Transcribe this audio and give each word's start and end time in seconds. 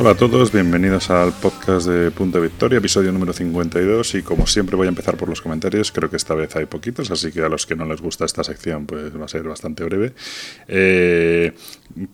Hola 0.00 0.12
a 0.12 0.14
todos, 0.14 0.50
bienvenidos 0.50 1.10
al 1.10 1.30
podcast 1.30 1.86
de 1.86 2.10
Punto 2.10 2.40
Victoria, 2.40 2.78
episodio 2.78 3.12
número 3.12 3.34
52 3.34 4.14
y 4.14 4.22
como 4.22 4.46
siempre 4.46 4.74
voy 4.74 4.86
a 4.86 4.88
empezar 4.88 5.18
por 5.18 5.28
los 5.28 5.42
comentarios, 5.42 5.92
creo 5.92 6.08
que 6.08 6.16
esta 6.16 6.34
vez 6.34 6.56
hay 6.56 6.64
poquitos, 6.64 7.10
así 7.10 7.30
que 7.30 7.42
a 7.42 7.50
los 7.50 7.66
que 7.66 7.76
no 7.76 7.84
les 7.84 8.00
gusta 8.00 8.24
esta 8.24 8.42
sección 8.42 8.86
pues 8.86 9.14
va 9.14 9.26
a 9.26 9.28
ser 9.28 9.42
bastante 9.42 9.84
breve. 9.84 10.14
Eh, 10.68 11.52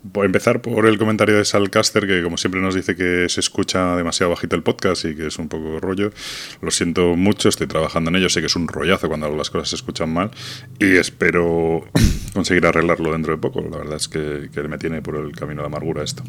voy 0.03 0.25
a 0.25 0.27
empezar 0.27 0.63
por 0.63 0.85
el 0.87 0.99
comentario 0.99 1.37
de 1.37 1.45
Salcaster 1.45 2.09
que 2.09 2.25
como 2.25 2.37
siempre 2.39 2.61
nos 2.61 2.75
dice 2.75 2.97
que 2.97 3.29
se 3.29 3.39
escucha 3.39 3.95
demasiado 3.95 4.31
bajito 4.31 4.57
el 4.57 4.65
podcast 4.65 5.05
y 5.05 5.15
que 5.15 5.29
es 5.29 5.39
un 5.39 5.49
poco 5.49 5.79
rollo. 5.79 6.11
Lo 6.63 6.73
siento 6.73 7.15
mucho, 7.15 7.49
estoy 7.49 7.69
trabajando 7.69 8.11
en 8.11 8.17
ello, 8.17 8.29
sé 8.29 8.41
que 8.41 8.47
es 8.47 8.57
un 8.57 8.67
rollazo 8.67 9.07
cuando 9.07 9.29
las 9.29 9.51
cosas 9.51 9.69
se 9.69 9.77
escuchan 9.77 10.13
mal 10.13 10.33
y 10.81 10.97
espero 10.97 11.85
conseguir 12.35 12.67
arreglarlo 12.67 13.13
dentro 13.13 13.33
de 13.33 13.39
poco. 13.41 13.61
La 13.61 13.79
verdad 13.79 13.95
es 13.95 14.09
que, 14.09 14.51
que 14.53 14.63
me 14.65 14.77
tiene 14.77 15.03
por 15.03 15.15
el 15.15 15.31
camino 15.37 15.61
de 15.61 15.67
amargura 15.67 16.03
esto. 16.03 16.25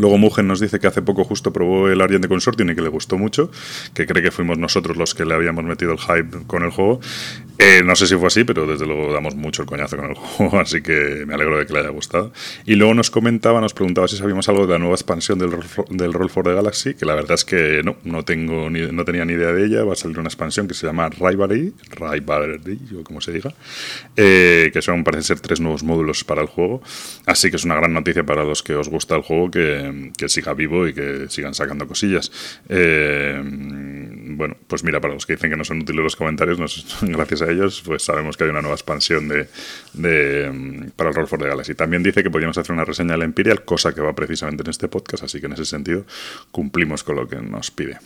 Luego 0.00 0.16
Mugen 0.16 0.48
nos 0.48 0.60
dice 0.60 0.80
que 0.80 0.86
hace 0.86 1.02
poco 1.02 1.24
justo 1.24 1.52
probó 1.52 1.90
el 1.90 2.00
Argent 2.00 2.22
de 2.22 2.28
Consortium 2.28 2.70
y 2.70 2.74
que 2.74 2.80
le 2.80 2.88
gustó 2.88 3.18
mucho, 3.18 3.50
que 3.92 4.06
cree 4.06 4.22
que 4.22 4.30
fuimos 4.30 4.56
nosotros 4.56 4.96
los 4.96 5.14
que 5.14 5.26
le 5.26 5.34
habíamos 5.34 5.62
metido 5.64 5.92
el 5.92 5.98
hype 5.98 6.46
con 6.46 6.62
el 6.62 6.70
juego. 6.70 7.00
Eh, 7.62 7.82
no 7.84 7.94
sé 7.94 8.06
si 8.06 8.16
fue 8.16 8.26
así, 8.28 8.44
pero 8.44 8.66
desde 8.66 8.86
luego 8.86 9.12
damos 9.12 9.34
mucho 9.36 9.62
el 9.62 9.68
coñazo 9.68 9.96
con 9.96 10.10
el 10.10 10.14
juego, 10.16 10.58
así 10.58 10.82
que 10.82 11.24
me 11.26 11.34
alegro 11.34 11.58
de 11.58 11.66
que 11.66 11.72
le 11.72 11.80
haya 11.80 11.90
gustado. 11.90 12.32
Y 12.66 12.74
luego 12.74 12.94
nos 12.94 13.10
comentaba, 13.10 13.60
nos 13.60 13.74
preguntaba 13.74 14.08
si 14.08 14.16
sabíamos 14.16 14.48
algo 14.48 14.66
de 14.66 14.72
la 14.72 14.78
nueva 14.78 14.94
expansión 14.94 15.38
del, 15.38 15.50
del 15.90 16.12
Roll 16.12 16.30
for 16.30 16.44
the 16.44 16.54
Galaxy, 16.54 16.94
que 16.94 17.06
la 17.06 17.14
verdad 17.14 17.34
es 17.34 17.44
que 17.44 17.82
no, 17.84 17.96
no, 18.04 18.24
tengo 18.24 18.70
ni, 18.70 18.80
no 18.90 19.04
tenía 19.04 19.24
ni 19.24 19.34
idea 19.34 19.52
de 19.52 19.66
ella. 19.66 19.84
Va 19.84 19.92
a 19.92 19.96
salir 19.96 20.18
una 20.18 20.28
expansión 20.28 20.66
que 20.66 20.74
se 20.74 20.86
llama 20.86 21.08
Rivalry, 21.10 21.74
Rivalry, 21.90 22.80
o 22.98 23.04
como 23.04 23.20
se 23.20 23.32
diga, 23.32 23.52
eh, 24.16 24.70
que 24.72 24.82
son, 24.82 25.04
parece 25.04 25.24
ser, 25.24 25.40
tres 25.40 25.60
nuevos 25.60 25.82
módulos 25.82 26.24
para 26.24 26.42
el 26.42 26.48
juego. 26.48 26.82
Así 27.26 27.50
que 27.50 27.56
es 27.56 27.64
una 27.64 27.74
gran 27.76 27.92
noticia 27.92 28.24
para 28.24 28.42
los 28.44 28.62
que 28.62 28.74
os 28.74 28.88
gusta 28.88 29.16
el 29.16 29.22
juego, 29.22 29.50
que 29.50 29.60
que, 30.16 30.28
siga 30.28 30.54
vivo 30.54 30.86
y 30.86 30.94
que 30.94 31.26
sigan 31.28 31.54
sacando 31.54 31.86
cosillas. 31.86 32.30
Eh, 32.68 33.40
bueno, 33.42 34.56
pues 34.66 34.84
mira, 34.84 35.00
para 35.00 35.14
los 35.14 35.26
que 35.26 35.34
dicen 35.34 35.50
que 35.50 35.56
no 35.56 35.64
son 35.64 35.80
útiles 35.80 36.02
los 36.02 36.16
comentarios, 36.16 36.58
gracias 37.02 37.42
a 37.42 37.49
ellos, 37.50 37.82
pues 37.84 38.02
sabemos 38.02 38.36
que 38.36 38.44
hay 38.44 38.50
una 38.50 38.62
nueva 38.62 38.74
expansión 38.74 39.28
de, 39.28 39.48
de 39.92 40.90
para 40.96 41.10
el 41.10 41.16
Roll 41.16 41.26
for 41.26 41.38
the 41.38 41.46
Galaxy. 41.46 41.74
También 41.74 42.02
dice 42.02 42.22
que 42.22 42.30
podríamos 42.30 42.56
hacer 42.58 42.72
una 42.72 42.84
reseña 42.84 43.12
del 43.12 43.24
Imperial, 43.24 43.64
cosa 43.64 43.94
que 43.94 44.00
va 44.00 44.14
precisamente 44.14 44.62
en 44.62 44.70
este 44.70 44.88
podcast, 44.88 45.24
así 45.24 45.40
que 45.40 45.46
en 45.46 45.52
ese 45.52 45.64
sentido 45.64 46.04
cumplimos 46.50 47.04
con 47.04 47.16
lo 47.16 47.28
que 47.28 47.36
nos 47.36 47.70
pide. 47.70 47.98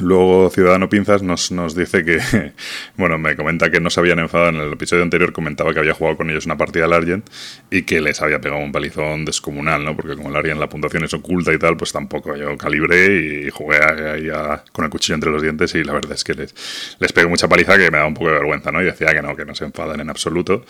Luego 0.00 0.50
Ciudadano 0.50 0.88
Pinzas 0.88 1.22
nos, 1.22 1.52
nos 1.52 1.74
dice 1.74 2.04
que, 2.04 2.18
bueno, 2.96 3.18
me 3.18 3.36
comenta 3.36 3.70
que 3.70 3.80
no 3.80 3.90
se 3.90 4.00
habían 4.00 4.18
enfadado 4.18 4.50
en 4.50 4.56
el 4.56 4.72
episodio 4.72 5.02
anterior, 5.02 5.32
comentaba 5.32 5.72
que 5.72 5.80
había 5.80 5.94
jugado 5.94 6.16
con 6.16 6.30
ellos 6.30 6.46
una 6.46 6.56
partida 6.56 6.86
al 6.86 6.92
Argent 6.92 7.28
y 7.70 7.82
que 7.82 8.00
les 8.00 8.20
había 8.22 8.40
pegado 8.40 8.60
un 8.62 8.72
palizón 8.72 9.24
descomunal, 9.24 9.84
¿no? 9.84 9.94
Porque 9.94 10.16
como 10.16 10.30
el 10.30 10.36
Argent 10.36 10.58
la 10.58 10.68
puntuación 10.68 11.04
es 11.04 11.14
oculta 11.14 11.52
y 11.52 11.58
tal, 11.58 11.76
pues 11.76 11.92
tampoco 11.92 12.36
yo 12.36 12.56
calibré 12.56 13.46
y 13.46 13.50
jugué 13.50 13.78
ahí 13.78 14.28
con 14.72 14.84
el 14.84 14.90
cuchillo 14.90 15.14
entre 15.14 15.30
los 15.30 15.42
dientes 15.42 15.74
y 15.74 15.84
la 15.84 15.92
verdad 15.92 16.12
es 16.12 16.24
que 16.24 16.34
les, 16.34 16.96
les 16.98 17.12
pegué 17.12 17.26
mucha 17.26 17.48
paliza 17.48 17.76
que 17.76 17.90
me 17.90 17.98
da 17.98 18.06
un 18.06 18.14
poco 18.14 18.28
de 18.28 18.34
vergüenza, 18.34 18.72
¿no? 18.72 18.82
Y 18.82 18.86
decía 18.86 19.08
que 19.08 19.22
no, 19.22 19.36
que 19.36 19.44
no 19.44 19.54
se 19.54 19.64
enfadan 19.64 20.00
en 20.00 20.10
absoluto, 20.10 20.64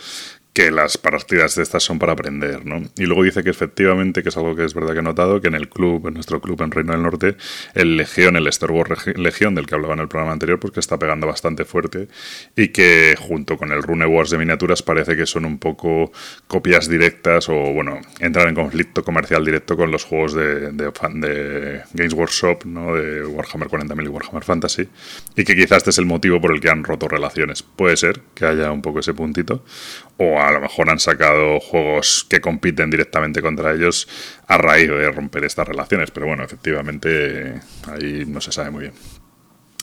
que 0.53 0.69
las 0.69 0.97
partidas 0.97 1.55
de 1.55 1.63
estas 1.63 1.81
son 1.83 1.97
para 1.97 2.11
aprender, 2.11 2.65
¿no? 2.65 2.81
Y 2.97 3.05
luego 3.05 3.23
dice 3.23 3.41
que 3.41 3.49
efectivamente, 3.49 4.21
que 4.21 4.29
es 4.29 4.37
algo 4.37 4.53
que 4.55 4.65
es 4.65 4.73
verdad 4.73 4.93
que 4.93 4.99
he 4.99 5.03
notado, 5.03 5.39
que 5.39 5.47
en 5.47 5.55
el 5.55 5.69
club, 5.69 6.07
en 6.07 6.15
nuestro 6.15 6.41
club 6.41 6.61
en 6.61 6.71
Reino 6.71 6.91
del 6.91 7.03
Norte, 7.03 7.37
el 7.73 7.95
Legión, 7.95 8.35
el 8.35 8.47
Star 8.47 8.71
Wars 8.71 9.07
Legión, 9.15 9.55
del 9.55 9.65
que 9.65 9.75
hablaba 9.75 9.93
en 9.93 10.01
el 10.01 10.09
programa 10.09 10.33
anterior, 10.33 10.59
pues 10.59 10.73
que 10.73 10.81
está 10.81 10.99
pegando 10.99 11.25
bastante 11.25 11.63
fuerte 11.63 12.09
y 12.57 12.69
que 12.69 13.15
junto 13.17 13.57
con 13.57 13.71
el 13.71 13.81
Rune 13.81 14.05
Wars 14.05 14.29
de 14.29 14.37
miniaturas 14.37 14.83
parece 14.83 15.15
que 15.15 15.25
son 15.25 15.45
un 15.45 15.57
poco 15.57 16.11
copias 16.47 16.89
directas 16.89 17.47
o, 17.47 17.55
bueno, 17.55 18.01
entran 18.19 18.49
en 18.49 18.55
conflicto 18.55 19.03
comercial 19.03 19.45
directo 19.45 19.77
con 19.77 19.89
los 19.89 20.03
juegos 20.03 20.33
de, 20.33 20.71
de, 20.71 21.81
Games 21.93 22.13
Workshop, 22.13 22.65
¿no? 22.65 22.95
De 22.95 23.25
Warhammer 23.25 23.69
40.000 23.69 24.03
y 24.03 24.07
Warhammer 24.09 24.43
Fantasy 24.43 24.89
y 25.35 25.45
que 25.45 25.55
quizás 25.55 25.77
este 25.77 25.91
es 25.91 25.97
el 25.97 26.05
motivo 26.05 26.41
por 26.41 26.53
el 26.53 26.59
que 26.59 26.69
han 26.69 26.83
roto 26.83 27.07
relaciones. 27.07 27.63
Puede 27.63 27.95
ser 27.95 28.21
que 28.35 28.45
haya 28.45 28.71
un 28.71 28.81
poco 28.81 28.99
ese 28.99 29.13
puntito 29.13 29.63
o 30.17 30.40
a 30.47 30.51
lo 30.51 30.61
mejor 30.61 30.89
han 30.89 30.99
sacado 30.99 31.59
juegos 31.59 32.25
que 32.29 32.41
compiten 32.41 32.89
directamente 32.89 33.41
contra 33.41 33.73
ellos 33.73 34.07
a 34.47 34.57
raíz 34.57 34.89
de 34.89 35.11
romper 35.11 35.45
estas 35.45 35.67
relaciones. 35.67 36.11
Pero 36.11 36.27
bueno, 36.27 36.43
efectivamente 36.43 37.59
ahí 37.87 38.23
no 38.25 38.41
se 38.41 38.51
sabe 38.51 38.71
muy 38.71 38.81
bien. 38.81 38.93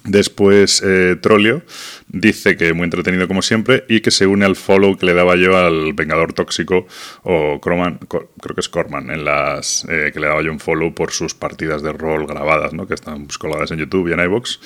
Después 0.05 0.81
eh, 0.87 1.17
Trolio 1.21 1.63
dice 2.07 2.57
que 2.57 2.73
muy 2.73 2.85
entretenido 2.85 3.27
como 3.27 3.43
siempre 3.43 3.85
y 3.89 4.01
que 4.01 4.11
se 4.11 4.27
une 4.27 4.47
al 4.47 4.55
follow 4.55 4.97
que 4.97 5.05
le 5.05 5.13
daba 5.13 5.37
yo 5.37 5.59
al 5.59 5.93
Vengador 5.93 6.33
Tóxico 6.33 6.87
o 7.25 7.61
Croman, 7.61 7.99
creo 8.09 8.55
que 8.55 8.61
es 8.61 8.69
Corman, 8.69 9.11
en 9.11 9.25
las 9.25 9.85
eh, 9.89 10.11
que 10.13 10.21
le 10.21 10.29
daba 10.29 10.41
yo 10.43 10.53
un 10.53 10.61
follow 10.61 10.95
por 10.95 11.11
sus 11.11 11.35
partidas 11.35 11.83
de 11.83 11.93
rol 11.93 12.27
grabadas, 12.27 12.73
¿no? 12.73 12.87
que 12.87 12.95
están 12.95 13.27
pues, 13.27 13.39
colgadas 13.39 13.71
en 13.73 13.81
YouTube 13.81 14.09
y 14.09 14.13
en 14.13 14.21
iVoox 14.21 14.59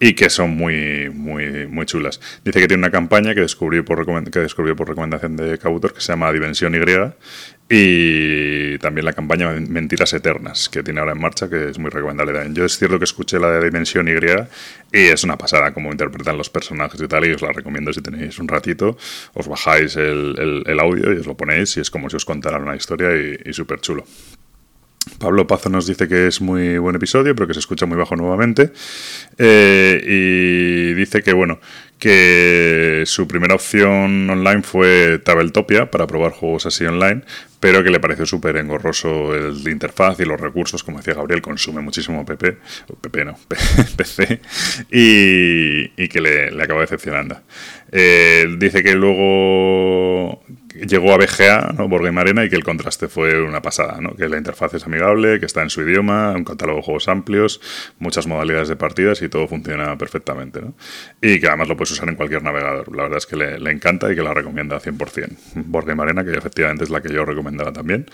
y 0.00 0.14
que 0.14 0.28
son 0.30 0.50
muy, 0.50 1.10
muy, 1.10 1.66
muy 1.66 1.86
chulas. 1.86 2.20
Dice 2.44 2.60
que 2.60 2.68
tiene 2.68 2.80
una 2.80 2.90
campaña 2.90 3.34
que 3.34 3.40
descubrió 3.40 3.84
por, 3.84 4.04
que 4.30 4.38
descubrió 4.40 4.76
por 4.76 4.88
recomendación 4.88 5.36
de 5.36 5.58
Cautor 5.58 5.94
que 5.94 6.00
se 6.00 6.12
llama 6.12 6.32
Dimensión 6.32 6.74
Y 6.74 6.84
y 7.66 8.78
también 8.78 9.06
la 9.06 9.14
campaña 9.14 9.50
Mentiras 9.52 10.12
Eternas 10.12 10.68
que 10.68 10.82
tiene 10.82 11.00
ahora 11.00 11.12
en 11.12 11.20
marcha 11.20 11.48
que 11.48 11.70
es 11.70 11.78
muy 11.78 11.90
recomendable 11.90 12.34
Yo 12.52 12.66
es 12.66 12.76
cierto 12.76 12.98
que 12.98 13.04
escuché 13.04 13.38
la 13.38 13.50
de 13.50 13.64
Dimensión 13.64 14.06
Y 14.06 14.12
y 14.92 14.98
es 15.06 15.24
una 15.24 15.38
pasada 15.38 15.72
cómo 15.72 15.90
interpretan 15.90 16.36
los 16.36 16.50
personajes 16.50 17.00
y 17.00 17.08
tal 17.08 17.26
y 17.26 17.32
os 17.32 17.40
la 17.40 17.52
recomiendo 17.52 17.92
si 17.92 18.02
tenéis 18.02 18.38
un 18.38 18.48
ratito, 18.48 18.98
os 19.32 19.48
bajáis 19.48 19.96
el, 19.96 20.66
audio 20.78 21.12
y 21.12 21.16
os 21.16 21.26
lo 21.26 21.36
ponéis 21.36 21.76
y 21.78 21.80
es 21.80 21.90
como 21.90 22.10
si 22.10 22.16
os 22.16 22.24
contaran 22.24 22.62
una 22.62 22.76
historia 22.76 23.16
y, 23.16 23.48
y 23.48 23.52
súper 23.52 23.80
chulo. 23.80 24.04
Pablo 25.18 25.46
Pazo 25.46 25.68
nos 25.68 25.86
dice 25.86 26.08
que 26.08 26.26
es 26.26 26.40
muy 26.40 26.78
buen 26.78 26.96
episodio, 26.96 27.34
pero 27.34 27.46
que 27.46 27.54
se 27.54 27.60
escucha 27.60 27.86
muy 27.86 27.96
bajo 27.96 28.16
nuevamente. 28.16 28.72
Eh, 29.38 30.02
y 30.06 30.94
dice 30.94 31.22
que, 31.22 31.32
bueno, 31.32 31.60
que 31.98 33.04
su 33.06 33.28
primera 33.28 33.54
opción 33.54 34.28
online 34.28 34.62
fue 34.62 35.18
Tabletopia 35.24 35.90
para 35.90 36.06
probar 36.06 36.32
juegos 36.32 36.66
así 36.66 36.84
online, 36.84 37.22
pero 37.60 37.82
que 37.82 37.90
le 37.90 38.00
pareció 38.00 38.26
súper 38.26 38.56
engorroso 38.56 39.34
el 39.34 39.66
interfaz 39.68 40.20
y 40.20 40.24
los 40.24 40.40
recursos, 40.40 40.82
como 40.82 40.98
decía 40.98 41.14
Gabriel, 41.14 41.40
consume 41.42 41.80
muchísimo 41.80 42.24
PP, 42.24 42.58
PP 43.00 43.24
no, 43.24 43.38
PC, 43.96 44.40
y, 44.90 46.02
y 46.02 46.08
que 46.08 46.20
le, 46.20 46.50
le 46.50 46.62
acaba 46.62 46.80
decepcionando. 46.80 47.40
Eh, 47.92 48.54
dice 48.58 48.82
que 48.82 48.94
luego 48.94 50.42
llegó 50.74 51.12
a 51.12 51.16
BGA, 51.16 51.74
¿no? 51.76 51.88
Board 51.88 52.06
Arena, 52.18 52.44
y 52.44 52.50
que 52.50 52.56
el 52.56 52.64
contraste 52.64 53.08
fue 53.08 53.42
una 53.42 53.62
pasada, 53.62 54.00
¿no? 54.00 54.14
que 54.14 54.28
la 54.28 54.36
interfaz 54.36 54.74
es 54.74 54.84
amigable, 54.84 55.40
que 55.40 55.46
está 55.46 55.62
en 55.62 55.70
su 55.70 55.82
idioma, 55.82 56.32
un 56.32 56.44
catálogo 56.44 56.78
de 56.78 56.84
juegos 56.84 57.08
amplios, 57.08 57.60
muchas 57.98 58.26
modalidades 58.26 58.68
de 58.68 58.76
partidas 58.76 59.22
y 59.22 59.28
todo 59.28 59.46
funciona 59.48 59.96
perfectamente. 59.96 60.60
¿no? 60.60 60.74
Y 61.20 61.40
que 61.40 61.46
además 61.46 61.68
lo 61.68 61.76
puedes 61.76 61.92
usar 61.92 62.08
en 62.08 62.16
cualquier 62.16 62.42
navegador. 62.42 62.94
La 62.94 63.04
verdad 63.04 63.18
es 63.18 63.26
que 63.26 63.36
le, 63.36 63.70
encanta 63.70 64.12
y 64.12 64.14
que 64.14 64.22
la 64.22 64.34
recomienda 64.34 64.80
100%. 64.80 65.36
Board 65.54 66.00
Arena, 66.00 66.24
que 66.24 66.32
efectivamente 66.32 66.84
es 66.84 66.90
la 66.90 67.00
que 67.00 67.12
yo 67.12 67.24
recomendaba 67.24 67.72
también. 67.72 68.06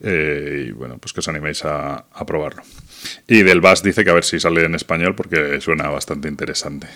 Eh, 0.00 0.66
y 0.68 0.72
bueno, 0.72 0.98
pues 0.98 1.12
que 1.12 1.20
os 1.20 1.28
animéis 1.28 1.64
a, 1.64 2.06
a 2.12 2.26
probarlo. 2.26 2.62
Y 3.26 3.42
del 3.42 3.60
BAS 3.60 3.82
dice 3.82 4.04
que 4.04 4.10
a 4.10 4.14
ver 4.14 4.24
si 4.24 4.40
sale 4.40 4.64
en 4.64 4.74
español 4.74 5.14
porque 5.14 5.60
suena 5.60 5.88
bastante 5.88 6.28
interesante. 6.28 6.88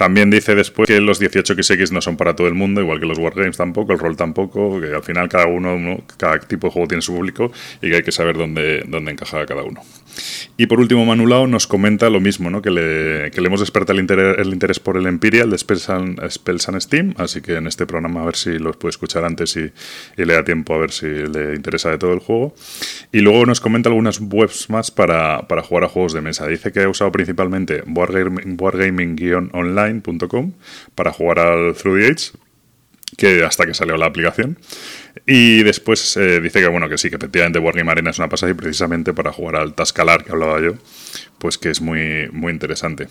También 0.00 0.30
dice 0.30 0.54
después 0.54 0.86
que 0.86 0.98
los 0.98 1.20
18XX 1.20 1.90
no 1.90 2.00
son 2.00 2.16
para 2.16 2.34
todo 2.34 2.48
el 2.48 2.54
mundo, 2.54 2.80
igual 2.80 3.00
que 3.00 3.04
los 3.04 3.18
Wargames 3.18 3.58
tampoco, 3.58 3.92
el 3.92 3.98
rol 3.98 4.16
tampoco, 4.16 4.80
que 4.80 4.94
al 4.94 5.02
final 5.02 5.28
cada 5.28 5.44
uno, 5.44 6.00
cada 6.16 6.40
tipo 6.40 6.68
de 6.68 6.72
juego 6.72 6.88
tiene 6.88 7.02
su 7.02 7.14
público 7.14 7.52
y 7.82 7.90
que 7.90 7.96
hay 7.96 8.02
que 8.02 8.10
saber 8.10 8.38
dónde, 8.38 8.82
dónde 8.88 9.12
encaja 9.12 9.44
cada 9.44 9.62
uno. 9.62 9.82
Y 10.56 10.66
por 10.66 10.80
último, 10.80 11.04
Manulao 11.04 11.46
nos 11.46 11.66
comenta 11.66 12.10
lo 12.10 12.20
mismo, 12.20 12.50
¿no? 12.50 12.62
que, 12.62 12.70
le, 12.70 13.28
hemos 13.28 13.60
despertado 13.60 13.98
el 13.98 14.52
interés, 14.52 14.80
por 14.80 14.96
el 14.96 15.06
Imperial 15.06 15.50
de 15.50 15.58
Spells 15.58 15.88
and, 15.88 16.80
Steam, 16.80 17.14
así 17.16 17.40
que 17.40 17.56
en 17.56 17.66
este 17.66 17.86
programa 17.86 18.22
a 18.22 18.26
ver 18.26 18.36
si 18.36 18.58
los 18.58 18.76
puede 18.76 18.90
escuchar 18.90 19.24
antes 19.24 19.56
y, 19.56 19.72
le 20.16 20.34
da 20.34 20.44
tiempo 20.44 20.74
a 20.74 20.78
ver 20.78 20.90
si 20.90 21.06
le 21.06 21.54
interesa 21.54 21.90
de 21.90 21.98
todo 21.98 22.12
el 22.12 22.20
juego. 22.20 22.54
Y 23.12 23.20
luego 23.20 23.46
nos 23.46 23.60
comenta 23.60 23.88
algunas 23.88 24.20
webs 24.20 24.68
más 24.68 24.90
para, 24.90 25.48
para 25.48 25.62
jugar 25.62 25.84
a 25.84 25.88
juegos 25.88 26.12
de 26.12 26.20
mesa. 26.20 26.46
Dice 26.46 26.72
que 26.72 26.82
ha 26.82 26.88
usado 26.88 27.10
principalmente 27.10 27.82
Wargaming-online 27.86 30.02
para 30.94 31.12
jugar 31.12 31.38
al 31.38 31.74
Through 31.74 32.00
the 32.00 32.06
Age, 32.06 32.32
que 33.16 33.44
hasta 33.44 33.66
que 33.66 33.74
salió 33.74 33.96
la 33.96 34.06
aplicación. 34.06 34.58
Y 35.26 35.62
después 35.62 36.16
eh, 36.16 36.40
dice 36.40 36.60
que 36.60 36.68
bueno, 36.68 36.88
que 36.88 36.98
sí, 36.98 37.10
que 37.10 37.16
efectivamente 37.16 37.58
Wargame 37.58 37.90
Arena 37.90 38.10
es 38.10 38.18
una 38.18 38.28
pasada 38.28 38.52
y 38.52 38.54
precisamente 38.54 39.12
para 39.12 39.32
jugar 39.32 39.56
al 39.56 39.74
Tascalar 39.74 40.24
que 40.24 40.32
hablaba 40.32 40.60
yo, 40.60 40.74
pues 41.38 41.58
que 41.58 41.70
es 41.70 41.80
muy, 41.80 42.28
muy 42.32 42.52
interesante. 42.52 43.08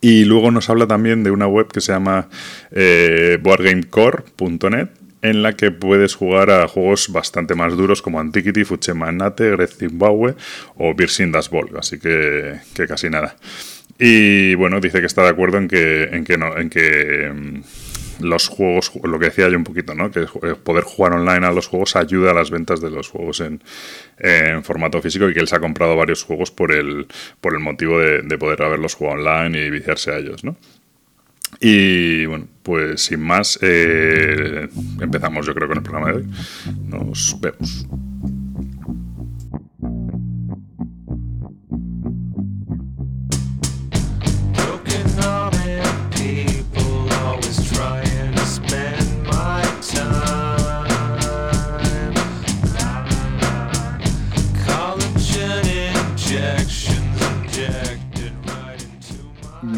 Y 0.00 0.24
luego 0.24 0.50
nos 0.50 0.70
habla 0.70 0.86
también 0.86 1.24
de 1.24 1.30
una 1.30 1.46
web 1.46 1.68
que 1.68 1.80
se 1.80 1.92
llama 1.92 2.28
eh, 2.70 3.38
en 5.22 5.42
la 5.42 5.52
que 5.56 5.70
puedes 5.70 6.14
jugar 6.14 6.50
a 6.50 6.66
juegos 6.68 7.10
bastante 7.10 7.54
más 7.54 7.76
duros 7.76 8.02
como 8.02 8.18
Antiquity, 8.20 8.64
Fuchema 8.64 9.12
Nate, 9.12 9.50
Great 9.50 9.70
Zimbabwe 9.70 10.34
o 10.76 10.94
Birsindas 10.94 11.48
Ball, 11.48 11.70
así 11.78 11.98
que, 11.98 12.58
que 12.74 12.86
casi 12.86 13.08
nada. 13.08 13.36
Y 13.98 14.54
bueno, 14.56 14.80
dice 14.80 15.00
que 15.00 15.06
está 15.06 15.22
de 15.22 15.28
acuerdo 15.28 15.58
en 15.58 15.68
que, 15.68 16.04
en 16.04 16.24
que, 16.24 16.36
no, 16.36 16.56
en 16.58 16.68
que 16.68 17.30
mm, 17.32 17.60
los 18.22 18.48
juegos, 18.48 18.92
lo 19.02 19.18
que 19.18 19.26
decía 19.26 19.48
yo 19.48 19.56
un 19.56 19.64
poquito, 19.64 19.94
¿no? 19.94 20.10
Que 20.10 20.26
poder 20.56 20.84
jugar 20.84 21.12
online 21.12 21.46
a 21.46 21.52
los 21.52 21.66
juegos 21.66 21.96
ayuda 21.96 22.30
a 22.30 22.34
las 22.34 22.50
ventas 22.50 22.80
de 22.80 22.90
los 22.90 23.08
juegos 23.08 23.40
en, 23.40 23.62
formato 24.62 25.02
físico 25.02 25.28
y 25.28 25.34
que 25.34 25.40
él 25.40 25.48
se 25.48 25.56
ha 25.56 25.60
comprado 25.60 25.96
varios 25.96 26.22
juegos 26.22 26.50
por 26.50 26.72
el, 26.72 27.06
por 27.40 27.54
el 27.54 27.60
motivo 27.60 27.98
de, 27.98 28.38
poder 28.38 28.62
haberlos 28.62 28.94
jugado 28.94 29.18
online 29.18 29.66
y 29.66 29.70
viciarse 29.70 30.12
a 30.12 30.18
ellos, 30.18 30.44
¿no? 30.44 30.56
Y 31.60 32.26
bueno, 32.26 32.48
pues 32.62 33.02
sin 33.02 33.20
más, 33.20 33.58
eh, 33.62 34.68
empezamos 35.00 35.46
yo 35.46 35.54
creo 35.54 35.68
con 35.68 35.78
el 35.78 35.82
programa 35.82 36.12
de 36.12 36.18
hoy. 36.18 36.26
Nos 36.88 37.38
vemos. 37.40 37.86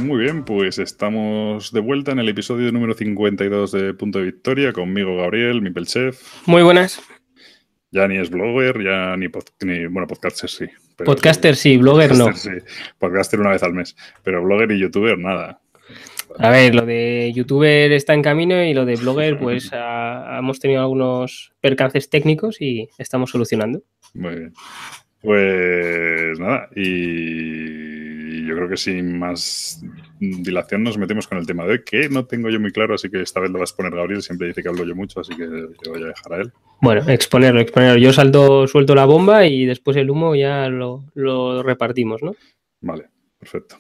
Muy 0.05 0.19
bien, 0.19 0.45
pues 0.45 0.79
estamos 0.79 1.73
de 1.73 1.81
vuelta 1.81 2.12
en 2.12 2.19
el 2.19 2.29
episodio 2.29 2.71
número 2.71 2.93
52 2.93 3.73
de 3.73 3.95
Punto 3.95 4.19
de 4.19 4.27
Victoria, 4.27 4.75
conmigo 4.75 5.17
Gabriel, 5.17 5.62
mi 5.62 5.73
Chef. 5.87 6.21
Muy 6.45 6.62
buenas. 6.62 7.01
Ya 7.91 8.06
ni 8.06 8.19
es 8.19 8.29
blogger, 8.29 8.85
ya 8.85 9.17
ni, 9.17 9.29
bueno, 9.87 10.06
podcaster 10.06 10.51
sí. 10.51 10.67
podcaster 11.03 11.56
sí, 11.56 11.79
blogger 11.79 12.15
no. 12.15 12.35
Sí. 12.35 12.51
Podcaster 12.99 13.41
una 13.41 13.53
vez 13.53 13.62
al 13.62 13.73
mes, 13.73 13.97
pero 14.23 14.45
blogger 14.45 14.73
y 14.73 14.81
youtuber 14.81 15.19
nada. 15.19 15.62
A 16.39 16.51
ver, 16.51 16.75
lo 16.75 16.85
de 16.85 17.33
youtuber 17.35 17.91
está 17.91 18.12
en 18.12 18.23
camino 18.23 18.62
y 18.62 18.75
lo 18.75 18.85
de 18.85 18.97
blogger, 18.97 19.39
pues 19.41 19.71
hemos 19.73 20.61
tenido 20.61 20.83
algunos 20.83 21.55
percances 21.62 22.11
técnicos 22.11 22.61
y 22.61 22.91
estamos 22.99 23.31
solucionando. 23.31 23.83
Muy 24.12 24.35
bien. 24.35 24.53
Pues 25.23 26.39
nada, 26.39 26.69
y 26.77 27.94
yo 28.42 28.56
creo 28.56 28.69
que 28.69 28.76
sin 28.76 29.19
más 29.19 29.82
dilación 30.19 30.82
nos 30.82 30.96
metemos 30.96 31.28
con 31.28 31.38
el 31.38 31.46
tema 31.46 31.64
de 31.64 31.72
hoy, 31.72 31.84
que 31.84 32.08
no 32.08 32.25
tengo 32.26 32.48
yo 32.48 32.58
muy 32.58 32.72
claro, 32.72 32.94
así 32.94 33.10
que 33.10 33.20
esta 33.20 33.40
vez 33.40 33.50
lo 33.50 33.58
vas 33.58 33.72
a 33.72 33.76
poner 33.76 33.94
Gabriel, 33.94 34.22
siempre 34.22 34.48
dice 34.48 34.62
que 34.62 34.69
hablo 34.69 34.84
yo 34.84 34.96
mucho, 34.96 35.20
así 35.20 35.36
que 35.36 35.44
yo 35.44 35.92
voy 35.92 36.02
a 36.02 36.06
dejar 36.06 36.32
a 36.32 36.36
él. 36.38 36.52
Bueno, 36.81 37.08
exponerlo, 37.08 37.60
exponerlo. 37.60 37.98
Yo 37.98 38.12
salto, 38.12 38.66
suelto 38.66 38.94
la 38.94 39.04
bomba 39.04 39.46
y 39.46 39.66
después 39.66 39.96
el 39.96 40.10
humo 40.10 40.34
ya 40.34 40.69
lo, 40.69 41.62
repartimos, 41.62 42.22
¿no? 42.22 42.34
Vale, 42.81 43.08
perfecto. 43.38 43.76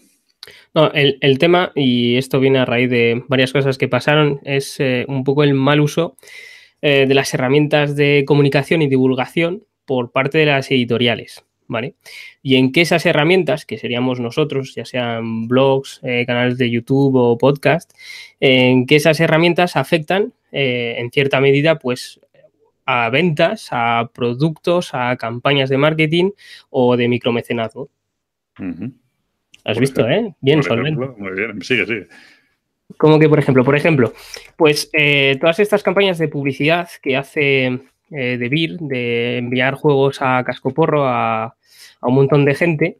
No, 0.74 0.90
el, 0.92 1.38
tema, 1.38 1.72
y 1.74 2.16
esto 2.16 2.38
viene 2.38 2.58
a 2.58 2.64
raíz 2.66 2.90
de 2.90 3.24
varias 3.28 3.52
cosas 3.52 3.78
que 3.78 3.88
pasaron, 3.88 4.40
es 4.44 4.78
eh, 4.78 5.06
un 5.08 5.24
poco 5.24 5.42
el 5.42 5.54
mal 5.54 5.80
uso 5.80 6.16
eh, 6.82 7.06
de 7.06 7.14
las 7.14 7.32
herramientas 7.32 7.96
de 7.96 8.24
comunicación 8.26 8.82
y 8.82 8.88
divulgación 8.88 9.64
por 9.86 10.12
parte 10.12 10.38
de 10.38 10.46
las 10.46 10.70
editoriales. 10.70 11.44
¿Vale? 11.66 11.94
Y 12.42 12.56
en 12.56 12.72
que 12.72 12.82
esas 12.82 13.06
herramientas, 13.06 13.64
que 13.64 13.78
seríamos 13.78 14.20
nosotros, 14.20 14.74
ya 14.74 14.84
sean 14.84 15.48
blogs, 15.48 16.00
eh, 16.02 16.24
canales 16.26 16.58
de 16.58 16.70
YouTube 16.70 17.14
o 17.16 17.38
podcast, 17.38 17.92
en 18.38 18.86
que 18.86 18.96
esas 18.96 19.18
herramientas 19.20 19.76
afectan 19.76 20.34
eh, 20.52 20.96
en 20.98 21.10
cierta 21.10 21.40
medida, 21.40 21.78
pues, 21.78 22.20
a 22.86 23.08
ventas, 23.10 23.68
a 23.70 24.10
productos, 24.14 24.90
a 24.92 25.16
campañas 25.16 25.70
de 25.70 25.78
marketing 25.78 26.30
o 26.70 26.96
de 26.96 27.08
micromecenazgo. 27.08 27.88
Has 29.64 29.78
visto, 29.78 30.06
¿eh? 30.08 30.34
Bien, 30.40 30.62
solvente. 30.62 31.06
Muy 31.16 31.32
bien, 31.32 31.62
sigue, 31.62 31.86
sigue. 31.86 32.06
Como 32.98 33.18
que, 33.18 33.28
por 33.28 33.38
ejemplo, 33.38 33.64
por 33.64 33.74
ejemplo, 33.74 34.12
pues 34.56 34.90
eh, 34.92 35.38
todas 35.40 35.58
estas 35.58 35.82
campañas 35.82 36.18
de 36.18 36.28
publicidad 36.28 36.88
que 37.02 37.16
hace 37.16 37.80
eh, 38.16 38.38
de 38.38 38.48
BIR, 38.48 38.78
de 38.78 39.38
enviar 39.38 39.74
juegos 39.74 40.22
a 40.22 40.42
cascoporro 40.44 41.06
a, 41.06 41.44
a 41.44 42.08
un 42.08 42.14
montón 42.14 42.44
de 42.44 42.54
gente 42.54 42.98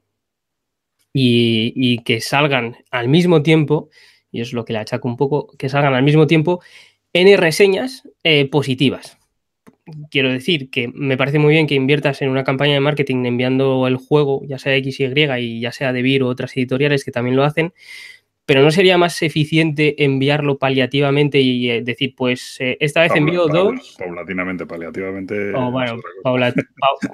y, 1.14 1.98
que 2.04 2.20
salgan 2.20 2.76
al 2.90 3.08
mismo 3.08 3.42
tiempo, 3.42 3.88
y 4.32 4.40
es 4.40 4.52
lo 4.52 4.64
que 4.64 4.72
le 4.72 4.80
achaco 4.80 5.08
un 5.08 5.16
poco, 5.16 5.46
que 5.56 5.68
salgan 5.68 5.94
al 5.94 6.02
mismo 6.02 6.26
tiempo 6.26 6.60
en 7.12 7.38
reseñas 7.38 8.08
eh, 8.24 8.48
positivas. 8.48 9.16
Quiero 10.10 10.32
decir 10.32 10.70
que 10.70 10.88
me 10.88 11.16
parece 11.16 11.38
muy 11.38 11.52
bien 11.52 11.66
que 11.66 11.74
inviertas 11.74 12.22
en 12.22 12.30
una 12.30 12.42
campaña 12.42 12.72
de 12.72 12.80
marketing 12.80 13.24
enviando 13.26 13.86
el 13.86 13.96
juego, 13.96 14.42
ya 14.46 14.58
sea 14.58 14.74
X 14.76 14.98
y 15.00 15.04
Y, 15.04 15.30
y 15.38 15.60
ya 15.60 15.72
sea 15.72 15.92
de 15.92 16.02
BIR 16.02 16.24
o 16.24 16.28
otras 16.28 16.56
editoriales 16.56 17.04
que 17.04 17.12
también 17.12 17.36
lo 17.36 17.44
hacen, 17.44 17.72
pero 18.46 18.62
¿no 18.62 18.70
sería 18.70 18.98
más 18.98 19.22
eficiente 19.22 20.04
enviarlo 20.04 20.58
paliativamente 20.58 21.40
y 21.40 21.70
eh, 21.70 21.82
decir, 21.82 22.14
pues 22.16 22.56
eh, 22.60 22.76
esta 22.80 23.00
vez 23.00 23.12
envío 23.14 23.46
dos? 23.46 23.96
Paulatinamente, 23.98 24.66
paliativamente. 24.66 25.54
Oh, 25.54 25.70
bueno, 25.70 26.00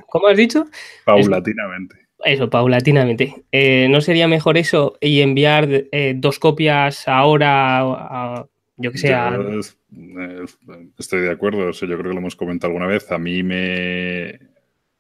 ¿Cómo 0.09 0.27
has 0.27 0.37
dicho? 0.37 0.67
Paulatinamente. 1.05 1.97
Eso, 2.23 2.51
paulatinamente. 2.51 3.35
Eh, 3.51 3.89
¿No 3.89 4.03
sería 4.03 4.29
mejor 4.29 4.59
eso 4.59 4.99
y 5.01 5.23
enviar 5.23 5.87
dos 6.17 6.39
copias 6.39 7.09
ahora, 7.09 8.47
yo 8.77 8.93
que 8.93 8.99
sé? 8.99 9.17
Estoy 10.99 11.21
de 11.23 11.31
acuerdo, 11.31 11.71
yo 11.71 11.87
creo 11.87 11.97
que 11.97 12.09
lo 12.09 12.19
hemos 12.19 12.37
comentado 12.37 12.71
alguna 12.71 12.87
vez. 12.87 13.11
A 13.11 13.19
mí 13.19 13.43
me... 13.43 14.39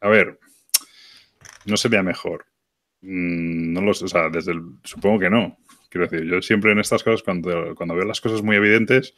A 0.00 0.08
ver, 0.08 0.38
no 1.66 1.76
sería 1.76 2.02
mejor. 2.02 2.46
Mm, 3.02 3.74
no 3.74 3.82
lo 3.82 3.92
sé, 3.92 4.06
o 4.06 4.08
sea, 4.08 4.30
desde 4.30 4.52
el... 4.52 4.62
supongo 4.82 5.18
que 5.18 5.28
no. 5.28 5.58
Quiero 5.90 6.06
decir, 6.06 6.26
yo 6.26 6.40
siempre 6.40 6.72
en 6.72 6.78
estas 6.78 7.02
cosas, 7.02 7.22
cuando, 7.22 7.74
cuando 7.74 7.94
veo 7.94 8.04
las 8.04 8.20
cosas 8.20 8.42
muy 8.42 8.56
evidentes, 8.56 9.14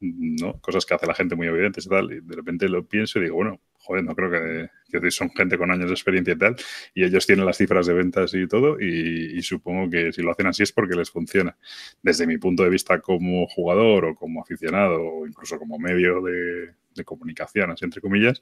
¿no? 0.00 0.60
Cosas 0.60 0.84
que 0.84 0.94
hace 0.94 1.06
la 1.06 1.14
gente 1.14 1.36
muy 1.36 1.46
evidentes 1.46 1.86
y 1.86 1.88
tal, 1.88 2.12
y 2.12 2.20
de 2.20 2.36
repente 2.36 2.68
lo 2.68 2.84
pienso 2.86 3.18
y 3.18 3.22
digo, 3.22 3.36
bueno, 3.36 3.60
joder, 3.78 4.04
no 4.04 4.14
creo 4.14 4.30
que, 4.30 5.10
son 5.10 5.30
gente 5.30 5.56
con 5.58 5.70
años 5.70 5.88
de 5.88 5.94
experiencia 5.94 6.34
y 6.34 6.38
tal, 6.38 6.56
y 6.94 7.04
ellos 7.04 7.26
tienen 7.26 7.46
las 7.46 7.56
cifras 7.56 7.86
de 7.86 7.94
ventas 7.94 8.34
y 8.34 8.46
todo, 8.48 8.80
y, 8.80 9.40
supongo 9.42 9.88
que 9.88 10.12
si 10.12 10.22
lo 10.22 10.32
hacen 10.32 10.48
así 10.48 10.64
es 10.64 10.72
porque 10.72 10.96
les 10.96 11.10
funciona. 11.10 11.56
Desde 12.02 12.26
mi 12.26 12.36
punto 12.38 12.64
de 12.64 12.70
vista 12.70 13.00
como 13.00 13.46
jugador 13.46 14.06
o 14.06 14.14
como 14.14 14.42
aficionado 14.42 15.00
o 15.02 15.26
incluso 15.26 15.58
como 15.58 15.78
medio 15.78 16.20
de 16.20 17.04
comunicación, 17.04 17.70
así 17.70 17.84
entre 17.84 18.00
comillas, 18.00 18.40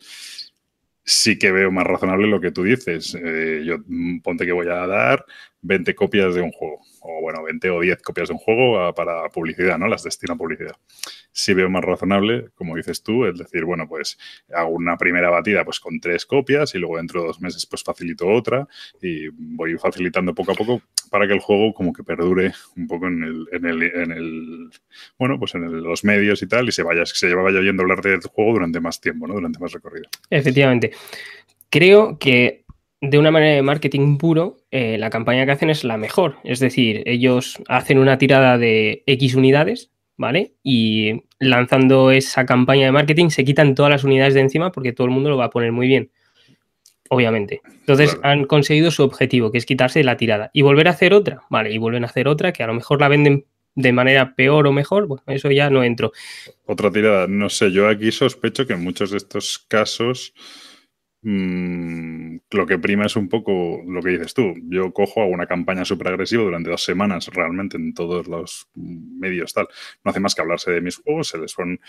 sí 1.04 1.38
que 1.38 1.52
veo 1.52 1.70
más 1.70 1.86
razonable 1.86 2.26
lo 2.26 2.40
que 2.40 2.50
tú 2.50 2.62
dices. 2.62 3.14
Eh, 3.14 3.62
yo 3.64 3.78
mm, 3.86 4.20
ponte 4.20 4.46
que 4.46 4.52
voy 4.52 4.68
a 4.68 4.86
dar 4.86 5.24
20 5.60 5.94
copias 5.94 6.34
de 6.34 6.42
un 6.42 6.52
juego, 6.52 6.80
o 7.00 7.20
bueno, 7.22 7.42
20 7.42 7.70
o 7.70 7.80
10 7.80 8.02
copias 8.02 8.28
de 8.28 8.34
un 8.34 8.38
juego 8.38 8.94
para 8.94 9.28
publicidad, 9.30 9.78
¿no? 9.78 9.88
Las 9.88 10.02
destino 10.02 10.34
a 10.34 10.36
publicidad. 10.36 10.76
Sí 11.32 11.54
veo 11.54 11.70
más 11.70 11.82
razonable, 11.84 12.50
como 12.54 12.76
dices 12.76 13.02
tú, 13.02 13.24
es 13.26 13.38
decir, 13.38 13.64
bueno, 13.64 13.88
pues 13.88 14.18
hago 14.54 14.70
una 14.70 14.96
primera 14.96 15.30
batida 15.30 15.64
pues 15.64 15.80
con 15.80 16.00
tres 16.00 16.26
copias 16.26 16.74
y 16.74 16.78
luego 16.78 16.98
dentro 16.98 17.20
de 17.20 17.28
dos 17.28 17.40
meses 17.40 17.66
pues 17.66 17.82
facilito 17.82 18.28
otra 18.28 18.66
y 19.00 19.28
voy 19.28 19.76
facilitando 19.78 20.34
poco 20.34 20.52
a 20.52 20.54
poco 20.54 20.82
para 21.14 21.28
que 21.28 21.32
el 21.32 21.38
juego 21.38 21.72
como 21.72 21.92
que 21.92 22.02
perdure 22.02 22.50
un 22.76 22.88
poco 22.88 23.06
en 23.06 23.22
el, 23.22 23.46
en 23.52 23.66
el, 23.66 23.82
en 23.84 24.10
el 24.10 24.70
bueno, 25.16 25.38
pues 25.38 25.54
en 25.54 25.80
los 25.80 26.02
medios 26.02 26.42
y 26.42 26.48
tal, 26.48 26.66
y 26.66 26.72
se 26.72 26.82
vaya, 26.82 27.06
se 27.06 27.32
vaya 27.32 27.60
oyendo 27.60 27.84
hablar 27.84 28.00
del 28.00 28.18
juego 28.22 28.54
durante 28.54 28.80
más 28.80 29.00
tiempo, 29.00 29.28
¿no? 29.28 29.34
Durante 29.34 29.60
más 29.60 29.70
recorrido. 29.70 30.08
Efectivamente. 30.28 30.90
Creo 31.70 32.18
que 32.18 32.64
de 33.00 33.16
una 33.16 33.30
manera 33.30 33.54
de 33.54 33.62
marketing 33.62 34.18
puro, 34.18 34.56
eh, 34.72 34.98
la 34.98 35.08
campaña 35.08 35.46
que 35.46 35.52
hacen 35.52 35.70
es 35.70 35.84
la 35.84 35.98
mejor. 35.98 36.38
Es 36.42 36.58
decir, 36.58 37.04
ellos 37.06 37.62
hacen 37.68 37.98
una 37.98 38.18
tirada 38.18 38.58
de 38.58 39.04
X 39.06 39.36
unidades, 39.36 39.92
¿vale? 40.16 40.54
Y 40.64 41.26
lanzando 41.38 42.10
esa 42.10 42.44
campaña 42.44 42.86
de 42.86 42.92
marketing 42.92 43.28
se 43.28 43.44
quitan 43.44 43.76
todas 43.76 43.92
las 43.92 44.02
unidades 44.02 44.34
de 44.34 44.40
encima 44.40 44.72
porque 44.72 44.92
todo 44.92 45.06
el 45.06 45.12
mundo 45.12 45.30
lo 45.30 45.36
va 45.36 45.44
a 45.44 45.50
poner 45.50 45.70
muy 45.70 45.86
bien 45.86 46.10
obviamente. 47.10 47.60
Entonces 47.66 48.18
han 48.22 48.44
conseguido 48.44 48.90
su 48.90 49.02
objetivo, 49.02 49.50
que 49.50 49.58
es 49.58 49.66
quitarse 49.66 50.02
la 50.04 50.16
tirada. 50.16 50.50
Y 50.52 50.62
volver 50.62 50.88
a 50.88 50.92
hacer 50.92 51.14
otra, 51.14 51.42
vale, 51.50 51.72
y 51.72 51.78
vuelven 51.78 52.04
a 52.04 52.06
hacer 52.06 52.28
otra, 52.28 52.52
que 52.52 52.62
a 52.62 52.66
lo 52.66 52.74
mejor 52.74 53.00
la 53.00 53.08
venden 53.08 53.46
de 53.74 53.92
manera 53.92 54.34
peor 54.34 54.66
o 54.66 54.72
mejor, 54.72 55.06
bueno, 55.06 55.24
eso 55.26 55.50
ya 55.50 55.68
no 55.70 55.82
entro. 55.82 56.12
Otra 56.66 56.90
tirada, 56.90 57.26
no 57.26 57.48
sé, 57.48 57.72
yo 57.72 57.88
aquí 57.88 58.12
sospecho 58.12 58.66
que 58.66 58.74
en 58.74 58.84
muchos 58.84 59.10
de 59.10 59.16
estos 59.16 59.58
casos 59.58 60.32
Mm, 61.26 62.36
lo 62.50 62.66
que 62.66 62.78
prima 62.78 63.06
es 63.06 63.16
un 63.16 63.30
poco 63.30 63.80
lo 63.86 64.02
que 64.02 64.10
dices 64.10 64.34
tú. 64.34 64.52
Yo 64.68 64.92
cojo, 64.92 65.22
hago 65.22 65.30
una 65.30 65.46
campaña 65.46 65.86
súper 65.86 66.08
agresiva 66.08 66.42
durante 66.42 66.68
dos 66.68 66.84
semanas 66.84 67.28
realmente 67.28 67.78
en 67.78 67.94
todos 67.94 68.28
los 68.28 68.68
medios 68.74 69.54
tal. 69.54 69.66
No 70.04 70.10
hace 70.10 70.20
más 70.20 70.34
que 70.34 70.42
hablarse 70.42 70.70
de 70.70 70.82
mis 70.82 70.98
juegos, 70.98 71.28
se 71.28 71.38
les 71.38 71.52
son 71.52 71.80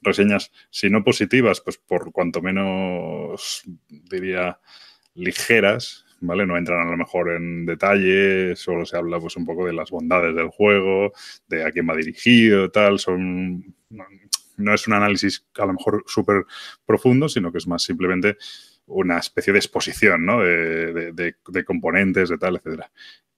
reseñas, 0.00 0.52
si 0.70 0.90
no 0.90 1.02
positivas, 1.02 1.60
pues 1.60 1.76
por 1.78 2.12
cuanto 2.12 2.40
menos 2.40 3.64
diría 3.88 4.60
ligeras, 5.14 6.06
¿vale? 6.20 6.46
No 6.46 6.56
entran 6.56 6.86
a 6.86 6.90
lo 6.92 6.96
mejor 6.96 7.30
en 7.32 7.66
detalle, 7.66 8.54
solo 8.54 8.86
se 8.86 8.96
habla 8.96 9.18
pues 9.18 9.36
un 9.36 9.44
poco 9.44 9.66
de 9.66 9.72
las 9.72 9.90
bondades 9.90 10.36
del 10.36 10.50
juego, 10.50 11.12
de 11.48 11.64
a 11.64 11.72
quién 11.72 11.88
va 11.88 11.96
dirigido, 11.96 12.70
tal, 12.70 13.00
son... 13.00 13.74
No 14.56 14.72
es 14.72 14.86
un 14.86 14.94
análisis 14.94 15.44
a 15.58 15.66
lo 15.66 15.72
mejor 15.72 16.04
súper 16.06 16.44
profundo, 16.86 17.28
sino 17.28 17.50
que 17.50 17.58
es 17.58 17.66
más 17.66 17.82
simplemente 17.82 18.36
una 18.86 19.18
especie 19.18 19.52
de 19.52 19.58
exposición 19.58 20.26
¿no? 20.26 20.40
de, 20.40 21.64
componentes, 21.66 22.28
de 22.28 22.38
tal, 22.38 22.56
etcétera. 22.56 22.90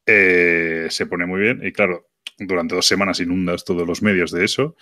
Eh, 0.06 0.86
se 0.90 1.06
pone 1.06 1.26
muy 1.26 1.40
bien 1.40 1.60
y 1.64 1.72
claro, 1.72 2.08
durante 2.38 2.74
dos 2.74 2.86
semanas 2.86 3.20
inundas 3.20 3.64
todos 3.64 3.86
los 3.86 4.02
medios 4.02 4.30
de 4.30 4.44
eso 4.44 4.76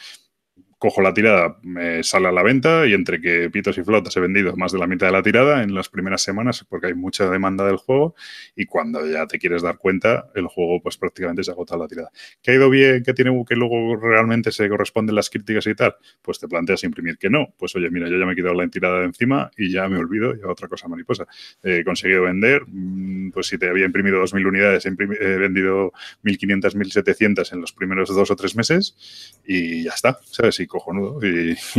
cojo 0.85 1.01
la 1.01 1.15
tirada, 1.15 1.57
me 1.63 2.03
sale 2.03 2.29
a 2.29 2.33
la 2.33 2.43
venta 2.43 2.87
y 2.87 2.93
entre 2.93 3.19
que 3.19 3.49
pitos 3.49 3.79
y 3.79 3.83
flotas 3.83 4.15
he 4.19 4.21
vendido 4.21 4.55
más 4.55 4.71
de 4.71 4.79
la 4.79 4.87
mitad 4.87 5.07
de 5.07 5.13
la 5.13 5.23
tirada 5.23 5.63
en 5.63 5.75
las 5.75 5.89
primeras 5.89 6.21
semanas 6.21 6.63
porque 6.69 6.89
hay 6.89 6.95
mucha 6.95 7.31
demanda 7.31 7.65
del 7.65 7.79
juego 7.79 8.15
y 8.55 8.67
cuando 8.67 9.07
ya 9.11 9.27
te 9.27 9.39
quieres 9.39 9.63
dar 9.63 9.79
cuenta, 9.79 10.27
el 10.35 10.47
juego 10.47 10.83
pues 10.83 10.99
prácticamente 10.99 11.43
se 11.43 11.51
ha 11.51 11.55
agotado 11.55 11.81
la 11.81 11.89
tirada. 11.89 12.11
¿Qué 12.43 12.51
ha 12.51 12.55
ido 12.57 12.69
bien? 12.69 13.03
¿Qué 13.03 13.15
tiene 13.15 13.31
que 13.49 13.57
luego 13.57 13.97
realmente 13.97 14.53
se 14.53 14.69
corresponden 14.69 15.15
las 15.15 15.31
críticas 15.31 15.67
y 15.69 15.75
tal? 15.75 15.97
Pues 16.21 16.39
te 16.39 16.49
planteas 16.49 16.85
imprimir 16.85 17.17
que 17.17 17.31
no. 17.31 17.55
Pues 17.57 17.75
oye, 17.77 17.89
mira, 17.89 18.07
yo 18.11 18.19
ya 18.19 18.27
me 18.27 18.35
he 18.35 18.37
quitado 18.37 18.53
la 18.53 18.69
tirada 18.69 18.99
de 18.99 19.07
encima 19.07 19.51
y 19.57 19.73
ya 19.73 19.89
me 19.89 19.97
olvido 19.97 20.35
y 20.37 20.43
otra 20.45 20.69
cosa 20.69 20.87
mariposa. 20.87 21.27
He 21.63 21.83
conseguido 21.83 22.25
vender, 22.25 22.61
mm, 22.67 23.31
pues 23.31 23.47
si 23.47 23.57
te 23.57 23.71
había 23.71 23.87
imprimido 23.87 24.21
2.000 24.21 24.47
unidades, 24.47 24.85
he 24.85 24.91
vendido 25.39 25.95
1.500, 26.23 26.75
1.700 26.75 27.55
en 27.55 27.63
los 27.63 27.73
primeros 27.73 28.15
dos 28.15 28.31
o 28.31 28.37
tres 28.37 28.55
meses 28.55 29.41
y 29.47 29.85
ya 29.85 29.93
está, 29.93 30.19
¿sabes? 30.31 30.61
Y 30.61 30.67
cojonudo. 30.75 31.19
Y, 31.25 31.57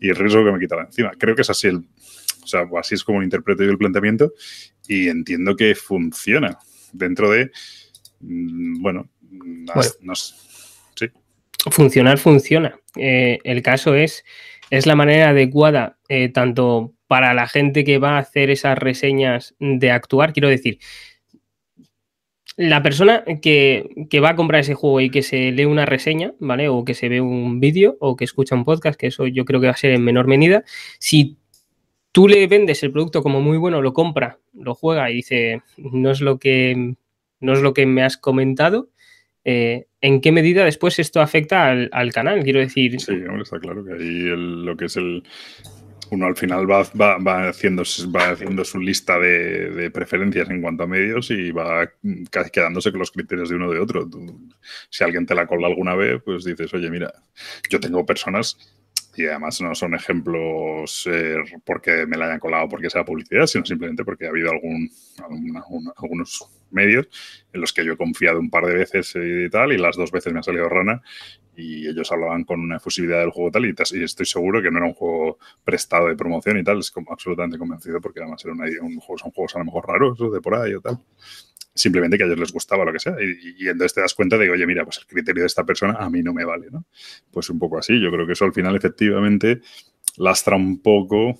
y, 0.00 0.08
el 0.08 0.16
riesgo 0.16 0.44
que 0.44 0.52
me 0.52 0.58
quitaba 0.58 0.82
encima. 0.82 1.12
Creo 1.18 1.34
que 1.34 1.42
es 1.42 1.50
así 1.50 1.68
el. 1.68 1.76
O 2.42 2.46
sea, 2.48 2.64
así 2.78 2.94
es 2.94 3.04
como 3.04 3.22
interpreto 3.22 3.64
yo 3.64 3.70
el 3.70 3.78
planteamiento 3.78 4.32
y 4.86 5.08
entiendo 5.08 5.56
que 5.56 5.74
funciona 5.74 6.58
dentro 6.92 7.30
de. 7.30 7.50
Mm, 8.20 8.82
bueno, 8.82 9.10
no, 9.20 10.14
sí. 10.14 11.06
Funcionar 11.70 12.18
funciona. 12.18 12.78
Eh, 12.96 13.38
el 13.44 13.62
caso 13.62 13.94
es, 13.94 14.24
es 14.70 14.86
la 14.86 14.94
manera 14.94 15.30
adecuada 15.30 15.98
eh, 16.08 16.28
tanto 16.28 16.94
para 17.08 17.34
la 17.34 17.48
gente 17.48 17.84
que 17.84 17.98
va 17.98 18.16
a 18.16 18.20
hacer 18.20 18.50
esas 18.50 18.78
reseñas 18.78 19.54
de 19.58 19.90
actuar. 19.90 20.32
Quiero 20.32 20.48
decir, 20.48 20.78
la 22.56 22.82
persona 22.82 23.22
que, 23.42 23.90
va 24.22 24.30
a 24.30 24.36
comprar 24.36 24.62
ese 24.62 24.74
juego 24.74 25.00
y 25.00 25.10
que 25.10 25.22
se 25.22 25.52
lee 25.52 25.66
una 25.66 25.84
reseña, 25.84 26.32
¿vale? 26.40 26.68
O 26.68 26.84
que 26.84 26.94
se 26.94 27.08
ve 27.08 27.20
un 27.20 27.60
vídeo 27.60 27.96
o 28.00 28.16
que 28.16 28.24
escucha 28.24 28.54
un 28.54 28.64
podcast, 28.64 28.98
que 28.98 29.08
eso 29.08 29.26
yo 29.26 29.44
creo 29.44 29.60
que 29.60 29.66
va 29.66 29.74
a 29.74 29.76
ser 29.76 29.92
en 29.92 30.02
menor 30.02 30.26
medida, 30.26 30.64
si 30.98 31.36
tú 32.12 32.28
le 32.28 32.46
vendes 32.46 32.82
el 32.82 32.92
producto 32.92 33.22
como 33.22 33.42
muy 33.42 33.58
bueno, 33.58 33.82
lo 33.82 33.92
compra, 33.92 34.38
lo 34.54 34.74
juega 34.74 35.10
y 35.10 35.16
dice, 35.16 35.62
no 35.76 36.10
es 36.10 36.22
lo 36.22 36.38
que, 36.38 36.94
no 37.40 37.52
es 37.52 37.60
lo 37.60 37.74
que 37.74 37.84
me 37.84 38.02
has 38.02 38.16
comentado, 38.16 38.88
eh, 39.44 39.86
¿en 40.00 40.22
qué 40.22 40.32
medida 40.32 40.64
después 40.64 40.98
esto 40.98 41.20
afecta 41.20 41.70
al, 41.70 42.12
canal? 42.12 42.42
Quiero 42.42 42.60
decir... 42.60 42.98
Sí, 43.00 43.14
está 43.40 43.60
claro 43.60 43.84
que 43.84 43.92
ahí 43.92 44.22
lo 44.34 44.76
que 44.76 44.86
es 44.86 44.96
el, 44.96 45.22
uno 46.10 46.26
al 46.26 46.36
final 46.36 46.70
va, 46.70 46.82
va, 46.94 47.48
haciendo, 47.48 47.82
va 48.14 48.30
haciendo 48.30 48.64
su 48.64 48.78
lista 48.78 49.18
de, 49.18 49.90
preferencias 49.92 50.48
en 50.50 50.62
cuanto 50.62 50.84
a 50.84 50.86
medios 50.86 51.30
y 51.30 51.50
va 51.50 51.90
quedándose 52.52 52.90
con 52.90 53.00
los 53.00 53.10
criterios 53.10 53.48
de 53.48 53.56
uno 53.56 53.70
de 53.70 53.80
otro. 53.80 54.08
si 54.90 55.04
alguien 55.04 55.26
te 55.26 55.34
la 55.34 55.46
cola 55.46 55.66
alguna 55.66 55.94
vez, 55.94 56.22
pues 56.24 56.44
dices, 56.44 56.72
oye, 56.74 56.90
mira, 56.90 57.12
yo 57.70 57.80
tengo 57.80 58.04
personas 58.04 58.56
y 59.16 59.26
además 59.26 59.60
no 59.60 59.74
son 59.74 59.94
ejemplos 59.94 61.08
eh, 61.10 61.36
porque 61.64 62.06
me 62.06 62.16
la 62.16 62.26
hayan 62.26 62.40
colado 62.40 62.68
porque 62.68 62.90
sea 62.90 63.04
publicidad, 63.04 63.46
sino 63.46 63.64
simplemente 63.64 64.04
porque 64.04 64.26
ha 64.26 64.30
habido 64.30 64.50
algún, 64.50 64.90
algunos 65.96 66.50
medios 66.70 67.08
en 67.52 67.60
los 67.60 67.72
que 67.72 67.84
yo 67.84 67.92
he 67.92 67.96
confiado 67.96 68.38
un 68.38 68.50
par 68.50 68.66
de 68.66 68.74
veces 68.74 69.14
y 69.16 69.48
tal, 69.50 69.72
y 69.72 69.78
las 69.78 69.96
dos 69.96 70.10
veces 70.10 70.32
me 70.32 70.40
ha 70.40 70.42
salido 70.42 70.68
rana 70.68 71.02
y 71.56 71.88
ellos 71.88 72.12
hablaban 72.12 72.44
con 72.44 72.60
una 72.60 72.76
efusividad 72.76 73.20
del 73.20 73.30
juego 73.30 73.50
tal 73.50 73.64
y, 73.64 73.74
estoy 74.02 74.26
seguro 74.26 74.62
que 74.62 74.70
no 74.70 74.78
era 74.78 74.86
un 74.86 74.94
juego 74.94 75.38
prestado 75.64 76.08
de 76.08 76.16
promoción 76.16 76.58
y 76.58 76.64
tal, 76.64 76.78
es 76.78 76.90
como 76.90 77.12
absolutamente 77.12 77.58
convencido 77.58 78.00
porque 78.00 78.20
además 78.20 78.44
era 78.44 78.54
un 78.54 78.98
juego, 78.98 79.18
son 79.18 79.30
juegos 79.30 79.56
a 79.56 79.60
lo 79.60 79.64
mejor 79.64 79.86
raros 79.88 80.18
de 80.18 80.40
por 80.40 80.54
ahí 80.54 80.74
o 80.74 80.80
tal 80.80 81.00
simplemente 81.76 82.16
que 82.16 82.24
a 82.24 82.26
ellos 82.26 82.38
les 82.38 82.52
gustaba 82.52 82.84
lo 82.84 82.92
que 82.92 82.98
sea. 82.98 83.14
Y, 83.20 83.68
entonces 83.68 83.94
te 83.94 84.00
das 84.00 84.14
cuenta 84.14 84.38
de 84.38 84.46
que, 84.46 84.50
oye, 84.50 84.66
mira, 84.66 84.84
pues 84.84 84.98
el 84.98 85.06
criterio 85.06 85.42
de 85.42 85.46
esta 85.46 85.64
persona 85.64 85.94
a 85.98 86.10
mí 86.10 86.22
no 86.22 86.32
me 86.32 86.44
vale, 86.44 86.68
¿no? 86.70 86.86
Pues 87.30 87.50
un 87.50 87.58
poco 87.58 87.78
así. 87.78 88.00
Yo 88.00 88.10
creo 88.10 88.26
que 88.26 88.32
eso 88.32 88.44
al 88.44 88.52
final 88.52 88.74
efectivamente 88.74 89.60
lastra 90.16 90.56
un 90.56 90.80
poco 90.80 91.38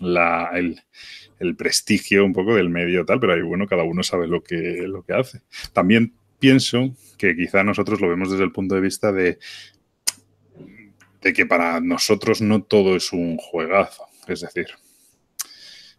la, 0.00 0.50
el, 0.54 0.80
prestigio 1.56 2.24
un 2.24 2.32
poco 2.32 2.54
del 2.54 2.70
medio 2.70 3.04
tal, 3.04 3.20
pero 3.20 3.34
ahí, 3.34 3.42
bueno, 3.42 3.66
cada 3.66 3.82
uno 3.82 4.02
sabe 4.02 4.26
lo 4.26 4.42
que, 4.42 4.84
lo 4.86 5.02
que 5.02 5.14
hace. 5.14 5.42
También 5.72 6.14
pienso 6.38 6.94
que 7.18 7.36
quizá 7.36 7.64
nosotros 7.64 8.00
lo 8.00 8.08
vemos 8.08 8.30
desde 8.30 8.44
el 8.44 8.52
punto 8.52 8.74
de 8.74 8.80
vista 8.80 9.12
de, 9.12 9.38
de 11.22 11.32
que 11.32 11.46
para 11.46 11.80
nosotros 11.80 12.40
no 12.40 12.62
todo 12.62 12.96
es 12.96 13.12
un 13.12 13.36
juegazo. 13.36 14.04
Es 14.26 14.40
decir, 14.40 14.66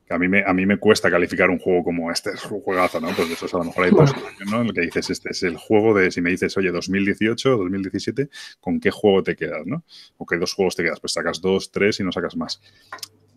a 0.10 0.20
mí, 0.20 0.28
me, 0.28 0.44
a 0.46 0.54
mí 0.54 0.66
me 0.66 0.78
cuesta 0.78 1.10
calificar 1.10 1.50
un 1.50 1.58
juego 1.58 1.84
como 1.84 2.12
este 2.12 2.32
es 2.32 2.46
un 2.46 2.62
juegazo, 2.62 3.02
¿no? 3.02 3.10
Pues 3.16 3.32
eso 3.32 3.48
es 3.48 3.54
a 3.56 3.58
lo 3.58 3.64
mejor 3.66 3.86
hay 3.86 3.92
dos 3.92 4.14
¿no? 4.52 4.62
En 4.62 4.68
lo 4.68 4.74
que 4.74 4.82
dices, 4.82 5.10
este 5.10 5.30
es 5.32 5.42
el 5.42 5.58
juego 5.58 5.96
de, 5.96 6.12
si 6.12 6.22
me 6.22 6.30
dices, 6.30 6.56
oye, 6.58 6.72
2018, 6.72 7.58
2017, 7.58 8.30
¿con 8.60 8.80
qué 8.80 8.92
juego 8.92 9.24
te 9.24 9.36
quedas, 9.36 9.66
no? 9.66 9.84
O 10.18 10.26
qué 10.28 10.38
dos 10.38 10.54
juegos 10.54 10.76
te 10.76 10.84
quedas, 10.84 11.00
pues 11.00 11.14
sacas 11.14 11.42
dos, 11.42 11.72
tres 11.72 12.00
y 12.00 12.04
no 12.04 12.12
sacas 12.12 12.36
más. 12.36 12.62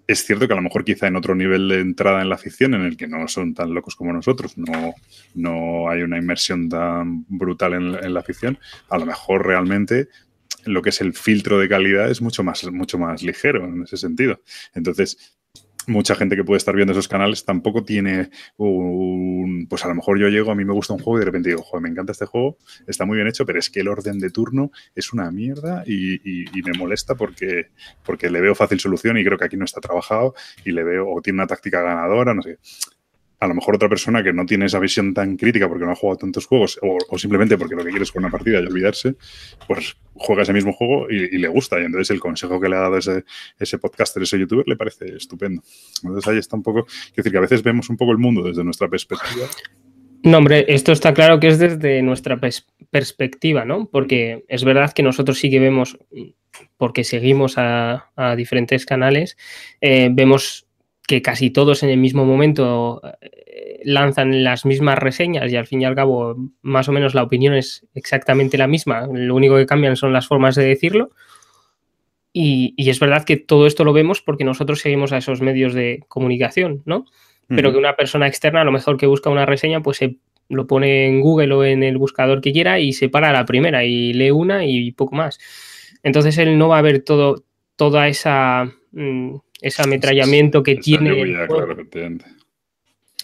Es 0.09 0.25
cierto 0.25 0.49
que 0.49 0.55
a 0.55 0.57
lo 0.57 0.63
mejor 0.63 0.87
quizá 0.87 1.07
en 1.07 1.17
otro 1.17 1.35
nivel 1.35 1.69
de 1.69 1.81
entrada 1.81 2.23
en 2.23 2.31
la 2.31 2.39
ficción, 2.39 2.73
en 2.73 2.81
el 2.81 2.97
que 2.97 3.07
no 3.07 3.29
son 3.29 3.53
tan 3.53 3.75
locos 3.75 3.95
como 3.95 4.11
nosotros, 4.11 4.57
no, 4.57 4.95
no 5.35 5.91
hay 5.91 6.01
una 6.01 6.17
inmersión 6.17 6.71
tan 6.71 7.27
brutal 7.29 7.75
en, 7.75 8.15
la 8.15 8.23
ficción, 8.23 8.59
a 8.89 8.97
lo 8.97 9.05
mejor 9.05 9.47
realmente 9.47 10.09
lo 10.65 10.81
que 10.81 10.89
es 10.89 11.03
el 11.03 11.13
filtro 11.13 11.59
de 11.59 11.69
calidad 11.69 12.11
es 12.11 12.23
mucho 12.23 12.43
más, 12.43 12.65
mucho 12.73 12.99
más 12.99 13.23
ligero 13.23 13.67
en 13.67 13.83
ese 13.83 13.99
sentido. 13.99 14.41
Entonces, 14.75 15.37
mucha 15.89 16.15
gente 16.15 16.37
que 16.37 16.45
puede 16.45 16.59
estar 16.59 16.75
viendo 16.75 16.93
esos 16.93 17.09
canales 17.09 17.45
tampoco 17.45 17.83
tiene 17.85 18.31
un. 18.57 19.67
Pues 19.69 19.85
a 19.85 19.89
lo 19.89 19.95
mejor 19.95 20.19
yo 20.19 20.29
llego, 20.29 20.51
a 20.51 20.55
mí 20.55 20.65
me 20.65 20.73
gusta 20.73 20.93
un 20.93 21.01
juego 21.01 21.19
y 21.19 21.21
de 21.21 21.27
repente 21.27 21.49
digo, 21.51 21.63
joder, 21.63 21.83
me 21.83 21.89
encanta 21.89 22.13
este 22.13 22.27
juego, 22.27 22.59
está 22.87 23.05
muy 23.05 23.17
bien 23.17 23.29
hecho, 23.29 23.45
pero 23.47 23.59
es 23.59 23.71
que 23.71 23.81
el 23.81 23.89
orden 23.89 24.19
de 24.19 24.31
turno 24.31 24.71
es 24.95 25.13
una 25.13 25.31
mierda 25.31 25.83
y, 25.87 26.19
me 26.63 26.77
molesta 26.77 27.15
porque, 27.15 27.69
porque 28.05 28.29
le 28.29 28.41
veo 28.41 28.55
fácil 28.55 28.79
solución 28.79 29.17
y 29.17 29.25
creo 29.25 29.39
que 29.39 29.47
aquí 29.47 29.57
no 29.57 29.65
está 29.65 29.81
trabajado 29.81 30.35
y 30.65 30.73
le 30.73 30.85
veo, 30.85 31.09
o 31.09 31.23
tiene 31.23 31.39
una 31.39 31.47
táctica 31.47 31.81
ganadora, 31.81 32.35
no 32.35 32.43
sé 32.43 32.59
a 33.41 33.47
lo 33.47 33.55
mejor 33.55 33.77
otra 33.77 33.89
persona 33.89 34.23
que 34.23 34.33
no 34.33 34.47
tiene 34.47 34.67
esa 34.67 34.79
visión 34.79 35.15
tan 35.15 35.37
crítica 35.37 35.69
porque 35.69 35.85
no 35.85 35.93
ha 35.93 35.97
jugado 35.97 36.19
tantos 36.19 36.47
juegos 36.47 36.79
o, 36.83 37.19
simplemente 37.19 37.57
porque 37.57 37.77
lo 37.77 37.85
que 37.85 37.91
quiere 37.91 38.03
es 38.03 38.11
jugar 38.11 38.25
una 38.25 38.33
partida 38.33 38.61
y 38.61 38.67
olvidarse, 38.67 39.15
pues 39.67 39.97
juega 40.15 40.43
ese 40.43 40.53
mismo 40.53 40.73
juego 40.73 41.09
y, 41.09 41.39
le 41.39 41.49
gusta. 41.49 41.81
Y 41.81 41.85
entonces 41.85 42.11
el 42.11 42.21
consejo 42.21 42.61
que 42.61 42.69
le 42.69 42.77
ha 42.77 42.81
dado 42.81 42.99
ese, 42.99 43.25
ese 43.59 43.79
podcaster, 43.79 44.23
ese 44.23 44.39
youtuber, 44.39 44.67
le 44.67 44.77
parece 44.77 45.17
estupendo. 45.17 45.63
Entonces 46.03 46.29
ahí 46.29 46.39
está 46.39 46.57
un 46.57 46.63
poco, 46.63 46.85
quiero 46.85 47.15
decir 47.17 47.33
que 47.33 47.39
a 47.39 47.43
veces 47.43 47.63
vemos 47.63 47.89
un 47.91 47.97
poco 47.97 48.13
el 48.13 48.19
mundo 48.19 48.43
desde 48.43 48.65
nuestra 48.65 48.89
perspectiva. 48.89 49.47
No, 50.25 50.39
hombre, 50.39 50.65
esto 50.69 50.93
está 50.93 51.15
claro 51.15 51.39
que 51.39 51.47
es 51.47 51.59
desde 51.59 52.03
nuestra 52.03 52.41
perspectiva, 52.91 53.65
¿no? 53.65 53.89
Porque 53.89 54.45
es 54.49 54.65
verdad 54.65 54.93
que 54.93 55.05
nosotros 55.05 55.39
sí 55.39 55.49
que 55.49 55.61
vemos, 55.61 55.97
porque 56.77 57.05
seguimos 57.05 57.55
a, 57.57 58.11
diferentes 58.37 58.85
canales, 58.85 59.37
eh, 59.81 60.09
vemos 60.11 60.68
que 61.09 61.23
casi 61.23 61.49
todos 61.49 61.83
en 61.83 61.89
el 61.89 61.97
mismo 61.97 62.27
momento 62.27 63.01
eh, 63.23 63.81
lanzan 63.83 64.45
las 64.45 64.67
mismas 64.67 64.99
reseñas 64.99 65.51
y 65.51 65.57
al 65.57 65.67
fin 65.67 65.81
y 65.81 65.87
al 65.87 65.95
cabo 65.95 66.37
más 66.61 66.87
o 66.91 66.93
menos 66.93 67.15
la 67.15 67.23
opinión 67.23 67.55
es 67.55 67.87
exactamente 67.95 68.59
la 68.59 68.67
misma, 68.67 69.09
lo 69.11 69.35
único 69.35 69.57
que 69.57 69.65
cambian 69.65 69.97
son 69.97 70.13
las 70.13 70.29
formas 70.29 70.55
de 70.55 70.65
decirlo. 70.65 71.11
Y, 72.35 72.75
es 72.77 73.01
verdad 73.01 73.25
que 73.25 73.39
todo 73.39 73.67
esto 73.67 73.85
lo 73.85 73.95
vemos 73.95 74.21
porque 74.21 74.45
nosotros 74.45 74.81
seguimos 74.81 75.13
a 75.13 75.17
esos 75.17 75.41
medios 75.41 75.73
de 75.73 76.05
comunicación, 76.09 76.83
¿no? 76.85 77.07
Pero 77.49 77.73
que 77.73 77.79
una 77.79 77.97
persona 77.97 78.29
externa, 78.29 78.61
a 78.61 78.65
lo 78.65 78.71
mejor 78.71 78.99
que 78.99 79.07
busca 79.07 79.31
una 79.31 79.47
reseña, 79.47 79.81
pues 79.81 79.97
se 79.97 80.19
lo 80.51 80.67
pone 80.67 81.07
en 81.07 81.23
Google 81.23 81.55
o 81.55 81.65
en 81.65 81.83
el 81.83 81.97
buscador 81.97 82.43
que 82.43 82.53
quiera 82.53 82.79
y 82.79 82.93
se 82.93 83.09
para 83.09 83.33
la 83.33 83.47
primera 83.47 83.85
y 83.85 84.13
lee 84.13 84.31
una 84.31 84.67
y 84.67 84.93
poco 84.93 85.17
más. 85.17 85.39
Entonces 86.03 86.37
él 86.37 86.59
no 86.59 86.69
va 86.69 86.79
a 86.79 86.83
ver 86.83 87.03
todo, 87.03 87.45
toda 87.77 88.09
esa... 88.09 88.71
Mm, 88.93 89.37
ese 89.61 89.83
ametrallamiento 89.83 90.63
que 90.63 90.77
tiene. 90.77 91.37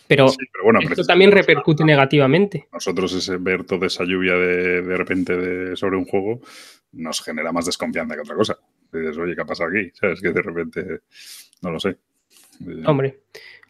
pero, 0.07 0.27
bueno, 0.63 0.81
esto 0.81 1.05
también 1.05 1.33
repercute 1.33 1.85
negativamente. 1.85 2.69
Nosotros 2.73 3.13
ese, 3.15 3.37
ver 3.37 3.65
toda 3.65 3.87
esa 3.87 4.05
lluvia 4.05 4.35
de, 4.35 4.83
de 4.83 4.97
repente 4.97 5.37
de, 5.37 5.77
sobre 5.77 5.97
un 5.97 6.05
juego 6.05 6.41
nos 6.93 7.21
genera 7.23 7.53
más 7.53 7.67
desconfianza 7.67 8.15
que 8.15 8.21
otra 8.21 8.37
cosa. 8.37 8.59
Dices, 8.93 9.19
oye, 9.19 9.35
¿qué 9.35 9.43
ha 9.43 9.47
pasado 9.47 9.71
aquí? 9.71 9.91
¿Sabes? 9.95 10.21
Que 10.21 10.31
de 10.31 10.43
repente, 10.43 11.01
no 11.63 11.71
lo 11.71 11.81
sé. 11.81 11.97
Hombre, 12.87 13.19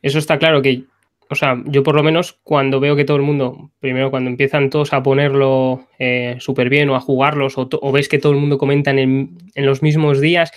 eso 0.02 0.18
está 0.18 0.38
claro 0.38 0.60
que, 0.60 0.84
o 1.30 1.34
sea, 1.34 1.62
yo 1.66 1.82
por 1.82 1.94
lo 1.94 2.02
menos 2.02 2.38
cuando 2.42 2.80
veo 2.80 2.96
que 2.96 3.04
todo 3.04 3.16
el 3.16 3.22
mundo, 3.22 3.70
primero 3.80 4.10
cuando 4.10 4.28
empiezan 4.28 4.68
todos 4.68 4.92
a 4.92 5.02
ponerlo 5.02 5.88
eh, 5.98 6.36
súper 6.40 6.68
bien 6.68 6.90
o 6.90 6.96
a 6.96 7.00
jugarlos 7.00 7.56
o, 7.56 7.68
o, 7.70 7.92
ves 7.92 8.08
que 8.08 8.18
todo 8.18 8.32
el 8.32 8.38
mundo 8.38 8.58
comenta 8.58 8.90
en, 8.90 9.38
en 9.54 9.66
los 9.66 9.82
mismos 9.82 10.20
días, 10.20 10.52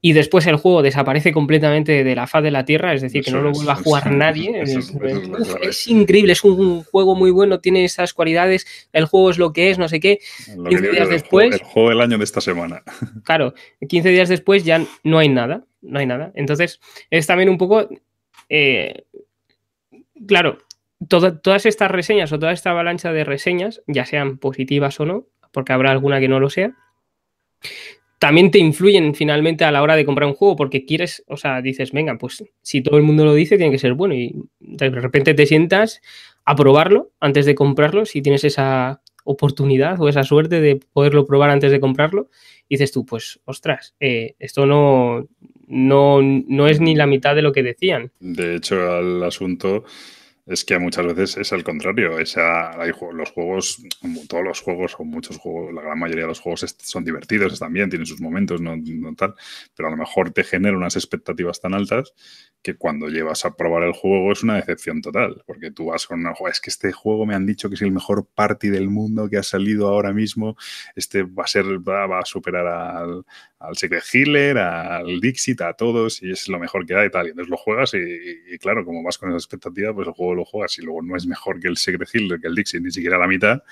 y 0.00 0.12
después 0.12 0.46
el 0.46 0.56
juego 0.56 0.82
desaparece 0.82 1.32
completamente 1.32 2.04
de 2.04 2.14
la 2.14 2.28
faz 2.28 2.42
de 2.42 2.52
la 2.52 2.64
Tierra, 2.64 2.94
es 2.94 3.02
decir, 3.02 3.24
que 3.24 3.32
no 3.32 3.40
lo 3.40 3.50
vuelva 3.50 3.72
a 3.72 3.76
jugar 3.76 4.12
nadie. 4.12 4.62
es, 5.60 5.88
increíble, 5.88 6.32
es 6.32 6.44
un 6.44 6.84
juego 6.84 7.16
muy 7.16 7.32
bueno, 7.32 7.60
tiene 7.60 7.84
esas 7.84 8.14
cualidades, 8.14 8.88
el 8.92 9.06
juego 9.06 9.30
es 9.30 9.38
lo 9.38 9.52
que 9.52 9.70
es, 9.70 9.78
no 9.78 9.88
sé 9.88 9.98
qué. 9.98 10.20
15 10.68 10.90
días 10.90 11.08
después... 11.08 11.52
El 11.52 11.62
juego, 11.62 11.88
del 11.88 12.00
año 12.00 12.18
de 12.18 12.24
esta 12.24 12.40
semana. 12.40 12.82
Claro, 13.24 13.54
15 13.86 14.08
días 14.10 14.28
después 14.28 14.64
ya 14.64 14.84
no 15.02 15.18
hay 15.18 15.28
nada, 15.28 15.64
no 15.82 15.98
hay 15.98 16.06
nada. 16.06 16.32
Entonces, 16.34 16.80
es 17.10 17.26
también 17.26 17.48
un 17.48 17.58
poco... 17.58 17.88
Eh, 18.48 19.04
claro, 20.26 20.58
todas 21.06 21.66
estas 21.66 21.90
reseñas 21.90 22.32
o 22.32 22.38
toda 22.38 22.52
esta 22.52 22.70
avalancha 22.70 23.12
de 23.12 23.24
reseñas, 23.24 23.82
ya 23.86 24.04
sean 24.04 24.38
positivas 24.38 24.98
o 25.00 25.06
no, 25.06 25.26
porque 25.52 25.72
habrá 25.72 25.90
alguna 25.90 26.20
que 26.20 26.28
no 26.28 26.40
lo 26.40 26.50
sea, 26.50 26.76
también 28.18 28.50
te 28.50 28.58
influyen 28.58 29.14
finalmente 29.14 29.64
a 29.64 29.70
la 29.70 29.82
hora 29.82 29.96
de 29.96 30.04
comprar 30.04 30.28
un 30.28 30.34
juego 30.34 30.56
porque 30.56 30.84
quieres, 30.84 31.24
o 31.28 31.36
sea, 31.36 31.62
dices, 31.62 31.92
venga, 31.92 32.16
pues 32.18 32.44
si 32.62 32.82
todo 32.82 32.96
el 32.96 33.04
mundo 33.04 33.24
lo 33.24 33.34
dice, 33.34 33.56
tiene 33.56 33.72
que 33.72 33.78
ser 33.78 33.94
bueno 33.94 34.14
y 34.14 34.34
de 34.58 34.90
repente 34.90 35.34
te 35.34 35.46
sientas 35.46 36.00
a 36.44 36.56
probarlo 36.56 37.10
antes 37.20 37.46
de 37.46 37.54
comprarlo, 37.54 38.06
si 38.06 38.22
tienes 38.22 38.42
esa 38.44 39.02
oportunidad 39.24 40.00
o 40.00 40.08
esa 40.08 40.24
suerte 40.24 40.60
de 40.60 40.80
poderlo 40.92 41.26
probar 41.26 41.50
antes 41.50 41.70
de 41.70 41.80
comprarlo, 41.80 42.30
dices 42.68 42.90
tú, 42.92 43.04
pues, 43.04 43.40
ostras, 43.44 43.94
eh, 44.00 44.34
esto 44.38 44.64
no, 44.64 45.28
no, 45.66 46.22
no 46.22 46.66
es 46.66 46.80
ni 46.80 46.94
la 46.96 47.06
mitad 47.06 47.34
de 47.34 47.42
lo 47.42 47.52
que 47.52 47.62
decían. 47.62 48.10
De 48.20 48.56
hecho, 48.56 48.90
al 48.90 49.22
asunto 49.22 49.84
es 50.48 50.64
que 50.64 50.78
muchas 50.78 51.06
veces 51.06 51.36
es 51.36 51.52
al 51.52 51.62
contrario. 51.62 52.16
Hay, 52.16 52.92
los 53.12 53.30
juegos, 53.32 53.82
todos 54.28 54.44
los 54.44 54.60
juegos 54.60 54.96
o 54.98 55.04
muchos 55.04 55.36
juegos, 55.36 55.74
la 55.74 55.82
gran 55.82 55.98
mayoría 55.98 56.22
de 56.22 56.28
los 56.28 56.40
juegos 56.40 56.74
son 56.78 57.04
divertidos 57.04 57.58
también, 57.58 57.90
tienen 57.90 58.06
sus 58.06 58.20
momentos, 58.20 58.60
no, 58.60 58.74
tal, 59.14 59.34
pero 59.76 59.88
a 59.88 59.90
lo 59.90 59.96
mejor 59.98 60.30
te 60.30 60.44
genera 60.44 60.76
unas 60.76 60.96
expectativas 60.96 61.60
tan 61.60 61.74
altas 61.74 62.14
que 62.62 62.76
cuando 62.76 63.08
llevas 63.08 63.44
a 63.44 63.54
probar 63.54 63.84
el 63.84 63.92
juego 63.92 64.32
es 64.32 64.42
una 64.42 64.56
decepción 64.56 65.00
total, 65.00 65.42
porque 65.46 65.70
tú 65.70 65.86
vas 65.86 66.06
con 66.06 66.20
una 66.20 66.34
es 66.50 66.60
que 66.60 66.70
este 66.70 66.92
juego 66.92 67.24
me 67.26 67.34
han 67.34 67.46
dicho 67.46 67.68
que 67.68 67.76
es 67.76 67.82
el 67.82 67.92
mejor 67.92 68.26
party 68.26 68.68
del 68.68 68.88
mundo 68.88 69.28
que 69.28 69.38
ha 69.38 69.42
salido 69.42 69.88
ahora 69.88 70.12
mismo, 70.12 70.56
este 70.96 71.22
va 71.22 71.44
a 71.44 71.46
ser, 71.46 71.64
va, 71.86 72.18
a 72.18 72.24
superar 72.24 72.66
al, 72.66 73.24
al 73.58 73.76
Secret 73.76 74.02
Healer, 74.12 74.58
al 74.58 75.20
Dixit, 75.20 75.60
a 75.60 75.72
todos, 75.74 76.22
y 76.22 76.30
es 76.30 76.48
lo 76.48 76.58
mejor 76.58 76.86
que 76.86 76.94
hay 76.94 77.06
y 77.06 77.10
tal. 77.10 77.26
Y 77.26 77.30
entonces 77.30 77.50
lo 77.50 77.56
juegas 77.56 77.94
y, 77.94 78.58
claro, 78.58 78.84
como 78.84 79.02
vas 79.02 79.18
con 79.18 79.30
esa 79.30 79.38
expectativa, 79.38 79.94
pues 79.94 80.08
el 80.08 80.14
juego 80.14 80.34
lo 80.34 80.44
juegas 80.44 80.78
y 80.78 80.82
luego 80.82 81.02
no 81.02 81.16
es 81.16 81.26
mejor 81.26 81.60
que 81.60 81.68
el 81.68 81.76
Secret 81.76 82.08
Healer, 82.12 82.40
que 82.40 82.48
el 82.48 82.54
Dixit, 82.54 82.82
ni 82.82 82.90
siquiera 82.90 83.18
la 83.18 83.26
mitad. 83.26 83.62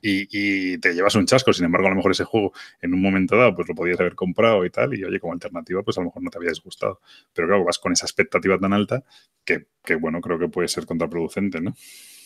Y, 0.00 0.78
te 0.78 0.94
llevas 0.94 1.14
un 1.14 1.26
chasco. 1.26 1.52
Sin 1.52 1.64
embargo, 1.64 1.86
a 1.88 1.90
lo 1.90 1.96
mejor 1.96 2.12
ese 2.12 2.24
juego 2.24 2.52
en 2.80 2.94
un 2.94 3.02
momento 3.02 3.36
dado 3.36 3.54
pues 3.54 3.68
lo 3.68 3.74
podías 3.74 3.98
haber 3.98 4.14
comprado 4.14 4.64
y 4.64 4.70
tal. 4.70 4.96
Y 4.96 5.04
oye, 5.04 5.18
como 5.18 5.32
alternativa, 5.32 5.82
pues 5.82 5.98
a 5.98 6.00
lo 6.00 6.06
mejor 6.06 6.22
no 6.22 6.30
te 6.30 6.38
había 6.38 6.50
disgustado. 6.50 7.00
Pero 7.32 7.48
claro, 7.48 7.64
vas 7.64 7.78
con 7.78 7.92
esa 7.92 8.06
expectativa 8.06 8.58
tan 8.58 8.72
alta 8.72 9.04
que, 9.44 9.66
que 9.84 9.94
bueno, 9.96 10.20
creo 10.20 10.38
que 10.38 10.48
puede 10.48 10.68
ser 10.68 10.86
contraproducente, 10.86 11.60
¿no? 11.60 11.74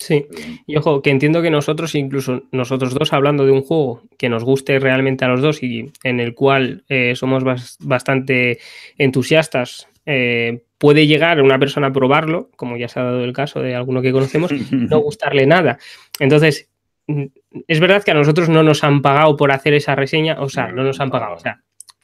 Sí, 0.00 0.26
y 0.66 0.76
ojo, 0.76 1.02
que 1.02 1.10
entiendo 1.10 1.42
que 1.42 1.50
nosotros, 1.50 1.94
incluso 1.94 2.44
nosotros 2.52 2.94
dos, 2.94 3.12
hablando 3.12 3.44
de 3.44 3.52
un 3.52 3.60
juego 3.60 4.02
que 4.16 4.30
nos 4.30 4.44
guste 4.44 4.78
realmente 4.78 5.26
a 5.26 5.28
los 5.28 5.42
dos 5.42 5.62
y 5.62 5.92
en 6.02 6.20
el 6.20 6.34
cual 6.34 6.84
eh, 6.88 7.12
somos 7.16 7.44
bastante 7.80 8.58
entusiastas, 8.96 9.88
eh, 10.06 10.64
puede 10.78 11.06
llegar 11.06 11.42
una 11.42 11.58
persona 11.58 11.88
a 11.88 11.92
probarlo, 11.92 12.50
como 12.56 12.78
ya 12.78 12.88
se 12.88 12.98
ha 12.98 13.02
dado 13.02 13.22
el 13.22 13.34
caso 13.34 13.60
de 13.60 13.74
alguno 13.74 14.00
que 14.00 14.12
conocemos, 14.12 14.50
no 14.72 15.00
gustarle 15.00 15.44
nada. 15.44 15.78
Entonces, 16.18 16.70
es 17.06 17.80
verdad 17.80 18.02
que 18.02 18.10
a 18.10 18.14
nosotros 18.14 18.48
no 18.48 18.62
nos 18.62 18.84
han 18.84 19.02
pagado 19.02 19.36
por 19.36 19.52
hacer 19.52 19.74
esa 19.74 19.94
reseña, 19.94 20.40
o 20.40 20.48
sea, 20.48 20.72
no, 20.72 20.84
nos 20.84 21.00
han 21.00 21.10
pagado, 21.10 21.34
o 21.34 21.38
sea, 21.40 21.62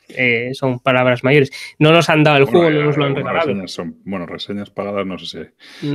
eh, 0.08 0.50
son 0.54 0.80
palabras 0.80 1.24
mayores. 1.24 1.50
No 1.78 1.92
nos 1.92 2.08
han 2.08 2.22
dado 2.22 2.38
el 2.38 2.44
juego, 2.44 2.70
no 2.70 2.84
nos 2.84 2.96
lo 2.96 3.04
han 3.04 3.14
regalado. 3.14 3.68
son, 3.68 3.98
bueno, 4.04 4.26
reseñas 4.26 4.70
pagadas, 4.70 5.06
no 5.06 5.18
sé 5.18 5.52
si 5.80 5.88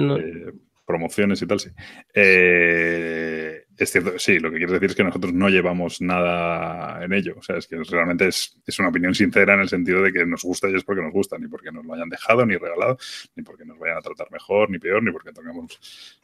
promociones 0.91 1.41
y 1.41 1.47
tal, 1.47 1.59
sí. 1.59 1.69
Eh, 2.13 3.63
es 3.77 3.91
cierto, 3.91 4.19
sí, 4.19 4.39
lo 4.39 4.51
que 4.51 4.57
quiero 4.57 4.73
decir 4.73 4.89
es 4.89 4.95
que 4.95 5.03
nosotros 5.03 5.33
no 5.33 5.47
llevamos 5.47 6.01
nada 6.01 7.03
en 7.03 7.13
ello. 7.13 7.35
O 7.37 7.41
sea, 7.41 7.57
es 7.57 7.65
que 7.65 7.77
realmente 7.89 8.27
es, 8.27 8.59
una 8.77 8.89
opinión 8.89 9.15
sincera 9.15 9.53
en 9.53 9.61
el 9.61 9.69
sentido 9.69 10.01
de 10.01 10.11
que 10.11 10.25
nos 10.25 10.43
gusta 10.43 10.69
y 10.69 10.75
es 10.75 10.83
porque 10.83 11.01
nos 11.01 11.13
gusta, 11.13 11.37
ni 11.37 11.47
porque 11.47 11.71
nos 11.71 11.85
lo 11.85 11.93
hayan 11.93 12.09
dejado, 12.09 12.45
ni 12.45 12.57
regalado, 12.57 12.97
ni 13.35 13.43
porque 13.43 13.65
nos 13.65 13.79
vayan 13.79 13.97
a 13.97 14.01
tratar 14.01 14.29
mejor, 14.31 14.69
ni 14.69 14.79
peor, 14.79 15.01
ni 15.01 15.11
porque 15.11 15.31
tengamos 15.31 15.79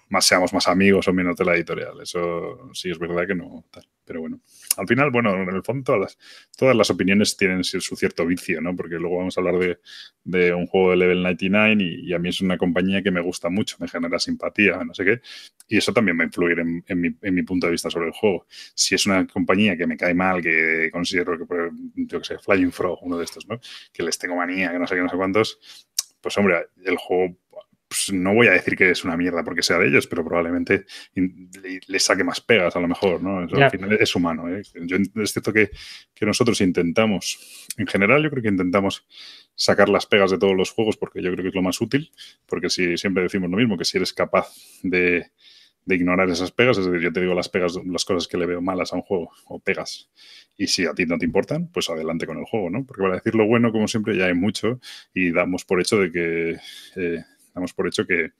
más, 0.10 0.26
seamos 0.26 0.54
más 0.54 0.67
amigos 0.67 1.08
o 1.08 1.13
menos 1.13 1.36
de 1.36 1.46
la 1.46 1.56
editorial. 1.56 2.00
Eso 2.02 2.70
sí 2.74 2.89
es 2.91 3.00
verdad 3.00 3.28
que 3.28 3.36
no. 3.36 3.65
Pero 4.06 4.22
bueno, 4.22 4.39
al 4.78 4.88
final, 4.88 5.12
bueno, 5.12 5.36
en 5.36 5.50
el 5.50 5.63
fondo 5.63 5.84
todas 5.84 6.00
las, 6.00 6.17
todas 6.56 6.76
las 6.76 6.89
opiniones 6.89 7.36
tienen 7.36 7.63
su 7.63 7.96
cierto 7.96 8.26
vicio, 8.26 8.62
¿no? 8.62 8.74
Porque 8.74 8.96
luego 8.96 9.17
vamos 9.17 9.38
a 9.38 9.41
hablar 9.41 9.60
de, 9.60 9.80
de 10.24 10.54
un 10.54 10.65
juego 10.65 10.91
de 10.91 10.98
Level 10.98 11.24
99 11.24 11.84
y, 11.84 12.10
y, 12.10 12.13
a 12.13 12.20
mí 12.20 12.30
es 12.30 12.39
una 12.39 12.58
compañía 12.58 13.04
que 13.04 13.12
me 13.12 13.20
gusta 13.20 13.50
mucho, 13.50 13.76
me 13.80 13.88
genera 13.89 14.17
simpatía, 14.17 14.82
no 14.86 14.93
sé 14.93 15.04
qué. 15.04 15.22
Y 15.67 15.78
eso 15.78 15.91
también 15.91 16.17
va 16.17 16.24
a 16.24 16.28
influir 16.28 16.60
en, 16.60 16.86
en, 16.88 17.02
mi, 17.02 17.10
en 17.22 17.36
mi 17.36 17.43
punto 17.43 17.67
de 17.67 17.72
vista 17.72 17.89
sobre 17.89 18.08
el 18.08 18.13
juego. 18.13 18.46
Si 18.74 18.96
es 18.96 19.06
una 19.06 19.28
compañía 19.28 19.76
que 19.76 19.88
me 19.88 19.98
cae 19.98 20.13
mal, 20.13 20.41
que 20.41 20.89
considero 20.91 21.38
que, 21.38 21.46
yo 21.96 22.20
que 22.20 22.26
sé, 22.26 22.39
Flying 22.39 22.72
Frog, 22.72 23.00
uno 23.02 23.17
de 23.17 23.26
estos, 23.26 23.46
¿no? 23.46 23.60
Que 23.91 24.04
les 24.04 24.17
tengo 24.17 24.38
manía, 24.38 24.72
que 24.72 24.80
no 24.80 24.88
sé 24.88 24.96
qué, 24.96 25.02
no 25.02 25.10
sé 25.10 25.17
cuántos, 25.17 25.60
pues 26.22 26.38
hombre, 26.38 26.67
el 26.84 26.98
juego 26.98 27.38
pues 27.88 28.12
no 28.12 28.34
voy 28.34 28.47
a 28.47 28.52
decir 28.52 28.76
que 28.76 28.89
es 28.89 29.04
una 29.06 29.15
mierda 29.15 29.43
porque 29.43 29.63
sea 29.63 29.78
de 29.78 29.88
ellos, 29.88 30.08
pero 30.08 30.26
probablemente 30.26 30.86
le, 31.15 32.00
saque 32.00 32.23
más 32.23 32.41
pegas 32.41 32.76
a 32.76 32.80
lo 32.80 32.88
mejor, 32.88 33.21
¿no? 33.21 33.39
Al 33.39 33.71
final 33.71 33.93
es 33.93 34.15
humano. 34.15 34.50
¿eh? 34.50 34.62
Yo, 34.82 34.97
es 34.97 35.32
cierto 35.32 35.54
que, 35.54 35.71
que, 36.13 36.26
nosotros 36.26 36.60
intentamos, 36.62 37.65
en 37.78 37.88
general 37.88 38.23
yo 38.23 38.30
creo 38.30 38.43
que 38.43 38.50
intentamos 38.50 39.06
sacar 39.56 39.89
las 39.89 40.06
pegas 40.06 40.32
de 40.32 40.38
todos 40.38 40.56
los 40.56 40.71
juegos 40.71 40.97
porque 40.97 41.21
yo 41.21 41.32
creo 41.32 41.43
que 41.43 41.50
es 41.50 41.56
lo 41.56 41.62
más 41.62 41.80
útil, 41.80 42.12
porque 42.45 42.69
si 42.69 42.97
siempre 42.97 43.23
decimos 43.23 43.50
lo 43.50 43.58
mismo, 43.58 43.78
que 43.78 43.86
si 43.86 43.97
eres 43.97 44.13
capaz 44.13 44.54
de, 44.84 45.32
de 45.88 45.95
ignorar 45.95 46.30
esas 46.30 46.52
pegas, 46.52 46.78
es 46.78 46.86
decir, 46.86 47.02
yo 47.02 47.13
te 47.13 47.21
digo 47.21 47.34
las 47.34 47.47
pegas, 47.47 47.80
las 47.86 48.04
cosas 48.04 48.28
que 48.28 48.38
le 48.38 48.45
veo 48.45 48.62
malas 48.62 48.91
a 48.91 48.97
un 48.97 49.02
juego 49.04 49.32
o 49.45 49.60
pegas, 49.60 50.10
y 50.58 50.67
si 50.67 50.86
a 50.86 50.93
ti 50.93 51.06
no 51.06 51.17
te 51.17 51.26
importan, 51.26 51.69
pues 51.71 51.89
adelante 51.89 52.26
con 52.26 52.38
el 52.38 52.43
juego, 52.43 52.69
¿no? 52.69 52.86
Porque 52.86 53.02
para 53.02 53.15
decir 53.15 53.36
lo 53.36 53.45
bueno, 53.45 53.71
como 53.71 53.88
siempre, 53.88 54.17
ya 54.17 54.26
hay 54.26 54.34
mucho 54.34 54.82
y 55.13 55.32
damos 55.32 55.63
por 55.63 55.80
hecho 55.80 55.97
de 55.97 56.12
que, 56.12 56.58
eh, 56.97 57.23
damos 57.58 57.74
por 57.74 57.88
hecho 57.88 58.06
que, 58.06 58.32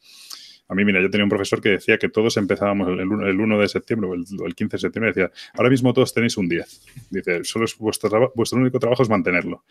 a 0.70 0.76
mí, 0.76 0.84
mira, 0.84 1.02
yo 1.02 1.10
tenía 1.10 1.24
un 1.24 1.30
profesor 1.30 1.62
que 1.62 1.70
decía 1.70 1.98
que 1.98 2.10
todos 2.10 2.36
empezábamos 2.36 2.90
el, 2.90 3.10
1 3.10 3.60
de 3.60 3.68
septiembre 3.70 4.10
o 4.10 4.46
el, 4.46 4.56
15 4.56 4.76
de 4.76 4.80
septiembre, 4.80 5.14
decía, 5.14 5.32
ahora 5.54 5.70
mismo 5.70 5.94
todos 5.94 6.14
tenéis 6.14 6.36
un 6.36 6.50
10. 6.50 7.10
Dice, 7.10 7.44
solo 7.46 7.66
es 7.66 7.78
vuestro, 7.78 8.34
vuestro 8.36 8.60
único 8.60 8.78
trabajo 8.78 9.04
es 9.04 9.10
mantenerlo. 9.10 9.64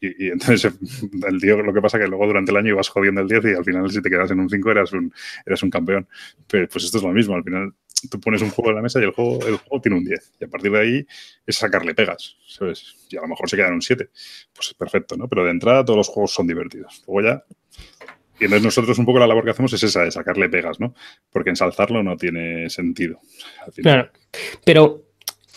Y, 0.00 0.28
entonces 0.28 0.72
el 1.28 1.40
tío 1.40 1.62
lo 1.62 1.72
que 1.72 1.80
pasa 1.80 1.98
que 1.98 2.08
luego 2.08 2.26
durante 2.26 2.50
el 2.50 2.56
año 2.56 2.70
ibas 2.70 2.88
jodiendo 2.88 3.20
el 3.20 3.28
10 3.28 3.44
y 3.44 3.48
al 3.54 3.64
final 3.64 3.90
si 3.90 4.02
te 4.02 4.10
quedas 4.10 4.30
en 4.32 4.40
un 4.40 4.50
5 4.50 4.70
eras 4.70 4.92
un, 4.92 5.12
eras 5.46 5.62
un 5.62 5.70
campeón. 5.70 6.08
Pero, 6.48 6.66
pues 6.68 6.84
esto 6.84 6.98
es 6.98 7.04
lo 7.04 7.12
mismo, 7.12 7.36
al 7.36 7.44
final 7.44 7.72
tú 8.10 8.18
pones 8.18 8.42
un 8.42 8.50
juego 8.50 8.70
en 8.70 8.76
la 8.76 8.82
mesa 8.82 8.98
y 8.98 9.04
el 9.04 9.12
juego, 9.12 9.46
el 9.46 9.56
juego 9.56 9.80
tiene 9.80 9.98
un 9.98 10.04
10. 10.04 10.32
Y 10.40 10.44
a 10.44 10.48
partir 10.48 10.72
de 10.72 10.80
ahí 10.80 11.06
es 11.46 11.56
sacarle 11.56 11.94
pegas, 11.94 12.38
¿sabes? 12.48 12.96
Y 13.08 13.16
a 13.16 13.20
lo 13.20 13.28
mejor 13.28 13.48
se 13.48 13.56
queda 13.56 13.68
en 13.68 13.74
un 13.74 13.82
7. 13.82 14.10
Pues 14.52 14.68
es 14.68 14.74
perfecto, 14.74 15.16
¿no? 15.16 15.28
Pero 15.28 15.44
de 15.44 15.52
entrada 15.52 15.84
todos 15.84 15.98
los 15.98 16.08
juegos 16.08 16.32
son 16.32 16.48
divertidos. 16.48 17.04
Luego 17.06 17.28
ya 17.28 17.44
y 18.40 18.44
entonces 18.44 18.64
nosotros 18.64 18.98
un 18.98 19.04
poco 19.04 19.18
la 19.18 19.26
labor 19.26 19.44
que 19.44 19.50
hacemos 19.50 19.72
es 19.74 19.82
esa, 19.82 20.02
de 20.02 20.10
sacarle 20.10 20.48
pegas, 20.48 20.80
¿no? 20.80 20.94
Porque 21.30 21.50
ensalzarlo 21.50 22.02
no 22.02 22.16
tiene 22.16 22.70
sentido. 22.70 23.20
Claro, 23.76 24.10
pero, 24.64 25.02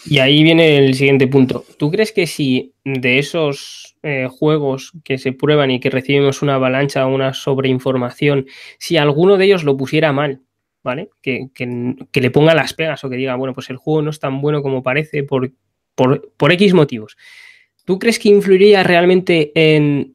y 0.06 0.20
ahí 0.20 0.44
viene 0.44 0.78
el 0.78 0.94
siguiente 0.94 1.28
punto. 1.28 1.64
¿Tú 1.78 1.90
crees 1.90 2.12
que 2.12 2.28
si 2.28 2.74
de 2.84 3.20
esos 3.20 3.96
eh, 4.04 4.28
juegos 4.30 4.92
que 5.06 5.18
se 5.18 5.32
prueban 5.32 5.72
y 5.72 5.80
que 5.80 5.90
recibimos 5.90 6.42
una 6.42 6.56
avalancha 6.56 7.08
o 7.08 7.16
una 7.16 7.34
sobreinformación, 7.34 8.48
si 8.80 8.98
alguno 8.98 9.38
de 9.38 9.46
ellos 9.46 9.64
lo 9.64 9.78
pusiera 9.78 10.12
mal, 10.12 10.42
¿vale? 10.84 11.10
Que, 11.22 11.48
le 12.14 12.32
ponga 12.32 12.54
las 12.54 12.74
pegas 12.74 13.02
o 13.06 13.10
que 13.10 13.16
diga, 13.16 13.36
bueno, 13.36 13.54
pues 13.54 13.70
el 13.70 13.78
juego 13.78 14.02
no 14.02 14.10
es 14.10 14.20
tan 14.20 14.42
bueno 14.42 14.62
como 14.62 14.84
parece 14.84 15.24
por, 15.24 15.54
por, 15.96 16.34
por 16.36 16.52
X 16.52 16.74
motivos. 16.74 17.16
¿Tú 17.86 17.98
crees 17.98 18.20
que 18.20 18.30
influiría 18.30 18.84
realmente 18.84 19.54
en 19.56 20.13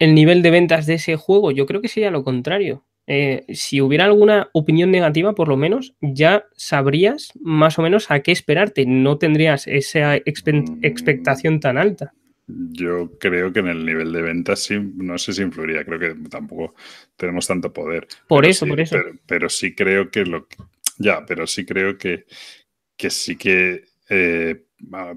el 0.00 0.14
nivel 0.14 0.42
de 0.42 0.50
ventas 0.50 0.86
de 0.86 0.94
ese 0.94 1.14
juego, 1.14 1.52
yo 1.52 1.66
creo 1.66 1.80
que 1.80 1.88
sería 1.88 2.10
lo 2.10 2.24
contrario. 2.24 2.84
Eh, 3.06 3.44
si 3.54 3.80
hubiera 3.80 4.04
alguna 4.04 4.48
opinión 4.52 4.90
negativa, 4.90 5.34
por 5.34 5.48
lo 5.48 5.56
menos, 5.56 5.94
ya 6.00 6.46
sabrías 6.56 7.32
más 7.40 7.78
o 7.78 7.82
menos 7.82 8.10
a 8.10 8.20
qué 8.20 8.32
esperarte. 8.32 8.86
No 8.86 9.18
tendrías 9.18 9.66
esa 9.66 10.16
expectación 10.16 11.60
tan 11.60 11.76
alta. 11.76 12.14
Yo 12.46 13.18
creo 13.18 13.52
que 13.52 13.60
en 13.60 13.68
el 13.68 13.84
nivel 13.84 14.12
de 14.12 14.22
ventas 14.22 14.60
sí, 14.60 14.78
no 14.80 15.18
sé 15.18 15.34
si 15.34 15.42
influiría, 15.42 15.84
creo 15.84 15.98
que 15.98 16.28
tampoco 16.28 16.74
tenemos 17.16 17.46
tanto 17.46 17.72
poder. 17.72 18.08
Por 18.26 18.46
eso, 18.46 18.66
por 18.66 18.80
eso. 18.80 18.96
Pero, 19.26 19.48
sí 19.48 19.74
creo 19.74 20.10
que 20.10 20.24
lo 20.24 20.46
ya, 20.98 21.24
pero 21.26 21.46
sí 21.46 21.64
creo 21.66 21.98
que, 21.98 22.24
que 22.96 23.10
sí 23.10 23.36
que 23.36 23.84
eh, 24.08 24.64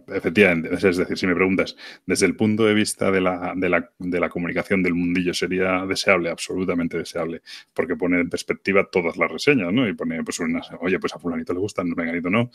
efectivamente, 0.07 0.73
es 0.73 0.97
decir, 0.97 1.17
si 1.17 1.27
me 1.27 1.35
preguntas, 1.35 1.75
desde 2.05 2.25
el 2.25 2.35
punto 2.35 2.65
de 2.65 2.73
vista 2.73 3.11
de 3.11 3.21
la, 3.21 3.53
de, 3.55 3.69
la, 3.69 3.89
de 3.97 4.19
la, 4.19 4.29
comunicación 4.29 4.83
del 4.83 4.93
mundillo, 4.93 5.33
¿sería 5.33 5.85
deseable? 5.85 6.29
Absolutamente 6.29 6.97
deseable, 6.97 7.41
porque 7.73 7.95
pone 7.95 8.19
en 8.19 8.29
perspectiva 8.29 8.87
todas 8.91 9.17
las 9.17 9.31
reseñas, 9.31 9.71
¿no? 9.71 9.87
Y 9.87 9.93
pone, 9.93 10.23
pues, 10.23 10.39
oye, 10.79 10.99
pues 10.99 11.15
a 11.15 11.19
fulanito 11.19 11.53
le 11.53 11.59
gustan, 11.59 11.91
a 11.91 11.95
menganito 11.95 12.29
no, 12.29 12.49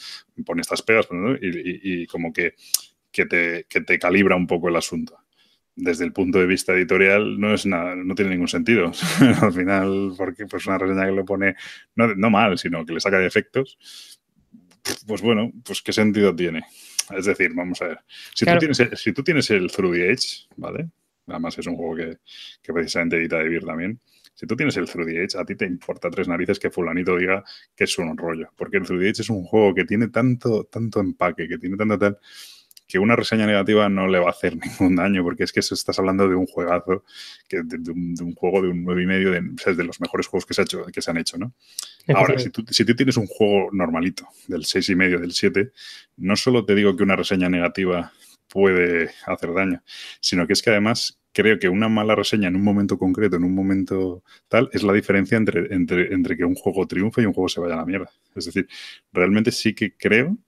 pone 0.44 0.60
estas 0.60 0.82
pegas, 0.82 1.08
y, 1.40 2.02
y, 2.02 2.06
como 2.06 2.32
que, 2.32 2.54
que, 3.10 3.26
te, 3.26 3.66
que 3.68 3.80
te 3.80 3.98
calibra 3.98 4.36
un 4.36 4.46
poco 4.46 4.68
el 4.68 4.76
asunto 4.76 5.18
desde 5.80 6.04
el 6.04 6.12
punto 6.12 6.40
de 6.40 6.46
vista 6.46 6.72
editorial 6.72 7.38
no 7.38 7.54
es 7.54 7.64
nada, 7.64 7.94
no 7.94 8.16
tiene 8.16 8.32
ningún 8.32 8.48
sentido. 8.48 8.90
Al 9.40 9.52
final, 9.52 10.12
porque 10.18 10.44
pues 10.46 10.66
una 10.66 10.76
reseña 10.76 11.06
que 11.06 11.12
lo 11.12 11.24
pone 11.24 11.54
no, 11.94 12.14
no 12.16 12.30
mal, 12.30 12.58
sino 12.58 12.84
que 12.84 12.92
le 12.92 13.00
saca 13.00 13.18
defectos, 13.18 13.78
pues 15.06 15.22
bueno, 15.22 15.52
pues 15.64 15.82
qué 15.82 15.92
sentido 15.92 16.34
tiene. 16.34 16.64
Es 17.16 17.26
decir, 17.26 17.52
vamos 17.54 17.80
a 17.82 17.88
ver. 17.88 17.98
Si, 18.34 18.44
tú, 18.44 18.58
tienes, 18.58 18.90
si 18.94 19.12
tú 19.12 19.22
tienes 19.22 19.50
el 19.50 19.70
Through 19.70 19.94
the 19.94 20.10
Edge, 20.10 20.46
¿vale? 20.56 20.90
Además 21.26 21.58
es 21.58 21.66
un 21.66 21.76
juego 21.76 21.96
que, 21.96 22.72
precisamente 22.72 23.16
edita 23.16 23.38
Devir 23.38 23.64
también. 23.64 24.00
Si 24.34 24.46
tú 24.46 24.56
tienes 24.56 24.76
el 24.76 24.86
Through 24.86 25.06
the 25.06 25.24
Edge, 25.24 25.36
a 25.36 25.44
ti 25.44 25.56
te 25.56 25.66
importa 25.66 26.10
tres 26.10 26.28
narices 26.28 26.58
que 26.58 26.70
fulanito 26.70 27.16
diga 27.16 27.42
que 27.74 27.84
es 27.84 27.98
un 27.98 28.16
rollo. 28.16 28.50
Porque 28.56 28.78
el 28.78 28.84
Through 28.84 29.00
the 29.00 29.08
Edge 29.08 29.20
es 29.20 29.30
un 29.30 29.44
juego 29.44 29.74
que 29.74 29.84
tiene 29.84 30.08
tanto, 30.08 30.64
tanto 30.64 31.00
empaque, 31.00 31.48
que 31.48 31.58
tiene 31.58 31.76
tanto 31.76 31.98
tal, 31.98 32.18
que 32.88 32.98
una 32.98 33.14
reseña 33.14 33.46
negativa 33.46 33.88
no 33.90 34.08
le 34.08 34.18
va 34.18 34.28
a 34.28 34.30
hacer 34.30 34.56
ningún 34.80 34.96
daño, 34.96 35.22
porque 35.22 35.44
es 35.44 35.52
que 35.52 35.60
estás 35.60 35.98
hablando 35.98 36.26
de 36.26 36.34
un 36.34 36.46
juegazo, 36.46 37.04
que, 37.46 37.62
de, 37.62 37.90
un, 37.90 38.34
juego 38.34 38.62
de 38.62 38.68
un 38.68 38.84
9,5 38.84 39.02
y 39.02 39.06
medio 39.06 39.30
de, 39.30 39.74
de 39.74 39.84
los 39.84 40.00
mejores 40.00 40.26
juegos 40.26 40.46
que 40.46 40.54
se, 40.54 40.62
ha 40.62 40.64
hecho, 40.64 40.84
que 40.86 41.02
se 41.02 41.10
han 41.10 41.18
hecho, 41.18 41.36
¿no? 41.36 41.52
Ahora, 42.14 42.38
si 42.38 42.48
tú, 42.48 42.64
si 42.70 42.86
tú 42.86 42.96
tienes 42.96 43.18
un 43.18 43.26
juego 43.26 43.68
normalito, 43.72 44.26
del 44.46 44.62
6,5 44.62 44.92
y 44.92 44.96
medio, 44.96 45.18
del 45.20 45.32
7, 45.32 45.70
no 46.16 46.36
solo 46.36 46.64
te 46.64 46.74
digo 46.74 46.96
que 46.96 47.02
una 47.02 47.16
reseña 47.16 47.50
negativa 47.50 48.12
puede 48.48 49.10
hacer 49.26 49.52
daño, 49.52 49.82
sino 50.20 50.46
que 50.46 50.54
es 50.54 50.62
que 50.62 50.70
además 50.70 51.20
creo 51.32 51.58
que 51.58 51.68
una 51.68 51.88
mala 51.88 52.14
reseña 52.14 52.48
en 52.48 52.56
un 52.56 52.64
momento 52.64 52.98
concreto, 52.98 53.36
en 53.36 53.44
un 53.44 53.54
momento 53.54 54.24
tal, 54.48 54.70
es 54.72 54.82
la 54.82 54.94
diferencia 54.94 55.36
entre, 55.36 55.72
entre, 55.74 56.12
entre 56.14 56.36
que 56.36 56.44
un 56.44 56.54
juego 56.54 56.86
triunfe 56.86 57.22
y 57.22 57.26
un 57.26 57.34
juego 57.34 57.48
se 57.48 57.60
vaya 57.60 57.74
a 57.74 57.78
la 57.78 57.84
mierda. 57.84 58.10
Es 58.34 58.46
decir, 58.46 58.66
realmente 59.12 59.52
sí 59.52 59.74
que 59.74 59.94
creo 59.94 60.38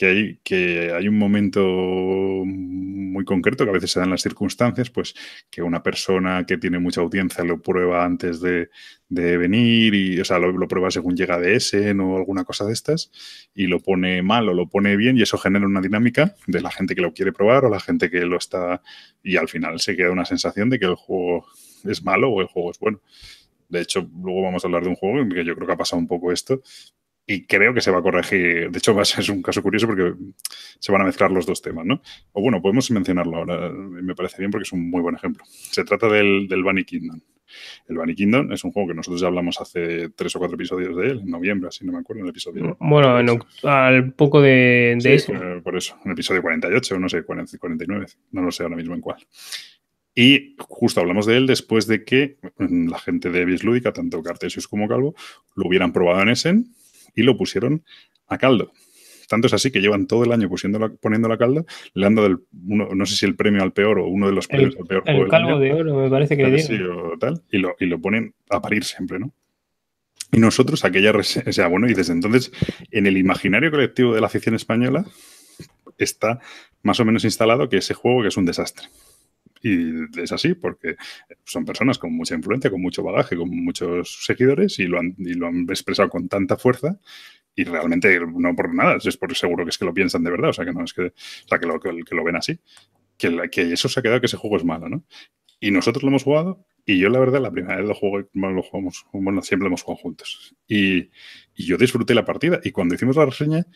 que 0.00 0.06
hay, 0.06 0.38
que 0.42 0.94
hay 0.94 1.08
un 1.08 1.18
momento 1.18 1.60
muy 1.62 3.22
concreto 3.26 3.64
que 3.64 3.70
a 3.70 3.74
veces 3.74 3.90
se 3.90 4.00
dan 4.00 4.08
las 4.08 4.22
circunstancias, 4.22 4.88
pues 4.88 5.14
que 5.50 5.60
una 5.60 5.82
persona 5.82 6.46
que 6.46 6.56
tiene 6.56 6.78
mucha 6.78 7.02
audiencia 7.02 7.44
lo 7.44 7.60
prueba 7.60 8.02
antes 8.02 8.40
de, 8.40 8.70
venir 9.10 9.94
y, 9.94 10.18
o 10.18 10.24
sea, 10.24 10.38
lo, 10.38 10.66
prueba 10.68 10.90
según 10.90 11.18
llega 11.18 11.38
de 11.38 11.54
ese 11.54 11.90
o 11.90 12.16
alguna 12.16 12.44
cosa 12.44 12.64
de 12.64 12.72
estas 12.72 13.10
y 13.54 13.66
lo 13.66 13.80
pone 13.80 14.22
mal 14.22 14.48
o 14.48 14.54
lo 14.54 14.70
pone 14.70 14.96
bien 14.96 15.18
y 15.18 15.22
eso 15.22 15.36
genera 15.36 15.66
una 15.66 15.82
dinámica 15.82 16.34
de 16.46 16.62
la 16.62 16.70
gente 16.70 16.94
que 16.94 17.02
lo 17.02 17.12
quiere 17.12 17.34
probar 17.34 17.66
o 17.66 17.68
la 17.68 17.80
gente 17.80 18.08
que 18.08 18.20
lo 18.20 18.38
está 18.38 18.80
y 19.22 19.36
al 19.36 19.48
final 19.48 19.80
se 19.80 19.96
queda 19.96 20.12
una 20.12 20.24
sensación 20.24 20.70
de 20.70 20.78
que 20.78 20.86
el 20.86 20.94
juego 20.94 21.44
es 21.84 22.02
malo 22.02 22.30
o 22.30 22.40
el 22.40 22.46
juego 22.46 22.70
es 22.70 22.78
bueno. 22.78 23.02
De 23.68 23.82
hecho, 23.82 24.08
luego 24.22 24.40
vamos 24.42 24.64
a 24.64 24.68
hablar 24.68 24.82
de 24.82 24.88
un 24.88 24.96
juego 24.96 25.20
en 25.20 25.28
que 25.28 25.44
yo 25.44 25.54
creo 25.54 25.66
que 25.66 25.74
ha 25.74 25.76
pasado 25.76 26.00
un 26.00 26.08
poco 26.08 26.32
esto, 26.32 26.62
y 27.30 27.46
creo 27.46 27.72
que 27.72 27.80
se 27.80 27.92
va 27.92 28.00
a 28.00 28.02
corregir. 28.02 28.72
De 28.72 28.78
hecho, 28.78 29.00
es 29.00 29.28
un 29.28 29.40
caso 29.40 29.62
curioso 29.62 29.86
porque 29.86 30.14
se 30.80 30.90
van 30.90 31.02
a 31.02 31.04
mezclar 31.04 31.30
los 31.30 31.46
dos 31.46 31.62
temas, 31.62 31.86
¿no? 31.86 32.02
O 32.32 32.42
bueno, 32.42 32.60
podemos 32.60 32.90
mencionarlo 32.90 33.36
ahora, 33.36 33.70
me 33.70 34.16
parece 34.16 34.38
bien 34.38 34.50
porque 34.50 34.64
es 34.64 34.72
un 34.72 34.90
muy 34.90 35.00
buen 35.00 35.14
ejemplo. 35.14 35.44
Se 35.46 35.84
trata 35.84 36.08
del, 36.08 36.48
del 36.48 36.64
Bunny 36.64 36.82
Kingdom. 36.82 37.20
El 37.88 37.98
Bunny 37.98 38.16
Kingdom 38.16 38.52
es 38.52 38.64
un 38.64 38.72
juego 38.72 38.88
que 38.88 38.94
nosotros 38.94 39.20
ya 39.20 39.28
hablamos 39.28 39.60
hace 39.60 40.08
tres 40.10 40.34
o 40.34 40.40
cuatro 40.40 40.56
episodios 40.56 40.96
de 40.96 41.06
él, 41.06 41.20
en 41.20 41.30
noviembre, 41.30 41.68
así 41.68 41.86
no 41.86 41.92
me 41.92 41.98
acuerdo, 41.98 42.20
en 42.20 42.26
el 42.26 42.30
episodio. 42.30 42.76
Bueno, 42.80 43.14
al 43.62 44.12
poco 44.14 44.40
de, 44.40 44.98
de 45.00 45.18
sí, 45.20 45.32
Por 45.62 45.76
eso, 45.76 45.94
en 46.04 46.10
el 46.10 46.14
episodio 46.14 46.42
48, 46.42 46.98
no 46.98 47.08
sé, 47.08 47.22
49, 47.22 48.06
no 48.32 48.42
lo 48.42 48.50
sé 48.50 48.64
ahora 48.64 48.74
mismo 48.74 48.96
en 48.96 49.00
cuál. 49.00 49.24
Y 50.16 50.56
justo 50.58 51.00
hablamos 51.00 51.26
de 51.26 51.36
él 51.36 51.46
después 51.46 51.86
de 51.86 52.04
que 52.04 52.38
la 52.58 52.98
gente 52.98 53.30
de 53.30 53.44
Bislúdica, 53.44 53.92
tanto 53.92 54.20
Cartesius 54.20 54.66
como 54.66 54.88
Calvo, 54.88 55.14
lo 55.54 55.68
hubieran 55.68 55.92
probado 55.92 56.22
en 56.22 56.30
Essen 56.30 56.74
y 57.14 57.22
lo 57.22 57.36
pusieron 57.36 57.84
a 58.26 58.38
caldo. 58.38 58.72
Tanto 59.28 59.46
es 59.46 59.52
así 59.52 59.70
que 59.70 59.80
llevan 59.80 60.08
todo 60.08 60.24
el 60.24 60.32
año 60.32 60.50
poniendo 61.00 61.28
la 61.28 61.38
caldo, 61.38 61.64
le 61.94 62.06
han 62.06 62.16
dado 62.16 62.26
el, 62.26 62.38
no 62.52 63.06
sé 63.06 63.14
si 63.14 63.26
el 63.26 63.36
premio 63.36 63.62
al 63.62 63.72
peor 63.72 64.00
o 64.00 64.08
uno 64.08 64.26
de 64.26 64.32
los 64.32 64.48
premios 64.48 64.76
al 64.76 64.86
peor 64.86 65.04
el 65.06 65.28
calvo 65.28 65.60
de 65.60 65.72
oro, 65.72 65.94
me 65.94 66.10
parece 66.10 66.36
que 66.36 66.44
o 66.88 67.16
tal, 67.16 67.40
y 67.52 67.58
lo, 67.58 67.76
y 67.78 67.86
lo 67.86 68.00
ponen 68.00 68.34
a 68.48 68.60
parir 68.60 68.82
siempre, 68.82 69.20
¿no? 69.20 69.32
Y 70.32 70.38
nosotros, 70.38 70.84
aquella, 70.84 71.12
o 71.12 71.22
sea, 71.52 71.68
bueno, 71.68 71.88
y 71.88 71.94
desde 71.94 72.12
entonces, 72.12 72.52
en 72.90 73.06
el 73.06 73.16
imaginario 73.16 73.70
colectivo 73.70 74.14
de 74.14 74.20
la 74.20 74.26
afición 74.26 74.54
española, 74.54 75.04
está 75.98 76.40
más 76.82 76.98
o 77.00 77.04
menos 77.04 77.24
instalado 77.24 77.68
que 77.68 77.78
ese 77.78 77.94
juego 77.94 78.22
que 78.22 78.28
es 78.28 78.36
un 78.36 78.46
desastre. 78.46 78.88
Y 79.62 80.20
es 80.20 80.32
así 80.32 80.54
porque 80.54 80.96
son 81.44 81.64
personas 81.64 81.98
con 81.98 82.12
mucha 82.12 82.34
influencia, 82.34 82.70
con 82.70 82.80
mucho 82.80 83.02
bagaje, 83.02 83.36
con 83.36 83.50
muchos 83.50 84.24
seguidores 84.24 84.78
y 84.78 84.86
lo 84.86 84.98
han, 84.98 85.14
y 85.18 85.34
lo 85.34 85.48
han 85.48 85.62
expresado 85.68 86.08
con 86.08 86.28
tanta 86.28 86.56
fuerza 86.56 86.98
y 87.54 87.64
realmente 87.64 88.18
no 88.20 88.54
por 88.54 88.74
nada, 88.74 88.96
es 89.02 89.16
por 89.16 89.34
seguro 89.36 89.64
que 89.64 89.70
es 89.70 89.78
que 89.78 89.84
lo 89.84 89.92
piensan 89.92 90.24
de 90.24 90.30
verdad, 90.30 90.50
o 90.50 90.52
sea, 90.52 90.64
que 90.64 90.72
no 90.72 90.84
es 90.84 90.94
que, 90.94 91.02
o 91.02 91.12
sea, 91.48 91.58
que, 91.58 91.66
lo, 91.66 91.80
que, 91.80 92.14
lo 92.14 92.24
ven 92.24 92.36
así, 92.36 92.58
que, 93.18 93.50
que 93.50 93.72
eso 93.72 93.88
se 93.88 94.00
ha 94.00 94.02
quedado 94.02 94.20
que 94.20 94.26
ese 94.26 94.36
juego 94.36 94.56
es 94.56 94.64
malo, 94.64 94.88
¿no? 94.88 95.04
Y 95.58 95.70
nosotros 95.70 96.02
lo 96.02 96.08
hemos 96.08 96.22
jugado 96.22 96.64
y 96.86 96.98
yo 96.98 97.10
la 97.10 97.18
verdad 97.18 97.40
la 97.40 97.50
primera 97.50 97.76
vez 97.76 97.86
lo 97.86 97.94
juego, 97.94 98.26
lo 98.32 98.62
jugamos, 98.62 99.04
bueno, 99.12 99.42
siempre 99.42 99.64
lo 99.64 99.68
hemos 99.68 99.82
jugado 99.82 100.00
juntos. 100.00 100.56
Y, 100.66 101.10
y 101.54 101.66
yo 101.66 101.76
disfruté 101.76 102.14
la 102.14 102.24
partida 102.24 102.60
y 102.64 102.70
cuando 102.70 102.94
hicimos 102.94 103.16
la 103.16 103.26
reseña, 103.26 103.66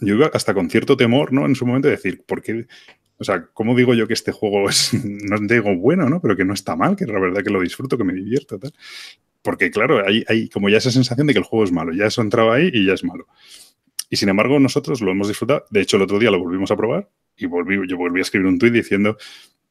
yo 0.00 0.14
iba 0.14 0.30
hasta 0.32 0.54
con 0.54 0.70
cierto 0.70 0.96
temor, 0.96 1.32
¿no? 1.32 1.44
En 1.44 1.54
su 1.54 1.66
momento 1.66 1.88
de 1.88 1.96
decir, 1.96 2.24
¿por 2.24 2.42
qué, 2.42 2.66
o 3.22 3.24
sea, 3.24 3.46
¿cómo 3.54 3.76
digo 3.76 3.94
yo 3.94 4.08
que 4.08 4.14
este 4.14 4.32
juego 4.32 4.68
es, 4.68 4.92
no 5.04 5.38
digo 5.38 5.76
bueno, 5.76 6.08
¿no? 6.08 6.20
Pero 6.20 6.36
que 6.36 6.44
no 6.44 6.54
está 6.54 6.74
mal, 6.74 6.96
que 6.96 7.06
la 7.06 7.20
verdad 7.20 7.42
que 7.42 7.50
lo 7.50 7.60
disfruto, 7.60 7.96
que 7.96 8.02
me 8.02 8.12
divierto, 8.12 8.58
tal. 8.58 8.72
Porque, 9.42 9.70
claro, 9.70 10.04
hay, 10.04 10.24
hay 10.26 10.48
como 10.48 10.68
ya 10.68 10.78
esa 10.78 10.90
sensación 10.90 11.28
de 11.28 11.32
que 11.32 11.38
el 11.38 11.44
juego 11.44 11.64
es 11.64 11.70
malo. 11.70 11.92
Ya 11.92 12.06
eso 12.06 12.20
entraba 12.20 12.56
ahí 12.56 12.70
y 12.72 12.84
ya 12.86 12.94
es 12.94 13.04
malo. 13.04 13.28
Y 14.10 14.16
sin 14.16 14.28
embargo, 14.28 14.58
nosotros 14.58 15.00
lo 15.00 15.12
hemos 15.12 15.28
disfrutado. 15.28 15.64
De 15.70 15.80
hecho, 15.80 15.96
el 15.96 16.02
otro 16.02 16.18
día 16.18 16.32
lo 16.32 16.40
volvimos 16.40 16.70
a 16.72 16.76
probar 16.76 17.08
y 17.36 17.46
volví, 17.46 17.78
yo 17.88 17.96
volví 17.96 18.18
a 18.18 18.22
escribir 18.22 18.48
un 18.48 18.58
tuit 18.58 18.72
diciendo, 18.72 19.16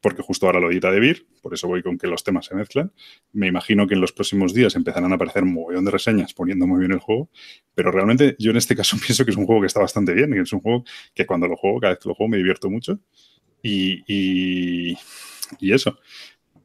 porque 0.00 0.22
justo 0.22 0.46
ahora 0.46 0.60
lo 0.60 0.70
edita 0.70 0.90
de 0.90 0.98
Vir, 0.98 1.26
por 1.42 1.54
eso 1.54 1.68
voy 1.68 1.82
con 1.82 1.96
que 1.96 2.06
los 2.06 2.24
temas 2.24 2.46
se 2.46 2.54
mezclan. 2.54 2.92
Me 3.32 3.46
imagino 3.46 3.86
que 3.86 3.94
en 3.94 4.00
los 4.00 4.12
próximos 4.12 4.52
días 4.52 4.74
empezarán 4.74 5.12
a 5.12 5.14
aparecer 5.14 5.44
un 5.44 5.52
montón 5.52 5.84
de 5.84 5.90
reseñas 5.90 6.34
poniendo 6.34 6.66
muy 6.66 6.80
bien 6.80 6.92
el 6.92 6.98
juego, 6.98 7.30
pero 7.74 7.92
realmente 7.92 8.34
yo 8.38 8.50
en 8.50 8.56
este 8.56 8.74
caso 8.74 8.96
pienso 9.06 9.24
que 9.24 9.30
es 9.30 9.36
un 9.36 9.46
juego 9.46 9.60
que 9.60 9.68
está 9.68 9.80
bastante 9.80 10.12
bien, 10.12 10.32
que 10.32 10.40
es 10.40 10.52
un 10.52 10.60
juego 10.60 10.84
que 11.14 11.24
cuando 11.24 11.46
lo 11.46 11.56
juego, 11.56 11.80
cada 11.80 11.92
vez 11.92 12.00
que 12.02 12.08
lo 12.08 12.14
juego 12.14 12.30
me 12.30 12.36
divierto 12.36 12.68
mucho 12.68 12.98
y, 13.62 14.96
eso. 15.60 15.98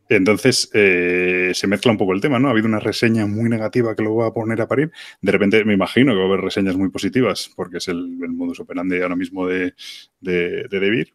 Entonces 0.10 0.70
eh, 0.74 1.52
se 1.54 1.68
mezcla 1.68 1.92
un 1.92 1.98
poco 1.98 2.14
el 2.14 2.22
tema, 2.22 2.40
¿no? 2.40 2.48
Ha 2.48 2.52
habido 2.52 2.68
una 2.68 2.80
reseña 2.80 3.28
muy 3.28 3.50
negativa 3.50 3.94
que 3.94 4.04
lo 4.04 4.16
va 4.16 4.28
a 4.28 4.34
poner 4.34 4.62
a 4.62 4.68
parir. 4.68 4.92
De 5.22 5.32
repente 5.34 5.66
me 5.66 5.74
imagino 5.74 6.14
que 6.14 6.20
va 6.20 6.24
a 6.24 6.28
haber 6.28 6.42
reseñas 6.42 6.78
muy 6.78 6.90
positivas, 6.90 7.52
porque 7.56 7.78
es 7.78 7.90
el, 7.90 8.18
el 8.22 8.30
modus 8.30 8.62
operandi 8.62 9.02
ahora 9.02 9.18
mismo 9.18 9.46
de, 9.48 9.74
de, 10.22 10.66
de 10.70 10.80
Debir. 10.80 11.14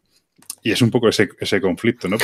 Y 0.61 0.71
es 0.71 0.81
un 0.81 0.91
poco 0.91 1.09
ese, 1.09 1.29
ese, 1.39 1.59
conflicto, 1.59 2.07
¿no? 2.07 2.17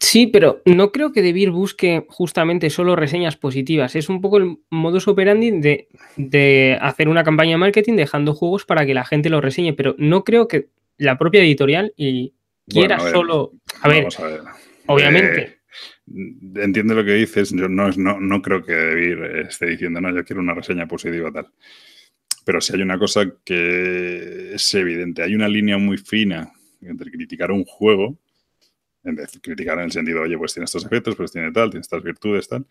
Sí, 0.00 0.26
pero 0.26 0.60
no 0.64 0.90
creo 0.90 1.12
que 1.12 1.22
Debir 1.22 1.50
busque 1.52 2.04
justamente 2.08 2.68
solo 2.68 2.96
reseñas 2.96 3.36
positivas. 3.36 3.94
Es 3.94 4.08
un 4.08 4.20
poco 4.20 4.38
el 4.38 4.56
modus 4.70 5.06
operandi 5.06 5.52
de, 5.52 5.88
de 6.16 6.76
hacer 6.80 7.08
una 7.08 7.22
campaña 7.22 7.52
de 7.52 7.58
marketing 7.58 7.94
dejando 7.94 8.34
juegos 8.34 8.64
para 8.64 8.84
que 8.86 8.94
la 8.94 9.04
gente 9.04 9.30
los 9.30 9.42
reseñe, 9.42 9.72
pero 9.74 9.94
no 9.98 10.24
creo 10.24 10.48
que 10.48 10.70
la 10.96 11.16
propia 11.16 11.42
editorial 11.42 11.92
y 11.96 12.34
quiera 12.68 12.98
solo. 13.00 13.52
A 13.82 13.88
ver, 13.88 14.08
obviamente. 14.86 15.40
Eh, 15.42 15.58
entiendo 16.56 16.94
lo 16.94 17.04
que 17.04 17.14
dices. 17.14 17.50
Yo 17.50 17.68
no, 17.68 17.90
no, 17.90 18.20
no 18.20 18.42
creo 18.42 18.64
que 18.64 18.72
Debir 18.72 19.22
esté 19.48 19.66
diciendo, 19.66 20.00
no, 20.00 20.14
yo 20.14 20.24
quiero 20.24 20.40
una 20.40 20.54
reseña 20.54 20.86
positiva 20.86 21.30
tal. 21.32 21.48
Pero 22.44 22.60
si 22.60 22.74
hay 22.74 22.82
una 22.82 22.98
cosa 22.98 23.30
que 23.44 24.54
es 24.54 24.74
evidente, 24.74 25.22
hay 25.22 25.34
una 25.34 25.48
línea 25.48 25.76
muy 25.76 25.98
fina 25.98 26.50
entre 26.80 27.10
criticar 27.10 27.50
un 27.50 27.64
juego, 27.64 28.18
en 29.04 29.16
vez 29.16 29.32
de 29.32 29.40
criticar 29.40 29.78
en 29.78 29.84
el 29.84 29.92
sentido, 29.92 30.22
oye, 30.22 30.38
pues 30.38 30.54
tiene 30.54 30.64
estos 30.64 30.84
efectos, 30.84 31.16
pues 31.16 31.32
tiene 31.32 31.52
tal, 31.52 31.70
tiene 31.70 31.82
estas 31.82 32.02
virtudes, 32.02 32.48
tal, 32.48 32.66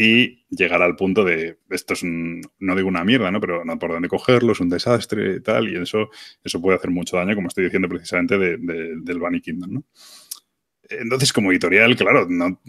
y 0.00 0.46
llegar 0.48 0.80
al 0.80 0.94
punto 0.94 1.24
de 1.24 1.58
esto 1.70 1.94
es 1.94 2.04
un, 2.04 2.40
no 2.60 2.76
digo 2.76 2.86
una 2.86 3.02
mierda, 3.02 3.32
¿no? 3.32 3.40
Pero 3.40 3.64
no 3.64 3.80
por 3.80 3.90
dónde 3.90 4.08
cogerlo, 4.08 4.52
es 4.52 4.60
un 4.60 4.68
desastre 4.68 5.34
y 5.34 5.40
tal, 5.40 5.68
y 5.68 5.76
eso, 5.76 6.10
eso 6.44 6.60
puede 6.62 6.76
hacer 6.76 6.92
mucho 6.92 7.16
daño, 7.16 7.34
como 7.34 7.48
estoy 7.48 7.64
diciendo 7.64 7.88
precisamente 7.88 8.38
de, 8.38 8.58
del 8.58 9.18
Bunny 9.18 9.40
Kingdom, 9.40 9.72
¿no? 9.72 9.84
Entonces, 10.88 11.32
como 11.32 11.50
editorial, 11.50 11.96
claro, 11.96 12.28
no, 12.30 12.62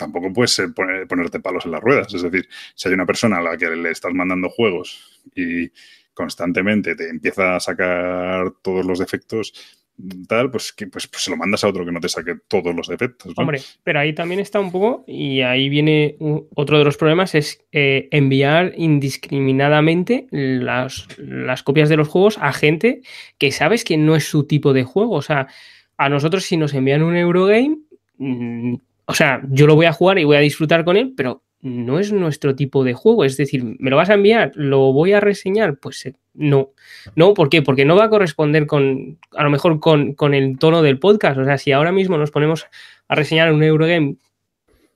tampoco 0.00 0.32
puedes 0.32 0.58
eh, 0.58 0.68
ponerte 1.08 1.38
palos 1.38 1.64
en 1.64 1.70
las 1.70 1.80
ruedas. 1.80 2.12
Es 2.12 2.22
decir, 2.22 2.48
si 2.74 2.88
hay 2.88 2.94
una 2.94 3.06
persona 3.06 3.38
a 3.38 3.42
la 3.42 3.56
que 3.56 3.70
le 3.70 3.90
estás 3.92 4.12
mandando 4.12 4.50
juegos 4.50 5.22
y 5.32 5.70
constantemente 6.12 6.96
te 6.96 7.08
empieza 7.08 7.54
a 7.54 7.60
sacar 7.60 8.50
todos 8.62 8.84
los 8.84 8.98
defectos, 8.98 9.83
tal, 10.28 10.50
pues, 10.50 10.72
que, 10.72 10.86
pues, 10.86 11.06
pues, 11.06 11.22
se 11.22 11.30
lo 11.30 11.36
mandas 11.36 11.64
a 11.64 11.68
otro 11.68 11.84
que 11.84 11.92
no 11.92 12.00
te 12.00 12.08
saque 12.08 12.34
todos 12.48 12.74
los 12.74 12.88
defectos. 12.88 13.32
Hombre, 13.36 13.60
pero 13.82 14.00
ahí 14.00 14.12
también 14.12 14.40
está 14.40 14.60
un 14.60 14.72
poco, 14.72 15.04
y 15.06 15.40
ahí 15.42 15.68
viene 15.68 16.16
otro 16.54 16.78
de 16.78 16.84
los 16.84 16.96
problemas, 16.96 17.34
es 17.34 17.64
eh, 17.72 18.08
enviar 18.10 18.72
indiscriminadamente 18.76 20.26
las, 20.30 21.06
las, 21.18 21.62
copias 21.62 21.88
de 21.88 21.96
los 21.96 22.08
juegos 22.08 22.38
a 22.40 22.52
gente 22.52 23.02
que 23.38 23.52
sabes 23.52 23.84
que 23.84 23.96
no 23.96 24.16
es 24.16 24.24
su 24.24 24.46
tipo 24.46 24.72
de 24.72 24.84
juego. 24.84 25.12
O 25.12 25.22
sea, 25.22 25.46
a 25.96 26.08
nosotros 26.08 26.44
si 26.44 26.56
nos 26.56 26.74
envían 26.74 27.02
un 27.02 27.16
Eurogame, 27.16 27.78
mm, 28.18 28.74
o 29.06 29.14
sea, 29.14 29.42
yo 29.50 29.66
lo 29.66 29.76
voy 29.76 29.86
a 29.86 29.92
jugar 29.92 30.18
y 30.18 30.24
voy 30.24 30.36
a 30.36 30.40
disfrutar 30.40 30.84
con 30.84 30.96
él, 30.96 31.12
pero 31.16 31.42
no 31.64 31.98
es 31.98 32.12
nuestro 32.12 32.54
tipo 32.54 32.84
de 32.84 32.92
juego. 32.92 33.24
Es 33.24 33.38
decir, 33.38 33.64
¿me 33.78 33.88
lo 33.88 33.96
vas 33.96 34.10
a 34.10 34.14
enviar? 34.14 34.52
¿Lo 34.54 34.92
voy 34.92 35.14
a 35.14 35.20
reseñar? 35.20 35.78
Pues 35.78 36.04
eh, 36.04 36.14
no. 36.34 36.72
No, 37.16 37.32
¿por 37.32 37.48
qué? 37.48 37.62
Porque 37.62 37.86
no 37.86 37.96
va 37.96 38.04
a 38.04 38.10
corresponder 38.10 38.66
con, 38.66 39.18
a 39.32 39.42
lo 39.42 39.50
mejor 39.50 39.80
con, 39.80 40.34
el 40.34 40.58
tono 40.58 40.82
del 40.82 40.98
podcast. 40.98 41.38
O 41.38 41.44
sea, 41.44 41.56
si 41.56 41.72
ahora 41.72 41.90
mismo 41.90 42.18
nos 42.18 42.30
ponemos 42.30 42.66
a 43.08 43.14
reseñar 43.14 43.50
un 43.50 43.62
Eurogame, 43.62 44.16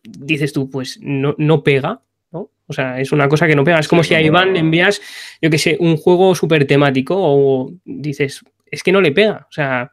dices 0.03 0.53
tú, 0.53 0.69
pues 0.69 1.01
no, 1.01 1.35
no 1.39 1.65
pega. 1.65 2.03
¿no? 2.33 2.51
O 2.67 2.73
sea, 2.75 3.01
es 3.01 3.13
una 3.13 3.31
cosa 3.31 3.47
que 3.47 3.57
no 3.57 3.65
pega. 3.65 3.79
Es 3.79 3.89
como 3.89 4.05
si 4.05 4.15
a 4.15 4.21
Iván 4.21 4.53
le 4.53 4.59
envías, 4.59 5.01
yo 5.41 5.49
qué 5.49 5.57
sé, 5.57 5.79
un 5.81 5.97
juego 5.97 6.35
súper 6.35 6.67
temático 6.67 7.15
o 7.17 7.73
dices, 7.87 8.45
es 8.67 8.83
que 8.83 8.93
no 8.93 9.01
le 9.01 9.13
pega. 9.13 9.47
O 9.49 9.53
sea, 9.53 9.91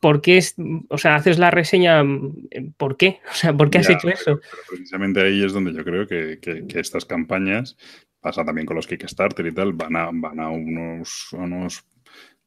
¿Por 0.00 0.22
qué, 0.22 0.38
es, 0.38 0.54
o 0.88 0.98
sea, 0.98 1.16
haces 1.16 1.38
la 1.38 1.50
reseña? 1.50 2.02
¿Por 2.76 2.96
qué? 2.96 3.20
O 3.30 3.34
sea, 3.34 3.52
¿por 3.52 3.70
qué 3.70 3.78
has 3.78 3.90
hecho 3.90 4.08
eso? 4.08 4.40
precisamente 4.68 5.20
ahí 5.20 5.44
es 5.44 5.52
donde 5.52 5.72
yo 5.72 5.84
creo 5.84 6.06
que, 6.06 6.38
estas 6.74 7.04
campañas, 7.04 7.76
pasa 8.20 8.44
también 8.44 8.66
con 8.66 8.76
los 8.76 8.86
Kickstarter 8.86 9.46
y 9.46 9.52
tal, 9.52 9.72
van 9.72 9.96
a, 9.96 10.10
van 10.12 10.40
a 10.40 10.48
unos, 10.48 11.28
unos 11.32 11.84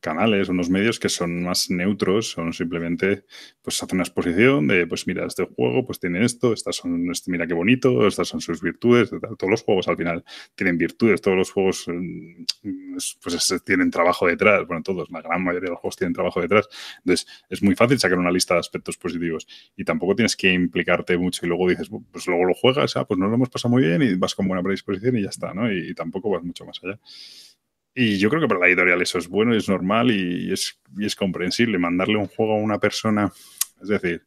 canales, 0.03 0.49
unos 0.49 0.69
medios 0.69 0.99
que 0.99 1.09
son 1.09 1.43
más 1.43 1.69
neutros, 1.71 2.29
son 2.31 2.51
simplemente, 2.53 3.23
pues 3.61 3.81
hacen 3.81 3.95
una 3.95 4.03
exposición 4.03 4.67
de, 4.67 4.85
pues 4.85 5.07
mira, 5.07 5.25
este 5.25 5.45
juego 5.45 5.85
pues 5.85 5.99
tiene 5.99 6.23
esto, 6.25 6.51
estas 6.53 6.75
son, 6.75 7.09
este, 7.09 7.31
mira 7.31 7.47
qué 7.47 7.53
bonito, 7.53 8.05
estas 8.05 8.27
son 8.27 8.41
sus 8.41 8.61
virtudes, 8.61 9.09
todos 9.09 9.49
los 9.49 9.63
juegos 9.63 9.87
al 9.87 9.95
final 9.95 10.23
tienen 10.55 10.77
virtudes, 10.77 11.21
todos 11.21 11.37
los 11.37 11.51
juegos 11.51 11.85
mm, 11.87 12.43
pues 13.23 13.63
tienen 13.65 13.89
trabajo 13.89 14.27
detrás, 14.27 14.67
bueno, 14.67 14.83
todos, 14.83 15.09
la 15.09 15.21
gran 15.21 15.41
mayoría 15.41 15.67
de 15.67 15.71
los 15.71 15.79
juegos 15.79 15.95
tienen 15.95 16.13
trabajo 16.13 16.41
detrás, 16.41 16.67
entonces 16.97 17.25
es 17.49 17.63
muy 17.63 17.75
fácil 17.75 17.97
sacar 17.97 18.19
una 18.19 18.31
lista 18.31 18.55
de 18.55 18.59
aspectos 18.59 18.97
positivos 18.97 19.47
y 19.77 19.85
tampoco 19.85 20.15
tienes 20.15 20.35
que 20.35 20.51
implicarte 20.51 21.17
mucho 21.17 21.45
y 21.45 21.49
luego 21.49 21.69
dices, 21.69 21.89
pues 22.11 22.27
luego 22.27 22.43
lo 22.43 22.53
juegas, 22.53 22.97
ah, 22.97 23.05
pues 23.05 23.17
nos 23.17 23.29
lo 23.29 23.35
hemos 23.35 23.49
pasado 23.49 23.71
muy 23.71 23.83
bien 23.83 24.01
y 24.01 24.15
vas 24.15 24.35
con 24.35 24.47
buena 24.47 24.61
predisposición 24.61 25.17
y 25.17 25.23
ya 25.23 25.29
está, 25.29 25.53
¿no? 25.53 25.71
y 25.71 25.93
tampoco 25.95 26.29
vas 26.29 26.43
mucho 26.43 26.65
más 26.65 26.79
allá. 26.83 26.99
Y 27.95 28.17
yo 28.17 28.29
creo 28.29 28.41
que 28.41 28.47
para 28.47 28.59
la 28.59 28.67
editorial 28.67 29.01
eso 29.01 29.19
es 29.19 29.27
bueno, 29.27 29.53
y 29.53 29.57
es 29.57 29.69
normal 29.69 30.11
y 30.11 30.51
es, 30.51 30.79
y 30.97 31.05
es 31.05 31.15
comprensible. 31.15 31.77
Mandarle 31.77 32.17
un 32.17 32.27
juego 32.27 32.53
a 32.53 32.61
una 32.61 32.79
persona, 32.79 33.31
es 33.81 33.87
decir, 33.87 34.25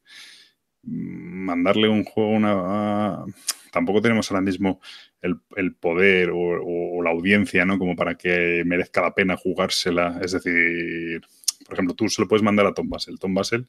mandarle 0.82 1.88
un 1.88 2.04
juego 2.04 2.34
a 2.34 2.36
una... 2.36 3.24
tampoco 3.72 4.00
tenemos 4.00 4.30
ahora 4.30 4.42
mismo 4.42 4.80
el, 5.20 5.40
el 5.56 5.74
poder 5.74 6.30
o, 6.32 7.02
la 7.02 7.10
audiencia, 7.10 7.64
¿no? 7.64 7.78
Como 7.78 7.96
para 7.96 8.16
que 8.16 8.62
merezca 8.64 9.02
la 9.02 9.14
pena 9.14 9.36
jugársela. 9.36 10.20
Es 10.22 10.32
decir, 10.32 11.20
por 11.64 11.74
ejemplo, 11.74 11.94
tú 11.94 12.08
se 12.08 12.22
lo 12.22 12.28
puedes 12.28 12.42
mandar 12.42 12.66
a 12.66 12.74
Tom 12.74 12.88
Basel. 12.88 13.18
Tom 13.18 13.34
Basel 13.34 13.68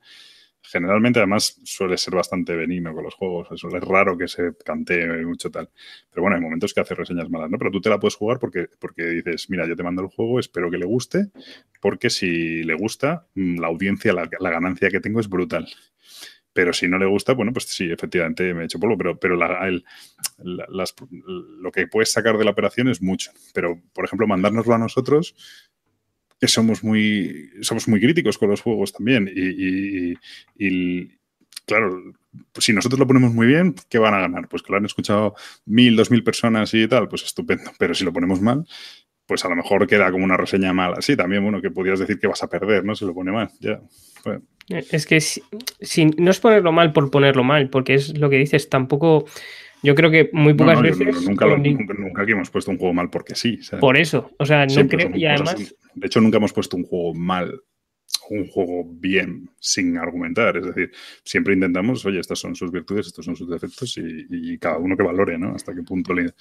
generalmente 0.62 1.20
además 1.20 1.60
suele 1.64 1.98
ser 1.98 2.16
bastante 2.16 2.56
benigno 2.56 2.94
con 2.94 3.04
los 3.04 3.14
juegos. 3.14 3.48
Es 3.52 3.84
raro 3.84 4.18
que 4.18 4.28
se 4.28 4.56
cantee 4.64 5.08
mucho 5.26 5.50
tal. 5.50 5.70
Pero 6.10 6.22
bueno, 6.22 6.36
hay 6.36 6.42
momentos 6.42 6.74
que 6.74 6.82
hace 6.82 6.96
reseñas 6.96 7.30
malas, 7.30 7.50
¿no? 7.50 7.58
Pero 7.58 7.72
tú 7.72 7.82
te 7.82 7.90
la 7.90 8.00
puedes 8.00 8.16
jugar 8.16 8.40
porque, 8.40 8.68
porque 8.80 9.04
dices, 9.06 9.50
mira, 9.50 9.68
yo 9.68 9.76
te 9.76 9.84
mando 9.84 10.02
el 10.02 10.10
juego, 10.10 10.40
espero 10.40 10.70
que 10.70 10.78
le 10.78 10.86
guste, 10.86 11.28
porque 11.82 12.10
si 12.10 12.64
le 12.64 12.74
gusta, 12.74 13.28
mm, 13.36 13.60
la 13.60 13.68
audiencia, 13.68 14.14
la, 14.14 14.28
ganancia 14.28 14.90
que 14.90 15.00
tengo 15.00 15.20
es 15.20 15.30
brutal. 15.30 15.68
Pero 16.54 16.74
si 16.74 16.88
no 16.88 16.98
le 16.98 17.06
gusta, 17.06 17.34
bueno, 17.34 17.54
pues 17.54 17.66
sí, 17.66 17.92
efectivamente 17.92 18.52
me 18.54 18.64
he 18.64 18.66
hecho 18.66 18.80
polvo, 18.80 18.98
pero, 18.98 19.20
pero 19.20 19.36
lo 20.40 21.72
que 21.72 21.86
puedes 21.86 22.12
sacar 22.12 22.36
de 22.38 22.46
la 22.46 22.52
operación 22.52 22.88
es 22.88 23.00
mucho. 23.00 23.32
Pero, 23.54 23.80
por 23.94 24.06
ejemplo, 24.06 24.26
mandárnoslo 24.26 24.74
a 24.74 24.80
nosotros, 24.80 25.36
que 26.40 26.48
somos 26.48 26.84
muy, 26.84 27.50
somos 27.62 27.88
muy 27.88 28.00
críticos 28.00 28.38
con 28.38 28.50
los 28.50 28.62
juegos 28.62 28.94
también. 28.94 29.30
Y, 29.34 31.08
claro, 31.66 32.02
pues 32.52 32.66
si 32.66 32.74
nosotros 32.74 33.00
lo 33.00 33.08
ponemos 33.08 33.34
muy 33.34 33.48
bien, 33.48 33.76
¿qué 33.90 34.00
van 34.00 34.14
a 34.14 34.20
ganar? 34.20 34.48
Pues 34.48 34.62
que 34.62 34.72
lo 34.72 34.78
han 34.78 34.86
escuchado 34.86 35.36
mil, 35.66 35.96
dos 35.96 36.12
mil 36.12 36.24
personas 36.24 36.74
y 36.74 36.88
tal, 36.88 37.08
pues 37.08 37.24
estupendo. 37.24 37.72
Pero 37.80 37.94
si 37.94 38.06
lo 38.06 38.14
ponemos 38.14 38.42
mal, 38.42 38.66
pues 39.26 39.44
a 39.44 39.50
lo 39.50 39.56
mejor 39.56 39.86
queda 39.88 40.12
como 40.12 40.24
una 40.24 40.38
reseña 40.38 40.74
mala. 40.74 41.02
Sí, 41.02 41.16
también, 41.16 41.44
bueno, 41.44 41.62
que 41.62 41.72
podrías 41.72 42.00
decir 42.00 42.20
que 42.20 42.28
vas 42.28 42.44
a 42.44 42.50
perder, 42.50 42.86
¿no? 42.86 42.96
Si 42.96 43.06
lo 43.06 43.14
pone 43.14 43.32
mal, 43.32 43.50
ya. 43.60 43.82
Es 44.70 45.06
que 45.06 45.22
si, 45.22 45.42
no 46.18 46.32
es 46.32 46.40
ponerlo 46.40 46.72
mal 46.72 46.92
por 46.92 47.10
ponerlo 47.10 47.44
mal, 47.44 47.70
porque 47.70 47.94
es 47.96 48.18
lo 48.18 48.30
que 48.30 48.38
dices, 48.38 48.70
tampoco 48.70 49.26
yo 49.84 49.96
creo 49.96 50.10
que 50.10 50.30
muy 50.34 50.54
pocas 50.54 50.82
veces. 50.82 51.26
nunca, 51.28 51.46
nunca, 51.46 52.22
aquí 52.22 52.32
hemos 52.32 52.50
puesto 52.50 52.72
un 52.72 52.78
juego 52.78 52.94
mal 52.94 53.10
porque 53.10 53.36
sí. 53.36 53.60
Por 53.80 53.98
eso. 53.98 54.32
O 54.40 54.46
sea, 54.46 54.66
no 54.66 54.88
creo. 54.88 55.16
Y 55.16 55.26
además. 55.26 55.76
De 55.94 56.08
hecho, 56.08 56.22
nunca 56.22 56.38
hemos 56.38 56.54
puesto 56.54 56.78
un 56.78 56.84
juego 56.84 57.14
mal, 57.14 57.62
un 58.30 58.48
juego 58.48 58.86
bien, 58.86 59.50
sin 59.60 59.98
argumentar. 59.98 60.58
Es 60.58 60.66
decir, 60.66 60.92
siempre 61.24 61.54
intentamos, 61.54 62.06
oye, 62.06 62.20
estas 62.20 62.40
son 62.40 62.56
sus 62.56 62.72
virtudes, 62.72 63.08
estos 63.08 63.26
son 63.26 63.36
sus 63.36 63.50
defectos 63.50 63.98
y, 63.98 64.58
cada 64.58 64.78
uno 64.78 64.98
que 64.98 65.04
valore, 65.04 65.38
¿no? 65.38 65.56
Hasta 65.56 65.74
qué 65.74 65.84
punto 65.84 66.14
le, 66.14 66.32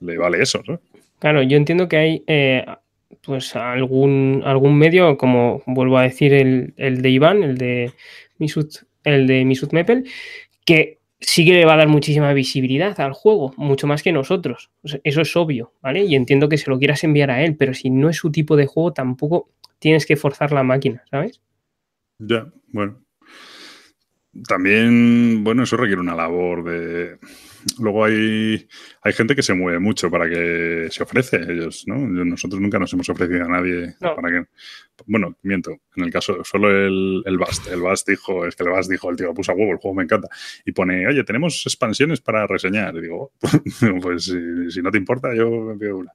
le 0.00 0.18
vale 0.18 0.42
eso, 0.42 0.62
¿no? 0.66 0.80
Claro, 1.18 1.42
yo 1.42 1.56
entiendo 1.56 1.88
que 1.88 1.96
hay. 1.96 2.24
Eh, 2.26 2.64
pues 3.22 3.56
algún, 3.56 4.42
algún 4.44 4.78
medio, 4.78 5.16
como 5.16 5.62
vuelvo 5.66 5.98
a 5.98 6.02
decir, 6.02 6.34
el, 6.34 6.74
el 6.76 7.02
de 7.02 7.10
Iván, 7.10 7.42
el 7.42 7.56
de 7.56 7.92
Misut, 8.38 8.84
el 9.02 9.26
de 9.26 9.44
Misut 9.44 9.72
Mepel, 9.72 10.08
que 10.64 10.97
sí 11.20 11.44
que 11.44 11.52
le 11.52 11.64
va 11.64 11.74
a 11.74 11.78
dar 11.78 11.88
muchísima 11.88 12.32
visibilidad 12.32 12.98
al 13.00 13.12
juego, 13.12 13.52
mucho 13.56 13.86
más 13.86 14.02
que 14.02 14.12
nosotros. 14.12 14.70
Eso 15.04 15.20
es 15.20 15.36
obvio, 15.36 15.72
¿vale? 15.82 16.04
Y 16.04 16.14
entiendo 16.14 16.48
que 16.48 16.58
se 16.58 16.70
lo 16.70 16.78
quieras 16.78 17.04
enviar 17.04 17.30
a 17.30 17.42
él, 17.44 17.56
pero 17.56 17.74
si 17.74 17.90
no 17.90 18.08
es 18.08 18.16
su 18.16 18.30
tipo 18.30 18.56
de 18.56 18.66
juego, 18.66 18.92
tampoco 18.92 19.50
tienes 19.78 20.06
que 20.06 20.16
forzar 20.16 20.52
la 20.52 20.62
máquina, 20.62 21.02
¿sabes? 21.10 21.40
Ya, 22.18 22.50
bueno. 22.68 23.02
También, 24.46 25.42
bueno, 25.42 25.64
eso 25.64 25.76
requiere 25.76 26.00
una 26.00 26.14
labor 26.14 26.62
de, 26.62 27.18
luego 27.78 28.04
hay, 28.04 28.68
hay 29.02 29.12
gente 29.12 29.34
que 29.34 29.42
se 29.42 29.54
mueve 29.54 29.78
mucho 29.78 30.10
para 30.10 30.28
que 30.28 30.88
se 30.90 31.02
ofrece 31.02 31.38
ellos, 31.38 31.84
¿no? 31.86 31.96
Nosotros 31.96 32.60
nunca 32.60 32.78
nos 32.78 32.92
hemos 32.92 33.08
ofrecido 33.08 33.44
a 33.44 33.48
nadie 33.48 33.94
para 34.00 34.28
que... 34.28 34.48
Bueno, 35.06 35.36
miento, 35.42 35.78
en 35.98 36.04
el 36.04 36.12
caso, 36.12 36.42
solo 36.44 36.70
el, 36.70 37.22
el 37.26 37.38
Bast. 37.38 37.68
El 37.68 37.82
Bast 37.82 38.08
dijo, 38.08 38.46
es 38.46 38.56
que 38.56 38.64
el 38.64 38.70
Bast 38.70 38.90
dijo, 38.90 39.10
el 39.10 39.16
tío 39.16 39.34
puso 39.34 39.52
a 39.52 39.54
huevo, 39.54 39.72
el 39.72 39.78
juego 39.78 39.94
me 39.94 40.04
encanta. 40.04 40.28
Y 40.64 40.72
pone, 40.72 41.06
oye, 41.06 41.24
tenemos 41.24 41.62
expansiones 41.66 42.20
para 42.20 42.46
reseñar. 42.46 42.94
Y 42.96 43.02
digo, 43.02 43.32
pues 44.02 44.24
si, 44.24 44.82
no 44.82 44.90
te 44.90 44.98
importa, 44.98 45.34
yo 45.34 45.50
me 45.50 45.76
pido 45.76 45.98
una. 45.98 46.12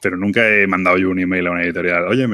Pero 0.00 0.16
nunca 0.16 0.48
he 0.48 0.66
mandado 0.66 0.98
yo 0.98 1.10
un 1.10 1.18
email 1.18 1.46
a 1.46 1.50
una 1.52 1.62
editorial, 1.62 2.08
oye, 2.08 2.26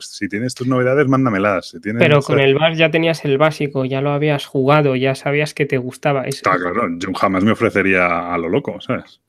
si 0.00 0.28
tienes 0.28 0.54
tus 0.54 0.66
novedades, 0.66 1.06
mándamelas. 1.08 1.76
Pero 1.98 2.20
con 2.22 2.40
el 2.40 2.54
Bast 2.54 2.78
ya 2.78 2.90
tenías 2.90 3.24
el 3.24 3.38
básico, 3.38 3.84
ya 3.84 4.00
lo 4.00 4.10
habías 4.10 4.46
jugado, 4.46 4.96
ya 4.96 5.14
sabías 5.14 5.54
que 5.54 5.66
te 5.66 5.78
gustaba. 5.78 6.24
Eso. 6.24 6.42
claro, 6.42 6.88
yo 6.98 7.12
jamás 7.12 7.44
me 7.44 7.52
ofrecería 7.52 8.32
a, 8.32 8.38
lo 8.38 8.48
loco, 8.48 8.80
¿sabes? 8.80 9.20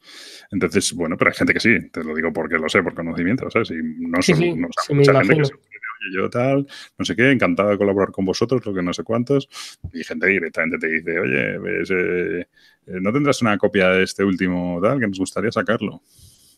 Entonces, 0.52 0.94
bueno, 0.94 1.16
pero 1.16 1.30
hay 1.30 1.38
gente 1.38 1.54
que 1.54 1.60
sí, 1.60 1.90
te 1.92 2.04
lo 2.04 2.16
digo 2.16 2.34
porque 2.34 2.58
lo 2.58 2.68
sé, 2.70 2.82
por 2.82 2.96
conocimiento, 2.96 3.50
¿sabes? 3.52 3.70
Y 3.72 3.76
no, 3.82 4.22
son, 4.22 4.60
mucha 4.98 5.14
gente 5.20 5.38
que 5.38 5.46
se 5.46 5.54
oye, 5.54 5.69
yo 6.14 6.30
tal, 6.30 6.68
no 6.98 7.06
sé 7.06 7.16
qué, 7.16 7.32
encantado 7.32 7.70
de 7.70 7.78
colaborar 7.78 8.12
con 8.12 8.26
vosotros, 8.26 8.66
lo 8.66 8.74
que 8.74 8.82
no 8.82 8.94
sé 8.94 9.04
cuántos, 9.04 9.50
y 9.94 10.04
gente 10.04 10.28
directamente 10.28 10.78
te 10.78 10.88
dice, 10.88 11.20
oye, 11.20 11.58
ves, 11.60 11.92
eh, 11.92 12.48
eh, 12.88 13.00
¿no 13.02 13.12
tendrás 13.12 13.42
una 13.42 13.58
copia 13.58 13.90
de 13.90 14.04
este 14.04 14.24
último 14.24 14.80
tal 14.82 15.00
que 15.00 15.08
nos 15.08 15.20
gustaría 15.20 15.52
sacarlo? 15.52 16.02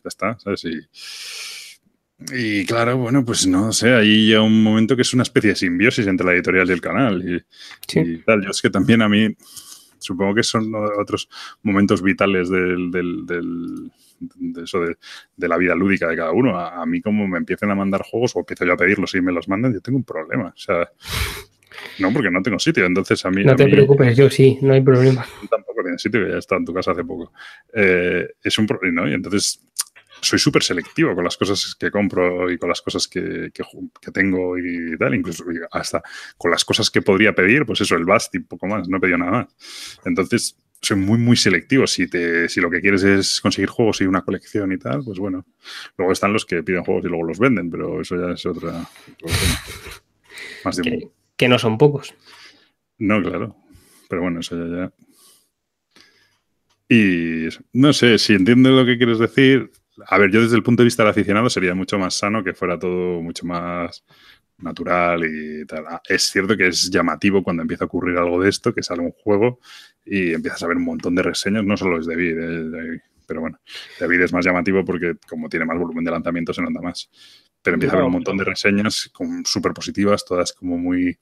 Ya 0.04 0.08
está, 0.08 0.40
¿sabes? 0.40 0.66
Y, 0.66 0.80
y 2.34 2.66
claro, 2.66 2.98
bueno, 2.98 3.26
pues 3.26 3.48
no 3.48 3.72
sé, 3.74 3.94
ahí 3.94 4.30
ya 4.30 4.42
un 4.42 4.62
momento 4.62 4.96
que 4.96 5.02
es 5.02 5.14
una 5.14 5.24
especie 5.24 5.52
de 5.52 5.56
simbiosis 5.56 6.08
entre 6.08 6.26
la 6.26 6.34
editorial 6.34 6.70
y 6.70 6.74
el 6.74 6.82
canal 6.82 7.24
y, 7.24 8.00
y 8.00 8.18
tal. 8.20 8.44
Yo 8.44 8.52
es 8.52 8.62
que 8.62 8.70
también 8.70 9.02
a 9.02 9.10
mí 9.10 9.36
supongo 10.02 10.36
que 10.36 10.44
son 10.44 10.72
otros 11.00 11.30
momentos 11.64 12.02
vitales 12.02 12.50
del, 12.50 12.92
de 14.22 14.64
eso 14.64 14.80
de, 14.80 15.48
la 15.48 15.58
vida 15.58 15.76
lúdica 15.76 16.08
de 16.08 16.16
cada 16.16 16.32
uno. 16.32 16.58
A, 16.58 16.86
mí 16.86 17.02
como 17.02 17.28
me 17.28 17.38
empiecen 17.38 17.72
a 17.72 17.76
mandar 17.76 18.04
juegos 18.04 18.36
o 18.36 18.40
empiezo 18.40 18.66
yo 18.66 18.74
a 18.74 18.78
pedirlos 18.78 19.14
y 19.16 19.22
me 19.22 19.32
los 19.32 19.48
mandan, 19.48 19.74
yo 19.74 19.82
tengo 19.82 19.98
un 19.98 20.04
problema. 20.04 20.50
O 20.56 20.58
sea, 20.58 20.90
no, 22.00 22.14
porque 22.14 22.32
no 22.32 22.42
tengo 22.42 22.60
sitio. 22.60 22.86
Entonces 22.86 23.26
a 23.26 23.32
mí... 23.32 23.44
No 23.44 23.56
te 23.56 23.68
preocupes, 23.68 24.16
yo 24.16 24.30
sí, 24.30 24.60
no 24.62 24.74
hay 24.74 24.82
problema. 24.82 25.26
Tampoco 25.50 25.84
tiene 25.84 25.98
sitio, 25.98 26.26
que 26.26 26.32
ya 26.32 26.38
está 26.38 26.56
en 26.56 26.66
tu 26.66 26.74
casa 26.74 26.92
hace 26.92 27.04
poco. 27.04 27.34
Eh, 27.74 28.28
es 28.44 28.58
un 28.58 28.68
problema, 28.68 29.02
¿no? 29.02 29.10
Y 29.10 29.14
entonces 29.14 29.62
soy 30.22 30.40
súper 30.40 30.64
selectivo 30.64 31.16
con 31.16 31.24
las 31.24 31.36
cosas 31.36 31.76
que 31.78 31.90
compro 31.90 32.52
y 32.52 32.58
con 32.58 32.70
las 32.70 32.82
cosas 32.82 33.08
que, 33.08 33.52
tengo 34.14 34.58
y 34.58 34.98
tal, 34.98 35.16
incluso 35.16 35.44
hasta 35.72 36.02
con 36.38 36.52
las 36.52 36.64
cosas 36.64 36.90
que 36.92 37.02
podría 37.02 37.34
pedir, 37.34 37.66
pues 37.66 37.82
eso, 37.82 37.96
el 37.96 38.06
Bast 38.06 38.36
y 38.36 38.40
poco 38.40 38.68
más, 38.68 38.88
no 38.88 38.98
he 38.98 39.00
pedido 39.00 39.18
nada 39.18 39.32
más. 39.32 40.00
Entonces, 40.06 40.56
soy 40.82 40.98
muy, 40.98 41.18
muy 41.18 41.38
selectivo. 41.38 41.86
Si, 41.86 42.08
te, 42.08 42.50
si 42.50 42.60
lo 42.60 42.70
que 42.70 42.82
quieres 42.82 43.04
es 43.04 43.40
conseguir 43.40 43.70
juegos 43.70 44.02
y 44.02 44.06
una 44.06 44.24
colección 44.24 44.72
y 44.72 44.78
tal, 44.78 45.04
pues 45.04 45.20
bueno. 45.20 45.46
Luego 45.98 46.12
están 46.12 46.34
los 46.34 46.46
que 46.46 46.64
piden 46.64 46.84
juegos 46.84 47.06
y 47.06 47.08
luego 47.08 47.24
los 47.24 47.40
venden, 47.40 47.70
pero 47.70 48.02
eso 48.02 48.16
ya 48.16 48.34
es 48.34 48.46
otra. 48.46 48.90
Más 50.66 50.76
de 50.78 50.84
que, 50.84 51.08
que 51.38 51.48
no 51.48 51.60
son 51.60 51.78
pocos. 51.78 52.14
No, 52.98 53.22
claro. 53.22 53.56
Pero 54.10 54.24
bueno, 54.24 54.40
eso 54.40 54.58
ya, 54.58 54.76
ya. 54.76 54.94
Y 56.90 57.48
no 57.74 57.94
sé, 57.94 58.18
si 58.18 58.34
entiendes 58.34 58.74
lo 58.74 58.86
que 58.86 58.98
quieres 58.98 59.18
decir, 59.18 59.72
a 60.08 60.18
ver, 60.18 60.32
yo 60.32 60.42
desde 60.42 60.58
el 60.58 60.64
punto 60.64 60.82
de 60.82 60.86
vista 60.86 61.04
del 61.04 61.12
aficionado 61.12 61.50
sería 61.50 61.76
mucho 61.76 61.98
más 61.98 62.16
sano 62.16 62.44
que 62.44 62.54
fuera 62.54 62.78
todo 62.78 63.22
mucho 63.22 63.46
más 63.46 64.04
natural 64.62 65.24
y 65.26 65.66
tal. 65.66 65.86
Ah, 65.88 66.02
es 66.08 66.24
cierto 66.24 66.56
que 66.56 66.68
es 66.68 66.90
llamativo 66.90 67.44
cuando 67.44 67.62
empieza 67.62 67.86
a 67.86 67.88
ocurrir 67.88 68.18
algo 68.18 68.42
de 68.42 68.50
esto, 68.50 68.74
que 68.74 68.84
sale 68.84 69.02
un 69.02 69.12
juego 69.12 69.60
y 70.06 70.34
empiezas 70.34 70.64
a 70.64 70.68
ver 70.68 70.78
un 70.78 70.86
montón 70.86 71.16
de 71.16 71.24
reseñas, 71.24 71.64
no 71.64 71.78
solo 71.78 72.00
es 72.00 72.06
de 72.06 72.16
David, 72.16 73.00
pero 73.28 73.42
bueno, 73.42 73.60
David 74.00 74.22
es 74.22 74.34
más 74.34 74.44
llamativo 74.44 74.84
porque 74.84 75.16
como 75.28 75.48
tiene 75.48 75.66
más 75.66 75.78
volumen 75.78 76.04
de 76.04 76.12
lanzamiento 76.12 76.54
se 76.54 76.62
nota 76.62 76.82
más. 76.82 77.10
Pero 77.62 77.76
empieza 77.76 77.96
a 77.96 77.98
haber 77.98 78.08
un 78.08 78.14
montón 78.14 78.38
de 78.38 78.44
reseñas 78.44 79.12
súper 79.46 79.74
positivas, 79.74 80.26
todas 80.26 80.52
como 80.54 80.78
muy 80.78 81.18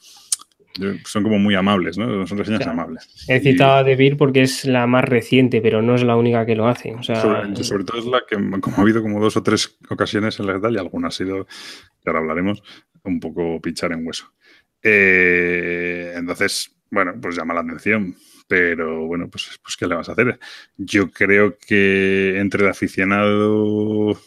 son 1.06 1.24
como 1.24 1.40
muy 1.40 1.56
amables, 1.56 1.98
¿no? 1.98 2.26
Son 2.26 2.38
reseñas 2.38 2.66
amables. 2.68 3.26
He 3.28 3.40
citado 3.40 3.74
a 3.74 3.84
Debir 3.84 4.18
porque 4.18 4.44
es 4.44 4.66
la 4.66 4.88
más 4.88 5.04
reciente, 5.04 5.62
pero 5.62 5.82
no 5.82 5.96
es 5.96 6.04
la 6.04 6.16
única 6.16 6.46
que 6.46 6.56
lo 6.56 6.68
hace. 6.68 6.96
sobre, 7.02 7.84
todo 7.84 8.00
es 8.00 8.06
la 8.06 8.22
que, 8.28 8.36
como 8.36 8.78
ha 8.78 8.82
habido 8.82 9.02
como 9.02 9.20
dos 9.20 9.36
o 9.38 9.44
tres 9.44 9.78
ocasiones 9.90 10.40
en 10.40 10.48
la 10.48 10.54
edad, 10.54 10.70
y 10.72 10.78
alguna 10.78 11.10
ha 11.10 11.12
sido, 11.12 11.46
que 11.46 12.10
ahora 12.10 12.20
hablaremos, 12.20 12.64
un 13.04 13.20
poco 13.20 13.62
pinchar 13.62 13.92
en 13.92 14.06
hueso. 14.06 14.34
Eh, 14.82 16.14
entonces, 16.16 16.76
bueno, 16.90 17.14
pues 17.22 17.36
llama 17.36 17.54
la 17.54 17.62
atención. 17.62 18.16
Pero 18.48 19.06
bueno, 19.06 19.30
pues, 19.30 19.60
pues 19.62 19.78
¿qué 19.78 19.86
le 19.86 19.96
vas 19.96 20.10
a 20.10 20.14
hacer? 20.14 20.40
Yo 20.76 21.12
creo 21.12 21.56
que 21.60 22.40
entre 22.40 22.64
el 22.64 22.70
aficionado 22.70 24.20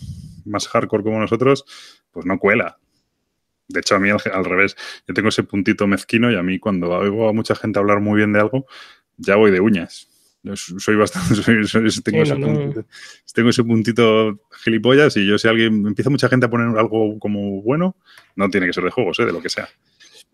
más 0.45 0.69
hardcore 0.69 1.03
como 1.03 1.19
nosotros, 1.19 1.65
pues 2.13 2.25
no 2.25 2.39
cuela. 2.39 2.79
De 3.67 3.81
hecho, 3.81 3.97
a 3.97 3.99
mí 3.99 4.11
al, 4.11 4.45
revés, 4.45 4.77
yo 5.09 5.15
tengo 5.15 5.31
ese 5.31 5.43
puntito 5.43 5.87
mezquino 5.87 6.31
y 6.31 6.37
a 6.37 6.43
mí 6.43 6.59
cuando 6.59 6.91
oigo 6.91 7.29
a 7.29 7.33
mucha 7.33 7.55
gente 7.55 7.79
hablar 7.79 8.01
muy 8.01 8.19
bien 8.19 8.33
de 8.33 8.41
algo, 8.41 8.67
ya 9.17 9.37
voy 9.37 9.51
de 9.51 9.61
uñas. 9.61 10.09
Soy 10.55 10.96
bastante. 10.96 11.35
tengo, 12.05 12.22
ese 12.22 12.35
puntito, 12.35 12.85
tengo, 13.35 13.50
ese 13.50 13.64
puntito, 13.64 14.40
gilipollas 14.64 15.16
y 15.16 15.26
yo, 15.26 15.38
si 15.38 15.48
alguien 15.48 15.87
empieza 15.87 16.11
mucha 16.11 16.28
gente 16.28 16.46
a 16.46 16.50
poner 16.50 16.76
algo 16.78 17.18
como 17.18 17.62
bueno, 17.62 17.96
no 18.37 18.50
tiene 18.50 18.66
que 18.66 18.72
ser 18.72 18.85
de 18.85 18.90
juegos, 18.90 19.20
¿eh? 19.20 19.26
de 19.26 19.33
lo 19.33 19.40
que 19.40 19.48
sea. 19.48 19.68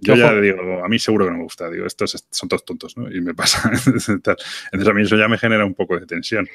Yo 0.00 0.14
ya 0.14 0.32
digo, 0.40 0.84
a 0.84 0.88
mí 0.88 0.98
seguro 0.98 1.24
que 1.24 1.32
no 1.32 1.38
me 1.38 1.42
gusta. 1.42 1.68
Digo, 1.68 1.84
estos 1.84 2.24
son 2.30 2.48
todos 2.48 2.64
tontos, 2.64 2.96
¿no? 2.96 3.10
Y 3.12 3.20
me 3.20 3.34
pasa. 3.34 3.68
Entonces 4.08 4.88
a 4.88 4.92
mí 4.92 5.02
eso 5.02 5.16
ya 5.16 5.26
me 5.26 5.38
genera 5.38 5.64
un 5.64 5.74
poco 5.74 5.98
de 5.98 6.06
tensión 6.06 6.48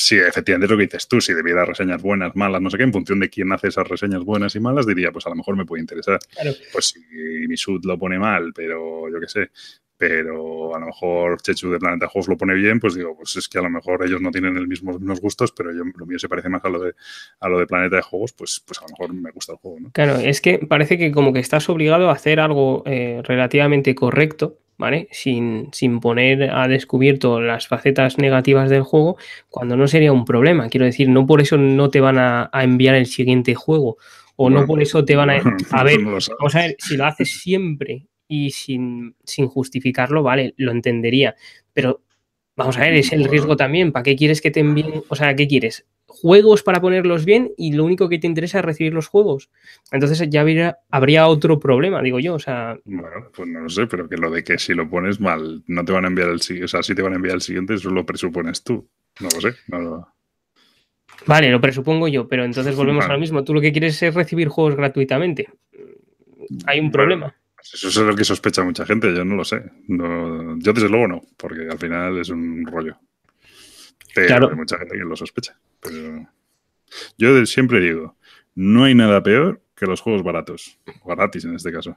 sí, 0.00 0.16
efectivamente 0.16 0.64
es 0.64 0.70
lo 0.70 0.76
que 0.76 0.84
dices 0.84 1.06
tú, 1.06 1.20
si 1.20 1.34
debiera 1.34 1.64
reseñas 1.64 2.00
buenas, 2.00 2.34
malas, 2.34 2.60
no 2.62 2.70
sé 2.70 2.78
qué, 2.78 2.84
en 2.84 2.92
función 2.92 3.20
de 3.20 3.28
quién 3.28 3.52
hace 3.52 3.68
esas 3.68 3.86
reseñas 3.86 4.24
buenas 4.24 4.54
y 4.54 4.60
malas, 4.60 4.86
diría, 4.86 5.12
pues 5.12 5.26
a 5.26 5.30
lo 5.30 5.36
mejor 5.36 5.56
me 5.56 5.66
puede 5.66 5.82
interesar. 5.82 6.18
Pues 6.72 6.86
si 6.86 7.00
mi 7.46 7.56
sud 7.56 7.84
lo 7.84 7.98
pone 7.98 8.18
mal, 8.18 8.52
pero 8.54 9.10
yo 9.10 9.20
qué 9.20 9.28
sé, 9.28 9.50
pero 10.00 10.74
a 10.74 10.78
lo 10.78 10.86
mejor 10.86 11.42
Chechu 11.42 11.70
de 11.70 11.78
Planeta 11.78 12.08
Juegos 12.08 12.28
lo 12.28 12.38
pone 12.38 12.54
bien, 12.54 12.80
pues 12.80 12.94
digo, 12.94 13.14
pues 13.14 13.36
es 13.36 13.46
que 13.50 13.58
a 13.58 13.62
lo 13.62 13.68
mejor 13.68 14.02
ellos 14.02 14.22
no 14.22 14.30
tienen 14.30 14.56
el 14.56 14.66
mismo, 14.66 14.92
los 14.92 15.00
mismos 15.02 15.20
gustos, 15.20 15.52
pero 15.52 15.72
yo, 15.72 15.82
lo 15.94 16.06
mío 16.06 16.18
se 16.18 16.26
parece 16.26 16.48
más 16.48 16.64
a 16.64 16.70
lo 16.70 16.80
de, 16.80 16.94
a 17.38 17.48
lo 17.50 17.58
de 17.58 17.66
Planeta 17.66 17.96
de 17.96 18.02
Juegos, 18.02 18.32
pues, 18.32 18.62
pues 18.66 18.78
a 18.78 18.84
lo 18.84 18.88
mejor 18.88 19.14
me 19.14 19.30
gusta 19.30 19.52
el 19.52 19.58
juego. 19.58 19.78
¿no? 19.78 19.90
Claro, 19.90 20.16
es 20.16 20.40
que 20.40 20.58
parece 20.58 20.96
que 20.96 21.12
como 21.12 21.34
que 21.34 21.40
estás 21.40 21.68
obligado 21.68 22.08
a 22.08 22.14
hacer 22.14 22.40
algo 22.40 22.82
eh, 22.86 23.20
relativamente 23.24 23.94
correcto 23.94 24.56
¿vale? 24.78 25.08
Sin, 25.10 25.68
sin, 25.72 26.00
poner 26.00 26.50
a 26.50 26.66
descubierto 26.66 27.42
las 27.42 27.68
facetas 27.68 28.16
negativas 28.16 28.70
del 28.70 28.84
juego, 28.84 29.18
cuando 29.50 29.76
no 29.76 29.86
sería 29.86 30.14
un 30.14 30.24
problema. 30.24 30.70
Quiero 30.70 30.86
decir, 30.86 31.10
no 31.10 31.26
por 31.26 31.42
eso 31.42 31.58
no 31.58 31.90
te 31.90 32.00
van 32.00 32.16
a, 32.18 32.48
enviar 32.54 32.94
el 32.94 33.04
siguiente 33.04 33.54
juego, 33.54 33.98
o 34.36 34.48
no 34.48 34.64
por 34.64 34.80
eso 34.80 35.04
te 35.04 35.16
van 35.16 35.28
a... 35.28 35.34
A 35.72 35.84
ver, 35.84 36.02
vamos 36.02 36.30
a 36.54 36.60
ver, 36.60 36.76
si 36.78 36.96
lo 36.96 37.04
haces 37.04 37.42
siempre 37.42 38.06
y 38.30 38.50
sin, 38.52 39.14
sin 39.24 39.46
justificarlo, 39.48 40.22
vale, 40.22 40.54
lo 40.56 40.72
entendería. 40.72 41.34
Pero 41.74 42.00
vamos 42.56 42.78
a 42.78 42.80
ver, 42.80 42.94
es 42.94 43.12
el 43.12 43.24
riesgo 43.24 43.56
también. 43.56 43.92
¿Para 43.92 44.04
qué 44.04 44.16
quieres 44.16 44.40
que 44.40 44.50
te 44.50 44.60
envíen? 44.60 45.02
O 45.08 45.16
sea, 45.16 45.36
¿qué 45.36 45.46
quieres? 45.46 45.84
juegos 46.10 46.62
para 46.62 46.80
ponerlos 46.80 47.24
bien 47.24 47.52
y 47.56 47.72
lo 47.72 47.84
único 47.84 48.08
que 48.08 48.18
te 48.18 48.26
interesa 48.26 48.58
es 48.58 48.64
recibir 48.64 48.92
los 48.92 49.06
juegos. 49.06 49.48
Entonces 49.92 50.28
ya 50.28 50.44
habría, 50.90 51.28
otro 51.28 51.58
problema, 51.60 52.02
digo 52.02 52.18
yo. 52.18 52.34
O 52.34 52.38
sea. 52.38 52.78
Bueno, 52.84 53.30
pues 53.34 53.48
no 53.48 53.60
lo 53.60 53.68
sé, 53.68 53.86
pero 53.86 54.08
que 54.08 54.16
lo 54.16 54.30
de 54.30 54.44
que 54.44 54.58
si 54.58 54.74
lo 54.74 54.88
pones 54.90 55.20
mal, 55.20 55.62
no 55.66 55.84
te 55.84 55.92
van 55.92 56.04
a 56.04 56.08
enviar 56.08 56.28
el 56.28 56.40
siguiente. 56.40 56.64
O 56.64 56.68
sea, 56.68 56.82
si 56.82 56.94
te 56.94 57.02
van 57.02 57.12
a 57.12 57.16
enviar 57.16 57.36
el 57.36 57.40
siguiente, 57.40 57.74
eso 57.74 57.90
lo 57.90 58.04
presupones 58.04 58.62
tú. 58.62 58.86
No 59.20 59.28
lo 59.34 59.40
sé. 59.40 59.54
Vale, 61.26 61.50
lo 61.50 61.60
presupongo 61.60 62.08
yo, 62.08 62.28
pero 62.28 62.44
entonces 62.44 62.74
volvemos 62.76 63.04
a 63.06 63.12
lo 63.12 63.18
mismo. 63.18 63.44
Tú 63.44 63.54
lo 63.54 63.60
que 63.60 63.72
quieres 63.72 64.02
es 64.02 64.14
recibir 64.14 64.48
juegos 64.48 64.76
gratuitamente. 64.76 65.48
Hay 66.66 66.80
un 66.80 66.90
problema. 66.90 67.34
Eso 67.62 67.88
es 67.88 67.96
lo 67.96 68.16
que 68.16 68.24
sospecha 68.24 68.64
mucha 68.64 68.86
gente, 68.86 69.14
yo 69.14 69.24
no 69.24 69.36
lo 69.36 69.44
sé. 69.44 69.62
yo 69.86 70.72
desde 70.72 70.88
luego 70.88 71.08
no, 71.08 71.22
porque 71.36 71.68
al 71.70 71.78
final 71.78 72.18
es 72.18 72.30
un 72.30 72.66
rollo. 72.66 72.98
Pero 74.14 74.48
hay 74.48 74.56
mucha 74.56 74.78
gente 74.78 74.96
que 74.96 75.04
lo 75.04 75.16
sospecha. 75.16 75.56
yo 77.16 77.46
siempre 77.46 77.80
digo, 77.80 78.16
no 78.54 78.84
hay 78.84 78.94
nada 78.94 79.22
peor 79.22 79.62
que 79.76 79.86
los 79.86 80.00
juegos 80.00 80.22
baratos, 80.22 80.78
o 81.02 81.08
gratis 81.08 81.44
en 81.44 81.54
este 81.54 81.72
caso. 81.72 81.96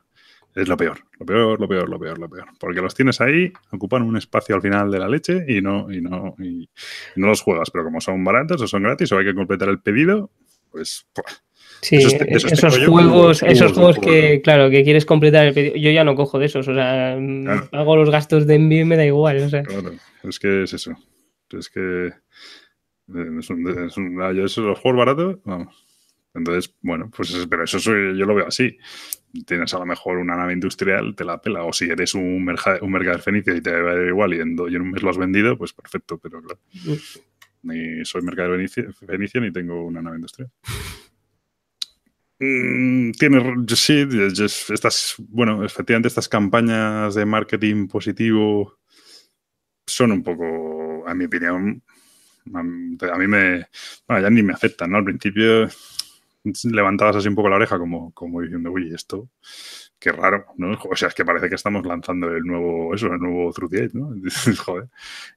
Es 0.55 0.67
lo 0.67 0.77
peor, 0.77 0.99
lo 1.19 1.25
peor, 1.25 1.59
lo 1.59 1.67
peor, 1.67 1.89
lo 1.89 1.99
peor, 1.99 2.19
lo 2.19 2.29
peor. 2.29 2.47
Porque 2.59 2.79
los 2.79 2.93
tienes 2.93 3.19
ahí, 3.21 3.51
ocupan 3.71 4.03
un 4.03 4.17
espacio 4.17 4.55
al 4.55 4.61
final 4.61 4.91
de 4.91 4.99
la 4.99 5.09
leche 5.09 5.43
y 5.47 5.61
no, 5.61 5.91
y 5.91 5.99
no, 5.99 6.35
y 6.37 6.69
no 7.15 7.27
los 7.27 7.41
juegas. 7.41 7.71
Pero 7.71 7.85
como 7.85 7.99
son 7.99 8.23
baratos 8.23 8.61
o 8.61 8.67
son 8.67 8.83
gratis 8.83 9.11
o 9.11 9.17
hay 9.17 9.25
que 9.25 9.33
completar 9.33 9.69
el 9.69 9.81
pedido, 9.81 10.29
pues. 10.69 11.07
Sí, 11.83 11.97
esos, 11.97 12.85
juegos, 12.87 13.43
esos 13.43 13.73
juegos 13.73 13.99
que, 13.99 14.41
claro, 14.41 14.69
que 14.69 14.85
quieres 14.85 15.05
completar 15.05 15.47
el 15.47 15.53
pedido. 15.53 15.75
Yo 15.75 15.91
ya 15.91 16.05
no 16.05 16.15
cojo 16.15 16.39
de 16.39 16.45
esos, 16.45 16.65
o 16.67 16.73
sea, 16.73 17.17
hago 17.71 17.95
los 17.97 18.09
gastos 18.09 18.47
de 18.47 18.55
envío 18.55 18.81
y 18.81 18.85
me 18.85 18.95
da 18.95 19.05
igual. 19.05 19.37
O 19.43 19.49
sea. 19.49 19.63
Claro, 19.63 19.91
es 20.23 20.39
que 20.39 20.63
es 20.63 20.73
eso. 20.73 20.95
Es 21.49 21.69
que 21.69 22.07
eh, 22.07 23.39
es 23.39 23.49
un, 23.49 23.85
es 23.85 23.97
un, 23.97 24.21
ah, 24.21 24.31
los 24.31 24.55
juegos 24.55 24.95
baratos, 24.95 25.39
vamos. 25.43 25.85
Entonces, 26.33 26.73
bueno, 26.81 27.11
pues 27.15 27.45
pero 27.49 27.65
eso 27.65 27.77
yo 27.79 28.25
lo 28.25 28.33
veo 28.33 28.47
así. 28.47 28.77
Tienes 29.45 29.73
a 29.73 29.79
lo 29.79 29.85
mejor 29.85 30.17
una 30.17 30.37
nave 30.37 30.53
industrial, 30.53 31.15
te 31.15 31.25
la 31.25 31.41
pela. 31.41 31.65
O 31.65 31.73
si 31.73 31.89
eres 31.89 32.15
un, 32.15 32.45
mercado 32.45 32.79
un 32.81 32.91
mercader 32.91 33.21
fenicio 33.21 33.55
y 33.55 33.61
te 33.61 33.71
va 33.71 33.91
a 33.91 33.95
dar 33.95 34.07
igual 34.07 34.33
y 34.33 34.39
en, 34.39 34.55
y 34.69 34.75
en, 34.75 34.81
un 34.81 34.91
mes 34.91 35.03
lo 35.03 35.09
has 35.09 35.17
vendido, 35.17 35.57
pues 35.57 35.73
perfecto, 35.73 36.17
pero 36.17 36.41
claro. 36.41 36.59
Ni 37.63 38.03
soy 38.05 38.21
mercader 38.21 38.67
fenicio 39.07 39.41
ni 39.41 39.51
tengo 39.51 39.85
una 39.85 40.01
nave 40.01 40.15
industrial. 40.15 40.49
Mm, 42.45 43.11
tiene, 43.13 43.41
sí, 43.73 44.05
estas, 44.69 45.15
bueno, 45.29 45.63
efectivamente 45.63 46.09
estas 46.09 46.27
campañas 46.27 47.15
de 47.15 47.25
marketing 47.25 47.87
positivo 47.87 48.79
son 49.87 50.11
un 50.11 50.23
poco, 50.23 51.07
a 51.07 51.13
mi 51.13 51.25
opinión, 51.25 51.81
a 52.53 52.63
mí 52.63 53.27
me, 53.27 53.67
bueno, 54.07 54.21
ya 54.23 54.29
ni 54.29 54.43
me 54.43 54.53
aceptan, 54.53 54.91
¿no? 54.91 54.97
Al 54.97 55.05
principio 55.05 55.69
levantabas 56.65 57.15
así 57.15 57.29
un 57.29 57.35
poco 57.35 57.47
la 57.47 57.55
oreja 57.55 57.79
como, 57.79 58.11
como 58.13 58.41
diciendo, 58.41 58.71
uy, 58.71 58.93
esto, 58.93 59.29
qué 59.97 60.11
raro, 60.11 60.47
¿no? 60.57 60.77
O 60.89 60.95
sea, 60.97 61.07
es 61.07 61.15
que 61.15 61.23
parece 61.23 61.47
que 61.47 61.55
estamos 61.55 61.85
lanzando 61.85 62.27
el 62.29 62.43
nuevo, 62.43 62.93
eso, 62.93 63.07
el 63.07 63.19
nuevo 63.19 63.53
Truth 63.53 63.93
¿no? 63.93 64.13
Joder. 64.65 64.89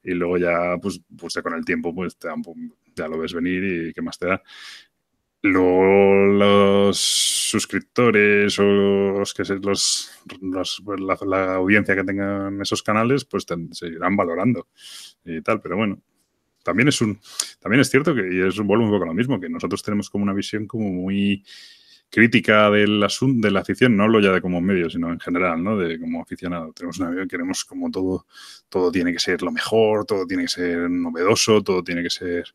Y 0.03 0.11
luego 0.11 0.37
ya, 0.37 0.77
pues, 0.81 1.01
pues 1.17 1.35
con 1.41 1.53
el 1.53 1.63
tiempo, 1.63 1.95
pues 1.95 2.17
ya 2.95 3.07
lo 3.07 3.17
ves 3.17 3.33
venir 3.33 3.63
y 3.89 3.93
qué 3.93 4.01
más 4.01 4.19
te 4.19 4.27
da. 4.27 4.41
Luego 5.43 6.25
los 6.25 6.97
suscriptores 6.97 8.57
o 8.59 8.63
los 8.63 9.33
que 9.33 9.43
los, 9.61 10.11
los 10.41 10.83
la, 11.25 11.55
audiencia 11.55 11.95
que 11.95 12.03
tengan 12.03 12.59
esos 12.61 12.81
canales, 12.81 13.23
pues 13.25 13.45
te, 13.45 13.55
seguirán 13.71 14.15
valorando 14.15 14.67
y 15.23 15.41
tal, 15.41 15.61
pero 15.61 15.77
bueno, 15.77 16.01
también 16.63 16.87
es 16.87 16.99
un 17.01 17.19
también 17.59 17.81
es 17.81 17.89
cierto 17.89 18.13
que 18.13 18.27
y 18.33 18.41
es 18.41 18.57
un 18.57 18.67
poco 18.67 19.05
lo 19.05 19.13
mismo 19.13 19.39
que 19.39 19.47
nosotros 19.47 19.83
tenemos 19.83 20.09
como 20.09 20.23
una 20.23 20.33
visión 20.33 20.65
como 20.67 20.89
muy 20.89 21.43
crítica 22.09 22.69
del 22.69 23.03
asunto 23.03 23.47
de 23.47 23.51
la 23.51 23.59
afición 23.59 23.97
no 23.97 24.03
hablo 24.03 24.19
ya 24.19 24.31
de 24.31 24.41
como 24.41 24.61
medio 24.61 24.89
sino 24.89 25.11
en 25.11 25.19
general 25.19 25.63
no 25.63 25.77
de 25.77 25.99
como 25.99 26.21
aficionado. 26.21 26.71
Tenemos 26.73 26.99
una 26.99 27.09
visión 27.09 27.27
queremos 27.27 27.65
como 27.65 27.91
todo 27.91 28.25
todo 28.69 28.91
tiene 28.91 29.11
que 29.13 29.19
ser 29.19 29.41
lo 29.41 29.51
mejor 29.51 30.05
todo 30.05 30.25
tiene 30.25 30.43
que 30.43 30.49
ser 30.49 30.89
novedoso 30.89 31.61
todo 31.61 31.83
tiene 31.83 32.03
que 32.03 32.09
ser 32.09 32.45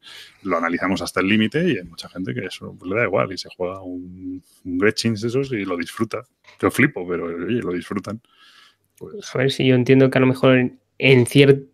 lo 0.43 0.57
analizamos 0.57 1.03
hasta 1.03 1.21
el 1.21 1.29
límite 1.29 1.69
y 1.69 1.79
hay 1.79 1.85
mucha 1.85 2.09
gente 2.09 2.35
que 2.35 2.47
eso 2.47 2.75
pues, 2.79 2.91
le 2.91 2.97
da 2.97 3.05
igual 3.05 3.33
y 3.33 3.39
se 3.39 3.49
juega 3.57 3.83
un, 3.83 4.43
un 4.65 4.93
y 5.53 5.65
lo 5.65 5.77
disfruta. 5.77 6.23
Yo 6.61 6.71
flipo 6.71 7.07
pero 7.07 7.27
oye 7.27 7.61
lo 7.61 7.73
disfrutan. 7.73 8.21
Pues... 8.97 9.35
a 9.35 9.39
ver 9.39 9.51
si 9.51 9.67
yo 9.67 9.75
entiendo 9.75 10.11
que 10.11 10.19
a 10.19 10.21
lo 10.21 10.27
mejor 10.27 10.73
en 10.99 11.27
cierto 11.27 11.73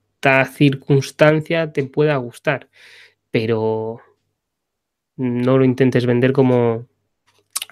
circunstancia 0.52 1.72
te 1.72 1.84
pueda 1.84 2.16
gustar, 2.16 2.68
pero 3.30 4.00
no 5.16 5.58
lo 5.58 5.64
intentes 5.64 6.06
vender 6.06 6.32
como, 6.32 6.88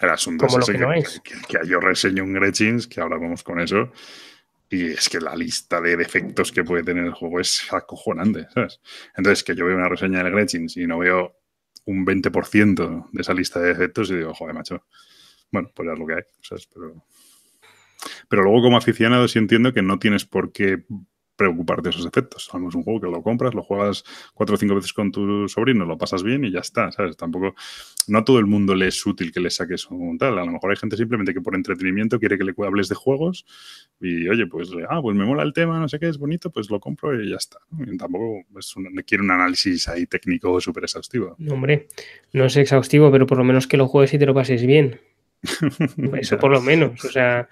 el 0.00 0.10
asunto 0.10 0.46
como 0.46 0.60
es 0.92 1.20
que, 1.20 1.34
que, 1.48 1.66
yo 1.66 1.80
reseño 1.80 2.24
un 2.24 2.32
Gretchins, 2.32 2.86
que 2.86 3.00
ahora 3.00 3.16
vamos 3.16 3.42
con 3.42 3.60
eso, 3.60 3.92
y 4.68 4.92
es 4.92 5.08
que 5.08 5.20
la 5.20 5.34
lista 5.36 5.80
de 5.80 5.96
defectos 5.96 6.52
que 6.52 6.64
puede 6.64 6.82
tener 6.82 7.04
el 7.04 7.12
juego 7.12 7.40
es 7.40 7.72
acojonante, 7.72 8.46
¿sabes? 8.52 8.80
Entonces, 9.16 9.44
que 9.44 9.54
yo 9.54 9.64
veo 9.64 9.76
una 9.76 9.88
reseña 9.88 10.22
del 10.22 10.32
Gretchins 10.32 10.76
y 10.76 10.86
no 10.86 10.98
veo 10.98 11.36
un 11.84 12.04
20% 12.04 13.08
de 13.12 13.22
esa 13.22 13.32
lista 13.32 13.60
de 13.60 13.68
defectos 13.68 14.10
y 14.10 14.16
digo, 14.16 14.34
joder, 14.34 14.54
macho, 14.54 14.84
bueno, 15.52 15.70
pues 15.74 15.86
ya 15.86 15.92
es 15.92 15.98
lo 15.98 16.06
que 16.06 16.14
hay, 16.14 16.22
¿sabes? 16.42 16.68
Pero, 16.72 17.04
pero 18.28 18.42
luego 18.42 18.62
como 18.62 18.76
aficionado 18.76 19.28
sí 19.28 19.38
entiendo 19.38 19.72
que 19.72 19.82
no 19.82 19.98
tienes 19.98 20.24
por 20.24 20.52
qué 20.52 20.84
preocuparte 21.36 21.84
de 21.84 21.90
esos 21.90 22.06
efectos. 22.06 22.48
Es 22.48 22.74
un 22.74 22.82
juego 22.82 23.00
que 23.00 23.08
lo 23.08 23.22
compras, 23.22 23.54
lo 23.54 23.62
juegas 23.62 24.04
cuatro 24.34 24.54
o 24.54 24.58
cinco 24.58 24.74
veces 24.74 24.92
con 24.92 25.12
tu 25.12 25.48
sobrino, 25.48 25.84
lo 25.84 25.98
pasas 25.98 26.22
bien 26.22 26.44
y 26.44 26.50
ya 26.50 26.60
está, 26.60 26.90
¿sabes? 26.90 27.16
Tampoco, 27.16 27.54
no 28.08 28.18
a 28.18 28.24
todo 28.24 28.38
el 28.38 28.46
mundo 28.46 28.74
le 28.74 28.88
es 28.88 29.04
útil 29.06 29.32
que 29.32 29.40
le 29.40 29.50
saques 29.50 29.86
un 29.90 30.18
tal. 30.18 30.38
A 30.38 30.44
lo 30.44 30.52
mejor 30.52 30.70
hay 30.70 30.76
gente 30.76 30.96
simplemente 30.96 31.34
que 31.34 31.40
por 31.40 31.54
entretenimiento 31.54 32.18
quiere 32.18 32.38
que 32.38 32.44
le 32.44 32.54
hables 32.66 32.88
de 32.88 32.94
juegos 32.94 33.44
y, 34.00 34.28
oye, 34.28 34.46
pues, 34.46 34.70
ah, 34.88 35.00
pues 35.02 35.16
me 35.16 35.24
mola 35.24 35.42
el 35.42 35.52
tema, 35.52 35.78
no 35.78 35.88
sé 35.88 35.98
qué, 35.98 36.08
es 36.08 36.18
bonito, 36.18 36.50
pues 36.50 36.70
lo 36.70 36.80
compro 36.80 37.20
y 37.20 37.30
ya 37.30 37.36
está. 37.36 37.58
tampoco 37.98 38.42
es 38.58 38.74
quiere 39.06 39.22
un 39.22 39.30
análisis 39.30 39.88
ahí 39.88 40.06
técnico 40.06 40.60
súper 40.60 40.84
exhaustivo. 40.84 41.36
hombre, 41.50 41.88
no 42.32 42.46
es 42.46 42.56
exhaustivo, 42.56 43.10
pero 43.10 43.26
por 43.26 43.38
lo 43.38 43.44
menos 43.44 43.66
que 43.66 43.76
lo 43.76 43.86
juegues 43.86 44.14
y 44.14 44.18
te 44.18 44.26
lo 44.26 44.34
pases 44.34 44.64
bien. 44.64 45.00
Eso 46.18 46.38
por 46.38 46.50
lo 46.50 46.62
menos, 46.62 47.04
o 47.04 47.08
sea... 47.10 47.48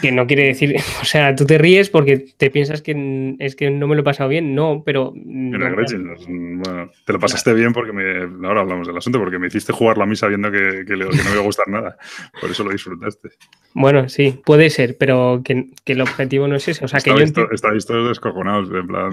Que 0.00 0.12
no 0.12 0.26
quiere 0.26 0.44
decir, 0.44 0.76
o 1.02 1.04
sea, 1.04 1.34
tú 1.34 1.44
te 1.46 1.58
ríes 1.58 1.90
porque 1.90 2.26
te 2.36 2.50
piensas 2.50 2.82
que 2.82 3.36
es 3.38 3.56
que 3.56 3.70
no 3.70 3.86
me 3.86 3.94
lo 3.94 4.00
he 4.00 4.04
pasado 4.04 4.28
bien, 4.28 4.54
no, 4.54 4.82
pero... 4.84 5.12
bueno, 5.14 6.90
te 7.04 7.12
lo 7.12 7.18
pasaste 7.18 7.52
bien 7.54 7.72
porque 7.72 7.92
me, 7.92 8.46
ahora 8.46 8.62
hablamos 8.62 8.86
del 8.86 8.96
asunto, 8.96 9.18
porque 9.18 9.38
me 9.38 9.48
hiciste 9.48 9.72
jugarlo 9.72 10.04
a 10.04 10.06
mí 10.06 10.16
sabiendo 10.16 10.50
que, 10.50 10.84
que, 10.86 10.96
no 10.96 11.08
me 11.10 11.32
iba 11.32 11.40
a 11.40 11.44
gustar 11.44 11.68
nada, 11.68 11.96
por 12.40 12.50
eso 12.50 12.64
lo 12.64 12.70
disfrutaste. 12.70 13.30
Bueno, 13.74 14.08
sí, 14.08 14.40
puede 14.44 14.70
ser, 14.70 14.96
pero 14.98 15.42
que, 15.44 15.70
el 15.86 16.00
objetivo 16.00 16.48
no 16.48 16.56
es 16.56 16.68
ese. 16.68 16.84
O 16.84 16.88
sea, 16.88 17.00
que 17.00 17.10
yo 17.10 17.46
estáis 17.52 17.86
todos 17.86 18.08
descojonados, 18.08 18.70
en 18.70 18.86
plan 18.86 19.10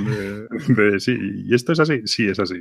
de, 0.68 1.00
sí, 1.00 1.18
¿y 1.48 1.54
esto 1.54 1.74
es 1.74 1.80
así? 1.80 2.02
Sí, 2.06 2.28
es 2.28 2.40
así. 2.40 2.56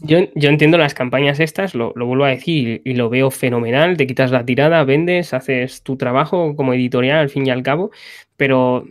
Yo, 0.00 0.18
yo 0.34 0.48
entiendo 0.48 0.78
las 0.78 0.94
campañas 0.94 1.40
estas, 1.40 1.74
lo, 1.74 1.92
lo 1.96 2.06
vuelvo 2.06 2.24
a 2.24 2.30
decir, 2.30 2.82
y 2.84 2.94
lo 2.94 3.10
veo 3.10 3.30
fenomenal, 3.30 3.96
te 3.96 4.06
quitas 4.06 4.30
la 4.30 4.44
tirada, 4.44 4.84
vendes, 4.84 5.34
haces 5.34 5.82
tu 5.82 5.96
trabajo 5.96 6.54
como 6.56 6.72
editorial 6.74 7.18
al 7.18 7.30
fin 7.34 7.46
y 7.46 7.50
al 7.50 7.62
cabo, 7.62 7.90
pero 8.36 8.86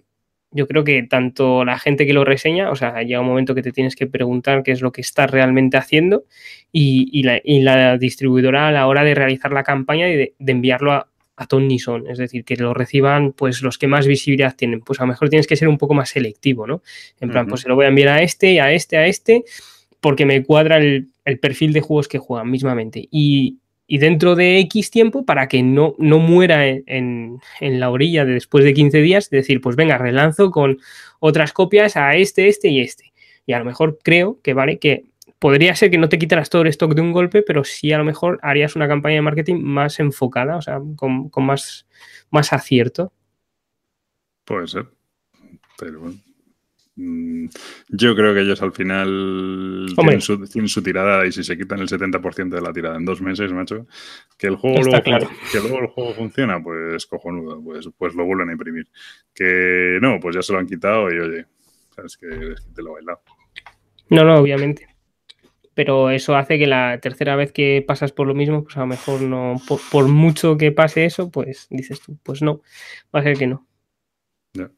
yo 0.54 0.68
creo 0.68 0.84
que 0.84 1.04
tanto 1.04 1.66
la 1.66 1.80
gente 1.80 2.06
que 2.06 2.14
lo 2.14 2.24
reseña, 2.24 2.70
o 2.70 2.76
sea, 2.76 3.02
llega 3.02 3.20
un 3.20 3.28
momento 3.28 3.56
que 3.56 3.64
te 3.64 3.72
tienes 3.72 3.96
que 3.96 4.08
preguntar 4.08 4.64
qué 4.64 4.72
es 4.72 4.82
lo 4.82 4.91
que 4.91 5.02
estás 5.02 5.30
realmente 5.32 5.78
haciendo 5.78 6.26
y, 6.72 7.24
la, 7.24 7.98
distribuidora 7.98 8.68
a 8.68 8.72
la 8.72 8.88
hora 8.88 9.04
de 9.04 9.16
realizar 9.16 9.52
la 9.52 9.64
campaña 9.64 10.10
y 10.10 10.16
de, 10.16 10.34
enviarlo 10.39 10.91
a, 10.91 11.08
a 11.36 11.48
ton 11.48 11.68
es 11.72 12.18
decir, 12.18 12.46
que 12.46 12.56
lo 12.56 12.74
reciban 12.76 13.34
pues 13.34 13.64
los 13.64 13.80
que 13.80 13.88
más 13.88 14.06
visibilidad 14.06 14.56
tienen, 14.56 14.82
pues 14.82 15.00
a 15.00 15.04
lo 15.04 15.08
mejor 15.08 15.30
tienes 15.30 15.48
que 15.48 15.56
ser 15.56 15.68
un 15.68 15.80
poco 15.80 15.96
más 15.96 16.10
selectivo, 16.10 16.68
¿no? 16.68 16.84
En 17.20 17.32
plan, 17.32 17.48
pues 17.48 17.62
se 17.62 17.70
lo 17.70 17.76
voy 17.76 17.86
a 17.86 17.89
enviar 17.89 18.10
a 18.10 18.22
este, 18.22 18.62
a 18.62 18.72
este, 18.72 18.98
a 18.98 19.08
este, 19.08 19.44
porque 20.00 20.28
me 20.28 20.44
cuadra 20.44 20.78
el, 20.78 21.10
el 21.26 21.39
perfil 21.39 21.74
de 21.74 21.82
juegos 21.82 22.08
que 22.08 22.20
juegan 22.20 22.52
mismamente. 22.52 23.08
Y, 23.10 23.58
y 23.86 23.98
dentro 23.98 24.36
de 24.36 24.60
X 24.60 24.92
tiempo 24.92 25.26
para 25.26 25.48
que 25.48 25.62
no, 25.62 25.96
no 25.98 26.20
muera 26.20 26.68
en, 26.68 27.40
la 27.60 27.90
orilla 27.90 28.26
de 28.26 28.34
después 28.34 28.64
de 28.64 28.74
15 28.74 29.00
días, 29.00 29.30
decir, 29.30 29.62
pues 29.62 29.76
venga, 29.76 29.98
relanzo 29.98 30.52
con 30.52 30.80
otras 31.20 31.54
copias 31.54 31.98
a 31.98 32.16
este, 32.16 32.48
este 32.48 32.70
y 32.70 32.82
este. 32.82 33.14
Y 33.46 33.54
a 33.54 33.60
lo 33.60 33.66
mejor 33.66 34.00
creo 34.02 34.40
que 34.42 34.54
vale 34.54 34.80
que 34.80 35.06
podría 35.38 35.76
ser 35.76 35.92
que 35.92 35.98
no 35.98 36.08
te 36.08 36.18
quitaras 36.18 36.50
todo 36.50 36.62
el 36.62 36.70
stock 36.70 36.94
de 36.94 37.02
un 37.02 37.12
golpe, 37.12 37.42
pero 37.42 37.64
sí 37.64 37.92
a 37.92 37.98
lo 37.98 38.06
mejor 38.06 38.40
harías 38.42 38.76
una 38.76 38.88
campaña 38.88 39.16
de 39.16 39.22
marketing 39.22 39.62
más 39.62 40.00
enfocada, 40.00 40.56
o 40.56 40.62
sea, 40.62 40.82
con, 40.96 41.30
con 41.30 41.46
más, 41.46 41.86
más 42.30 42.54
acierto. 42.54 43.12
Puede 44.46 44.68
ser. 44.68 44.88
Pero 45.78 46.00
bueno. 46.00 46.33
Mm, 46.96 47.48
yo 47.89 48.16
creo 48.16 48.36
que 48.36 48.41
ellos 48.41 48.62
al 48.62 48.72
final 48.72 49.88
tienen 49.96 50.22
su, 50.22 50.84
tirada 50.84 51.26
y 51.26 51.32
si 51.32 51.44
se 51.44 51.58
quitan 51.58 51.80
el 51.80 51.88
70% 51.88 52.50
de 52.50 52.62
la 52.62 52.72
tirada 52.72 52.98
en 52.98 53.06
dos 53.06 53.20
meses, 53.22 53.52
macho, 53.52 53.88
que 54.38 54.48
el 54.48 54.58
juego, 54.58 54.82
luego, 54.84 55.04
que 55.52 55.60
luego 55.60 55.80
el 55.80 55.88
juego 55.88 56.14
funciona, 56.14 56.62
pues 56.62 57.08
cojonudo, 57.08 57.64
pues, 57.64 57.89
pues 57.98 58.14
lo 58.14 58.26
vuelven 58.26 58.50
a 58.50 58.52
imprimir. 58.52 58.88
Que 59.34 59.98
no, 60.02 60.20
pues 60.20 60.36
ya 60.36 60.44
se 60.44 60.54
lo 60.54 60.60
han 60.60 60.68
quitado 60.68 61.12
y 61.12 61.20
oye, 61.20 61.46
sabes 61.96 62.18
que, 62.18 62.28
te 62.28 62.82
lo 62.84 62.91
he 62.91 62.94
bailado. 62.94 63.22
No, 64.10 64.24
no, 64.24 64.36
obviamente. 64.36 64.88
Pero 65.74 66.12
eso 66.12 66.36
hace 66.36 66.60
que 66.60 66.68
la 66.68 67.00
tercera 67.00 67.36
vez 67.36 67.52
que 67.52 67.84
pasas 67.86 68.12
por 68.12 68.28
lo 68.28 68.36
mismo, 68.36 68.64
pues 68.64 68.78
a 68.78 68.82
lo 68.82 68.88
mejor 68.88 69.22
no, 69.22 69.56
por, 69.68 69.80
por 69.91 70.08
mucho 70.08 70.56
que 70.56 70.72
pase 70.72 71.06
eso, 71.06 71.32
pues 71.32 71.66
dices 71.72 72.00
tú, 72.00 72.20
pues 72.22 72.44
no, 72.44 72.62
va 73.14 73.22
a 73.22 73.24
ser 73.24 73.36
que 73.36 73.48
no. 73.48 73.66
Ya, 74.54 74.70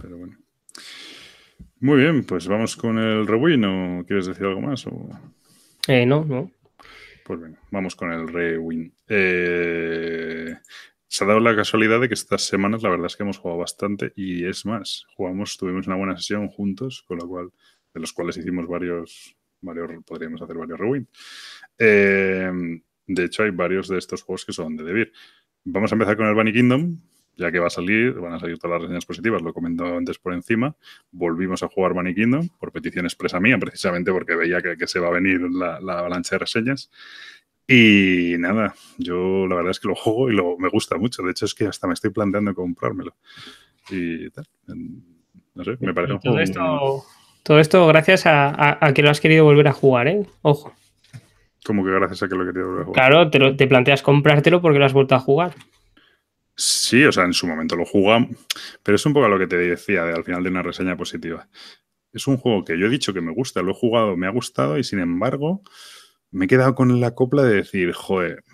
pero 0.00 0.18
bueno. 0.18 0.41
Muy 1.82 1.98
bien, 1.98 2.22
pues 2.22 2.46
vamos 2.46 2.76
con 2.76 2.96
el 2.96 3.26
rewind 3.26 3.64
o 3.64 4.06
quieres 4.06 4.26
decir 4.26 4.46
algo 4.46 4.60
más? 4.60 4.86
Eh, 5.88 6.06
no, 6.06 6.24
no. 6.24 6.48
Pues 7.24 7.40
venga, 7.40 7.58
vamos 7.72 7.96
con 7.96 8.12
el 8.12 8.28
rewind. 8.28 8.92
Eh, 9.08 10.54
se 11.08 11.24
ha 11.24 11.26
dado 11.26 11.40
la 11.40 11.56
casualidad 11.56 12.00
de 12.00 12.06
que 12.06 12.14
estas 12.14 12.42
semanas 12.42 12.84
la 12.84 12.90
verdad 12.90 13.06
es 13.06 13.16
que 13.16 13.24
hemos 13.24 13.38
jugado 13.38 13.58
bastante 13.58 14.12
y 14.14 14.44
es 14.46 14.64
más, 14.64 15.06
jugamos, 15.16 15.56
tuvimos 15.58 15.88
una 15.88 15.96
buena 15.96 16.16
sesión 16.16 16.46
juntos, 16.46 17.02
con 17.08 17.18
lo 17.18 17.26
cual, 17.26 17.50
de 17.92 18.00
los 18.00 18.12
cuales 18.12 18.36
hicimos 18.36 18.68
varios, 18.68 19.36
varios 19.60 19.90
podríamos 20.04 20.40
hacer 20.40 20.56
varios 20.56 20.78
rewind. 20.78 21.08
Eh, 21.78 22.80
de 23.08 23.24
hecho, 23.24 23.42
hay 23.42 23.50
varios 23.50 23.88
de 23.88 23.98
estos 23.98 24.22
juegos 24.22 24.44
que 24.44 24.52
son 24.52 24.76
de 24.76 24.84
Debir. 24.84 25.12
Vamos 25.64 25.90
a 25.90 25.96
empezar 25.96 26.16
con 26.16 26.26
el 26.26 26.34
Bunny 26.36 26.52
Kingdom, 26.52 26.96
ya 27.36 27.50
que 27.50 27.58
va 27.58 27.68
a 27.68 27.70
salir, 27.70 28.14
van 28.14 28.34
a 28.34 28.38
salir 28.38 28.58
todas 28.58 28.74
las 28.74 28.82
reseñas 28.82 29.06
positivas, 29.06 29.42
lo 29.42 29.52
comentado 29.52 29.96
antes 29.96 30.18
por 30.18 30.34
encima. 30.34 30.76
Volvimos 31.10 31.62
a 31.62 31.68
jugar 31.68 31.94
Bunny 31.94 32.14
Kingdom 32.14 32.48
por 32.58 32.72
petición 32.72 33.06
expresa 33.06 33.40
mía, 33.40 33.58
precisamente 33.58 34.12
porque 34.12 34.36
veía 34.36 34.60
que, 34.60 34.86
se 34.86 35.00
va 35.00 35.08
a 35.08 35.12
venir 35.12 35.40
la, 35.50 35.76
avalancha 35.76 36.36
de 36.36 36.40
reseñas. 36.40 36.90
Y 37.66 38.34
nada, 38.38 38.74
yo 38.98 39.46
la 39.46 39.56
verdad 39.56 39.70
es 39.70 39.80
que 39.80 39.88
lo 39.88 39.94
juego 39.94 40.30
y 40.30 40.34
lo, 40.34 40.58
me 40.58 40.68
gusta 40.68 40.98
mucho. 40.98 41.22
De 41.22 41.30
hecho, 41.30 41.46
es 41.46 41.54
que 41.54 41.66
hasta 41.66 41.86
me 41.86 41.94
estoy 41.94 42.10
planteando 42.10 42.54
comprármelo. 42.54 43.14
Y 43.90 44.30
tal. 44.30 44.46
No 45.54 45.64
sé, 45.64 45.76
me 45.80 45.94
parece 45.94 46.14
un 46.14 46.20
todo 46.20 46.38
Esto, 46.38 47.04
todo 47.42 47.60
esto 47.60 47.86
gracias 47.86 48.24
a, 48.26 48.78
que 48.94 49.02
lo 49.02 49.10
has 49.10 49.20
querido 49.20 49.44
volver 49.44 49.68
a 49.68 49.72
jugar, 49.72 50.08
¿eh? 50.08 50.26
Ojo. 50.42 50.72
Como 51.64 51.84
que 51.84 51.92
gracias 51.92 52.24
a 52.24 52.28
que 52.28 52.34
lo 52.34 52.42
he 52.42 52.46
querido 52.46 52.66
volver 52.66 52.82
a 52.82 52.84
jugar? 52.86 53.10
Claro, 53.10 53.30
te, 53.30 53.54
te 53.54 53.66
planteas 53.66 54.02
comprártelo 54.02 54.60
porque 54.60 54.78
lo 54.78 54.84
has 54.84 54.92
vuelto 54.92 55.14
a 55.14 55.20
jugar. 55.20 55.54
Sí, 56.54 57.04
o 57.04 57.12
sea, 57.12 57.24
en 57.24 57.32
su 57.32 57.46
momento 57.46 57.76
lo 57.76 57.84
jugamos, 57.84 58.36
pero 58.82 58.96
es 58.96 59.06
un 59.06 59.14
poco 59.14 59.28
lo 59.28 59.38
que 59.38 59.46
te 59.46 59.56
decía 59.56 60.04
al 60.04 60.24
final 60.24 60.42
de 60.42 60.50
una 60.50 60.62
reseña 60.62 60.96
positiva. 60.96 61.48
Es 62.12 62.26
un 62.26 62.36
juego 62.36 62.64
que 62.64 62.78
yo 62.78 62.86
he 62.86 62.90
dicho 62.90 63.14
que 63.14 63.22
me 63.22 63.32
gusta, 63.32 63.62
lo 63.62 63.72
he 63.72 63.74
jugado, 63.74 64.16
me 64.16 64.26
ha 64.26 64.30
gustado 64.30 64.76
y 64.76 64.84
sin 64.84 64.98
embargo 64.98 65.62
me 66.30 66.44
he 66.44 66.48
quedado 66.48 66.74
con 66.74 67.00
la 67.00 67.14
copla 67.14 67.42
de 67.42 67.56
decir, 67.56 67.92
joder, 67.92 68.44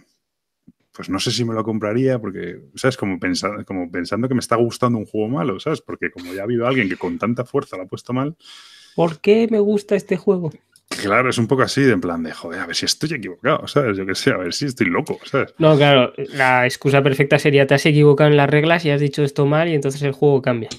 pues 0.93 1.09
no 1.09 1.21
sé 1.21 1.31
si 1.31 1.45
me 1.45 1.55
lo 1.55 1.63
compraría 1.65 2.19
porque, 2.19 2.61
¿sabes? 2.75 2.97
Como, 2.97 3.19
pensando, 3.21 3.65
como 3.65 3.91
pensando 3.91 4.29
que 4.29 4.35
me 4.35 4.41
está 4.41 4.57
gustando 4.57 4.99
un 4.99 5.07
juego 5.07 5.29
malo, 5.29 5.61
¿sabes? 5.61 5.81
Porque 5.81 6.11
como 6.11 6.35
ya 6.35 6.41
ha 6.41 6.45
habido 6.45 6.67
alguien 6.67 6.89
que 6.89 6.97
con 6.97 7.19
tanta 7.19 7.45
fuerza 7.45 7.77
lo 7.77 7.85
ha 7.85 7.87
puesto 7.87 8.13
mal. 8.13 8.37
¿Por 8.97 9.21
qué 9.21 9.47
me 9.49 9.61
gusta 9.61 9.95
este 9.95 10.17
juego? 10.17 10.51
Claro, 10.89 11.31
es 11.31 11.39
un 11.39 11.47
poco 11.47 11.63
así, 11.63 11.83
de 11.83 11.93
en 11.93 12.01
plan 12.01 12.23
de, 12.23 12.33
joder, 12.33 12.61
a 12.61 12.67
ver 12.67 12.75
si 12.75 12.87
estoy 12.87 13.13
equivocado, 13.13 13.69
¿sabes? 13.69 13.97
Yo 13.97 14.05
qué 14.05 14.15
sé, 14.15 14.31
a 14.31 14.37
ver 14.37 14.53
si 14.53 14.67
estoy 14.67 14.89
loco, 14.89 15.19
¿sabes? 15.25 15.55
No, 15.59 15.77
claro, 15.77 16.13
la 16.35 16.65
excusa 16.65 17.03
perfecta 17.03 17.39
sería 17.39 17.67
te 17.67 17.75
has 17.75 17.87
equivocado 17.87 18.31
en 18.31 18.37
las 18.37 18.51
reglas 18.51 18.85
y 18.85 18.91
has 18.91 19.01
dicho 19.01 19.23
esto 19.23 19.47
mal 19.47 19.69
y 19.69 19.75
entonces 19.75 20.03
el 20.03 20.13
juego 20.13 20.43
cambia. 20.43 20.71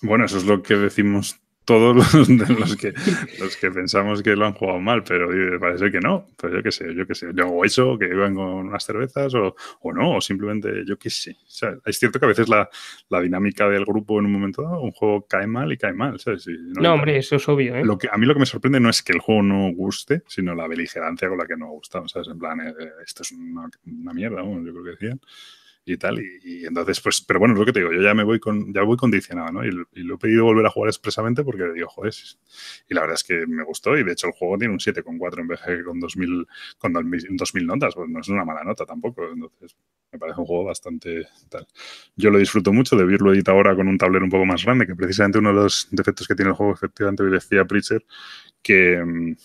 Bueno, 0.00 0.24
eso 0.24 0.38
es 0.38 0.44
lo 0.44 0.62
que 0.62 0.74
decimos 0.76 1.38
todos 1.64 1.94
los, 1.94 2.28
los, 2.28 2.76
que, 2.76 2.92
los 3.38 3.56
que 3.56 3.70
pensamos 3.70 4.22
que 4.22 4.34
lo 4.34 4.46
han 4.46 4.52
jugado 4.54 4.80
mal, 4.80 5.02
pero 5.04 5.28
parece 5.60 5.90
que 5.90 6.00
no. 6.00 6.26
Pero 6.40 6.56
yo 6.56 6.62
qué 6.62 6.72
sé, 6.72 6.94
yo 6.94 7.06
qué 7.06 7.14
sé. 7.14 7.28
O 7.44 7.64
eso, 7.64 7.98
que 7.98 8.06
iban 8.06 8.34
con 8.34 8.46
unas 8.46 8.84
cervezas, 8.84 9.34
o, 9.34 9.54
o 9.80 9.92
no, 9.92 10.16
o 10.16 10.20
simplemente 10.20 10.84
yo 10.86 10.98
qué 10.98 11.10
sé. 11.10 11.36
es 11.84 11.98
cierto 11.98 12.18
que 12.18 12.26
a 12.26 12.28
veces 12.28 12.48
la, 12.48 12.68
la, 13.08 13.20
dinámica 13.20 13.68
del 13.68 13.84
grupo 13.84 14.18
en 14.18 14.26
un 14.26 14.32
momento 14.32 14.62
dado, 14.62 14.80
un 14.80 14.92
juego 14.92 15.26
cae 15.26 15.46
mal 15.46 15.72
y 15.72 15.76
cae 15.76 15.92
mal, 15.92 16.18
¿sabes? 16.18 16.46
no, 16.48 16.94
hombre, 16.94 17.16
eso 17.18 17.36
es 17.36 17.48
obvio, 17.48 17.76
¿eh? 17.76 17.84
Lo 17.84 17.98
que, 17.98 18.08
a 18.10 18.16
mí 18.16 18.26
lo 18.26 18.34
que 18.34 18.40
me 18.40 18.46
sorprende 18.46 18.80
no 18.80 18.90
es 18.90 19.02
que 19.02 19.12
el 19.12 19.20
juego 19.20 19.42
no 19.42 19.72
guste, 19.72 20.22
sino 20.26 20.54
la 20.54 20.66
beligerancia 20.66 21.28
con 21.28 21.38
la 21.38 21.46
que 21.46 21.56
no 21.56 21.66
ha 21.66 21.70
gustado, 21.70 22.08
¿sabes? 22.08 22.28
En 22.28 22.38
plan, 22.38 22.60
eh, 22.60 22.74
esto 23.04 23.22
es 23.22 23.32
una, 23.32 23.68
una 23.86 24.12
mierda, 24.12 24.42
yo 24.42 24.72
creo 24.72 24.84
que 24.84 24.90
decían 24.90 25.20
y 25.84 25.96
tal. 25.96 26.20
Y, 26.20 26.66
entonces, 26.66 27.00
pues, 27.00 27.20
pero 27.20 27.40
bueno, 27.40 27.54
es 27.54 27.60
lo 27.60 27.66
que 27.66 27.72
te 27.72 27.80
digo, 27.80 27.92
yo 27.92 28.00
ya 28.00 28.14
me 28.14 28.22
voy 28.24 28.38
con, 28.38 28.72
ya 28.72 28.82
voy 28.82 28.96
condicionado, 28.96 29.52
¿no? 29.52 29.64
Y, 29.64 29.70
lo 29.70 30.14
he 30.14 30.18
pedido 30.18 30.44
volver 30.44 30.66
a 30.66 30.70
jugar 30.70 30.88
expresamente 30.88 31.42
porque 31.44 31.64
digo, 31.74 31.88
joder, 31.88 32.14
y 32.88 32.94
la 32.94 33.00
verdad 33.02 33.14
es 33.14 33.24
que 33.24 33.46
me 33.46 33.64
gustó 33.64 33.96
y 33.96 34.04
de 34.04 34.12
hecho 34.12 34.26
el 34.28 34.32
juego 34.32 34.58
tiene 34.58 34.72
un 34.72 34.80
7,4 34.80 35.40
en 35.40 35.48
vez 35.48 35.60
de 35.66 35.84
con 35.84 35.98
2000, 36.00 36.46
con 36.78 36.92
2000 36.92 37.66
notas, 37.66 37.94
pues 37.94 38.08
no 38.08 38.20
es 38.20 38.28
una 38.28 38.44
mala 38.44 38.64
nota 38.64 38.84
tampoco, 38.84 39.28
entonces 39.32 39.76
me 40.12 40.18
parece 40.18 40.40
un 40.40 40.46
juego 40.46 40.64
bastante 40.64 41.26
tal. 41.48 41.66
Yo 42.16 42.30
lo 42.30 42.38
disfruto 42.38 42.72
mucho, 42.72 42.96
de 42.96 43.04
verlo 43.04 43.32
editado 43.32 43.56
ahora 43.56 43.74
con 43.74 43.88
un 43.88 43.98
tablero 43.98 44.24
un 44.24 44.30
poco 44.30 44.44
más 44.44 44.64
grande, 44.64 44.86
que 44.86 44.94
precisamente 44.94 45.38
uno 45.38 45.48
de 45.50 45.54
los 45.54 45.88
defectos 45.90 46.28
que 46.28 46.34
tiene 46.34 46.50
el 46.50 46.56
juego, 46.56 46.74
efectivamente, 46.74 47.24
decía 47.24 47.64
Preacher, 47.64 48.04
que 48.62 49.02
mm, 49.02 49.36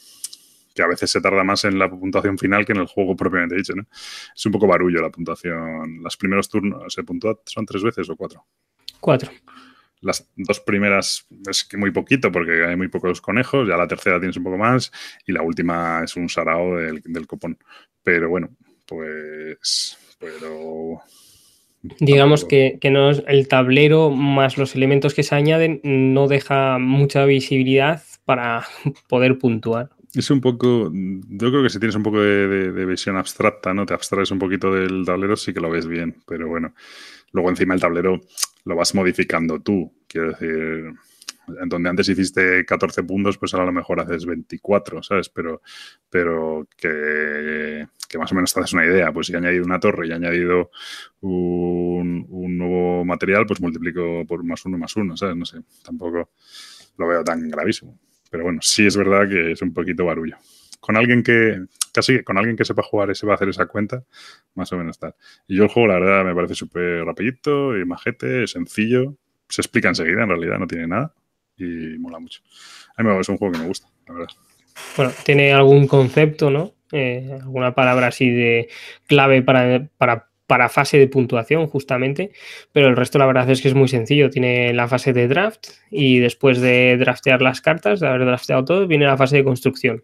que 0.77 0.83
a 0.83 0.87
veces 0.87 1.09
se 1.09 1.19
tarda 1.19 1.43
más 1.43 1.65
en 1.65 1.79
la 1.79 1.89
puntuación 1.89 2.37
final 2.37 2.63
que 2.63 2.73
en 2.73 2.77
el 2.77 2.85
juego 2.85 3.15
propiamente 3.15 3.55
dicho. 3.55 3.73
¿no? 3.75 3.87
Es 4.35 4.45
un 4.45 4.51
poco 4.51 4.67
barullo 4.67 5.01
la 5.01 5.09
puntuación. 5.09 6.03
Los 6.03 6.15
primeros 6.17 6.47
turnos 6.47 6.93
se 6.93 7.03
puntúa, 7.03 7.39
son 7.45 7.65
tres 7.65 7.81
veces 7.81 8.07
o 8.09 8.15
cuatro. 8.15 8.45
Cuatro. 8.99 9.31
Las 10.01 10.29
dos 10.35 10.59
primeras 10.59 11.25
es 11.49 11.63
que 11.63 11.77
muy 11.77 11.89
poquito 11.89 12.31
porque 12.31 12.63
hay 12.63 12.75
muy 12.75 12.89
pocos 12.89 13.19
conejos, 13.19 13.67
ya 13.67 13.75
la 13.75 13.87
tercera 13.87 14.19
tienes 14.19 14.37
un 14.37 14.43
poco 14.43 14.57
más 14.59 14.91
y 15.25 15.31
la 15.31 15.41
última 15.41 16.03
es 16.03 16.15
un 16.15 16.29
sarao 16.29 16.75
del, 16.75 17.27
copón. 17.27 17.57
Pero 18.03 18.29
bueno, 18.29 18.49
pues... 18.85 19.97
Pero 20.19 21.01
Digamos 21.99 22.45
que, 22.45 22.77
que 22.81 22.89
no 22.89 23.09
el 23.09 23.47
tablero 23.47 24.09
más 24.09 24.57
los 24.57 24.75
elementos 24.75 25.13
que 25.13 25.23
se 25.23 25.35
añaden 25.35 25.79
no 25.83 26.27
deja 26.27 26.79
mucha 26.79 27.25
visibilidad 27.25 28.01
para 28.25 28.65
poder 29.09 29.39
puntuar. 29.39 29.89
Es 30.17 30.31
un 30.31 30.41
poco, 30.41 30.91
yo 30.91 31.51
creo 31.51 31.61
que 31.61 31.69
si 31.69 31.77
tienes 31.77 31.95
un 31.95 32.01
poco 32.01 32.19
de, 32.19 32.85
visión 32.87 33.17
abstracta, 33.17 33.71
¿no? 33.71 33.85
Te 33.85 33.93
abstraes 33.93 34.31
un 34.31 34.39
poquito 34.39 34.73
del 34.73 35.05
tablero, 35.05 35.35
sí 35.37 35.53
que 35.53 35.59
lo 35.59 35.69
ves 35.69 35.85
bien, 35.85 36.15
pero 36.25 36.47
bueno, 36.47 36.73
luego 37.33 37.51
encima 37.51 37.75
el 37.75 37.79
tablero 37.79 38.19
lo 38.65 38.75
vas 38.75 38.95
modificando 38.95 39.59
tú, 39.61 39.93
quiero 40.07 40.29
decir, 40.29 40.91
en 41.61 41.69
donde 41.69 41.89
antes 41.89 42.09
hiciste 42.09 42.65
14 42.65 43.03
puntos, 43.03 43.37
pues 43.37 43.53
ahora 43.53 43.65
a 43.65 43.67
lo 43.67 43.73
mejor 43.73 43.99
haces 43.99 44.25
24, 44.25 45.03
¿sabes? 45.03 45.29
Pero, 45.29 45.61
pero 46.09 46.67
que, 46.75 47.85
más 48.17 48.31
o 48.31 48.35
menos 48.35 48.51
te 48.51 48.59
haces 48.59 48.73
una 48.73 48.85
idea. 48.85 49.11
Pues 49.11 49.27
si 49.27 49.33
he 49.33 49.37
añadido 49.37 49.65
una 49.65 49.79
torre 49.79 50.07
y 50.07 50.11
he 50.11 50.15
añadido 50.15 50.71
un, 51.21 52.25
un, 52.27 52.57
nuevo 52.57 53.05
material, 53.05 53.45
pues 53.45 53.61
multiplico 53.61 54.25
por 54.27 54.43
más 54.43 54.65
uno 54.65 54.79
más 54.79 54.95
uno, 54.95 55.15
¿sabes? 55.15 55.35
No 55.35 55.45
sé, 55.45 55.59
tampoco 55.83 56.31
lo 56.97 57.07
veo 57.07 57.23
tan 57.23 57.47
gravísimo. 57.49 57.99
Pero 58.29 58.43
bueno, 58.43 58.59
sí 58.61 58.85
es 58.85 58.97
verdad 58.97 59.27
que 59.27 59.51
es 59.51 59.61
un 59.61 59.73
poquito 59.73 60.05
barullo. 60.05 60.37
Con 60.79 60.95
alguien 60.95 61.23
que, 61.23 61.65
casi 61.93 62.23
con 62.23 62.37
alguien 62.37 62.55
que 62.55 62.65
sepa 62.65 62.83
jugar 62.83 63.09
y 63.09 63.15
se 63.15 63.25
va 63.25 63.33
a 63.33 63.35
hacer 63.35 63.49
esa 63.49 63.65
cuenta, 63.65 64.03
más 64.55 64.71
o 64.71 64.77
menos 64.77 64.99
tal. 64.99 65.15
Y 65.47 65.57
yo 65.57 65.63
el 65.63 65.69
juego, 65.69 65.87
la 65.87 65.99
verdad, 65.99 66.25
me 66.25 66.35
parece 66.35 66.55
súper 66.55 67.03
rapidito 67.03 67.77
y 67.77 67.85
majete, 67.85 68.47
sencillo. 68.47 69.15
Se 69.49 69.61
explica 69.61 69.89
enseguida, 69.89 70.23
en 70.23 70.29
realidad, 70.29 70.59
no 70.59 70.67
tiene 70.67 70.87
nada 70.87 71.13
y 71.57 71.97
mola 71.97 72.19
mucho. 72.19 72.41
A 72.95 73.03
mí 73.03 73.09
es 73.19 73.29
un 73.29 73.37
juego 73.37 73.53
que 73.53 73.59
me 73.59 73.67
gusta, 73.67 73.87
la 74.07 74.13
verdad. 74.13 74.29
Bueno, 74.95 75.11
tiene 75.23 75.51
algún 75.53 75.87
concepto, 75.87 76.49
¿no? 76.49 76.73
Eh, 76.91 77.39
alguna 77.41 77.75
palabra 77.75 78.07
así 78.07 78.29
de 78.29 78.69
clave 79.07 79.41
para, 79.41 79.89
para, 79.97 80.29
para, 80.47 80.69
fase 80.69 80.97
de 80.97 81.07
puntuación, 81.07 81.67
justamente, 81.67 82.31
pero 82.71 82.87
el 82.87 82.95
resto 82.95 83.19
la 83.19 83.25
verdad 83.25 83.49
es 83.49 83.61
que 83.61 83.67
es 83.67 83.75
muy 83.75 83.87
sencillo. 83.87 84.29
Tiene 84.29 84.73
la 84.73 84.87
fase 84.87 85.13
de 85.13 85.27
draft 85.27 85.67
y 85.91 86.19
después 86.19 86.59
de 86.61 86.97
draftear 86.97 87.41
las 87.41 87.61
cartas, 87.61 87.99
de 87.99 88.07
haber 88.07 88.25
drafteado 88.25 88.65
todo, 88.65 88.87
viene 88.87 89.05
la 89.05 89.17
fase 89.17 89.37
de 89.37 89.43
construcción. 89.43 90.03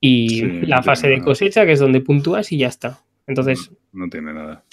Y 0.00 0.42
la 0.66 0.82
fase 0.82 1.08
de 1.08 1.20
cosecha, 1.20 1.64
que 1.64 1.72
es 1.72 1.78
donde 1.78 2.00
puntúas 2.00 2.50
y 2.50 2.58
ya 2.58 2.68
está. 2.68 3.04
Entonces, 3.26 3.70
no, 3.92 4.08
tiene 4.08 4.32
nada. 4.32 4.64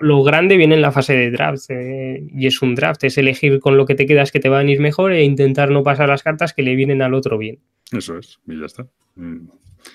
lo, 0.00 0.22
grande 0.22 0.56
viene 0.56 0.76
en 0.76 0.82
la 0.82 0.92
fase 0.92 1.14
de 1.14 1.30
draft 1.32 1.64
eh, 1.70 2.22
y 2.32 2.46
es 2.46 2.62
un 2.62 2.76
draft, 2.76 3.02
es 3.04 3.18
elegir 3.18 3.58
con 3.58 3.76
lo 3.76 3.86
que 3.86 3.96
te 3.96 4.06
quedas 4.06 4.30
que 4.30 4.38
te 4.38 4.48
van 4.48 4.68
a 4.68 4.70
ir 4.70 4.80
mejor 4.80 5.12
e 5.12 5.24
intentar 5.24 5.70
no 5.70 5.82
pasar 5.82 6.08
las 6.08 6.22
cartas 6.22 6.54
que 6.54 6.62
le 6.62 6.76
vienen 6.76 7.02
al 7.02 7.14
otro 7.14 7.38
bien. 7.38 7.58
Eso 7.90 8.18
es, 8.18 8.38
y 8.46 8.58
ya 8.58 8.66
está. 8.66 8.86
Mm. 9.16 9.48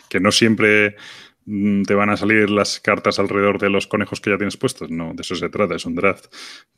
Que 0.09 0.19
no 0.19 0.31
siempre 0.31 0.95
te 1.45 1.93
van 1.93 2.09
a 2.09 2.17
salir 2.17 2.49
las 2.49 2.79
cartas 2.79 3.19
alrededor 3.19 3.59
de 3.59 3.69
los 3.69 3.87
conejos 3.87 4.21
que 4.21 4.29
ya 4.29 4.37
tienes 4.37 4.57
puestos. 4.57 4.89
No, 4.89 5.13
de 5.13 5.21
eso 5.21 5.35
se 5.35 5.49
trata, 5.49 5.75
es 5.75 5.85
un 5.85 5.95
draft. 5.95 6.25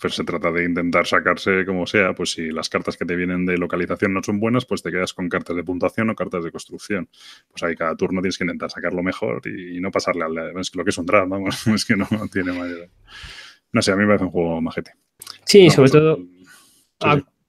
Pero 0.02 0.14
se 0.14 0.24
trata 0.24 0.52
de 0.52 0.64
intentar 0.64 1.06
sacarse 1.06 1.66
como 1.66 1.86
sea, 1.86 2.14
pues 2.14 2.32
si 2.32 2.50
las 2.50 2.70
cartas 2.70 2.98
que 2.98 3.06
te 3.06 3.16
vienen 3.16 3.46
de 3.46 3.58
localización 3.58 4.14
no 4.14 4.24
son 4.24 4.40
buenas, 4.40 4.66
pues 4.66 4.82
te 4.82 4.92
quedas 4.92 5.14
con 5.14 5.30
cartas 5.30 5.56
de 5.56 5.64
puntuación 5.64 6.10
o 6.10 6.16
cartas 6.16 6.44
de 6.44 6.52
construcción. 6.52 7.10
Pues 7.50 7.64
ahí 7.64 7.76
cada 7.76 7.96
turno 7.96 8.22
tienes 8.22 8.38
que 8.38 8.44
intentar 8.44 8.72
sacarlo 8.72 9.04
mejor 9.04 9.42
y, 9.46 9.80
no 9.80 9.92
pasarle 9.92 10.24
al... 10.24 10.60
Es 10.60 10.72
que 10.72 10.78
lo 10.78 10.84
que 10.84 10.90
es 10.90 10.98
un 10.98 11.06
draft, 11.06 11.30
vamos, 11.30 11.68
es 11.68 11.86
que 11.86 11.96
no, 11.96 12.08
tiene 12.32 12.52
mayor... 12.52 12.90
No 13.72 13.82
sé, 13.82 13.92
a 13.92 13.96
mí 13.96 14.02
me 14.02 14.08
parece 14.08 14.26
un 14.26 14.32
juego 14.32 14.62
majete. 14.62 14.94
Sí, 15.44 15.70
sobre 15.70 15.90
todo 15.90 16.20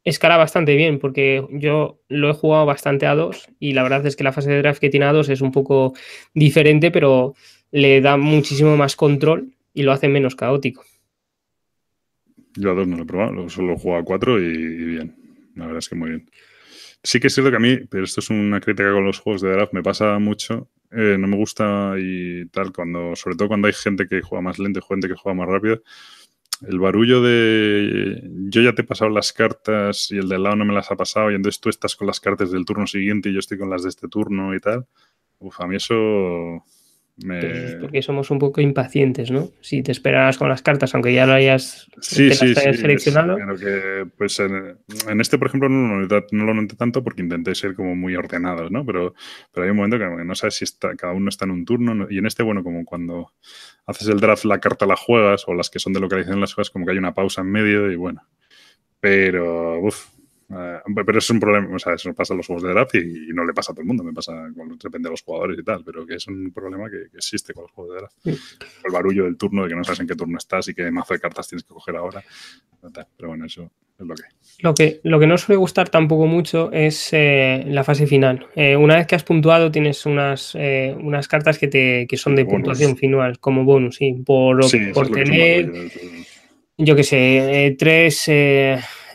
escala 0.06 0.36
bastante 0.36 0.76
bien, 0.76 1.00
porque 1.00 1.44
yo 1.50 2.00
lo 2.08 2.30
he 2.30 2.32
jugado 2.32 2.64
bastante 2.64 3.06
a 3.06 3.16
dos 3.16 3.48
y 3.58 3.72
la 3.72 3.82
verdad 3.82 4.06
es 4.06 4.14
que 4.14 4.22
la 4.22 4.32
fase 4.32 4.48
de 4.48 4.58
draft 4.58 4.80
que 4.80 4.88
tiene 4.88 5.04
a 5.04 5.12
dos 5.12 5.28
es 5.28 5.40
un 5.40 5.50
poco 5.50 5.94
diferente, 6.32 6.92
pero 6.92 7.34
le 7.72 8.00
da 8.00 8.16
muchísimo 8.16 8.76
más 8.76 8.94
control 8.94 9.52
y 9.74 9.82
lo 9.82 9.90
hace 9.90 10.08
menos 10.08 10.36
caótico. 10.36 10.84
Yo 12.54 12.70
a 12.70 12.74
dos 12.74 12.86
no 12.86 12.96
lo 12.96 13.02
he 13.02 13.06
probado, 13.06 13.48
solo 13.48 13.72
he 13.72 13.78
jugado 13.78 14.02
a 14.02 14.04
cuatro 14.04 14.40
y, 14.40 14.56
bien. 14.84 15.16
La 15.56 15.66
verdad 15.66 15.80
es 15.80 15.88
que 15.88 15.96
muy 15.96 16.10
bien. 16.10 16.30
Sí 17.02 17.18
que 17.18 17.26
es 17.26 17.34
cierto 17.34 17.50
que 17.50 17.56
a 17.56 17.60
mí, 17.60 17.76
pero 17.90 18.04
esto 18.04 18.20
es 18.20 18.30
una 18.30 18.60
crítica 18.60 18.92
con 18.92 19.04
los 19.04 19.18
juegos 19.18 19.42
de 19.42 19.50
draft, 19.50 19.72
me 19.72 19.82
pasa 19.82 20.20
mucho. 20.20 20.70
Eh, 20.92 21.16
no 21.18 21.26
me 21.26 21.36
gusta 21.36 21.94
y 21.98 22.46
tal, 22.46 22.72
cuando, 22.72 23.16
sobre 23.16 23.34
todo 23.34 23.48
cuando 23.48 23.66
hay 23.66 23.74
gente 23.74 24.06
que 24.06 24.22
juega 24.22 24.40
más 24.40 24.60
lento 24.60 24.78
y 24.78 24.82
gente 24.88 25.08
que 25.08 25.14
juega 25.14 25.34
más 25.34 25.48
rápido 25.48 25.82
el 26.62 26.78
barullo 26.78 27.20
de 27.22 28.22
yo 28.48 28.62
ya 28.62 28.74
te 28.74 28.82
he 28.82 28.84
pasado 28.84 29.10
las 29.10 29.32
cartas 29.32 30.10
y 30.10 30.18
el 30.18 30.28
de 30.28 30.36
al 30.36 30.42
lado 30.44 30.56
no 30.56 30.64
me 30.64 30.74
las 30.74 30.90
ha 30.90 30.96
pasado 30.96 31.30
y 31.30 31.34
entonces 31.34 31.60
tú 31.60 31.68
estás 31.68 31.96
con 31.96 32.06
las 32.06 32.20
cartas 32.20 32.50
del 32.50 32.64
turno 32.64 32.86
siguiente 32.86 33.28
y 33.28 33.34
yo 33.34 33.40
estoy 33.40 33.58
con 33.58 33.70
las 33.70 33.82
de 33.82 33.90
este 33.90 34.08
turno 34.08 34.54
y 34.54 34.60
tal. 34.60 34.86
Uf, 35.38 35.60
a 35.60 35.66
mí 35.66 35.76
eso 35.76 36.64
me... 37.24 37.76
porque 37.80 38.02
somos 38.02 38.30
un 38.30 38.38
poco 38.38 38.60
impacientes, 38.60 39.30
¿no? 39.30 39.50
Si 39.60 39.82
te 39.82 39.90
esperas 39.90 40.36
con 40.36 40.48
las 40.48 40.60
cartas, 40.60 40.94
aunque 40.94 41.14
ya 41.14 41.24
lo 41.24 41.32
hayas, 41.32 41.88
sí, 42.00 42.30
sí, 42.32 42.54
seleccionado. 42.54 43.36
que, 43.58 44.06
pues 44.18 44.38
en, 44.40 45.20
este, 45.20 45.38
por 45.38 45.48
ejemplo, 45.48 45.68
no 45.68 46.00
lo, 46.00 46.26
no 46.30 46.44
lo, 46.44 46.54
noté 46.54 46.76
tanto 46.76 47.02
porque 47.02 47.22
intenté 47.22 47.54
ser 47.54 47.74
como 47.74 47.96
muy 47.96 48.14
ordenados, 48.16 48.70
¿no? 48.70 48.84
Pero, 48.84 49.14
pero 49.52 49.64
hay 49.64 49.70
un 49.70 49.76
momento 49.76 49.98
que 49.98 50.24
no 50.24 50.34
sabes 50.34 50.56
si 50.56 50.64
está, 50.64 50.94
cada 50.94 51.14
uno 51.14 51.28
está 51.30 51.46
en 51.46 51.52
un 51.52 51.64
turno. 51.64 52.06
Y 52.10 52.18
en 52.18 52.26
este, 52.26 52.42
bueno, 52.42 52.62
como 52.62 52.84
cuando 52.84 53.32
haces 53.86 54.08
el 54.08 54.20
draft, 54.20 54.44
la 54.44 54.60
carta 54.60 54.84
la 54.84 54.96
juegas, 54.96 55.44
o 55.46 55.54
las 55.54 55.70
que 55.70 55.78
son 55.78 55.94
de 55.94 56.00
localización 56.00 56.40
las 56.40 56.52
juegas, 56.52 56.70
como 56.70 56.84
que 56.84 56.92
hay 56.92 56.98
una 56.98 57.14
pausa 57.14 57.40
en 57.40 57.50
medio 57.50 57.90
y 57.90 57.96
bueno. 57.96 58.22
Pero, 59.00 59.80
uff, 59.80 60.15
eh, 60.48 60.78
pero 61.04 61.18
es 61.18 61.30
un 61.30 61.40
problema, 61.40 61.74
o 61.74 61.78
sea, 61.78 61.94
eso 61.94 62.14
pasa 62.14 62.32
en 62.32 62.38
los 62.38 62.46
juegos 62.46 62.62
de 62.62 62.70
draft 62.70 62.94
y, 62.94 63.32
no 63.32 63.44
le 63.44 63.52
pasa 63.52 63.72
a 63.72 63.74
todo 63.74 63.82
el 63.82 63.88
mundo, 63.88 64.04
me 64.04 64.12
pasa, 64.12 64.32
depende 64.82 65.08
de 65.08 65.10
los 65.10 65.22
jugadores 65.22 65.58
y 65.58 65.64
tal, 65.64 65.82
pero 65.84 66.06
que 66.06 66.14
es 66.14 66.26
un 66.28 66.52
problema 66.52 66.88
que, 66.88 67.06
existe 67.16 67.52
con 67.52 67.64
los 67.64 67.72
juegos 67.72 67.94
de 67.94 68.00
draft. 68.00 68.44
El 68.84 68.92
barullo 68.92 69.24
del 69.24 69.36
turno, 69.36 69.64
de 69.64 69.70
que 69.70 69.74
no 69.74 69.82
sabes 69.82 70.00
en 70.00 70.06
qué 70.06 70.14
turno 70.14 70.38
estás 70.38 70.68
y 70.68 70.74
qué 70.74 70.90
mazo 70.90 71.14
de 71.14 71.20
cartas 71.20 71.48
tienes 71.48 71.64
que 71.64 71.74
coger 71.74 71.96
ahora. 71.96 72.22
Pero 73.16 73.28
bueno, 73.28 73.46
eso 73.46 73.68
es 73.98 74.06
lo 74.06 74.14
que 74.14 74.22
Lo 74.60 74.74
que, 74.74 75.00
lo 75.02 75.18
que 75.18 75.26
no 75.26 75.36
suele 75.36 75.56
gustar 75.56 75.88
tampoco 75.88 76.26
mucho 76.26 76.70
es 76.70 77.08
eh, 77.12 77.64
la 77.66 77.82
fase 77.82 78.06
final. 78.06 78.46
Eh, 78.54 78.76
una 78.76 78.96
vez 78.96 79.08
que 79.08 79.16
has 79.16 79.24
puntuado, 79.24 79.72
tienes 79.72 80.06
unas, 80.06 80.54
unas 80.54 81.26
cartas 81.26 81.58
que, 81.58 81.66
te, 81.66 82.06
que 82.06 82.16
son 82.16 82.36
de 82.36 82.44
puntuación 82.44 82.96
final, 82.96 83.40
como 83.40 83.64
bonus, 83.64 83.96
sí, 83.96 84.12
por, 84.24 84.60
por 84.94 85.10
tener, 85.10 85.72
yo 86.78 86.94
qué 86.94 87.02
sé, 87.02 87.74
tres 87.76 88.28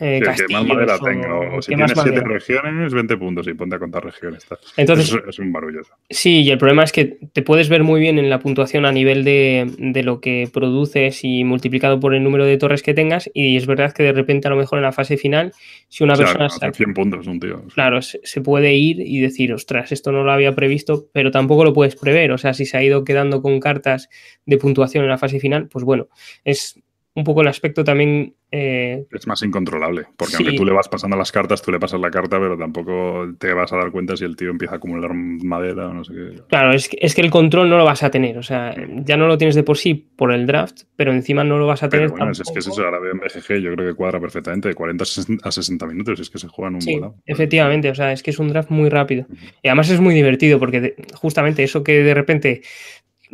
eh, 0.02 0.20
que 0.20 0.52
más 0.52 0.66
madera 0.66 0.98
tengo. 0.98 1.56
O 1.56 1.62
si 1.62 1.68
tienes 1.68 1.92
siete 1.94 2.20
regiones, 2.20 2.92
20 2.92 3.16
puntos 3.16 3.46
y 3.46 3.54
ponte 3.54 3.76
a 3.76 3.78
contar 3.78 4.04
regiones. 4.04 4.44
Entonces, 4.76 5.16
es, 5.28 5.38
un 5.38 5.52
barullo. 5.52 5.82
Sí, 6.10 6.42
y 6.42 6.50
el 6.50 6.58
problema 6.58 6.82
es 6.82 6.90
que 6.90 7.18
te 7.32 7.42
puedes 7.42 7.68
ver 7.68 7.84
muy 7.84 8.00
bien 8.00 8.18
en 8.18 8.28
la 8.28 8.40
puntuación 8.40 8.84
a 8.84 8.90
nivel 8.90 9.22
de, 9.22 10.02
lo 10.02 10.20
que 10.20 10.48
produces 10.52 11.20
y 11.22 11.44
multiplicado 11.44 12.00
por 12.00 12.14
el 12.14 12.24
número 12.24 12.44
de 12.44 12.56
torres 12.56 12.82
que 12.82 12.94
tengas. 12.94 13.30
Y 13.32 13.56
es 13.56 13.66
verdad 13.66 13.92
que 13.92 14.02
de 14.02 14.12
repente, 14.12 14.48
a 14.48 14.50
lo 14.50 14.56
mejor 14.56 14.78
en 14.78 14.82
la 14.82 14.92
fase 14.92 15.16
final, 15.16 15.52
si 15.88 16.02
una 16.02 16.16
persona. 16.16 16.46
Está, 16.46 16.72
100 16.72 16.94
puntos, 16.94 17.26
un 17.28 17.38
tío. 17.38 17.62
Claro, 17.72 18.02
se, 18.02 18.20
se 18.24 18.40
puede 18.40 18.74
ir 18.74 18.98
y 18.98 19.20
decir, 19.20 19.52
ostras, 19.52 19.92
esto 19.92 20.10
no 20.10 20.24
lo 20.24 20.32
había 20.32 20.52
previsto, 20.52 21.06
pero 21.12 21.30
tampoco 21.30 21.64
lo 21.64 21.72
puedes 21.72 21.94
prever. 21.94 22.32
O 22.32 22.38
sea, 22.38 22.54
si 22.54 22.66
se 22.66 22.76
ha 22.76 22.82
ido 22.82 23.04
quedando 23.04 23.40
con 23.40 23.60
cartas 23.60 24.08
de 24.46 24.58
puntuación 24.58 25.04
en 25.04 25.10
la 25.10 25.18
fase 25.18 25.38
final, 25.38 25.68
pues 25.68 25.84
bueno, 25.84 26.08
es 26.44 26.82
un 27.14 27.24
poco 27.24 27.42
el 27.42 27.48
aspecto 27.48 27.84
también... 27.84 28.34
Eh, 28.50 29.06
es 29.10 29.26
más 29.26 29.42
incontrolable, 29.42 30.06
porque 30.16 30.36
aunque 30.36 30.52
tú 30.52 30.64
le 30.64 30.72
vas 30.72 30.88
pasando 30.88 31.16
las 31.16 31.32
cartas, 31.32 31.62
tú 31.62 31.72
le 31.72 31.78
pasas 31.78 32.00
la 32.00 32.10
carta, 32.10 32.38
pero 32.38 32.56
tampoco 32.58 33.26
te 33.38 33.52
vas 33.54 33.72
a 33.72 33.76
dar 33.76 33.90
cuenta 33.90 34.14
si 34.14 34.24
el 34.24 34.36
tío 34.36 34.50
empieza 34.50 34.74
a 34.74 34.76
acumular 34.76 35.14
madera 35.14 35.88
o 35.88 35.94
no 35.94 36.04
sé 36.04 36.12
qué. 36.12 36.42
Claro, 36.48 36.72
es 36.72 36.88
que, 36.88 36.98
es 37.00 37.14
que 37.14 37.22
el 37.22 37.30
control 37.30 37.70
no 37.70 37.78
lo 37.78 37.84
vas 37.84 38.02
a 38.02 38.10
tener, 38.10 38.36
o 38.36 38.42
sea, 38.42 38.74
ya 39.04 39.16
no 39.16 39.26
lo 39.26 39.38
tienes 39.38 39.54
de 39.54 39.62
por 39.62 39.78
sí 39.78 39.94
por 39.94 40.32
el 40.32 40.46
draft, 40.46 40.82
pero 40.96 41.12
encima 41.12 41.44
no 41.44 41.58
lo 41.58 41.66
vas 41.66 41.82
a 41.82 41.88
tener... 41.88 42.10
Bueno, 42.10 42.30
es 42.30 42.42
que 42.42 42.58
es 42.58 42.66
eso, 42.66 42.84
ahora 42.84 42.98
en 43.10 43.18
BGG 43.18 43.58
yo 43.62 43.74
creo 43.74 43.88
que 43.88 43.94
cuadra 43.94 44.20
perfectamente, 44.20 44.68
de 44.68 44.74
40 44.74 45.04
a 45.42 45.50
60 45.50 45.86
minutos, 45.86 46.20
es 46.20 46.28
que 46.28 46.38
se 46.38 46.48
juegan 46.48 46.74
un 46.74 46.82
sí, 46.82 47.00
Efectivamente, 47.24 47.88
o 47.88 47.94
sea, 47.94 48.12
es 48.12 48.22
que 48.22 48.32
es 48.32 48.38
un 48.38 48.48
draft 48.48 48.70
muy 48.70 48.90
rápido. 48.90 49.26
Y 49.62 49.68
además 49.68 49.88
es 49.88 50.00
muy 50.00 50.14
divertido, 50.14 50.58
porque 50.58 50.94
justamente 51.14 51.62
eso 51.62 51.82
que 51.82 52.02
de 52.02 52.14
repente 52.14 52.62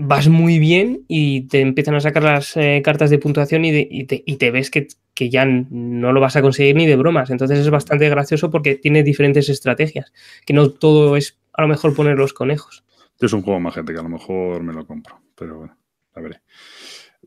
vas 0.00 0.28
muy 0.28 0.60
bien 0.60 1.04
y 1.08 1.42
te 1.48 1.60
empiezan 1.60 1.96
a 1.96 2.00
sacar 2.00 2.22
las 2.22 2.56
eh, 2.56 2.80
cartas 2.84 3.10
de 3.10 3.18
puntuación 3.18 3.64
y, 3.64 4.04
te, 4.06 4.50
ves 4.52 4.70
que, 4.70 4.88
ya 5.28 5.44
no 5.44 6.12
lo 6.12 6.20
vas 6.20 6.36
a 6.36 6.42
conseguir 6.42 6.76
ni 6.76 6.86
de 6.86 6.94
bromas. 6.94 7.30
Entonces 7.30 7.58
es 7.58 7.68
bastante 7.68 8.08
gracioso 8.08 8.50
porque 8.50 8.76
tiene 8.76 9.02
diferentes 9.02 9.48
estrategias, 9.48 10.12
que 10.46 10.54
no 10.54 10.70
todo 10.70 11.16
es 11.16 11.38
a 11.52 11.62
lo 11.62 11.68
mejor 11.68 11.94
poner 11.94 12.16
los 12.16 12.32
conejos. 12.32 12.84
Es 13.20 13.32
un 13.32 13.42
juego 13.42 13.58
más 13.58 13.74
gente 13.74 13.92
que 13.92 13.98
a 13.98 14.04
lo 14.04 14.08
mejor 14.08 14.62
me 14.62 14.72
lo 14.72 14.86
compro, 14.86 15.20
pero 15.34 15.58
bueno, 15.58 15.76
a 16.14 16.20
veré. 16.20 16.40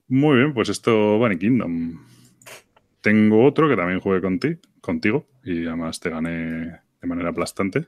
Muy 0.08 0.38
bien, 0.38 0.54
pues 0.54 0.70
esto 0.70 1.18
Bunny 1.18 1.38
Kingdom. 1.38 2.00
Tengo 3.02 3.46
otro 3.46 3.68
que 3.68 3.76
también 3.76 4.00
jugué 4.00 4.22
contigo 4.80 5.28
y 5.44 5.66
además 5.66 6.00
te 6.00 6.10
gané 6.10 6.80
de 7.02 7.08
manera 7.08 7.30
aplastante, 7.30 7.88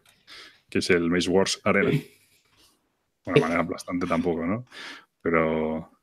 que 0.69 0.79
es 0.79 0.89
el 0.89 1.09
Maze 1.09 1.29
Wars 1.29 1.61
Arena. 1.63 1.91
Bueno, 3.25 3.41
manera 3.41 3.61
aplastante 3.61 4.05
tampoco, 4.05 4.45
¿no? 4.45 4.65
Pero 5.21 5.93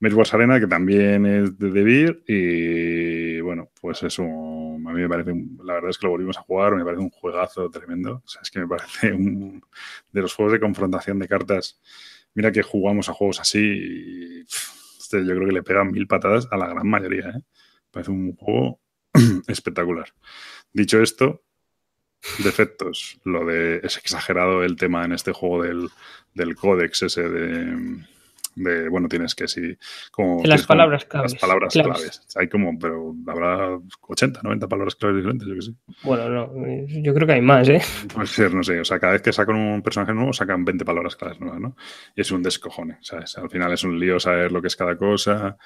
Wars 0.00 0.34
Arena, 0.34 0.60
que 0.60 0.66
también 0.66 1.26
es 1.26 1.58
de 1.58 1.70
DeVir 1.70 2.24
y 2.26 3.40
bueno, 3.40 3.70
pues 3.80 4.02
es 4.02 4.18
un, 4.18 4.84
a 4.86 4.92
mí 4.92 5.00
me 5.00 5.08
parece, 5.08 5.32
la 5.64 5.74
verdad 5.74 5.90
es 5.90 5.98
que 5.98 6.06
lo 6.06 6.12
volvimos 6.12 6.36
a 6.38 6.42
jugar, 6.42 6.74
me 6.74 6.84
parece 6.84 7.02
un 7.02 7.10
juegazo 7.10 7.70
tremendo, 7.70 8.22
o 8.24 8.28
sea, 8.28 8.42
es 8.42 8.50
que 8.50 8.60
me 8.60 8.68
parece 8.68 9.12
un, 9.12 9.62
de 10.12 10.22
los 10.22 10.34
juegos 10.34 10.52
de 10.52 10.60
confrontación 10.60 11.18
de 11.18 11.28
cartas, 11.28 11.80
mira 12.34 12.52
que 12.52 12.62
jugamos 12.62 13.08
a 13.08 13.14
juegos 13.14 13.40
así 13.40 13.60
y 13.60 14.40
este, 14.98 15.24
yo 15.24 15.34
creo 15.34 15.46
que 15.46 15.54
le 15.54 15.62
pegan 15.62 15.90
mil 15.90 16.06
patadas 16.06 16.46
a 16.50 16.56
la 16.56 16.68
gran 16.68 16.88
mayoría, 16.88 17.30
¿eh? 17.30 17.42
parece 17.90 18.10
un 18.10 18.36
juego 18.36 18.80
espectacular. 19.48 20.12
Dicho 20.72 21.00
esto, 21.00 21.44
defectos. 22.38 23.18
Lo 23.24 23.44
de 23.44 23.80
es 23.82 23.96
exagerado 23.96 24.62
el 24.62 24.76
tema 24.76 25.04
en 25.04 25.12
este 25.12 25.32
juego 25.32 25.62
del, 25.62 25.88
del 26.34 26.54
códex 26.56 27.02
ese 27.02 27.28
de 27.28 27.98
De, 28.54 28.88
bueno, 28.88 29.06
tienes 29.06 29.34
que 29.34 29.48
sí. 29.48 29.76
Como, 30.10 30.42
las 30.44 30.66
palabras 30.66 31.04
claves. 31.04 31.32
Las 31.32 31.40
palabras 31.40 31.74
claves. 31.74 32.26
Hay 32.36 32.48
como, 32.48 32.78
pero 32.78 33.14
habrá 33.26 33.78
80, 34.08 34.40
90 34.42 34.66
palabras 34.66 34.94
claves 34.94 35.18
diferentes, 35.18 35.46
yo 35.46 35.54
que 35.54 35.62
sé. 35.62 35.72
Bueno, 36.02 36.28
no, 36.30 36.50
yo 36.88 37.12
creo 37.12 37.26
que 37.26 37.34
hay 37.34 37.42
más, 37.42 37.68
¿eh? 37.68 37.82
Puede 38.14 38.26
ser, 38.26 38.54
no 38.54 38.62
sé. 38.62 38.80
O 38.80 38.84
sea, 38.84 38.98
cada 38.98 39.12
vez 39.12 39.20
que 39.20 39.32
sacan 39.32 39.56
un 39.56 39.82
personaje 39.82 40.14
nuevo, 40.14 40.32
sacan 40.32 40.64
20 40.64 40.86
palabras 40.86 41.16
claves 41.16 41.38
nuevas, 41.38 41.60
¿no? 41.60 41.76
Y 42.14 42.22
es 42.22 42.30
un 42.30 42.42
descojone, 42.42 42.96
¿sabes? 43.02 43.36
Al 43.36 43.50
final 43.50 43.72
es 43.74 43.84
un 43.84 44.00
lío 44.00 44.18
saber 44.18 44.50
lo 44.50 44.62
que 44.62 44.68
es 44.68 44.76
cada 44.76 44.96
cosa. 44.96 45.58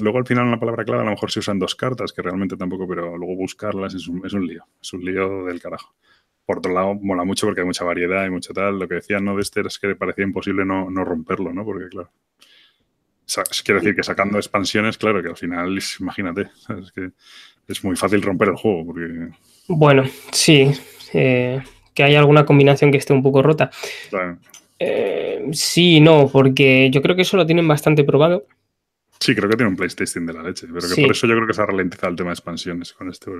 Luego 0.00 0.18
al 0.18 0.26
final 0.26 0.46
una 0.46 0.60
palabra 0.60 0.84
clave 0.84 1.02
a 1.02 1.04
lo 1.04 1.10
mejor 1.10 1.30
se 1.30 1.40
usan 1.40 1.58
dos 1.58 1.74
cartas, 1.74 2.12
que 2.12 2.22
realmente 2.22 2.56
tampoco, 2.56 2.86
pero 2.88 3.16
luego 3.16 3.36
buscarlas 3.36 3.94
es 3.94 4.08
un, 4.08 4.24
es 4.24 4.32
un 4.32 4.46
lío. 4.46 4.64
Es 4.80 4.92
un 4.92 5.04
lío 5.04 5.44
del 5.44 5.60
carajo 5.60 5.94
por 6.50 6.58
otro 6.58 6.72
lado, 6.72 6.94
mola 6.94 7.22
mucho 7.22 7.46
porque 7.46 7.60
hay 7.60 7.66
mucha 7.66 7.84
variedad 7.84 8.26
y 8.26 8.30
mucho 8.30 8.52
tal. 8.52 8.76
Lo 8.76 8.88
que 8.88 8.96
decía 8.96 9.20
¿no? 9.20 9.36
de 9.36 9.42
este 9.42 9.60
es 9.60 9.78
que 9.78 9.86
le 9.86 9.94
parecía 9.94 10.24
imposible 10.24 10.64
no, 10.64 10.90
no 10.90 11.04
romperlo, 11.04 11.52
¿no? 11.52 11.64
Porque, 11.64 11.86
claro, 11.86 12.10
quiero 13.64 13.80
decir 13.80 13.94
que 13.94 14.02
sacando 14.02 14.36
expansiones, 14.36 14.98
claro, 14.98 15.22
que 15.22 15.28
al 15.28 15.36
final, 15.36 15.78
imagínate, 16.00 16.48
es 16.82 16.90
que 16.90 17.10
es 17.68 17.84
muy 17.84 17.94
fácil 17.94 18.20
romper 18.20 18.48
el 18.48 18.56
juego. 18.56 18.86
Porque... 18.86 19.28
Bueno, 19.68 20.02
sí, 20.32 20.72
eh, 21.14 21.62
que 21.94 22.02
hay 22.02 22.16
alguna 22.16 22.44
combinación 22.44 22.90
que 22.90 22.98
esté 22.98 23.12
un 23.12 23.22
poco 23.22 23.42
rota. 23.42 23.70
Eh, 24.76 25.46
sí, 25.52 26.00
no, 26.00 26.28
porque 26.32 26.90
yo 26.90 27.00
creo 27.00 27.14
que 27.14 27.22
eso 27.22 27.36
lo 27.36 27.46
tienen 27.46 27.68
bastante 27.68 28.02
probado. 28.02 28.46
Sí, 29.20 29.34
creo 29.34 29.50
que 29.50 29.56
tiene 29.56 29.70
un 29.70 29.76
PlayStation 29.76 30.24
de 30.24 30.32
la 30.32 30.42
leche, 30.42 30.66
pero 30.66 30.88
que 30.88 31.02
por 31.02 31.10
eso 31.10 31.26
yo 31.26 31.34
creo 31.34 31.46
que 31.46 31.52
se 31.52 31.60
ha 31.60 31.66
ralentizado 31.66 32.10
el 32.10 32.16
tema 32.16 32.30
de 32.30 32.34
expansiones 32.34 32.92
con 32.94 33.10
este. 33.10 33.30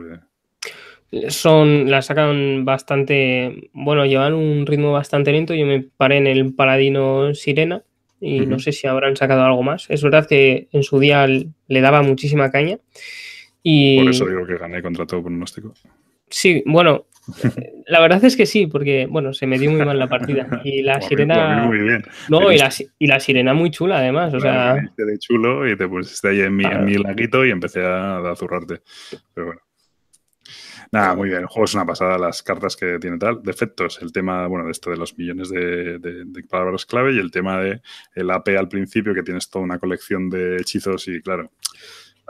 Son, 1.28 1.90
la 1.90 2.02
sacan 2.02 2.64
bastante, 2.64 3.70
bueno, 3.72 4.04
llevan 4.04 4.34
un 4.34 4.66
ritmo 4.66 4.92
bastante 4.92 5.32
lento. 5.32 5.54
Yo 5.54 5.66
me 5.66 5.80
paré 5.80 6.18
en 6.18 6.26
el 6.26 6.54
Paladino 6.54 7.34
Sirena 7.34 7.82
y 8.20 8.40
no 8.40 8.58
sé 8.58 8.72
si 8.72 8.86
habrán 8.86 9.16
sacado 9.16 9.42
algo 9.42 9.62
más. 9.62 9.86
Es 9.88 10.02
verdad 10.02 10.28
que 10.28 10.68
en 10.70 10.82
su 10.82 11.00
día 11.00 11.26
le 11.26 11.80
daba 11.80 12.02
muchísima 12.02 12.50
caña. 12.50 12.78
Y... 13.62 13.98
Por 13.98 14.10
eso 14.10 14.26
digo 14.26 14.46
que 14.46 14.58
gané 14.58 14.82
contra 14.82 15.06
todo 15.06 15.22
pronóstico. 15.22 15.74
Sí, 16.28 16.62
bueno, 16.66 17.06
la 17.86 18.00
verdad 18.00 18.24
es 18.24 18.36
que 18.36 18.46
sí, 18.46 18.66
porque 18.66 19.06
bueno, 19.06 19.32
se 19.32 19.46
me 19.46 19.58
dio 19.58 19.70
muy 19.70 19.84
mal 19.84 19.98
la 19.98 20.08
partida. 20.08 20.48
Y 20.64 20.82
la 20.82 21.00
sirena. 21.00 21.64
Muy 21.64 21.78
bien. 21.78 22.02
No, 22.28 22.52
y 22.52 22.58
la, 22.58 22.70
y 22.98 23.06
la, 23.06 23.20
sirena 23.20 23.54
muy 23.54 23.70
chula, 23.70 23.98
además. 23.98 24.34
O 24.34 24.40
sea. 24.40 24.74
de 24.74 25.18
chulo 25.18 25.68
y 25.68 25.76
te 25.76 25.88
pusiste 25.88 26.28
ahí 26.28 26.40
en 26.40 26.56
mi, 26.56 26.64
en 26.64 26.84
mi 26.84 26.94
laguito 26.94 27.44
y 27.44 27.50
empecé 27.50 27.84
a, 27.84 28.18
a 28.18 28.36
zurrarte. 28.36 28.80
Pero 29.34 29.46
bueno. 29.46 29.60
Nada, 30.92 31.14
muy 31.14 31.28
bien. 31.28 31.42
El 31.42 31.46
juego 31.46 31.66
es 31.66 31.74
una 31.74 31.86
pasada, 31.86 32.18
las 32.18 32.42
cartas 32.42 32.74
que 32.74 32.98
tiene 32.98 33.16
tal. 33.16 33.42
Defectos, 33.42 34.00
el 34.02 34.10
tema, 34.12 34.46
bueno, 34.48 34.64
de 34.64 34.72
esto 34.72 34.90
de 34.90 34.96
los 34.96 35.16
millones 35.16 35.48
de, 35.48 36.00
palabras 36.48 36.84
clave 36.84 37.14
y 37.14 37.18
el 37.18 37.30
tema 37.30 37.60
de 37.60 37.80
el 38.14 38.30
AP 38.30 38.48
al 38.58 38.68
principio, 38.68 39.14
que 39.14 39.22
tienes 39.22 39.48
toda 39.48 39.64
una 39.64 39.78
colección 39.78 40.28
de 40.28 40.56
hechizos 40.56 41.06
y, 41.06 41.22
claro, 41.22 41.52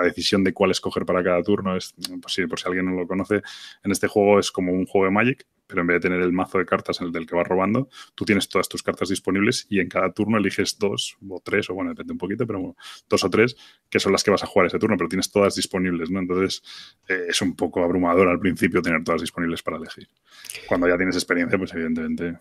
la 0.00 0.06
decisión 0.06 0.42
de 0.44 0.52
cuál 0.52 0.70
escoger 0.70 1.04
para 1.04 1.22
cada 1.22 1.42
turno 1.42 1.76
es, 1.76 1.94
pues 2.22 2.40
por 2.48 2.58
si 2.58 2.66
alguien 2.66 2.86
no 2.86 2.92
lo 2.92 3.06
conoce, 3.06 3.42
en 3.84 3.90
este 3.92 4.08
juego 4.08 4.38
es 4.38 4.50
como 4.50 4.72
un 4.72 4.86
juego 4.86 5.06
de 5.06 5.10
Magic, 5.12 5.46
pero 5.66 5.82
en 5.82 5.86
vez 5.86 5.96
de 5.96 6.08
tener 6.08 6.20
el 6.20 6.32
mazo 6.32 6.58
de 6.58 6.66
cartas 6.66 7.00
en 7.00 7.06
el 7.06 7.12
del 7.12 7.26
que 7.26 7.36
vas 7.36 7.46
robando, 7.46 7.88
tú 8.14 8.24
tienes 8.24 8.48
todas 8.48 8.68
tus 8.68 8.82
cartas 8.82 9.08
disponibles 9.08 9.66
y 9.68 9.78
en 9.78 9.88
cada 9.88 10.12
turno 10.12 10.38
eliges 10.38 10.78
dos 10.78 11.16
o 11.28 11.40
tres, 11.44 11.70
o 11.70 11.74
bueno, 11.74 11.90
depende 11.90 12.12
un 12.12 12.18
poquito, 12.18 12.46
pero 12.46 12.74
dos 13.08 13.24
o 13.24 13.30
tres, 13.30 13.56
que 13.88 14.00
son 14.00 14.12
las 14.12 14.24
que 14.24 14.30
vas 14.30 14.42
a 14.42 14.46
jugar 14.46 14.66
ese 14.66 14.78
turno, 14.78 14.96
pero 14.96 15.08
tienes 15.08 15.30
todas 15.30 15.54
disponibles, 15.54 16.10
¿no? 16.10 16.18
Entonces 16.18 16.62
eh, 17.08 17.26
es 17.28 17.40
un 17.40 17.54
poco 17.54 17.84
abrumador 17.84 18.28
al 18.28 18.40
principio 18.40 18.82
tener 18.82 19.04
todas 19.04 19.20
disponibles 19.20 19.62
para 19.62 19.76
elegir. 19.76 20.08
Cuando 20.66 20.88
ya 20.88 20.96
tienes 20.96 21.14
experiencia, 21.14 21.56
pues 21.56 21.72
evidentemente 21.72 22.38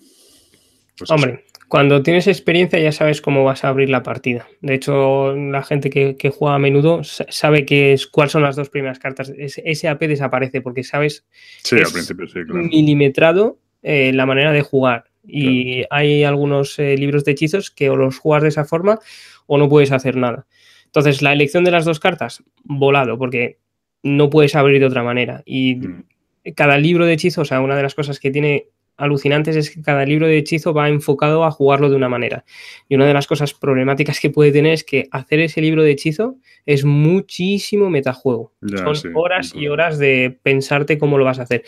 pues 1.00 1.10
Hombre, 1.10 1.45
cuando 1.68 2.04
tienes 2.04 2.28
experiencia 2.28 2.80
ya 2.80 2.91
sabes 2.91 3.22
cómo 3.22 3.43
vas 3.43 3.64
a 3.64 3.70
abrir 3.70 3.89
la 3.89 4.04
partida. 4.04 4.47
De 4.62 4.74
hecho, 4.76 5.36
la 5.36 5.64
gente 5.64 5.89
que, 5.89 6.30
juega 6.30 6.56
a 6.56 6.60
menudo 6.60 7.02
sabe 7.04 7.66
que 7.66 7.93
es, 7.93 8.06
cuáles 8.08 8.32
son 8.32 8.43
las 8.43 8.56
dos 8.56 8.70
primeras 8.70 9.00
cartas. 9.00 9.32
Ese 9.38 9.88
AP 9.88 10.02
desaparece 10.02 10.62
porque 10.62 10.84
sabes 10.84 11.26
sí, 11.64 11.78
al 11.78 11.91
principio, 11.91 12.28
sí, 12.28 12.43
claro. 12.45 12.68
milimetrado 12.68 13.60
eh, 13.82 14.12
la 14.14 14.26
manera 14.26 14.52
de 14.52 14.62
jugar. 14.62 15.06
Y 15.26 15.84
hay 15.89 16.24
algunos 16.24 16.78
eh, 16.80 16.97
libros 16.97 17.24
de 17.24 17.32
hechizos 17.32 17.72
que 17.72 17.89
o 17.89 17.95
los 17.95 18.18
juegas 18.18 18.43
de 18.43 18.50
esa 18.50 18.66
forma 18.66 19.00
o 19.47 19.58
no 19.58 19.70
puedes 19.70 19.91
hacer 19.91 20.16
nada. 20.16 20.47
Entonces, 20.86 21.22
la 21.22 21.34
elección 21.34 21.64
de 21.64 21.72
las 21.72 21.86
dos 21.86 22.00
cartas, 22.00 22.43
volado, 22.64 23.18
porque 23.18 23.60
no 24.02 24.30
puedes 24.30 24.56
abrir 24.56 24.80
de 24.80 24.88
otra 24.88 25.04
manera. 25.04 25.43
Y 25.45 25.76
mm. 25.76 26.04
cada 26.56 26.78
libro 26.78 27.06
de 27.06 27.14
hechizos, 27.14 27.43
o 27.43 27.45
sea, 27.45 27.62
una 27.62 27.76
de 27.76 27.84
las 27.84 27.93
cosas 27.93 28.20
que 28.20 28.32
tiene 28.32 28.70
alucinantes 29.00 29.56
es 29.56 29.72
que 29.72 29.82
cada 29.82 30.06
libro 30.06 30.28
de 30.28 30.38
hechizo 30.38 30.74
va 30.74 30.89
enfocado 30.89 31.43
a 31.45 31.52
jugarlo 31.52 31.89
de 31.89 31.95
una 31.95 32.10
manera. 32.10 32.45
Y 32.88 32.95
una 32.95 33.08
de 33.08 33.14
las 33.14 33.28
cosas 33.28 33.54
problemáticas 33.54 34.20
que 34.20 34.30
puede 34.30 34.52
tener 34.52 34.74
es 34.74 34.84
que 34.84 35.08
hacer 35.12 35.39
ese 35.39 35.62
libro 35.62 35.84
de 35.84 35.91
hechizo 35.91 36.38
es 36.66 36.86
muchísimo 36.86 37.89
metajuego. 37.89 38.54
Son 38.62 39.16
horas 39.16 39.54
y 39.56 39.68
horas 39.68 39.97
de 39.97 40.38
pensarte 40.43 40.97
cómo 40.97 41.18
lo 41.18 41.26
vas 41.26 41.39
a 41.39 41.43
hacer. 41.43 41.64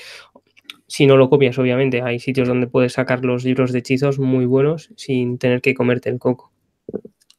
Si 0.87 1.05
no 1.05 1.15
lo 1.15 1.29
copias, 1.29 1.57
obviamente. 1.57 2.01
Hay 2.01 2.19
sitios 2.19 2.47
donde 2.47 2.67
puedes 2.67 2.93
sacar 2.93 3.23
los 3.23 3.45
libros 3.45 3.71
de 3.71 3.79
hechizos 3.79 4.19
muy 4.19 4.45
buenos 4.45 4.91
sin 4.97 5.37
tener 5.37 5.61
que 5.61 5.73
comerte 5.73 6.09
el 6.09 6.19
coco. 6.19 6.51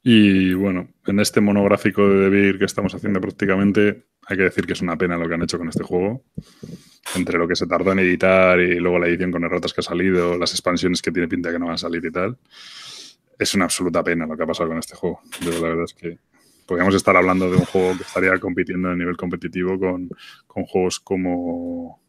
Y 0.03 0.55
bueno, 0.55 0.89
en 1.07 1.21
este 1.21 1.41
monográfico 1.41 2.09
de 2.09 2.29
Debir 2.29 2.59
que 2.59 2.65
estamos 2.65 2.95
haciendo 2.95 3.21
prácticamente, 3.21 4.05
hay 4.33 4.39
que 4.39 4.45
decir 4.45 4.67
que 4.67 4.73
es 4.73 4.83
una 4.83 4.97
pena 4.97 5.17
lo 5.17 5.29
que 5.29 5.35
han 5.35 5.43
hecho 5.43 5.59
con 5.59 5.69
este 5.69 5.83
juego. 5.83 6.25
Entre 7.15 7.39
lo 7.39 7.47
que 7.47 7.57
se 7.57 7.67
tardó 7.67 7.93
en 7.93 8.01
editar 8.01 8.59
y 8.61 8.79
luego 8.79 8.99
la 8.99 9.07
edición 9.07 9.31
con 9.31 9.45
erratas 9.45 9.73
que 9.73 9.81
ha 9.81 9.85
salido, 9.85 10.37
las 10.39 10.53
expansiones 10.53 11.03
que 11.03 11.13
tiene 11.13 11.29
pinta 11.29 11.53
que 11.53 11.59
no 11.59 11.67
van 11.67 11.75
a 11.75 11.79
salir 11.79 12.05
y 12.05 12.11
tal. 12.11 12.37
Es 13.39 13.55
una 13.55 13.65
absoluta 13.65 14.03
pena 14.03 14.27
lo 14.27 14.37
que 14.37 14.43
ha 14.43 14.47
pasado 14.47 14.69
con 14.69 14.79
este 14.79 14.97
juego. 14.97 15.21
Yo 15.41 15.51
la 15.53 15.69
verdad 15.69 15.85
es 15.85 15.95
que 15.95 16.19
podríamos 16.67 16.95
estar 16.95 17.17
hablando 17.17 17.51
de 17.51 17.57
un 17.57 17.65
juego 17.65 17.97
que 17.97 18.05
estaría 18.05 18.39
compitiendo 18.39 18.89
a 18.89 18.97
nivel 18.97 19.17
competitivo 19.17 19.79
con, 19.79 20.09
con 20.47 20.65
juegos 20.65 21.01
como 21.01 22.02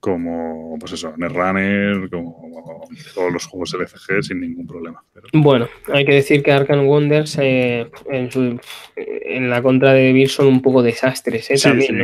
como, 0.00 0.76
pues 0.78 0.92
eso, 0.92 1.12
Netrunner, 1.16 2.08
como, 2.08 2.88
todos 3.14 3.32
los 3.32 3.46
juegos 3.46 3.74
LCG 3.74 4.22
sin 4.22 4.40
ningún 4.40 4.66
problema. 4.66 5.02
Bueno, 5.32 5.68
hay 5.92 6.04
que 6.04 6.14
decir 6.14 6.42
que 6.42 6.52
Arkham 6.52 6.86
Wonders 6.86 7.36
eh, 7.40 7.90
en, 8.06 9.50
la 9.50 9.60
contra 9.60 9.92
de 9.92 10.12
Beer 10.12 10.28
son 10.28 10.46
un 10.46 10.62
poco 10.62 10.82
desastres, 10.82 11.50
¿eh? 11.50 11.56
También, 11.60 12.00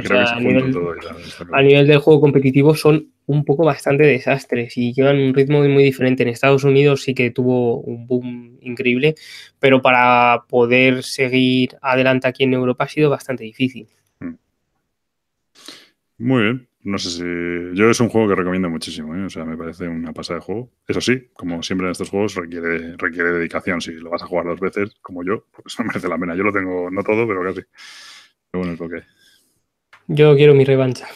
a, 1.52 1.62
nivel, 1.62 1.86
del 1.86 1.98
juego 1.98 2.20
competitivo 2.20 2.74
son 2.74 3.12
un 3.26 3.44
poco 3.44 3.64
bastante 3.64 4.02
desastres 4.04 4.76
y 4.76 4.92
llevan 4.92 5.18
un 5.18 5.32
ritmo 5.32 5.62
muy 5.62 5.84
diferente. 5.84 6.24
En 6.24 6.30
Estados 6.30 6.64
Unidos 6.64 7.02
sí 7.02 7.14
que 7.14 7.30
tuvo 7.30 7.80
un 7.80 8.06
boom 8.06 8.58
increíble, 8.60 9.14
pero 9.60 9.80
para 9.80 10.44
poder 10.48 11.04
seguir 11.04 11.76
adelante 11.80 12.26
aquí 12.26 12.42
en 12.42 12.54
Europa 12.54 12.84
ha 12.84 12.88
sido 12.88 13.08
bastante 13.08 13.44
difícil. 13.44 13.86
Mm. 14.18 14.34
Muy 16.18 16.42
bien. 16.42 16.73
No 16.84 16.98
sé 16.98 17.10
si. 17.10 17.78
Yo 17.78 17.88
es 17.88 17.98
un 18.00 18.10
juego 18.10 18.28
que 18.28 18.34
recomiendo 18.34 18.68
muchísimo, 18.68 19.16
¿eh? 19.16 19.24
o 19.24 19.30
sea, 19.30 19.46
me 19.46 19.56
parece 19.56 19.88
una 19.88 20.12
pasada 20.12 20.38
de 20.38 20.44
juego. 20.44 20.70
Eso 20.86 21.00
sí, 21.00 21.28
como 21.32 21.62
siempre 21.62 21.86
en 21.86 21.92
estos 21.92 22.10
juegos, 22.10 22.34
requiere, 22.34 22.94
requiere 22.98 23.32
dedicación. 23.32 23.80
Si 23.80 23.92
lo 23.92 24.10
vas 24.10 24.22
a 24.22 24.26
jugar 24.26 24.44
dos 24.44 24.60
veces, 24.60 24.94
como 25.00 25.24
yo, 25.24 25.46
pues 25.50 25.76
no 25.78 25.86
merece 25.86 26.08
la 26.08 26.18
pena. 26.18 26.36
Yo 26.36 26.44
lo 26.44 26.52
tengo, 26.52 26.90
no 26.90 27.02
todo, 27.02 27.26
pero 27.26 27.42
casi. 27.42 27.62
Pero 28.50 28.64
bueno, 28.64 28.74
es 28.74 28.80
lo 28.80 28.88
que 28.90 29.02
Yo 30.08 30.36
quiero 30.36 30.54
mi 30.54 30.64
revancha. 30.66 31.06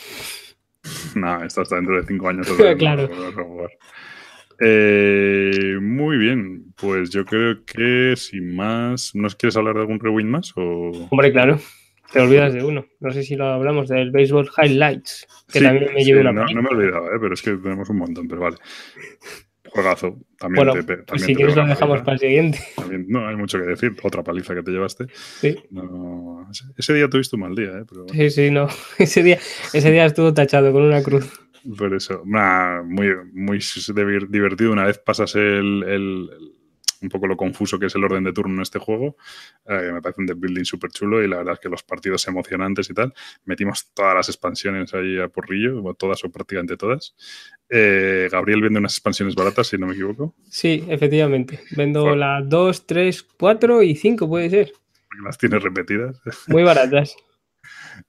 Nada, 1.15 1.45
esto 1.45 1.61
hasta 1.61 1.77
dentro 1.77 2.01
de 2.01 2.07
cinco 2.07 2.29
años. 2.29 2.49
claro. 2.79 3.11
Eh, 4.61 5.77
muy 5.83 6.17
bien, 6.17 6.73
pues 6.77 7.11
yo 7.11 7.27
creo 7.27 7.63
que 7.67 8.15
sin 8.17 8.57
más. 8.57 9.15
¿Nos 9.15 9.37
quieres 9.37 9.57
hablar 9.59 9.75
de 9.75 9.83
algún 9.83 10.01
rewind 10.01 10.31
más? 10.31 10.55
O... 10.57 11.09
Hombre, 11.11 11.31
claro. 11.31 11.61
Te 12.13 12.21
olvidas 12.21 12.55
de 12.55 12.65
uno. 12.65 12.87
No 13.01 13.13
sé 13.13 13.23
si 13.23 13.37
lo 13.37 13.47
hablamos 13.47 13.89
del 13.89 14.11
Baseball 14.11 14.49
Highlights, 14.57 15.27
que 15.53 15.61
también 15.61 15.93
me 15.95 16.05
lleva 16.05 16.23
una. 16.23 16.33
No, 16.33 16.47
no, 16.47 16.63
me 16.63 16.69
olvidaba, 16.71 17.09
¿eh? 17.09 17.19
pero 17.21 17.35
es 17.35 17.43
que 17.43 17.53
tenemos 17.53 17.89
un 17.91 17.99
montón, 17.99 18.29
pero 18.29 18.41
vale. 18.43 18.57
Juegazo. 19.69 20.19
También 20.39 20.67
bueno, 20.67 20.85
te, 20.85 20.97
también 20.99 21.27
si 21.27 21.35
quieres 21.35 21.55
lo 21.55 21.67
dejamos 21.67 22.01
para 22.01 22.15
el 22.15 22.19
siguiente. 22.19 22.59
no 23.07 23.29
hay 23.29 23.37
mucho 23.37 23.59
que 23.59 23.67
decir. 23.67 23.95
Otra 24.03 24.23
paliza 24.23 24.55
que 24.55 24.63
te 24.63 24.71
llevaste. 24.71 25.07
Sí. 25.13 25.57
ese, 26.77 26.95
día 26.95 27.11
tuviste 27.11 27.37
un 27.37 27.43
mal 27.43 27.55
día, 27.55 27.79
¿eh? 27.79 27.85
Sí, 28.13 28.31
sí, 28.31 28.51
no. 28.51 28.69
Ese 28.99 29.23
día, 29.23 29.39
ese 29.75 29.91
día 29.91 30.07
estuvo 30.07 30.33
tachado 30.33 30.73
con 30.73 30.83
una 30.83 31.03
cruz. 31.03 31.31
Por 31.77 31.93
eso. 31.95 32.23
muy, 32.25 33.15
muy 33.33 33.61
divertido. 34.31 34.73
Una 34.73 34.85
vez 34.85 34.99
pasas 34.99 35.35
el, 35.35 35.85
el 35.87 36.31
un 37.03 37.09
poco 37.09 37.27
lo 37.27 37.37
confuso 37.37 37.79
que 37.79 37.87
es 37.87 37.95
el 37.95 38.05
orden 38.05 38.25
de 38.25 38.33
turno 38.33 38.55
en 38.57 38.63
este 38.63 38.79
juego. 38.79 39.17
Eh, 39.67 39.91
me 39.93 40.03
parece 40.03 40.21
un 40.21 40.27
deck 40.27 40.39
building 40.39 40.65
súper 40.65 40.91
chulo 40.91 41.23
y 41.23 41.29
la 41.29 41.39
verdad 41.39 41.55
es 41.55 41.61
que 41.61 41.69
los 41.69 41.83
partidos 41.83 42.27
emocionantes 42.29 42.91
y 42.91 42.95
tal. 42.95 43.13
Metimos 43.45 43.93
todas 43.95 44.15
las 44.15 44.29
expansiones 44.29 44.95
ahí 44.95 45.19
a 45.19 45.29
porrillo, 45.29 45.83
todas 45.95 46.25
o 46.25 46.31
prácticamente 46.31 46.77
todas. 46.77 47.15
Eh, 47.69 48.29
Gabriel 48.31 48.63
vende 48.63 48.79
unas 48.79 48.95
expansiones 48.95 49.35
baratas, 49.35 49.69
si 49.69 49.79
no 49.79 49.87
me 49.87 49.95
equivoco. 49.95 50.35
Sí, 50.49 50.85
efectivamente. 50.89 51.61
Vendo 51.77 52.17
las 52.17 52.49
2, 52.49 52.87
3, 52.87 53.23
4 53.39 53.83
y 53.83 53.95
5, 53.95 54.29
puede 54.29 54.51
ser. 54.51 54.73
Las 55.25 55.39
tienes 55.39 55.63
repetidas. 55.63 56.21
Muy 56.49 56.63
baratas. 56.63 57.17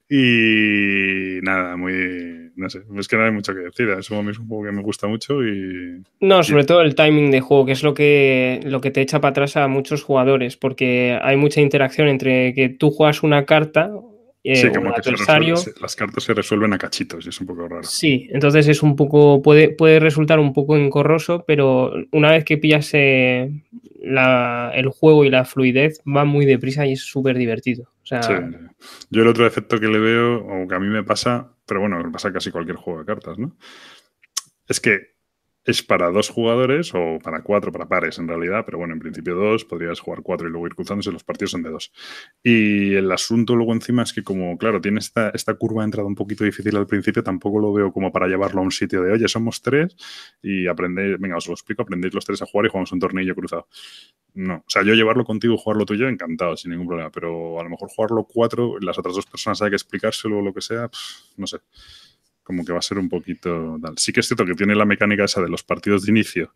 Y 0.10 1.40
nada, 1.42 1.78
muy. 1.78 2.52
no 2.56 2.70
sé, 2.70 2.82
es 2.98 3.08
que 3.08 3.18
no 3.18 3.26
hay 3.26 3.32
mucho 3.32 3.54
que 3.54 3.62
decir. 3.62 3.90
Es 3.90 4.10
un 4.12 4.34
juego 4.48 4.66
que 4.66 4.72
me 4.72 4.82
gusta 4.82 5.08
mucho 5.08 5.44
y. 5.44 6.02
No, 6.20 6.44
sobre 6.44 6.64
todo 6.64 6.82
el 6.82 6.96
timing 6.96 7.32
de 7.32 7.42
juego, 7.42 7.66
que 7.66 7.74
es 7.74 7.84
lo 7.84 7.94
que, 7.94 8.60
lo 8.64 8.82
que 8.82 8.92
te 8.92 9.02
echa 9.02 9.22
para 9.22 9.32
atrás 9.32 9.58
a 9.58 9.68
muchos 9.68 10.04
jugadores, 10.04 10.58
porque 10.58 11.18
hay 11.22 11.38
mucha 11.38 11.62
interacción 11.62 12.08
entre 12.08 12.54
que 12.54 12.70
tú 12.70 12.92
juegas 12.92 13.24
una 13.24 13.46
carta. 13.46 13.92
Eh, 14.44 14.56
sí, 14.56 14.70
como 14.70 14.94
que 14.94 15.02
adversario, 15.02 15.56
las 15.82 15.96
cartas 15.98 16.24
se 16.24 16.34
resuelven 16.34 16.72
a 16.72 16.78
cachitos 16.78 17.26
y 17.26 17.30
es 17.30 17.42
un 17.42 17.48
poco 17.48 17.68
raro. 17.68 17.84
Sí, 17.84 18.30
entonces 18.32 18.68
es 18.70 18.82
un 18.82 18.96
poco, 18.96 19.42
puede, 19.42 19.70
puede 19.70 20.00
resultar 20.00 20.40
un 20.40 20.54
poco 20.54 20.78
encorroso, 20.78 21.44
pero 21.46 21.92
una 22.12 22.32
vez 22.32 22.46
que 22.46 22.58
pillas 22.58 22.90
eh, 22.94 23.52
el 24.02 24.90
juego 24.90 25.26
y 25.26 25.30
la 25.30 25.44
fluidez, 25.44 26.02
va 26.08 26.24
muy 26.24 26.46
deprisa 26.46 26.86
y 26.86 26.94
es 26.94 27.02
súper 27.02 27.38
divertido. 27.38 27.92
Yo 29.10 29.22
el 29.22 29.28
otro 29.28 29.46
efecto 29.46 29.80
que 29.80 29.88
le 29.88 30.00
veo, 30.00 30.38
o 30.38 30.68
que 30.68 30.76
a 30.76 30.80
mí 30.80 30.88
me 30.88 31.04
pasa, 31.04 31.52
pero 31.66 31.82
bueno, 31.82 32.02
me 32.02 32.10
pasa 32.10 32.32
casi 32.32 32.50
cualquier 32.50 32.78
juego 32.78 33.00
de 33.00 33.06
cartas, 33.06 33.38
¿no? 33.38 33.58
Es 34.68 34.80
que 34.80 35.19
es 35.66 35.84
para 35.84 36.10
dos 36.10 36.30
jugadores 36.30 36.92
o 36.94 37.20
para 37.22 37.44
cuatro, 37.44 37.72
para 37.72 37.88
pares 37.88 38.18
en 38.18 38.28
realidad, 38.28 38.64
pero 38.66 38.78
bueno, 38.78 38.94
en 38.94 39.00
principio 39.00 39.36
dos, 39.36 39.66
podrías 39.66 40.00
jugar 40.00 40.22
cuatro 40.24 40.48
y 40.48 40.52
luego 40.52 40.68
ir 40.68 40.76
cruzándose, 40.76 41.12
los 41.12 41.24
partidos 41.24 41.52
son 41.52 41.64
de 41.64 41.70
dos. 41.70 41.92
Y 42.44 42.96
el 42.96 43.12
asunto 43.12 43.56
luego 43.56 43.74
encima 43.74 44.04
es 44.04 44.14
que 44.14 44.24
como, 44.24 44.58
claro, 44.58 44.82
tiene 44.82 45.00
esta, 45.00 45.30
esta 45.30 45.54
curva 45.56 45.84
de 45.84 45.86
entrada 45.86 46.08
un 46.08 46.16
poquito 46.16 46.44
difícil 46.44 46.76
al 46.76 46.88
principio, 46.88 47.24
tampoco 47.24 47.60
lo 47.60 47.74
veo 47.74 47.92
como 47.92 48.12
para 48.12 48.28
llevarlo 48.28 48.62
a 48.62 48.64
un 48.64 48.72
sitio 48.72 49.02
de, 49.04 49.12
oye, 49.12 49.28
somos 49.28 49.62
tres 49.62 49.96
y 50.42 50.68
aprendéis, 50.68 51.20
venga, 51.20 51.38
os 51.38 51.48
lo 51.48 51.54
explico, 51.54 51.82
aprendéis 51.82 52.14
los 52.14 52.26
tres 52.26 52.42
a 52.42 52.46
jugar 52.46 52.66
y 52.68 52.70
jugamos 52.70 52.92
un 52.92 53.00
tornillo 53.00 53.36
cruzado. 53.36 53.68
No, 54.34 54.56
o 54.58 54.70
sea, 54.70 54.84
yo 54.84 54.94
llevarlo 54.94 55.26
contigo 55.26 55.54
y 55.56 55.58
jugarlo 55.58 55.86
tú 55.86 55.94
y 55.94 56.00
yo, 56.00 56.08
encantado, 56.08 56.56
sin 56.56 56.72
ningún 56.72 56.88
problema, 56.88 57.12
pero 57.12 57.60
a 57.60 57.64
lo 57.64 57.70
mejor 57.70 57.90
jugarlo 57.90 58.26
cuatro, 58.26 58.80
las 58.80 58.98
otras 58.98 59.16
dos 59.16 59.26
personas 59.26 59.62
hay 59.62 59.70
que 59.70 59.76
explicárselo 59.76 60.40
o 60.40 60.42
lo 60.42 60.54
que 60.54 60.62
sea, 60.62 60.90
no 61.38 61.48
sé 61.48 61.58
como 62.50 62.66
que 62.66 62.74
va 62.74 62.80
a 62.80 62.82
ser 62.82 62.98
un 62.98 63.10
poquito 63.10 63.78
tal. 63.80 63.96
Sí 64.00 64.12
que 64.12 64.22
es 64.22 64.28
cierto 64.28 64.44
que 64.44 64.56
tiene 64.56 64.74
la 64.74 64.84
mecánica 64.84 65.24
esa 65.24 65.40
de 65.40 65.50
los 65.50 65.62
partidos 65.62 66.02
de 66.02 66.10
inicio 66.10 66.56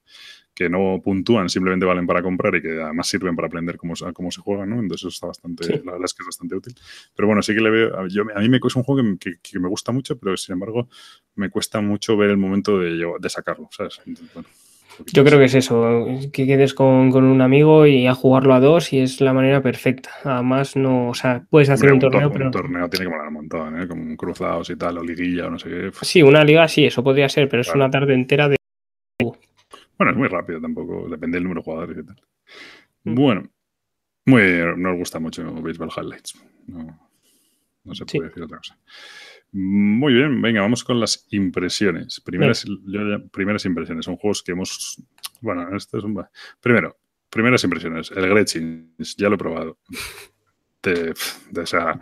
que 0.52 0.68
no 0.68 1.00
puntúan, 1.04 1.50
simplemente 1.50 1.86
valen 1.86 2.08
para 2.08 2.24
comprar 2.24 2.56
y 2.56 2.64
que 2.64 2.82
además 2.82 3.08
sirven 3.08 3.36
para 3.36 3.48
aprender 3.48 3.78
cómo, 3.78 3.94
cómo 4.12 4.32
se 4.32 4.42
juega, 4.42 4.66
¿no? 4.66 4.80
Entonces 4.80 5.02
eso 5.02 5.10
está 5.10 5.28
bastante, 5.28 5.68
la 5.86 5.92
verdad 5.92 6.06
es 6.06 6.16
que 6.16 6.24
es 6.24 6.26
bastante 6.26 6.56
útil. 6.56 6.76
Pero 7.16 7.28
bueno, 7.28 7.44
sí 7.44 7.54
que 7.54 7.62
le 7.62 7.70
veo, 7.70 8.00
a, 8.00 8.08
yo, 8.08 8.24
a 8.36 8.40
mí 8.40 8.50
me 8.50 8.58
es 8.58 8.76
un 8.76 8.82
juego 8.82 9.04
que, 9.20 9.36
que, 9.40 9.60
me 9.60 9.70
gusta 9.70 9.92
mucho, 9.92 10.18
pero 10.18 10.36
sin 10.36 10.54
embargo 10.54 10.90
me 11.36 11.52
cuesta 11.52 11.80
mucho 11.80 12.18
ver 12.18 12.32
el 12.32 12.38
momento 12.38 12.80
de, 12.80 13.06
de 13.20 13.30
sacarlo, 13.30 13.70
¿sabes? 13.72 14.02
bueno, 14.34 14.50
yo 15.12 15.24
creo 15.24 15.40
que 15.40 15.46
es 15.46 15.56
eso, 15.56 16.08
que 16.32 16.46
quedes 16.46 16.74
con, 16.74 17.14
un 17.14 17.42
amigo 17.42 17.86
y 17.86 18.08
a 18.08 18.14
jugarlo 18.14 18.54
a 18.54 18.60
dos 18.60 18.94
y 18.94 19.00
es 19.00 19.22
la 19.22 19.34
manera 19.34 19.62
perfecta. 19.62 20.10
Además, 20.24 20.76
no, 20.76 21.10
o 21.10 21.14
sea, 21.14 21.46
puedes 21.50 21.70
hacer 21.70 21.92
un, 21.92 22.00
torneo, 22.00 22.32
pero... 22.32 22.46
Un 22.46 22.52
torneo 22.52 22.90
tiene 22.90 23.06
que 23.06 23.12
molar 23.12 23.28
un 23.28 23.34
montón, 23.34 23.82
¿eh? 23.82 23.88
Como 23.88 24.16
cruzados 24.18 24.70
y 24.70 24.76
tal, 24.76 24.98
o 24.98 25.04
liguilla 25.04 25.48
o 25.48 25.50
no 25.50 25.60
sé 25.60 25.70
qué. 25.70 25.92
Sí, 26.02 26.22
una 26.22 26.44
liga 26.44 26.68
sí, 26.68 26.86
eso 26.86 27.04
podría 27.04 27.30
ser, 27.30 27.50
pero 27.50 27.62
es 27.62 27.74
una 27.74 27.90
tarde 27.90 28.14
entera 28.14 28.50
de... 28.50 28.58
Bueno, 29.98 30.12
es 30.12 30.18
muy 30.18 30.28
rápido 30.28 30.60
tampoco, 30.60 31.08
depende 31.10 31.38
del 31.38 31.44
número 31.44 31.62
de 31.62 31.66
jugadores 31.66 31.98
y 31.98 32.06
tal. 32.06 32.22
Mm. 33.04 33.16
Bueno, 33.16 33.50
muy, 34.26 34.42
no 34.78 34.92
os 34.92 34.98
gusta 34.98 35.20
mucho 35.20 35.44
Baseball 35.62 35.92
Highlights. 35.96 36.42
No, 36.68 37.00
no 37.84 37.96
se 37.96 38.06
puede 38.06 38.30
decir 38.30 38.44
otra 38.44 38.58
cosa. 38.58 38.78
Muy 39.56 40.14
bien, 40.14 40.42
venga, 40.42 40.62
vamos 40.62 40.84
con 40.84 41.00
las 41.00 41.28
impresiones. 41.30 42.20
Primeras, 42.22 42.66
primeras 43.32 43.64
impresiones. 43.66 44.06
Son 44.06 44.18
juegos 44.18 44.42
que 44.42 44.52
hemos. 44.52 45.00
Bueno, 45.42 45.76
esto 45.78 46.00
es 46.00 46.04
un. 46.04 46.26
Primero, 46.60 46.98
primeras 47.30 47.64
impresiones. 47.64 48.10
El 48.10 48.28
Gretchins, 48.30 49.16
ya 49.16 49.30
lo 49.30 49.36
he 49.36 49.38
probado. 49.38 49.78
o 51.56 51.66
sea, 51.68 52.00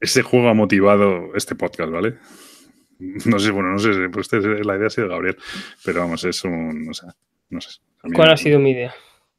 este 0.00 0.22
juego 0.22 0.48
ha 0.48 0.54
motivado 0.54 1.32
este 1.36 1.54
podcast, 1.54 1.92
¿vale? 1.92 2.18
No 2.98 3.38
sé, 3.38 3.52
bueno, 3.52 3.70
no 3.70 3.78
sé, 3.78 3.90
pues 4.12 4.32
este, 4.32 4.64
la 4.64 4.76
idea 4.76 4.88
ha 4.88 4.90
sido 4.90 5.08
Gabriel, 5.08 5.36
pero 5.84 6.00
vamos, 6.00 6.24
es 6.24 6.42
un. 6.42 6.88
O 6.90 6.94
sea, 6.94 7.14
no 7.50 7.60
sé. 7.60 7.80
¿Cuál 8.12 8.32
ha 8.32 8.36
sido 8.36 8.58
mi 8.58 8.72
idea? 8.72 8.92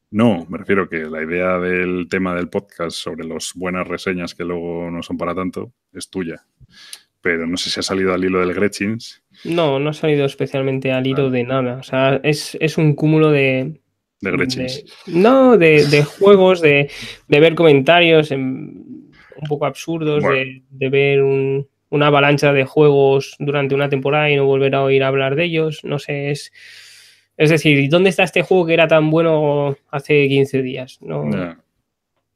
No, 0.10 0.46
me 0.50 0.58
refiero 0.58 0.88
que 0.88 1.00
la 1.00 1.22
idea 1.22 1.60
del 1.60 2.08
tema 2.10 2.34
del 2.34 2.48
podcast 2.48 2.96
sobre 2.96 3.26
las 3.26 3.52
buenas 3.56 3.86
reseñas 3.86 4.34
que 4.34 4.46
luego 4.46 4.90
no 4.90 5.04
son 5.04 5.18
para 5.18 5.36
tanto 5.36 5.74
es 5.92 6.10
tuya 6.10 6.46
pero 7.26 7.48
no 7.48 7.58
sé 7.58 7.72
si 7.72 7.80
ha 7.80 7.84
salido 7.84 8.14
al 8.14 8.24
hilo 8.24 8.40
del 8.40 8.54
Gretchins. 8.54 9.24
No, 9.46 9.80
no 9.80 9.90
ha 9.90 9.94
salido 9.94 10.26
especialmente 10.28 10.92
al 10.92 11.08
hilo 11.08 11.32
de 11.32 11.44
nada. 11.44 11.78
O 11.78 11.82
sea, 11.82 12.20
es, 12.22 12.78
un 12.78 12.94
cúmulo 12.94 13.32
de. 13.32 13.82
De 14.22 14.32
Gretchins. 14.32 14.86
no, 15.08 15.58
de, 15.58 16.04
juegos, 16.20 16.62
de, 16.62 16.88
ver 17.28 17.56
comentarios 17.56 18.30
un 18.30 19.02
poco 19.50 19.66
absurdos, 19.66 20.24
de, 20.24 20.90
ver 20.90 21.24
una 21.24 22.08
avalancha 22.08 22.54
de 22.54 22.64
juegos 22.64 23.36
durante 23.40 23.74
una 23.74 23.90
temporada 23.90 24.30
y 24.30 24.36
no 24.36 24.46
volver 24.46 24.76
a 24.76 24.84
oír 24.84 25.02
hablar 25.02 25.36
de 25.36 25.46
ellos. 25.46 25.80
No 25.84 25.98
sé, 25.98 26.30
es. 26.30 26.54
Es 27.38 27.50
decir, 27.50 27.90
¿dónde 27.90 28.12
está 28.12 28.22
este 28.22 28.44
juego 28.44 28.68
que 28.68 28.76
era 28.76 28.88
tan 28.88 29.10
bueno 29.10 29.76
hace 29.90 30.28
15 30.28 30.62
días? 30.62 31.00
No. 31.02 31.28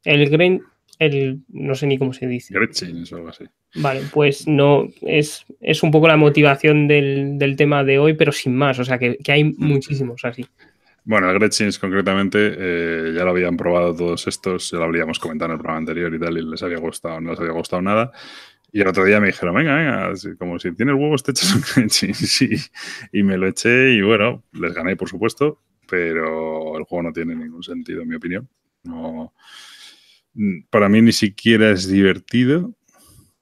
El 0.03 0.29
Green, 0.31 0.63
el, 0.99 1.39
no 1.47 1.75
sé 1.75 1.87
ni 1.87 1.97
cómo 1.97 2.13
se 2.13 2.27
dice. 2.27 2.53
Gretchins 2.53 3.11
o 3.13 3.15
algo 3.15 3.29
así. 3.29 3.45
Vale, 3.75 4.01
pues 4.11 4.47
no, 4.47 4.89
es, 5.01 5.45
es 5.61 5.81
un 5.81 5.91
poco 5.91 6.07
la 6.07 6.17
motivación 6.17 6.87
del, 6.87 7.55
tema 7.57 7.83
de 7.83 7.97
hoy, 7.97 8.13
pero 8.13 8.31
sin 8.31 8.55
más, 8.55 8.77
o 8.79 8.85
sea 8.85 8.99
que, 8.99 9.17
hay 9.27 9.45
muchísimos 9.45 10.25
así. 10.25 10.45
Bueno, 11.05 11.31
el 11.31 11.39
Gretchins 11.39 11.79
concretamente 11.79 12.53
eh, 12.57 13.13
ya 13.15 13.23
lo 13.23 13.31
habían 13.31 13.55
probado 13.55 13.95
todos 13.95 14.27
estos, 14.27 14.69
ya 14.69 14.77
lo 14.77 14.83
habríamos 14.83 15.17
comentado 15.17 15.51
en 15.51 15.53
el 15.53 15.57
programa 15.57 15.79
anterior 15.79 16.13
y 16.13 16.19
tal, 16.19 16.37
y 16.37 16.41
les 16.43 16.61
había 16.61 16.77
gustado, 16.77 17.21
no 17.21 17.31
les 17.31 17.39
había 17.39 17.53
gustado 17.53 17.81
nada. 17.81 18.11
Y 18.71 18.81
el 18.81 18.87
otro 18.87 19.05
día 19.05 19.19
me 19.19 19.27
dijeron, 19.27 19.55
venga, 19.55 19.75
venga, 19.75 20.13
como 20.37 20.59
si 20.59 20.71
tienes 20.73 20.95
huevos 20.95 21.23
te 21.23 21.31
echas 21.31 21.55
un 21.55 21.63
Gretchins. 21.75 22.41
y 23.11 23.23
me 23.23 23.37
lo 23.37 23.47
eché 23.47 23.93
y 23.93 24.01
bueno, 24.01 24.43
les 24.51 24.73
gané 24.73 24.95
por 24.95 25.09
supuesto, 25.09 25.61
pero 25.89 26.77
el 26.77 26.83
juego 26.83 27.03
no 27.03 27.13
tiene 27.13 27.35
ningún 27.35 27.63
sentido 27.63 28.01
en 28.01 28.09
mi 28.09 28.15
opinión. 28.15 28.47
No, 28.83 29.33
para 30.69 30.89
mí 30.89 31.01
ni 31.01 31.11
siquiera 31.11 31.71
es 31.71 31.87
divertido 31.87 32.73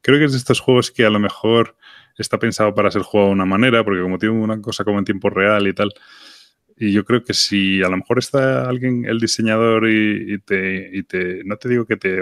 creo 0.08 0.20
que 0.20 0.26
es 0.26 0.32
de 0.32 0.38
estos 0.38 0.62
juegos 0.62 0.90
que 0.90 1.06
a 1.06 1.10
lo 1.10 1.20
mejor 1.20 1.76
está 2.18 2.40
pensado 2.40 2.74
para 2.74 2.90
ser 2.90 3.02
jugado 3.02 3.28
de 3.28 3.34
una 3.34 3.46
manera, 3.46 3.84
porque 3.84 4.02
como 4.02 4.18
tiene 4.18 4.36
una 4.36 4.62
cosa 4.62 4.86
como 4.86 5.00
en 5.00 5.06
tiempo 5.06 5.30
real 5.30 5.68
y 5.68 5.74
tal, 5.74 5.92
y 6.78 6.94
yo 6.94 7.04
creo 7.04 7.26
que 7.26 7.34
si 7.34 7.84
a 7.84 7.90
lo 7.90 7.98
mejor 7.98 8.20
está 8.20 8.70
alguien, 8.70 9.04
el 9.04 9.20
diseñador, 9.20 9.90
y, 9.90 10.40
te, 10.40 10.90
y 10.94 11.04
te, 11.04 11.44
no 11.44 11.58
te 11.58 11.68
digo 11.68 11.86
que 11.86 11.98
te, 11.98 12.22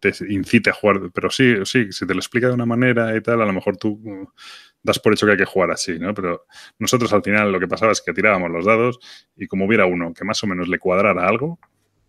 te 0.00 0.12
incite 0.30 0.70
a 0.70 0.72
jugar, 0.72 1.12
pero 1.14 1.30
sí, 1.30 1.54
sí, 1.64 1.92
si 1.92 2.06
te 2.08 2.12
lo 2.12 2.18
explica 2.18 2.48
de 2.48 2.54
una 2.54 2.66
manera 2.66 3.16
y 3.16 3.20
tal, 3.20 3.40
a 3.40 3.46
lo 3.46 3.52
mejor 3.52 3.76
tú 3.76 4.00
das 4.82 4.98
por 4.98 5.12
hecho 5.12 5.26
que 5.26 5.32
hay 5.32 5.38
que 5.38 5.44
jugar 5.44 5.70
así, 5.70 5.96
¿no? 6.00 6.12
Pero 6.12 6.46
nosotros 6.80 7.12
al 7.12 7.22
final 7.22 7.52
lo 7.52 7.60
que 7.60 7.68
pasaba 7.68 7.92
es 7.92 8.00
que 8.00 8.12
tirábamos 8.12 8.50
los 8.50 8.64
dados 8.64 8.98
y 9.36 9.46
como 9.46 9.66
hubiera 9.66 9.86
uno 9.86 10.12
que 10.12 10.24
más 10.24 10.42
o 10.42 10.48
menos 10.48 10.66
le 10.68 10.80
cuadrara 10.80 11.28
algo, 11.28 11.60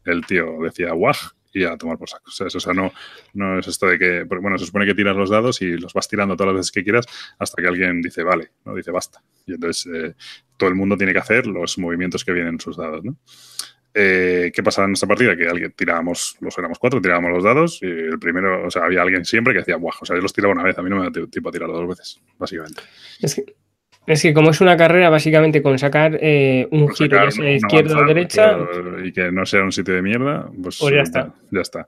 el 0.06 0.26
tío 0.26 0.58
decía, 0.62 0.92
guaj, 0.92 1.34
y 1.54 1.64
a 1.64 1.78
tomar 1.78 1.98
por 1.98 2.10
saco. 2.10 2.24
O 2.28 2.60
sea, 2.60 2.74
no, 2.74 2.92
no 3.34 3.60
es 3.60 3.68
esto 3.68 3.88
de 3.88 4.00
que, 4.00 4.24
bueno, 4.24 4.58
se 4.58 4.66
supone 4.66 4.86
que 4.86 4.96
tiras 4.96 5.16
los 5.16 5.30
dados 5.30 5.62
y 5.62 5.78
los 5.78 5.94
vas 5.94 6.08
tirando 6.08 6.36
todas 6.36 6.54
las 6.54 6.62
veces 6.62 6.72
que 6.72 6.84
quieras 6.84 7.06
hasta 7.38 7.62
que 7.62 7.68
alguien 7.68 8.02
dice, 8.02 8.24
vale, 8.24 8.52
¿no? 8.66 8.76
Dice, 8.76 8.92
basta. 8.92 9.24
Y 9.46 9.54
entonces 9.54 9.92
eh, 9.94 10.16
todo 10.58 10.70
el 10.70 10.76
mundo 10.76 10.98
tiene 10.98 11.14
que 11.14 11.20
hacer 11.20 11.46
los 11.46 11.78
movimientos 11.78 12.26
que 12.26 12.34
vienen 12.34 12.56
en 12.56 12.60
sus 12.60 12.78
dados, 12.78 13.04
¿no? 13.04 13.16
Eh, 13.96 14.52
¿Qué 14.54 14.64
pasaba 14.64 14.88
en 14.88 14.94
esta 14.94 15.06
partida? 15.06 15.38
Que 15.38 15.48
alguien 15.48 15.72
tirábamos, 15.74 16.36
los 16.40 16.58
éramos 16.58 16.80
cuatro, 16.80 17.00
tirábamos 17.00 17.30
los 17.30 17.44
dados 17.44 17.80
y 17.84 17.86
el 17.86 18.18
primero, 18.18 18.66
o 18.66 18.72
sea, 18.72 18.86
había 18.86 19.04
alguien 19.04 19.24
siempre 19.24 19.54
que 19.54 19.60
decía, 19.60 19.76
guau, 19.76 19.94
o 20.02 20.06
sea, 20.06 20.16
yo 20.16 20.22
los 20.24 20.34
tiraba 20.34 20.54
una 20.54 20.64
vez, 20.64 20.76
a 20.80 20.82
mí 20.82 20.90
no 20.90 20.98
me 20.98 21.04
da 21.04 21.28
tiempo 21.28 21.50
a 21.50 21.52
tirarlo 21.52 21.76
dos 21.76 21.90
veces, 21.90 22.20
básicamente. 22.40 22.82
Es 23.22 23.36
que 23.36 23.56
es 24.06 24.22
que 24.22 24.34
como 24.34 24.50
es 24.50 24.60
una 24.60 24.76
carrera, 24.76 25.10
básicamente 25.10 25.62
con 25.62 25.80
sacar 25.80 26.18
eh, 26.22 26.68
un 26.72 26.90
giro, 26.90 27.30
ya 27.30 27.52
izquierda 27.52 27.98
o 27.98 28.06
derecha. 28.06 28.58
Y 29.04 29.14
que 29.14 29.32
no 29.32 29.46
sea 29.46 29.64
un 29.64 29.72
sitio 29.72 29.94
de 29.94 30.02
mierda, 30.02 30.50
pues, 30.62 30.78
pues 30.80 30.94
ya 30.94 31.02
está. 31.02 31.34
Ya 31.52 31.62
está. 31.62 31.88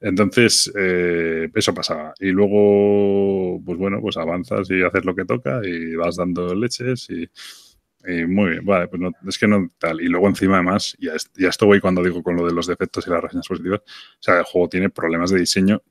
Entonces, 0.00 0.72
eh, 0.76 1.48
eso 1.52 1.74
pasaba. 1.74 2.14
Y 2.20 2.28
luego, 2.28 3.60
pues 3.64 3.78
bueno, 3.78 4.00
pues 4.00 4.16
avanzas 4.16 4.70
y 4.70 4.82
haces 4.82 5.04
lo 5.04 5.14
que 5.14 5.24
toca 5.24 5.60
y 5.64 5.96
vas 5.96 6.16
dando 6.16 6.54
leches 6.54 7.08
y, 7.10 7.28
muy 8.28 8.50
bien. 8.50 8.64
Vale, 8.64 8.86
pues 8.86 9.02
no, 9.02 9.10
es 9.26 9.36
que 9.36 9.48
no 9.48 9.68
tal. 9.78 10.00
Y 10.00 10.06
luego 10.06 10.28
encima 10.28 10.54
además, 10.54 10.96
ya, 11.00 11.14
ya 11.36 11.48
esto 11.48 11.66
voy 11.66 11.80
cuando 11.80 12.04
digo 12.04 12.22
con 12.22 12.36
lo 12.36 12.46
de 12.46 12.54
los 12.54 12.68
defectos 12.68 13.04
y 13.06 13.10
las 13.10 13.20
reseñas 13.20 13.48
positivas, 13.48 13.80
o 13.80 14.20
sea, 14.20 14.38
el 14.38 14.44
juego 14.44 14.68
tiene 14.68 14.90
problemas 14.90 15.30
de 15.30 15.40
diseño 15.40 15.82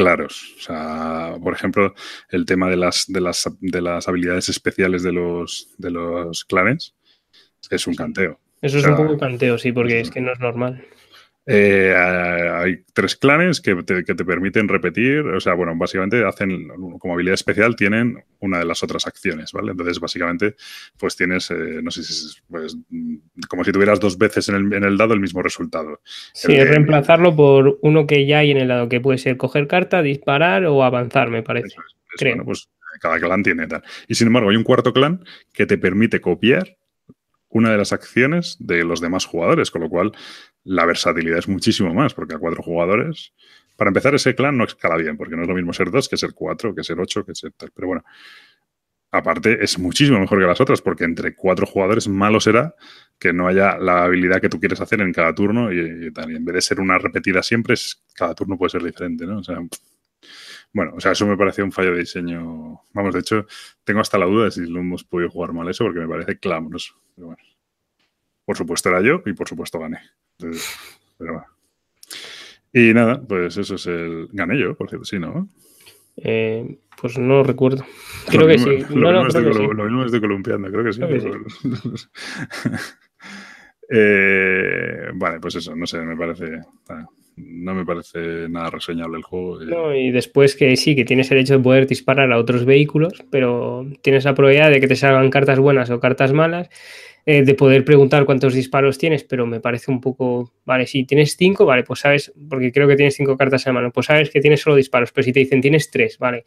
claros. 0.00 0.54
O 0.56 0.60
sea, 0.60 1.34
por 1.42 1.52
ejemplo, 1.52 1.94
el 2.30 2.46
tema 2.46 2.70
de 2.70 2.76
las, 2.76 3.04
de 3.06 3.20
las, 3.20 3.48
de 3.60 3.82
las 3.82 4.08
habilidades 4.08 4.48
especiales 4.48 5.02
de 5.02 5.12
los, 5.12 5.74
de 5.76 5.90
los 5.90 6.44
clanes 6.46 6.94
es 7.70 7.86
un 7.86 7.94
canteo. 7.94 8.40
Eso 8.62 8.78
es 8.78 8.86
un 8.86 8.96
poco 8.96 9.18
canteo, 9.18 9.58
sí, 9.58 9.72
porque 9.72 10.00
es 10.00 10.10
que 10.10 10.20
no 10.20 10.32
es 10.32 10.40
normal. 10.40 10.86
Eh, 11.46 11.94
hay 11.96 12.84
tres 12.92 13.16
clanes 13.16 13.60
que 13.60 13.74
te, 13.82 14.04
que 14.04 14.14
te, 14.14 14.24
permiten 14.24 14.68
repetir, 14.68 15.20
o 15.20 15.40
sea, 15.40 15.54
bueno, 15.54 15.72
básicamente 15.74 16.24
hacen 16.24 16.68
como 16.98 17.14
habilidad 17.14 17.34
especial, 17.34 17.76
tienen 17.76 18.22
una 18.40 18.58
de 18.58 18.66
las 18.66 18.82
otras 18.82 19.06
acciones, 19.06 19.52
¿vale? 19.52 19.72
Entonces, 19.72 19.98
básicamente, 19.98 20.54
pues 20.98 21.16
tienes, 21.16 21.50
eh, 21.50 21.80
no 21.82 21.90
sé 21.90 22.02
si 22.02 22.12
es 22.12 22.42
pues, 22.48 22.76
como 23.48 23.64
si 23.64 23.72
tuvieras 23.72 23.98
dos 24.00 24.18
veces 24.18 24.48
en 24.50 24.56
el, 24.56 24.72
en 24.74 24.84
el 24.84 24.98
dado 24.98 25.14
el 25.14 25.20
mismo 25.20 25.42
resultado. 25.42 26.00
Sí, 26.34 26.62
reemplazarlo 26.62 27.34
por 27.34 27.78
uno 27.82 28.06
que 28.06 28.26
ya 28.26 28.38
hay 28.38 28.50
en 28.50 28.58
el 28.58 28.68
dado, 28.68 28.88
que 28.88 29.00
puede 29.00 29.18
ser 29.18 29.36
coger 29.36 29.66
carta, 29.66 30.02
disparar 30.02 30.66
o 30.66 30.84
avanzar, 30.84 31.30
me 31.30 31.42
parece. 31.42 31.74
Bueno, 32.20 32.44
pues 32.44 32.68
cada 33.00 33.18
clan 33.18 33.42
tiene 33.42 33.66
tal. 33.66 33.82
Y 34.08 34.14
sin 34.14 34.26
embargo, 34.26 34.50
hay 34.50 34.56
un 34.56 34.64
cuarto 34.64 34.92
clan 34.92 35.24
que 35.52 35.66
te 35.66 35.78
permite 35.78 36.20
copiar 36.20 36.76
una 37.50 37.70
de 37.70 37.78
las 37.78 37.92
acciones 37.92 38.56
de 38.60 38.84
los 38.84 39.00
demás 39.00 39.26
jugadores, 39.26 39.70
con 39.70 39.82
lo 39.82 39.88
cual 39.88 40.12
la 40.64 40.84
versatilidad 40.84 41.38
es 41.38 41.48
muchísimo 41.48 41.92
más, 41.94 42.14
porque 42.14 42.34
a 42.34 42.38
cuatro 42.38 42.62
jugadores, 42.62 43.32
para 43.76 43.88
empezar, 43.88 44.14
ese 44.14 44.34
clan 44.34 44.56
no 44.56 44.64
escala 44.64 44.96
bien, 44.96 45.16
porque 45.16 45.36
no 45.36 45.42
es 45.42 45.48
lo 45.48 45.54
mismo 45.54 45.72
ser 45.72 45.90
dos 45.90 46.08
que 46.08 46.16
ser 46.16 46.32
cuatro, 46.34 46.74
que 46.74 46.84
ser 46.84 47.00
ocho, 47.00 47.24
que 47.24 47.34
ser 47.34 47.52
tal. 47.52 47.70
Pero 47.74 47.88
bueno, 47.88 48.04
aparte 49.10 49.62
es 49.62 49.78
muchísimo 49.78 50.20
mejor 50.20 50.38
que 50.38 50.46
las 50.46 50.60
otras, 50.60 50.82
porque 50.82 51.04
entre 51.04 51.34
cuatro 51.34 51.66
jugadores 51.66 52.08
malo 52.08 52.40
será 52.40 52.74
que 53.18 53.32
no 53.32 53.48
haya 53.48 53.78
la 53.78 54.04
habilidad 54.04 54.40
que 54.40 54.48
tú 54.48 54.60
quieres 54.60 54.80
hacer 54.80 55.00
en 55.00 55.12
cada 55.12 55.34
turno 55.34 55.72
y, 55.72 56.12
tal. 56.12 56.30
en 56.30 56.44
vez 56.44 56.54
de 56.54 56.60
ser 56.62 56.80
una 56.80 56.98
repetida 56.98 57.42
siempre, 57.42 57.74
es, 57.74 58.02
cada 58.14 58.34
turno 58.34 58.58
puede 58.58 58.70
ser 58.70 58.82
diferente, 58.82 59.26
¿no? 59.26 59.38
O 59.38 59.44
sea, 59.44 59.58
bueno, 60.72 60.92
o 60.96 61.00
sea, 61.00 61.12
eso 61.12 61.26
me 61.26 61.36
pareció 61.36 61.64
un 61.64 61.72
fallo 61.72 61.92
de 61.92 62.00
diseño. 62.00 62.82
Vamos, 62.92 63.14
de 63.14 63.20
hecho, 63.20 63.46
tengo 63.82 64.00
hasta 64.00 64.18
la 64.18 64.26
duda 64.26 64.44
de 64.44 64.50
si 64.52 64.66
lo 64.66 64.80
hemos 64.80 65.04
podido 65.04 65.30
jugar 65.30 65.52
mal 65.52 65.68
eso, 65.68 65.84
porque 65.84 66.00
me 66.00 66.08
parece 66.08 66.38
clamoroso. 66.38 66.94
Pero 67.14 67.28
bueno. 67.28 67.42
Por 68.44 68.56
supuesto 68.56 68.88
era 68.88 69.00
yo 69.00 69.22
y 69.26 69.32
por 69.32 69.48
supuesto 69.48 69.78
gané. 69.78 70.00
Pero 71.18 71.32
bueno. 71.32 71.46
Y 72.72 72.94
nada, 72.94 73.20
pues 73.20 73.56
eso 73.56 73.74
es 73.74 73.86
el. 73.86 74.28
Gané 74.32 74.58
yo, 74.58 74.74
por 74.74 74.88
cierto, 74.88 75.04
sí, 75.04 75.18
¿no? 75.18 75.48
Eh, 76.16 76.78
pues 77.00 77.18
no 77.18 77.42
recuerdo. 77.42 77.84
Creo 78.28 78.46
que 78.46 78.58
sí. 78.58 78.84
Lo, 78.94 79.12
mismo 79.84 80.04
estoy 80.04 80.20
columpiando, 80.20 80.70
creo 80.70 80.84
que 80.84 80.92
sí. 80.92 81.00
Eh, 83.92 85.10
vale, 85.14 85.40
pues 85.40 85.56
eso, 85.56 85.74
no 85.74 85.84
sé, 85.84 85.98
me 85.98 86.16
parece. 86.16 86.60
No 87.36 87.74
me 87.74 87.84
parece 87.84 88.48
nada 88.48 88.70
reseñable 88.70 89.16
el 89.16 89.22
juego. 89.22 89.60
No, 89.60 89.94
y 89.94 90.10
después 90.10 90.54
que 90.54 90.76
sí, 90.76 90.94
que 90.94 91.04
tienes 91.04 91.30
el 91.30 91.38
hecho 91.38 91.54
de 91.54 91.62
poder 91.62 91.86
disparar 91.86 92.30
a 92.32 92.38
otros 92.38 92.64
vehículos, 92.64 93.12
pero 93.30 93.86
tienes 94.02 94.24
la 94.24 94.34
probabilidad 94.34 94.70
de 94.70 94.80
que 94.80 94.88
te 94.88 94.96
salgan 94.96 95.30
cartas 95.30 95.58
buenas 95.58 95.90
o 95.90 96.00
cartas 96.00 96.32
malas 96.32 96.68
eh, 97.26 97.42
de 97.42 97.54
poder 97.54 97.84
preguntar 97.84 98.24
cuántos 98.24 98.54
disparos 98.54 98.96
tienes, 98.96 99.24
pero 99.24 99.46
me 99.46 99.60
parece 99.60 99.90
un 99.90 100.00
poco, 100.00 100.52
vale, 100.64 100.86
si 100.86 101.04
tienes 101.04 101.36
cinco, 101.36 101.66
vale, 101.66 101.82
pues 101.82 102.00
sabes, 102.00 102.32
porque 102.48 102.72
creo 102.72 102.88
que 102.88 102.96
tienes 102.96 103.14
cinco 103.14 103.36
cartas 103.36 103.66
en 103.66 103.74
mano, 103.74 103.90
pues 103.92 104.06
sabes 104.06 104.30
que 104.30 104.40
tienes 104.40 104.60
solo 104.60 104.76
disparos, 104.76 105.12
pero 105.12 105.24
si 105.24 105.32
te 105.32 105.40
dicen 105.40 105.60
tienes 105.60 105.90
tres, 105.90 106.18
vale, 106.18 106.44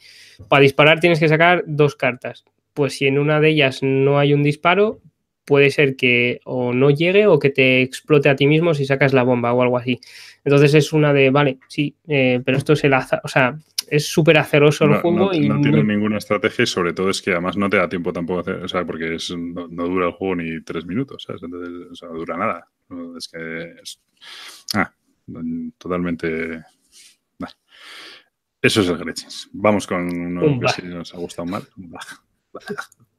para 0.50 0.62
disparar 0.62 1.00
tienes 1.00 1.20
que 1.20 1.28
sacar 1.28 1.64
dos 1.68 1.96
cartas, 1.96 2.44
pues 2.74 2.94
si 2.94 3.06
en 3.06 3.20
una 3.20 3.40
de 3.40 3.50
ellas 3.50 3.84
no 3.84 4.18
hay 4.18 4.34
un 4.34 4.42
disparo, 4.42 5.00
puede 5.46 5.72
ser 5.72 5.96
que 5.96 6.40
o 6.46 6.74
no 6.74 6.90
llegue 6.90 7.28
o 7.28 7.40
que 7.40 7.50
te 7.50 7.82
explote 7.82 8.30
a 8.30 8.36
ti 8.36 8.48
mismo 8.48 8.74
si 8.74 8.86
sacas 8.86 9.14
la 9.14 9.24
bomba 9.24 9.54
o 9.54 9.62
algo 9.62 9.78
así. 9.78 10.00
Entonces 10.44 10.74
es 10.74 10.94
una 10.94 11.14
de, 11.14 11.30
vale, 11.30 11.60
sí, 11.68 11.96
eh, 12.08 12.42
pero 12.44 12.58
esto 12.58 12.74
es 12.74 12.84
el 12.84 12.94
azar, 12.94 13.22
o 13.24 13.28
sea, 13.28 13.58
es 13.90 14.08
súper 14.08 14.38
aceroso 14.38 14.86
el 14.86 14.96
juego. 14.96 15.18
No, 15.18 15.34
y 15.34 15.48
no 15.48 15.62
tiene 15.62 15.84
ninguna 15.84 16.18
estrategia 16.18 16.64
y 16.64 16.68
sobre 16.68 16.94
todo 16.94 17.10
es 17.10 17.22
que 17.22 17.32
además 17.32 17.58
no 17.58 17.70
te 17.70 17.78
da 17.78 17.90
tiempo 17.90 18.14
tampoco 18.14 18.40
hacer, 18.40 18.56
o 18.56 18.68
sea, 18.68 18.86
porque 18.86 19.16
es, 19.16 19.36
no, 19.36 19.68
dura 19.68 20.08
el 20.08 20.14
juego 20.14 20.36
ni 20.36 20.62
tres 20.62 20.86
minutos, 20.86 21.24
¿sabes? 21.24 21.44
Entonces, 21.44 21.92
o 21.92 21.96
sea, 21.96 22.10
no 22.10 22.16
dura 22.16 22.38
nada. 22.38 22.68
Es 23.18 23.28
que 23.28 23.74
es, 23.82 24.02
ah, 24.76 24.92
totalmente... 25.78 26.64
Eso 28.64 28.80
es 28.80 28.88
el 28.88 28.98
Gretchins. 28.98 29.50
Vamos 29.52 29.86
con 29.86 30.08
uno 30.08 30.58
que 30.58 30.70
sí 30.70 30.84
nos 30.84 31.14
ha 31.14 31.18
gustado 31.18 31.46
mal. 31.46 31.68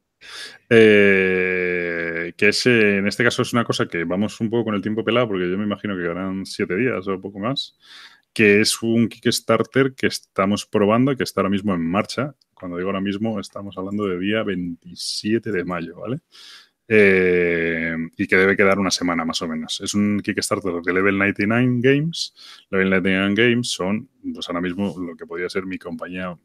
Eh, 0.71 2.33
que 2.37 2.49
es, 2.49 2.67
en 2.67 3.07
este 3.07 3.25
caso 3.25 3.43
es 3.43 3.53
una 3.53 3.65
cosa 3.65 3.87
que 3.87 4.05
vamos 4.05 4.41
un 4.41 4.51
poco 4.51 4.65
con 4.65 4.75
el 4.75 4.83
tiempo 4.83 5.05
pelado, 5.05 5.29
porque 5.29 5.51
yo 5.51 5.59
me 5.59 5.65
imagino 5.65 5.97
que 5.97 6.03
quedarán 6.03 6.47
siete 6.47 6.77
días 6.77 7.07
o 7.07 7.21
poco 7.21 7.39
más, 7.39 7.77
que 8.33 8.61
es 8.61 8.83
un 8.83 9.09
Kickstarter 9.09 9.95
que 9.95 10.09
estamos 10.09 10.67
probando 10.67 11.17
que 11.17 11.25
está 11.25 11.41
ahora 11.41 11.51
mismo 11.51 11.75
en 11.75 11.83
marcha. 11.83 12.35
Cuando 12.55 12.77
digo 12.77 12.89
ahora 12.89 13.01
mismo, 13.01 13.39
estamos 13.41 13.77
hablando 13.79 14.07
de 14.07 14.19
día 14.19 14.43
27 14.43 15.53
de 15.53 15.65
mayo, 15.65 15.97
¿vale? 16.01 16.21
Eh, 16.87 17.97
y 18.17 18.27
que 18.27 18.37
debe 18.37 18.57
quedar 18.57 18.79
una 18.79 18.91
semana 18.91 19.25
más 19.25 19.41
o 19.43 19.49
menos. 19.49 19.81
Es 19.81 19.95
un 19.95 20.21
Kickstarter 20.21 20.83
de 20.83 20.93
Level 20.93 21.19
99 21.19 21.79
Games. 21.81 22.35
Level 22.71 22.91
99 22.91 23.35
Games 23.37 23.71
son, 23.71 24.09
pues 24.33 24.49
ahora 24.49 24.61
mismo, 24.61 24.95
lo 24.99 25.17
que 25.17 25.27
podría 25.27 25.49
ser 25.49 25.65
mi 25.67 25.79
compañía 25.79 26.37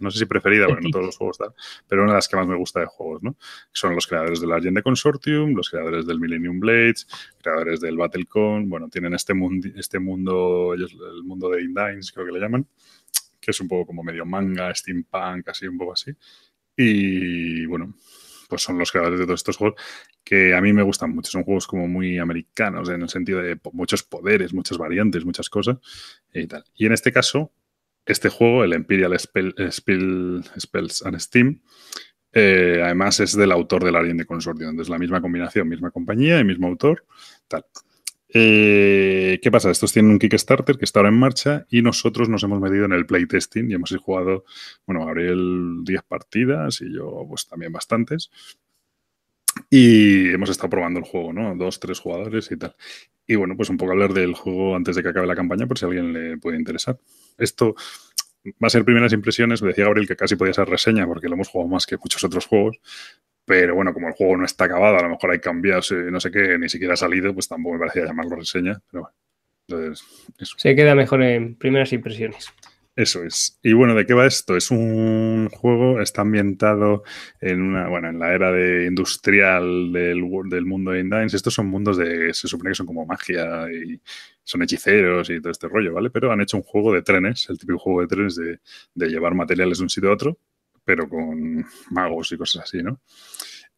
no 0.00 0.10
sé 0.10 0.18
si 0.18 0.26
preferida, 0.26 0.66
porque 0.66 0.82
no 0.82 0.90
todos 0.90 1.06
los 1.06 1.16
juegos 1.16 1.38
tal, 1.38 1.54
pero 1.86 2.02
una 2.02 2.12
de 2.12 2.18
las 2.18 2.28
que 2.28 2.36
más 2.36 2.46
me 2.46 2.56
gusta 2.56 2.80
de 2.80 2.86
juegos, 2.86 3.22
¿no? 3.22 3.36
Son 3.72 3.94
los 3.94 4.06
creadores 4.06 4.40
del 4.40 4.52
Agenda 4.52 4.82
Consortium, 4.82 5.54
los 5.54 5.70
creadores 5.70 6.06
del 6.06 6.20
Millennium 6.20 6.60
Blades, 6.60 7.06
creadores 7.40 7.80
del 7.80 7.96
Battlecon, 7.96 8.68
bueno, 8.68 8.88
tienen 8.88 9.14
este 9.14 9.34
mundo, 9.34 9.68
este 9.76 9.98
mundo, 9.98 10.74
el 10.74 10.88
mundo 11.24 11.50
de 11.50 11.62
Indines, 11.62 12.12
creo 12.12 12.26
que 12.26 12.32
le 12.32 12.40
llaman, 12.40 12.66
que 13.40 13.50
es 13.50 13.60
un 13.60 13.68
poco 13.68 13.86
como 13.86 14.02
medio 14.02 14.24
manga, 14.26 14.74
steampunk, 14.74 15.48
así, 15.48 15.66
un 15.66 15.78
poco 15.78 15.92
así. 15.92 16.12
Y 16.76 17.66
bueno, 17.66 17.94
pues 18.48 18.62
son 18.62 18.78
los 18.78 18.90
creadores 18.90 19.18
de 19.18 19.26
todos 19.26 19.40
estos 19.40 19.56
juegos 19.56 19.80
que 20.24 20.54
a 20.54 20.60
mí 20.60 20.72
me 20.72 20.82
gustan 20.82 21.14
mucho. 21.14 21.30
Son 21.30 21.44
juegos 21.44 21.66
como 21.66 21.86
muy 21.88 22.18
americanos 22.18 22.88
en 22.88 23.02
el 23.02 23.08
sentido 23.08 23.40
de 23.40 23.58
muchos 23.72 24.02
poderes, 24.02 24.52
muchas 24.54 24.78
variantes, 24.78 25.24
muchas 25.24 25.48
cosas 25.50 25.78
y 26.32 26.46
tal. 26.46 26.64
Y 26.74 26.86
en 26.86 26.92
este 26.92 27.12
caso, 27.12 27.52
este 28.08 28.28
juego, 28.30 28.64
el 28.64 28.74
Imperial 28.74 29.18
Spells 29.18 31.02
and 31.04 31.18
Steam, 31.18 31.60
eh, 32.32 32.80
además 32.84 33.20
es 33.20 33.36
del 33.36 33.52
autor 33.52 33.84
del 33.84 33.96
Alien 33.96 34.16
de 34.16 34.26
Consortium. 34.26 34.70
Entonces, 34.70 34.90
la 34.90 34.98
misma 34.98 35.20
combinación, 35.20 35.68
misma 35.68 35.90
compañía 35.90 36.40
y 36.40 36.44
mismo 36.44 36.68
autor. 36.68 37.04
Eh, 38.30 39.40
¿Qué 39.42 39.50
pasa? 39.50 39.70
Estos 39.70 39.92
tienen 39.92 40.12
un 40.12 40.18
Kickstarter 40.18 40.76
que 40.76 40.84
está 40.84 41.00
ahora 41.00 41.08
en 41.08 41.18
marcha 41.18 41.66
y 41.70 41.80
nosotros 41.80 42.28
nos 42.28 42.42
hemos 42.42 42.60
metido 42.60 42.84
en 42.84 42.92
el 42.92 43.06
playtesting 43.06 43.70
y 43.70 43.74
hemos 43.74 43.94
jugado, 43.96 44.44
bueno, 44.86 45.06
Gabriel 45.06 45.82
10 45.84 46.02
partidas 46.02 46.80
y 46.82 46.92
yo 46.92 47.24
pues 47.28 47.46
también 47.46 47.72
bastantes. 47.72 48.30
Y 49.70 50.28
hemos 50.30 50.50
estado 50.50 50.70
probando 50.70 51.00
el 51.00 51.06
juego, 51.06 51.32
¿no? 51.32 51.54
Dos, 51.56 51.80
tres 51.80 51.98
jugadores 52.00 52.50
y 52.52 52.56
tal. 52.56 52.76
Y 53.26 53.34
bueno, 53.34 53.56
pues 53.56 53.70
un 53.70 53.76
poco 53.76 53.92
hablar 53.92 54.12
del 54.12 54.34
juego 54.34 54.76
antes 54.76 54.96
de 54.96 55.02
que 55.02 55.08
acabe 55.08 55.26
la 55.26 55.34
campaña 55.34 55.66
por 55.66 55.78
si 55.78 55.84
a 55.84 55.88
alguien 55.88 56.12
le 56.12 56.38
puede 56.38 56.58
interesar. 56.58 56.98
Esto 57.38 57.74
va 58.62 58.66
a 58.66 58.70
ser 58.70 58.84
primeras 58.84 59.12
impresiones. 59.12 59.62
Me 59.62 59.68
decía 59.68 59.84
Gabriel 59.84 60.08
que 60.08 60.16
casi 60.16 60.36
podía 60.36 60.54
ser 60.54 60.68
reseña 60.68 61.06
porque 61.06 61.28
lo 61.28 61.34
hemos 61.34 61.48
jugado 61.48 61.68
más 61.68 61.86
que 61.86 61.96
muchos 61.96 62.22
otros 62.24 62.46
juegos. 62.46 62.78
Pero 63.44 63.74
bueno, 63.74 63.94
como 63.94 64.08
el 64.08 64.14
juego 64.14 64.36
no 64.36 64.44
está 64.44 64.64
acabado, 64.64 64.98
a 64.98 65.02
lo 65.02 65.08
mejor 65.08 65.30
hay 65.30 65.38
cambios, 65.38 65.90
no 65.90 66.20
sé 66.20 66.30
qué, 66.30 66.58
ni 66.58 66.68
siquiera 66.68 66.94
ha 66.94 66.98
salido, 66.98 67.32
pues 67.32 67.48
tampoco 67.48 67.74
me 67.74 67.80
parecía 67.80 68.04
llamarlo 68.04 68.36
reseña. 68.36 68.78
Pero 68.90 69.04
bueno, 69.04 69.16
entonces, 69.66 70.06
eso. 70.38 70.54
Se 70.58 70.76
queda 70.76 70.94
mejor 70.94 71.22
en 71.22 71.54
primeras 71.54 71.92
impresiones. 71.92 72.52
Eso 72.98 73.22
es. 73.22 73.56
Y 73.62 73.74
bueno, 73.74 73.94
¿de 73.94 74.04
qué 74.04 74.12
va 74.12 74.26
esto? 74.26 74.56
Es 74.56 74.72
un 74.72 75.48
juego, 75.52 76.00
está 76.00 76.22
ambientado 76.22 77.04
en 77.40 77.62
una, 77.62 77.86
bueno, 77.86 78.08
en 78.08 78.18
la 78.18 78.34
era 78.34 78.50
de 78.50 78.86
industrial 78.86 79.92
del, 79.92 80.24
mundo 80.64 80.90
de 80.90 80.98
Indines. 80.98 81.32
Estos 81.32 81.54
son 81.54 81.68
mundos 81.68 81.96
de, 81.96 82.34
se 82.34 82.48
supone 82.48 82.70
que 82.70 82.74
son 82.74 82.86
como 82.86 83.06
magia 83.06 83.68
y 83.72 84.00
son 84.42 84.62
hechiceros 84.62 85.30
y 85.30 85.40
todo 85.40 85.52
este 85.52 85.68
rollo, 85.68 85.94
¿vale? 85.94 86.10
Pero 86.10 86.32
han 86.32 86.40
hecho 86.40 86.56
un 86.56 86.64
juego 86.64 86.92
de 86.92 87.02
trenes, 87.02 87.48
el 87.48 87.56
típico 87.56 87.78
juego 87.78 88.00
de 88.00 88.08
trenes 88.08 88.34
de, 88.34 89.08
llevar 89.08 89.32
materiales 89.32 89.78
de 89.78 89.84
un 89.84 89.90
sitio 89.90 90.10
a 90.10 90.14
otro, 90.14 90.36
pero 90.82 91.08
con 91.08 91.64
magos 91.92 92.32
y 92.32 92.36
cosas 92.36 92.64
así, 92.64 92.82
¿no? 92.82 93.00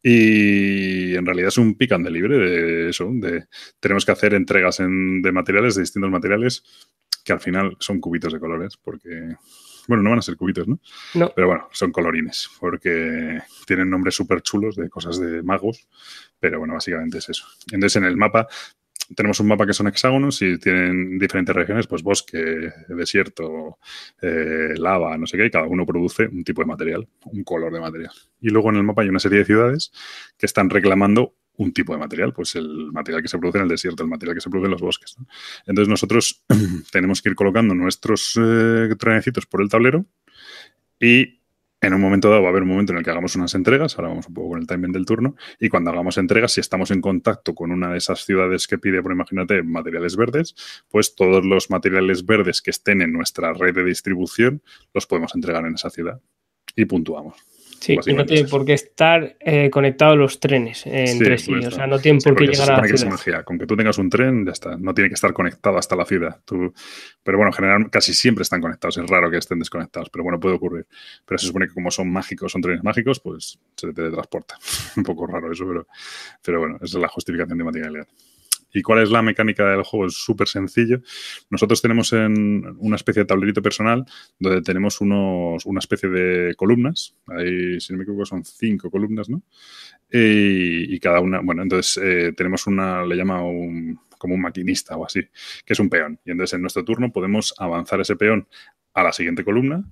Y 0.03 1.14
en 1.14 1.27
realidad 1.27 1.49
es 1.49 1.59
un 1.59 1.75
pick 1.75 1.93
and 1.93 2.09
libre 2.09 2.39
de 2.39 2.89
eso, 2.89 3.11
de 3.12 3.49
tenemos 3.81 4.07
que 4.07 4.12
hacer 4.12 4.33
entregas 4.33 4.79
de 4.79 5.31
materiales, 5.31 5.75
de 5.75 5.83
distintos 5.83 6.11
materiales, 6.11 6.64
que 7.31 7.35
al 7.35 7.41
final 7.41 7.76
son 7.78 8.01
cubitos 8.01 8.33
de 8.33 8.41
colores, 8.41 8.76
porque, 8.76 9.37
bueno, 9.87 10.03
no 10.03 10.11
van 10.11 10.18
a 10.18 10.22
ser 10.22 10.37
cubitos, 10.37 10.66
¿no? 10.66 10.81
No. 11.14 11.33
Pero 11.33 11.47
bueno, 11.47 11.68
son 11.70 11.93
colorines, 11.93 12.51
porque 12.59 13.39
tienen 13.66 13.89
nombres 13.89 14.16
súper 14.16 14.43
chulos 14.43 14.74
de 14.74 14.91
cosas 14.91 15.20
de 15.20 15.41
magos, 15.45 15.89
pero 16.41 16.59
bueno, 16.59 16.74
básicamente 16.74 17.18
es 17.18 17.28
eso. 17.28 17.47
Entonces 17.70 17.97
en 17.97 18.05
el 18.05 18.16
mapa 18.16 18.49
tenemos 19.14 19.39
un 19.39 19.47
mapa 19.47 19.64
que 19.64 19.72
son 19.72 19.87
hexágonos 19.87 20.43
y 20.43 20.59
tienen 20.59 21.20
diferentes 21.20 21.55
regiones, 21.55 21.87
pues 21.87 22.03
bosque, 22.03 22.72
desierto, 22.89 23.78
eh, 24.20 24.74
lava, 24.76 25.16
no 25.16 25.26
sé 25.28 25.37
qué, 25.37 25.47
y 25.47 25.51
cada 25.51 25.66
uno 25.66 25.87
produce 25.87 26.26
un 26.26 26.43
tipo 26.43 26.62
de 26.62 26.66
material, 26.66 27.09
un 27.26 27.45
color 27.45 27.72
de 27.72 27.81
material. 27.81 28.12
Y 28.41 28.51
luego 28.51 28.70
en 28.70 28.76
el 28.76 28.83
mapa 28.83 29.03
hay 29.03 29.09
una 29.09 29.20
serie 29.20 29.39
de 29.39 29.45
ciudades 29.45 29.93
que 30.37 30.47
están 30.47 30.68
reclamando 30.68 31.37
un 31.61 31.73
tipo 31.73 31.93
de 31.93 31.99
material, 31.99 32.33
pues 32.33 32.55
el 32.55 32.91
material 32.91 33.23
que 33.23 33.29
se 33.29 33.39
produce 33.39 33.59
en 33.59 33.65
el 33.65 33.69
desierto, 33.69 34.03
el 34.03 34.09
material 34.09 34.35
que 34.35 34.41
se 34.41 34.49
produce 34.49 34.67
en 34.67 34.73
los 34.73 34.81
bosques. 34.81 35.17
Entonces 35.67 35.89
nosotros 35.89 36.43
tenemos 36.91 37.21
que 37.21 37.29
ir 37.29 37.35
colocando 37.35 37.75
nuestros 37.75 38.39
eh, 38.41 38.89
trenecitos 38.99 39.45
por 39.45 39.61
el 39.61 39.69
tablero 39.69 40.07
y 40.99 41.41
en 41.83 41.95
un 41.95 42.01
momento 42.01 42.29
dado 42.31 42.43
va 42.43 42.49
a 42.49 42.51
haber 42.51 42.63
un 42.63 42.69
momento 42.69 42.93
en 42.93 42.99
el 42.99 43.05
que 43.05 43.11
hagamos 43.11 43.37
unas 43.37 43.55
entregas, 43.55 43.97
ahora 43.97 44.09
vamos 44.09 44.27
un 44.29 44.35
poco 44.35 44.51
con 44.51 44.61
el 44.61 44.67
timing 44.67 44.93
del 44.93 45.07
turno, 45.07 45.35
y 45.59 45.71
cuando 45.71 45.91
hagamos 45.91 46.19
entregas, 46.19 46.53
si 46.53 46.61
estamos 46.61 46.91
en 46.91 47.01
contacto 47.01 47.55
con 47.55 47.73
una 47.73 47.91
de 47.91 47.99
esas 47.99 48.25
ciudades 48.25 48.67
que 48.67 48.77
pide, 48.77 49.03
por 49.03 49.13
imagínate, 49.13 49.63
materiales 49.63 50.15
verdes, 50.15 50.55
pues 50.91 51.15
todos 51.15 51.45
los 51.45 51.71
materiales 51.71 52.27
verdes 52.27 52.61
que 52.61 52.71
estén 52.71 53.01
en 53.01 53.13
nuestra 53.13 53.55
red 53.55 53.75
de 53.75 53.85
distribución 53.85 54.63
los 54.93 55.07
podemos 55.07 55.35
entregar 55.35 55.65
en 55.65 55.75
esa 55.75 55.89
ciudad 55.89 56.21
y 56.77 56.85
puntuamos. 56.85 57.50
Sí, 57.81 57.97
y 58.07 58.12
no 58.12 58.26
tiene 58.26 58.47
por 58.47 58.66
qué 58.66 58.74
estar 58.74 59.37
eh, 59.41 59.70
conectados 59.70 60.16
los 60.18 60.39
trenes 60.39 60.83
entre 60.85 61.39
sí. 61.39 61.55
O 61.55 61.70
sea, 61.70 61.87
no 61.87 61.99
tienen 61.99 62.20
por 62.20 62.37
qué 62.37 62.47
llegar 62.47 62.72
a 62.72 62.76
la 62.83 62.87
ciudad. 62.87 63.11
magia. 63.11 63.43
Con 63.43 63.59
que 63.59 63.66
tú 63.66 63.74
tengas 63.74 63.97
un 63.97 64.11
tren, 64.11 64.45
ya 64.45 64.53
está. 64.53 64.76
No 64.76 64.93
tiene 64.93 65.09
que 65.09 65.14
estar 65.14 65.33
conectado 65.33 65.78
hasta 65.78 65.97
la 65.97 66.05
ciudad. 66.05 66.39
Pero 66.47 67.39
bueno, 67.39 67.47
en 67.47 67.53
general 67.55 67.91
casi 67.91 68.12
siempre 68.12 68.43
están 68.43 68.61
conectados. 68.61 68.99
Es 68.99 69.07
raro 69.09 69.31
que 69.31 69.39
estén 69.39 69.59
desconectados, 69.59 70.11
pero 70.11 70.22
bueno, 70.22 70.39
puede 70.39 70.57
ocurrir. 70.57 70.87
Pero 71.24 71.39
se 71.39 71.47
supone 71.47 71.68
que 71.68 71.74
como 71.74 71.91
son 71.91 72.12
mágicos, 72.12 72.53
son 72.53 72.61
trenes 72.61 72.85
mágicos, 72.85 73.18
pues 73.20 73.59
se 73.74 73.87
te 73.87 73.95
teletransporta. 73.95 74.59
un 74.97 75.03
poco 75.03 75.26
raro 75.26 75.51
eso, 75.51 75.66
pero, 75.66 75.87
pero 76.45 76.61
bueno, 76.61 76.76
esa 76.76 76.99
es 76.99 77.03
la 77.03 77.09
justificación 77.09 77.57
de 77.57 77.64
materialidad. 77.64 78.07
¿Y 78.73 78.83
cuál 78.83 79.03
es 79.03 79.11
la 79.11 79.23
mecánica 79.23 79.68
del 79.71 79.83
juego? 79.83 80.07
Es 80.07 80.14
súper 80.14 80.49
sencillo. 80.49 81.01
Nosotros 81.51 81.83
tenemos 81.83 82.12
en 82.12 82.64
una 82.79 82.97
especie 82.97 83.23
de 83.23 83.27
tablerito 83.27 83.62
personal 83.62 84.05
donde 84.39 84.62
tenemos 84.62 85.01
unos, 85.01 85.66
una 85.66 85.81
especie 85.81 86.09
de 86.09 86.55
columnas. 86.55 87.16
Ahí, 87.27 87.81
si 87.81 87.93
no 87.93 87.99
me 87.99 88.05
equivoco, 88.05 88.27
son 88.27 88.45
cinco 88.45 88.91
columnas, 88.91 89.29
¿no? 89.29 89.43
Y, 90.12 90.99
cada 91.01 91.21
una, 91.21 91.41
bueno, 91.41 91.62
entonces 91.62 92.03
eh, 92.03 92.33
tenemos 92.37 92.66
una, 92.66 93.05
le 93.05 93.16
llama 93.16 93.43
un, 93.43 93.99
como 94.18 94.35
un 94.35 94.43
maquinista 94.43 94.97
o 94.97 95.07
así, 95.07 95.23
que 95.64 95.73
es 95.73 95.81
un 95.81 95.89
peón. 95.89 96.21
Y 96.25 96.31
entonces 96.33 96.55
en 96.55 96.61
nuestro 96.61 96.85
turno 96.85 97.11
podemos 97.11 97.55
avanzar 97.59 98.01
ese 98.01 98.16
peón 98.16 98.47
a 98.93 99.03
la 99.03 99.12
siguiente 99.12 99.45
columna 99.45 99.85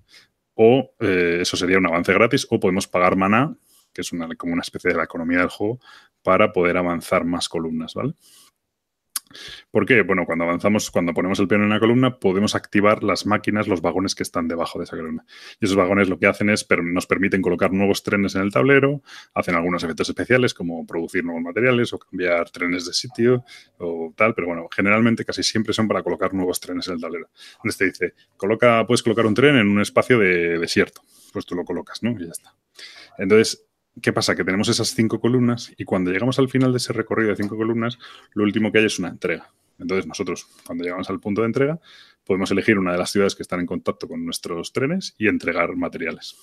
o 0.55 0.93
eh, 0.99 1.39
eso 1.41 1.57
sería 1.57 1.79
un 1.79 1.87
avance 1.87 2.13
gratis 2.13 2.47
o 2.51 2.59
podemos 2.59 2.89
pagar 2.89 3.17
maná, 3.17 3.57
que 3.93 4.03
es 4.03 4.13
una, 4.13 4.29
como 4.37 4.53
una 4.53 4.63
especie 4.63 4.91
de 4.91 4.97
la 4.97 5.05
economía 5.05 5.39
del 5.39 5.49
juego, 5.49 5.79
para 6.23 6.53
poder 6.53 6.77
avanzar 6.77 7.25
más 7.25 7.49
columnas, 7.49 7.95
¿vale? 7.95 8.15
¿Por 9.71 9.87
qué? 9.87 10.03
Bueno, 10.03 10.25
cuando 10.27 10.45
avanzamos, 10.45 10.91
cuando 10.91 11.13
ponemos 11.13 11.39
el 11.39 11.49
peón 11.49 11.63
en 11.63 11.69
una 11.69 11.81
columna, 11.81 12.19
podemos 12.19 12.55
activar 12.55 13.03
las 13.03 13.27
máquinas, 13.27 13.69
los 13.69 13.81
vagones 13.81 14.15
que 14.15 14.23
están 14.23 14.49
debajo 14.49 14.79
de 14.79 14.85
esa 14.85 14.97
columna. 14.97 15.25
Y 15.61 15.65
esos 15.65 15.77
vagones 15.77 16.09
lo 16.09 16.19
que 16.19 16.27
hacen 16.27 16.51
es, 16.51 16.67
nos 16.83 17.07
permiten 17.07 17.43
colocar 17.43 17.73
nuevos 17.73 18.03
trenes 18.03 18.35
en 18.35 18.43
el 18.43 18.53
tablero, 18.53 19.03
hacen 19.35 19.55
algunos 19.55 19.83
efectos 19.85 20.09
especiales 20.09 20.55
como 20.55 20.87
producir 20.87 21.25
nuevos 21.25 21.43
materiales 21.43 21.93
o 21.93 21.99
cambiar 21.99 22.51
trenes 22.51 22.87
de 22.87 22.93
sitio 22.93 23.45
o 23.79 24.13
tal, 24.17 24.35
pero 24.35 24.49
bueno, 24.49 24.69
generalmente 24.75 25.25
casi 25.25 25.43
siempre 25.43 25.73
son 25.73 25.89
para 25.89 26.03
colocar 26.03 26.35
nuevos 26.35 26.61
trenes 26.61 26.89
en 26.89 26.95
el 26.95 27.01
tablero. 27.01 27.31
Donde 27.63 27.77
te 27.77 27.85
dice, 27.87 28.15
coloca, 28.37 28.87
puedes 28.87 29.03
colocar 29.03 29.27
un 29.27 29.35
tren 29.35 29.57
en 29.57 29.69
un 29.69 29.81
espacio 29.81 30.19
de 30.19 30.59
desierto. 30.59 31.03
Pues 31.33 31.45
tú 31.45 31.55
lo 31.55 31.65
colocas, 31.65 32.03
¿no? 32.03 32.11
Y 32.13 32.25
ya 32.25 32.31
está. 32.31 32.55
Entonces, 33.19 33.68
¿Qué 34.03 34.13
pasa? 34.13 34.35
Que 34.35 34.45
tenemos 34.45 34.69
esas 34.69 34.89
cinco 34.89 35.21
columnas 35.21 35.73
y 35.77 35.85
cuando 35.85 36.11
llegamos 36.11 36.39
al 36.39 36.49
final 36.49 36.73
de 36.73 36.79
ese 36.79 36.93
recorrido 36.93 37.31
de 37.31 37.37
cinco 37.37 37.57
columnas, 37.57 37.99
lo 38.35 38.45
último 38.45 38.71
que 38.71 38.79
hay 38.79 38.85
es 38.85 38.99
una 38.99 39.09
entrega. 39.09 39.51
Entonces 39.79 40.07
nosotros, 40.07 40.47
cuando 40.67 40.85
llegamos 40.85 41.09
al 41.09 41.21
punto 41.21 41.41
de 41.43 41.47
entrega, 41.47 41.81
podemos 42.25 42.51
elegir 42.51 42.79
una 42.79 42.93
de 42.93 42.99
las 42.99 43.11
ciudades 43.11 43.35
que 43.35 43.43
están 43.43 43.61
en 43.61 43.67
contacto 43.67 44.09
con 44.09 44.25
nuestros 44.25 44.73
trenes 44.73 45.15
y 45.19 45.29
entregar 45.29 45.75
materiales. 45.77 46.37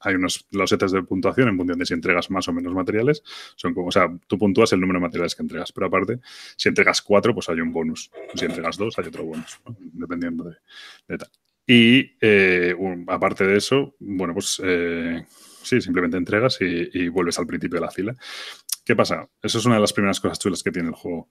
Hay 0.00 0.14
unos 0.14 0.46
losetas 0.50 0.92
de 0.92 1.02
puntuación 1.02 1.48
en 1.48 1.56
función 1.56 1.78
de 1.78 1.86
si 1.86 1.94
entregas 1.94 2.30
más 2.30 2.48
o 2.48 2.52
menos 2.52 2.72
materiales. 2.72 3.22
Son 3.54 3.74
como, 3.74 3.88
o 3.88 3.92
sea, 3.92 4.08
tú 4.26 4.38
puntúas 4.38 4.72
el 4.72 4.80
número 4.80 4.98
de 4.98 5.02
materiales 5.02 5.34
que 5.34 5.42
entregas, 5.42 5.72
pero 5.72 5.86
aparte, 5.86 6.20
si 6.56 6.68
entregas 6.68 7.02
cuatro, 7.02 7.34
pues 7.34 7.48
hay 7.50 7.60
un 7.60 7.72
bonus. 7.72 8.10
Si 8.34 8.44
entregas 8.46 8.78
dos, 8.78 8.98
hay 8.98 9.06
otro 9.06 9.24
bonus, 9.24 9.60
dependiendo 9.78 10.44
de, 10.44 11.18
tal. 11.18 11.30
Y 11.66 12.16
eh, 12.20 12.74
aparte 13.08 13.46
de 13.46 13.58
eso, 13.58 13.94
bueno, 14.00 14.32
pues 14.32 14.60
eh, 14.64 15.22
sí, 15.62 15.80
simplemente 15.80 16.16
entregas 16.16 16.58
y, 16.60 17.08
vuelves 17.08 17.38
al 17.38 17.46
principio 17.46 17.78
de 17.78 17.86
la 17.86 17.90
fila. 17.90 18.16
¿Qué 18.84 18.96
pasa? 18.96 19.28
Eso 19.42 19.58
es 19.58 19.66
una 19.66 19.76
de 19.76 19.80
las 19.80 19.92
primeras 19.92 20.20
cosas 20.20 20.38
chulas 20.38 20.62
que 20.62 20.72
tiene 20.72 20.88
el 20.88 20.94
juego. 20.94 21.28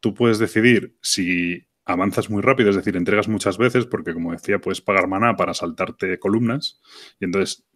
Tú 0.00 0.14
puedes 0.14 0.38
decidir 0.38 0.96
si 1.02 1.66
avanzas 1.84 2.30
muy 2.30 2.42
rápido, 2.42 2.70
es 2.70 2.76
decir, 2.76 2.96
entregas 2.96 3.28
muchas 3.28 3.58
veces, 3.58 3.86
porque 3.86 4.14
como 4.14 4.32
decía, 4.32 4.58
puedes 4.58 4.80
pagar 4.80 5.06
maná 5.06 5.36
para 5.36 5.54
saltarte 5.54 6.18
columnas 6.18 6.80
y 7.20 7.26
entonces 7.26 7.66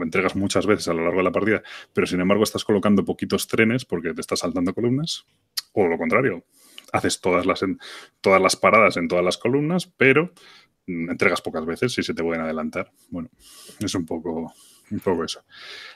entregas 0.00 0.34
muchas 0.34 0.66
veces 0.66 0.88
a 0.88 0.94
lo 0.94 1.02
largo 1.02 1.18
de 1.18 1.24
la 1.24 1.32
partida, 1.32 1.62
pero 1.92 2.06
sin 2.06 2.20
embargo 2.20 2.42
estás 2.42 2.64
colocando 2.64 3.04
poquitos 3.04 3.46
trenes 3.46 3.84
porque 3.84 4.14
te 4.14 4.20
estás 4.20 4.40
saltando 4.40 4.72
columnas, 4.72 5.26
o 5.72 5.86
lo 5.86 5.98
contrario, 5.98 6.44
haces 6.92 7.20
todas 7.20 7.46
las, 7.46 7.64
todas 8.20 8.40
las 8.40 8.56
paradas 8.56 8.96
en 8.96 9.08
todas 9.08 9.24
las 9.24 9.38
columnas, 9.38 9.86
pero 9.96 10.32
mm, 10.86 11.10
entregas 11.10 11.40
pocas 11.40 11.66
veces 11.66 11.96
y 11.98 12.02
se 12.02 12.14
te 12.14 12.22
pueden 12.22 12.42
adelantar. 12.42 12.92
Bueno, 13.08 13.30
es 13.80 13.94
un 13.94 14.06
poco, 14.06 14.52
un 14.92 15.00
poco 15.00 15.24
eso. 15.24 15.44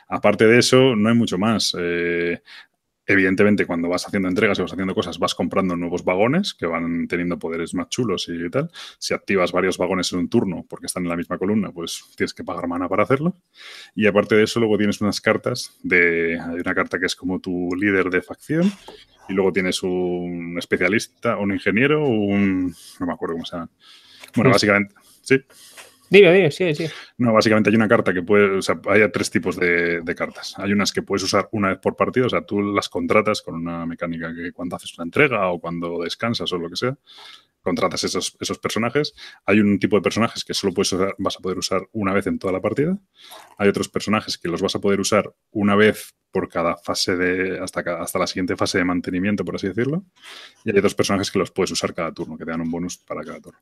Aparte 0.08 0.46
de 0.46 0.58
eso, 0.58 0.96
no 0.96 1.08
hay 1.08 1.14
mucho 1.14 1.38
más. 1.38 1.74
Eh, 1.78 2.40
evidentemente, 3.06 3.66
cuando 3.66 3.88
vas 3.88 4.06
haciendo 4.06 4.28
entregas 4.28 4.58
y 4.58 4.62
vas 4.62 4.72
haciendo 4.72 4.94
cosas, 4.94 5.18
vas 5.18 5.34
comprando 5.34 5.76
nuevos 5.76 6.04
vagones 6.04 6.54
que 6.54 6.66
van 6.66 7.06
teniendo 7.08 7.38
poderes 7.38 7.74
más 7.74 7.88
chulos 7.88 8.28
y 8.28 8.50
tal. 8.50 8.70
Si 8.98 9.14
activas 9.14 9.52
varios 9.52 9.78
vagones 9.78 10.12
en 10.12 10.20
un 10.20 10.28
turno 10.28 10.66
porque 10.68 10.86
están 10.86 11.04
en 11.04 11.10
la 11.10 11.16
misma 11.16 11.38
columna, 11.38 11.70
pues 11.72 12.04
tienes 12.16 12.34
que 12.34 12.44
pagar 12.44 12.66
mana 12.68 12.88
para 12.88 13.04
hacerlo. 13.04 13.36
Y 13.94 14.06
aparte 14.06 14.34
de 14.34 14.44
eso, 14.44 14.60
luego 14.60 14.76
tienes 14.76 15.00
unas 15.00 15.20
cartas 15.20 15.78
de. 15.82 16.38
Hay 16.40 16.60
una 16.60 16.74
carta 16.74 16.98
que 16.98 17.06
es 17.06 17.14
como 17.14 17.40
tu 17.40 17.70
líder 17.76 18.10
de 18.10 18.22
facción. 18.22 18.70
Y 19.28 19.32
luego 19.32 19.52
tienes 19.52 19.82
un 19.82 20.56
especialista, 20.58 21.36
un 21.36 21.52
ingeniero, 21.52 22.06
un. 22.06 22.74
No 23.00 23.06
me 23.06 23.12
acuerdo 23.12 23.34
cómo 23.34 23.44
se 23.44 23.56
llama. 23.56 23.70
Bueno, 24.34 24.50
básicamente. 24.50 24.94
Sí. 25.22 25.42
Dime, 26.08 26.32
dime, 26.32 26.50
sí, 26.50 26.74
sí. 26.74 26.86
No, 27.18 27.32
básicamente 27.32 27.70
hay 27.70 27.76
una 27.76 27.88
carta 27.88 28.14
que 28.14 28.22
puede, 28.22 28.58
o 28.58 28.62
sea, 28.62 28.80
hay 28.86 29.10
tres 29.10 29.30
tipos 29.30 29.56
de, 29.56 30.02
cartas. 30.16 30.54
Hay 30.58 30.72
unas 30.72 30.92
que 30.92 31.02
puedes 31.02 31.24
usar 31.24 31.48
una 31.52 31.68
vez 31.68 31.78
por 31.78 31.96
partido, 31.96 32.26
o 32.26 32.30
sea, 32.30 32.42
tú 32.42 32.62
las 32.62 32.88
contratas 32.88 33.42
con 33.42 33.54
una 33.54 33.86
mecánica 33.86 34.32
que 34.34 34.52
cuando 34.52 34.76
haces 34.76 34.96
una 34.98 35.04
entrega 35.04 35.48
o 35.48 35.60
cuando 35.60 36.02
descansas 36.02 36.52
o 36.52 36.58
lo 36.58 36.70
que 36.70 36.76
sea, 36.76 36.96
contratas 37.60 38.04
esos, 38.04 38.36
esos 38.38 38.58
personajes. 38.58 39.14
Hay 39.44 39.58
un 39.58 39.80
tipo 39.80 39.96
de 39.96 40.02
personajes 40.02 40.44
que 40.44 40.54
solo 40.54 40.72
puedes 40.72 40.94
vas 41.18 41.36
a 41.36 41.40
poder 41.40 41.58
usar 41.58 41.82
una 41.92 42.12
vez 42.12 42.28
en 42.28 42.38
toda 42.38 42.52
la 42.52 42.60
partida. 42.60 42.96
Hay 43.58 43.68
otros 43.68 43.88
personajes 43.88 44.38
que 44.38 44.48
los 44.48 44.62
vas 44.62 44.76
a 44.76 44.80
poder 44.80 45.00
usar 45.00 45.34
una 45.50 45.74
vez 45.74 46.14
por 46.30 46.48
cada 46.48 46.76
fase 46.76 47.16
de, 47.16 47.58
hasta, 47.58 47.80
hasta 48.00 48.18
la 48.18 48.26
siguiente 48.26 48.56
fase 48.56 48.78
de 48.78 48.84
mantenimiento, 48.84 49.44
por 49.44 49.56
así 49.56 49.66
decirlo. 49.66 50.04
Y 50.64 50.70
hay 50.70 50.78
otros 50.78 50.94
personajes 50.94 51.30
que 51.30 51.40
los 51.40 51.50
puedes 51.50 51.72
usar 51.72 51.92
cada 51.94 52.12
turno, 52.12 52.38
que 52.38 52.44
te 52.44 52.50
dan 52.52 52.60
un 52.60 52.70
bonus 52.70 52.98
para 52.98 53.24
cada 53.24 53.40
turno 53.40 53.58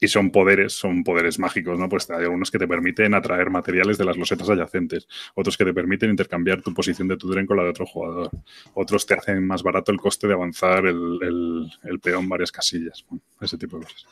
y 0.00 0.08
son 0.08 0.30
poderes, 0.30 0.72
son 0.72 1.02
poderes 1.02 1.38
mágicos, 1.38 1.78
¿no? 1.78 1.88
Pues 1.88 2.08
hay 2.10 2.24
algunos 2.24 2.50
que 2.50 2.58
te 2.58 2.68
permiten 2.68 3.14
atraer 3.14 3.50
materiales 3.50 3.98
de 3.98 4.04
las 4.04 4.16
losetas 4.16 4.48
adyacentes, 4.50 5.08
otros 5.34 5.56
que 5.56 5.64
te 5.64 5.74
permiten 5.74 6.10
intercambiar 6.10 6.62
tu 6.62 6.72
posición 6.72 7.08
de 7.08 7.16
tu 7.16 7.30
tren 7.30 7.46
con 7.46 7.56
la 7.56 7.64
de 7.64 7.70
otro 7.70 7.86
jugador, 7.86 8.30
otros 8.74 9.06
te 9.06 9.14
hacen 9.14 9.46
más 9.46 9.62
barato 9.62 9.92
el 9.92 9.98
coste 9.98 10.26
de 10.26 10.34
avanzar 10.34 10.86
el, 10.86 11.70
peón 12.02 12.28
varias 12.28 12.52
casillas, 12.52 13.04
ese 13.40 13.58
tipo 13.58 13.78
de 13.78 13.84
cosas. 13.84 14.06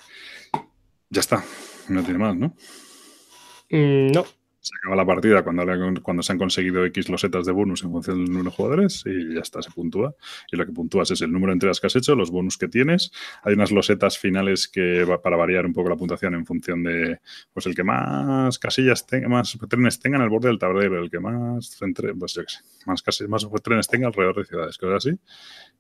Ya 1.08 1.20
está, 1.20 1.44
no 1.88 2.02
tiene 2.02 2.18
más, 2.18 2.36
¿no? 2.36 2.48
Mm, 3.70 4.12
no, 4.12 4.24
se 4.66 4.76
acaba 4.76 4.96
la 4.96 5.06
partida 5.06 5.44
cuando, 5.44 5.64
cuando 6.02 6.22
se 6.22 6.32
han 6.32 6.38
conseguido 6.38 6.84
X 6.86 7.08
losetas 7.08 7.46
de 7.46 7.52
bonus 7.52 7.84
en 7.84 7.92
función 7.92 8.18
del 8.18 8.32
número 8.32 8.50
de 8.50 8.56
jugadores 8.56 9.04
y 9.06 9.34
ya 9.34 9.40
está, 9.40 9.62
se 9.62 9.70
puntúa. 9.70 10.14
Y 10.50 10.56
lo 10.56 10.66
que 10.66 10.72
puntúas 10.72 11.10
es 11.12 11.20
el 11.22 11.30
número 11.30 11.52
de 11.52 11.54
entregas 11.54 11.80
que 11.80 11.86
has 11.86 11.96
hecho, 11.96 12.16
los 12.16 12.30
bonus 12.30 12.58
que 12.58 12.66
tienes. 12.66 13.12
Hay 13.44 13.54
unas 13.54 13.70
losetas 13.70 14.18
finales 14.18 14.66
que 14.68 15.06
para 15.22 15.36
variar 15.36 15.66
un 15.66 15.72
poco 15.72 15.88
la 15.88 15.96
puntuación 15.96 16.34
en 16.34 16.44
función 16.44 16.82
de 16.82 17.20
pues 17.52 17.66
el 17.66 17.74
que 17.74 17.84
más 17.84 18.58
casillas 18.58 19.06
tenga, 19.06 19.28
más 19.28 19.56
trenes 19.68 20.00
tenga 20.00 20.16
en 20.16 20.24
el 20.24 20.30
borde 20.30 20.48
del 20.48 20.58
tablero, 20.58 21.00
el 21.00 21.10
que 21.10 21.20
más, 21.20 21.78
pues 22.18 22.34
yo 22.34 22.42
qué 22.42 22.48
sé, 22.48 22.60
más, 22.86 23.04
más 23.28 23.62
trenes 23.62 23.86
tenga 23.86 24.08
alrededor 24.08 24.36
de 24.36 24.44
ciudades, 24.44 24.78
cosas 24.78 25.06
así. 25.06 25.18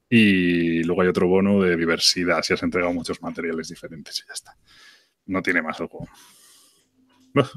Y 0.08 0.84
luego 0.84 1.02
hay 1.02 1.08
otro 1.08 1.26
bono 1.26 1.60
de 1.60 1.76
diversidad, 1.76 2.42
si 2.42 2.54
has 2.54 2.62
entregado 2.62 2.92
muchos 2.92 3.20
materiales 3.20 3.68
diferentes 3.68 4.20
y 4.20 4.28
ya 4.28 4.34
está. 4.34 4.56
No 5.26 5.42
tiene 5.42 5.62
más 5.62 5.80
el 5.80 5.88
juego. 5.88 6.08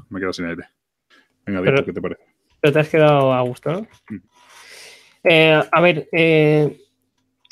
me 0.08 0.20
quedo 0.20 0.32
sin 0.32 0.46
aire. 0.46 0.79
Venga, 1.46 1.84
¿qué 1.84 1.92
te 1.92 2.00
parece? 2.00 2.22
Pero 2.60 2.72
te 2.72 2.78
has 2.80 2.88
quedado 2.88 3.32
a 3.32 3.40
gusto, 3.42 3.72
¿no? 3.72 3.80
Mm. 4.08 4.16
Eh, 5.24 5.62
a 5.70 5.80
ver, 5.80 6.08
eh, 6.12 6.78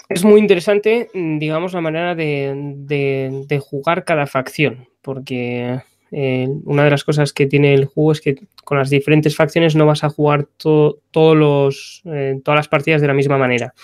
es 0.08 0.24
muy 0.24 0.40
interesante, 0.40 1.10
digamos, 1.12 1.72
la 1.74 1.80
manera 1.80 2.14
de, 2.14 3.60
jugar 3.60 4.04
cada 4.04 4.26
facción, 4.26 4.88
porque 5.02 5.80
eh, 6.10 6.48
una 6.64 6.84
de 6.84 6.90
las 6.90 7.04
cosas 7.04 7.32
que 7.32 7.46
tiene 7.46 7.74
el 7.74 7.84
juego 7.84 8.12
es 8.12 8.20
que 8.20 8.36
con 8.64 8.78
las 8.78 8.88
diferentes 8.88 9.36
facciones 9.36 9.76
no 9.76 9.86
vas 9.86 10.04
a 10.04 10.08
jugar 10.08 10.46
todos 10.56 10.96
los, 11.12 12.02
todas 12.42 12.56
las 12.56 12.68
partidas 12.68 13.00
de 13.00 13.06
la 13.06 13.14
misma 13.14 13.36
manera. 13.36 13.74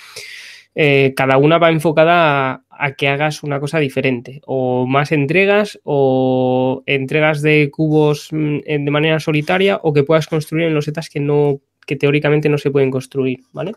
Cada 0.75 1.39
una 1.39 1.59
va 1.59 1.71
enfocada 1.71 2.65
a 2.69 2.93
que 2.95 3.09
hagas 3.09 3.43
una 3.43 3.61
cosa 3.61 3.79
diferente, 3.79 4.41
o 4.47 4.87
más 4.87 5.13
entregas, 5.13 5.81
o 5.85 6.83
entregas 6.87 7.43
de 7.43 7.71
cubos 7.71 8.29
mm, 8.33 8.59
de 8.67 8.91
manera 8.91 9.21
solitaria, 9.21 9.79
o 9.83 9.93
que 9.93 10.03
puedas 10.03 10.27
construir 10.27 10.67
en 10.67 10.75
losetas 10.75 11.09
que 11.09 11.21
no, 11.21 11.61
que 11.87 11.97
teóricamente 11.97 12.49
no 12.49 12.59
se 12.59 12.71
pueden 12.71 12.91
construir, 12.91 13.41
¿vale? 13.53 13.73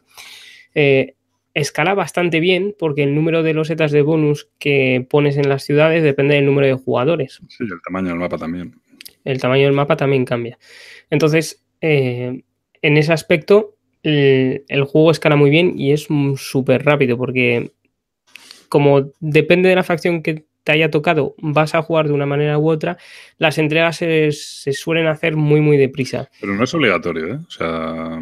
Eh, 0.74 1.16
escala 1.54 1.96
bastante 1.96 2.40
bien 2.40 2.76
porque 2.78 3.04
el 3.04 3.16
número 3.16 3.42
de 3.44 3.54
losetas 3.54 3.92
de 3.92 4.02
bonus 4.02 4.50
que 4.60 5.06
pones 5.10 5.38
en 5.38 5.50
las 5.50 5.64
ciudades 5.64 6.04
depende 6.04 6.36
del 6.36 6.46
número 6.46 6.68
de 6.68 6.74
jugadores. 6.74 7.42
Sí, 7.48 7.64
el 7.64 7.82
tamaño 7.84 8.10
del 8.10 8.20
mapa 8.20 8.38
también. 8.38 8.76
El 9.24 9.42
tamaño 9.42 9.66
del 9.66 9.74
mapa 9.74 9.98
también 9.98 10.24
cambia. 10.24 10.58
Entonces, 11.10 11.66
eh, 11.82 12.44
en 12.82 12.98
ese 12.98 13.12
aspecto, 13.12 13.77
el, 14.04 14.64
el, 14.68 14.84
juego 14.84 15.12
escala 15.12 15.36
muy 15.36 15.50
bien 15.50 15.74
y 15.78 15.92
es 15.92 16.08
súper 16.38 16.86
rápido 16.86 17.18
porque 17.18 17.72
como 18.70 19.12
depende 19.20 19.70
de 19.70 19.76
la 19.76 19.84
facción 19.84 20.22
que 20.22 20.46
te 20.68 20.74
haya 20.74 20.92
tocado 20.92 21.34
vas 21.38 21.76
a 21.76 21.82
jugar 21.82 22.08
de 22.08 22.14
una 22.14 22.26
manera 22.26 22.60
u 22.60 22.70
otra, 22.70 22.98
las 23.38 23.58
entregas 23.58 23.96
se, 23.96 24.32
suelen 24.74 25.08
hacer 25.08 25.38
muy, 25.38 25.62
muy 25.62 25.78
deprisa. 25.78 26.30
Pero 26.42 26.56
no 26.56 26.66
es 26.66 26.74
obligatorio, 26.74 27.36
¿eh? 27.36 27.40
O 27.48 27.50
sea, 27.50 28.20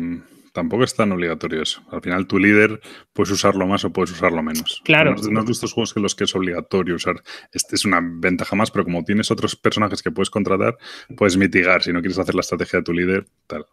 tampoco 0.53 0.83
es 0.83 0.93
tan 0.93 1.11
obligatorio 1.11 1.63
eso. 1.63 1.81
Al 1.89 2.01
final 2.01 2.27
tu 2.27 2.37
líder 2.37 2.79
puedes 3.13 3.31
usarlo 3.31 3.65
más 3.65 3.83
o 3.83 3.91
puedes 3.91 4.11
usarlo 4.11 4.43
menos. 4.43 4.79
Claro. 4.85 5.15
No, 5.31 5.39
es 5.39 5.45
de 5.47 5.51
estos 5.53 5.73
juegos 5.73 5.95
que 5.95 5.99
los 5.99 6.13
que 6.13 6.25
es 6.25 6.35
obligatorio 6.35 6.93
usar. 6.93 7.15
Este 7.51 7.75
es 7.77 7.83
una 7.83 7.99
ventaja 7.99 8.55
más, 8.55 8.69
pero 8.69 8.85
como 8.85 9.03
tienes 9.03 9.31
otros 9.31 9.55
personajes 9.55 10.03
que 10.03 10.11
puedes 10.11 10.29
contratar, 10.29 10.77
puedes 11.17 11.37
mitigar. 11.37 11.81
Si 11.81 11.91
no 11.91 11.99
quieres 12.01 12.19
hacer 12.19 12.35
la 12.35 12.41
estrategia 12.41 12.77
de 12.77 12.83
tu 12.83 12.93
líder, 12.93 13.25
tal. 13.47 13.65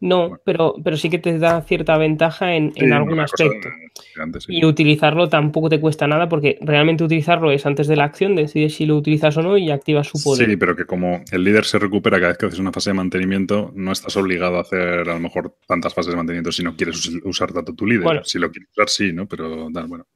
No, 0.00 0.38
pero, 0.44 0.74
pero 0.82 0.96
sí 0.96 1.10
que 1.10 1.18
te 1.18 1.38
da 1.38 1.62
cierta 1.62 1.96
ventaja 1.98 2.54
en, 2.54 2.72
algún 2.92 3.20
aspecto. 3.20 3.68
Y 4.48 4.64
utilizarlo 4.64 5.28
tampoco 5.28 5.68
te 5.68 5.80
cuesta 5.80 6.06
nada 6.06 6.28
porque 6.28 6.58
realmente 6.60 7.04
utilizarlo 7.04 7.50
es 7.50 7.64
antes 7.66 7.86
de 7.86 7.96
la 7.96 8.04
acción, 8.04 8.34
decides 8.34 8.74
si 8.74 8.86
lo 8.86 8.96
utilizas 8.96 9.36
o 9.36 9.42
no 9.42 9.56
y 9.56 9.70
activas 9.70 10.08
su 10.08 10.22
poder. 10.22 10.48
Sí, 10.48 10.56
pero 10.56 10.76
que 10.76 10.84
como 10.84 11.22
el 11.30 11.44
líder 11.44 11.64
se 11.64 11.78
recupera 11.78 12.18
cada 12.18 12.28
vez 12.28 12.38
que 12.38 12.46
haces 12.46 12.58
una 12.58 12.72
fase 12.72 12.90
de 12.90 12.94
mantenimiento, 12.94 13.72
no 13.74 13.92
estás 13.92 14.16
obligado 14.16 14.58
a 14.58 14.62
hacer 14.62 15.08
a 15.08 15.14
lo 15.14 15.20
mejor 15.20 15.56
tantas 15.66 15.94
fases 15.94 16.12
de 16.12 16.16
mantenimiento 16.16 16.52
si 16.52 16.62
no 16.62 16.76
quieres 16.76 17.10
usar 17.24 17.52
tanto 17.52 17.74
tu 17.74 17.86
líder. 17.86 18.22
Si 18.24 18.38
lo 18.38 18.50
quieres 18.50 18.70
usar, 18.72 18.88
sí, 18.88 19.12
¿no? 19.12 19.26
Pero 19.26 19.68
bueno. 19.70 20.06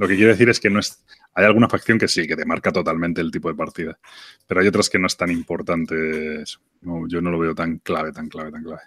Lo 0.00 0.08
que 0.08 0.16
quiero 0.16 0.30
decir 0.30 0.48
es 0.48 0.58
que 0.58 0.70
no 0.70 0.80
es. 0.80 1.04
Hay 1.34 1.44
alguna 1.44 1.68
facción 1.68 1.98
que 1.98 2.08
sí, 2.08 2.26
que 2.26 2.34
te 2.34 2.46
marca 2.46 2.72
totalmente 2.72 3.20
el 3.20 3.30
tipo 3.30 3.50
de 3.50 3.54
partida. 3.54 3.98
Pero 4.46 4.62
hay 4.62 4.66
otras 4.66 4.88
que 4.88 4.98
no 4.98 5.06
es 5.06 5.14
tan 5.14 5.30
importante. 5.30 6.42
yo 6.80 7.20
no 7.20 7.30
lo 7.30 7.38
veo 7.38 7.54
tan 7.54 7.80
clave, 7.80 8.10
tan 8.10 8.30
clave, 8.30 8.50
tan 8.50 8.64
clave. 8.64 8.80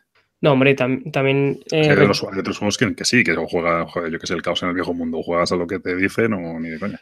No, 0.44 0.52
hombre, 0.52 0.76
también. 0.76 1.62
Eh, 1.72 1.90
hay, 1.90 1.98
otros, 1.98 2.20
juegos 2.20 2.78
que, 2.78 3.06
sí, 3.06 3.24
que 3.24 3.34
juega, 3.34 3.88
yo 4.12 4.20
que 4.20 4.28
sé, 4.28 4.34
el 4.34 4.42
caos 4.42 4.62
en 4.62 4.68
el 4.68 4.76
viejo 4.76 4.94
mundo, 4.94 5.24
juegas 5.24 5.54
a 5.54 5.56
lo 5.56 5.66
que 5.66 5.80
te 5.80 5.96
dicen 5.96 6.34
o 6.34 6.60
ni 6.60 6.68
de 6.68 6.80
coña. 6.80 7.00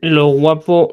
Lo 0.00 0.26
guapo 0.26 0.92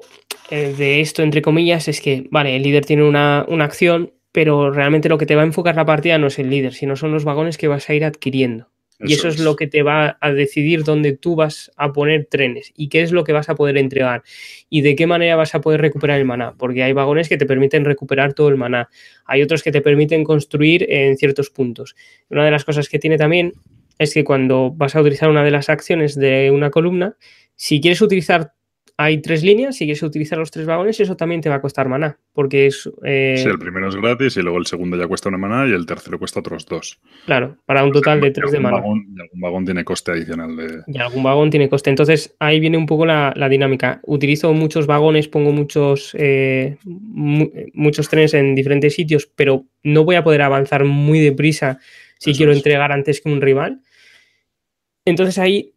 eh, 0.51 0.75
de 0.77 1.01
esto, 1.01 1.23
entre 1.23 1.41
comillas, 1.41 1.87
es 1.87 1.99
que, 1.99 2.27
vale, 2.29 2.55
el 2.55 2.61
líder 2.61 2.85
tiene 2.85 3.03
una, 3.03 3.43
una 3.47 3.65
acción, 3.65 4.13
pero 4.31 4.69
realmente 4.69 5.09
lo 5.09 5.17
que 5.17 5.25
te 5.25 5.35
va 5.35 5.41
a 5.41 5.45
enfocar 5.45 5.75
la 5.75 5.83
partida 5.83 6.19
no 6.19 6.27
es 6.27 6.37
el 6.37 6.51
líder, 6.51 6.75
sino 6.75 6.95
son 6.95 7.11
los 7.11 7.23
vagones 7.23 7.57
que 7.57 7.67
vas 7.67 7.89
a 7.89 7.95
ir 7.95 8.05
adquiriendo 8.05 8.67
y 8.99 9.13
eso 9.13 9.27
es. 9.27 9.39
lo 9.39 9.55
que 9.55 9.67
te 9.67 9.83
va 9.83 10.17
a 10.21 10.31
decidir 10.31 10.83
dónde 10.83 11.13
tú 11.13 11.35
vas 11.35 11.71
a 11.77 11.91
poner 11.93 12.25
trenes 12.25 12.71
y 12.75 12.89
qué 12.89 13.01
es 13.01 13.11
lo 13.11 13.23
que 13.23 13.33
vas 13.33 13.49
a 13.49 13.55
poder 13.55 13.77
entregar 13.77 14.23
y 14.69 14.81
de 14.81 14.95
qué 14.95 15.07
manera 15.07 15.35
vas 15.35 15.55
a 15.55 15.61
poder 15.61 15.81
recuperar 15.81 16.19
el 16.19 16.25
maná, 16.25 16.53
porque 16.57 16.83
hay 16.83 16.93
vagones 16.93 17.29
que 17.29 17.37
te 17.37 17.45
permiten 17.45 17.85
recuperar 17.85 18.33
todo 18.33 18.49
el 18.49 18.57
maná, 18.57 18.89
hay 19.25 19.41
otros 19.41 19.63
que 19.63 19.71
te 19.71 19.81
permiten 19.81 20.23
construir 20.23 20.85
en 20.89 21.17
ciertos 21.17 21.49
puntos. 21.49 21.95
Una 22.29 22.45
de 22.45 22.51
las 22.51 22.65
cosas 22.65 22.89
que 22.89 22.99
tiene 22.99 23.17
también 23.17 23.53
es 23.97 24.13
que 24.13 24.23
cuando 24.23 24.71
vas 24.71 24.95
a 24.95 25.01
utilizar 25.01 25.29
una 25.29 25.43
de 25.43 25.51
las 25.51 25.69
acciones 25.69 26.15
de 26.15 26.51
una 26.51 26.69
columna, 26.69 27.15
si 27.55 27.81
quieres 27.81 28.01
utilizar 28.01 28.53
hay 28.95 29.21
tres 29.21 29.43
líneas, 29.43 29.75
si 29.75 29.85
quieres 29.85 30.03
utilizar 30.03 30.37
los 30.37 30.51
tres 30.51 30.67
vagones, 30.67 30.99
eso 30.99 31.17
también 31.17 31.41
te 31.41 31.49
va 31.49 31.55
a 31.55 31.61
costar 31.61 31.89
maná, 31.89 32.19
porque 32.31 32.67
es... 32.67 32.89
Eh, 33.03 33.35
sí, 33.37 33.49
el 33.49 33.57
primero 33.57 33.89
es 33.89 33.95
gratis 33.95 34.37
y 34.37 34.41
luego 34.43 34.59
el 34.59 34.67
segundo 34.67 34.95
ya 34.97 35.07
cuesta 35.07 35.29
una 35.29 35.39
maná 35.39 35.67
y 35.67 35.71
el 35.71 35.87
tercero 35.87 36.19
cuesta 36.19 36.41
otros 36.41 36.65
dos. 36.67 36.99
Claro, 37.25 37.57
para 37.65 37.83
un 37.83 37.91
total 37.91 38.21
de 38.21 38.29
tres 38.29 38.51
de 38.51 38.59
maná. 38.59 38.77
y 38.77 39.19
algún 39.19 39.41
vagón 39.41 39.65
tiene 39.65 39.83
coste 39.83 40.11
adicional 40.11 40.55
de... 40.55 40.83
Y 40.85 40.99
algún 40.99 41.23
vagón 41.23 41.49
tiene 41.49 41.69
coste. 41.69 41.89
Entonces 41.89 42.35
ahí 42.37 42.59
viene 42.59 42.77
un 42.77 42.85
poco 42.85 43.05
la, 43.07 43.33
dinámica. 43.49 43.99
Utilizo 44.03 44.53
muchos 44.53 44.85
vagones, 44.85 45.27
pongo 45.27 45.51
muchos, 45.51 46.15
eh, 46.17 46.77
muchos 46.83 48.09
trenes 48.09 48.35
en 48.35 48.53
diferentes 48.53 48.93
sitios, 48.93 49.25
pero 49.25 49.65
no 49.81 50.05
voy 50.05 50.17
a 50.17 50.23
poder 50.23 50.43
avanzar 50.43 50.85
muy 50.85 51.19
deprisa 51.19 51.79
si 52.19 52.33
quiero 52.33 52.53
entregar 52.53 52.91
antes 52.91 53.21
que 53.21 53.29
un 53.29 53.41
rival. 53.41 53.81
Entonces 55.03 55.39
ahí 55.39 55.73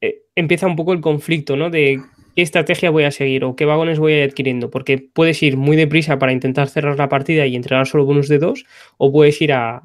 eh, 0.00 0.22
empieza 0.36 0.66
un 0.66 0.76
poco 0.76 0.92
el 0.92 1.00
conflicto, 1.00 1.56
¿no? 1.56 1.70
De 1.70 2.00
qué 2.36 2.42
estrategia 2.42 2.90
voy 2.90 3.04
a 3.04 3.10
seguir 3.10 3.44
o 3.44 3.56
qué 3.56 3.64
vagones 3.64 3.98
voy 3.98 4.12
a 4.12 4.18
ir 4.18 4.30
adquiriendo, 4.30 4.70
porque 4.70 4.98
puedes 4.98 5.42
ir 5.42 5.56
muy 5.56 5.74
deprisa 5.74 6.18
para 6.18 6.32
intentar 6.32 6.68
cerrar 6.68 6.98
la 6.98 7.08
partida 7.08 7.46
y 7.46 7.56
entregar 7.56 7.86
solo 7.86 8.04
bonus 8.04 8.28
de 8.28 8.38
dos, 8.38 8.66
o 8.98 9.10
puedes 9.10 9.40
ir 9.40 9.52
a, 9.54 9.82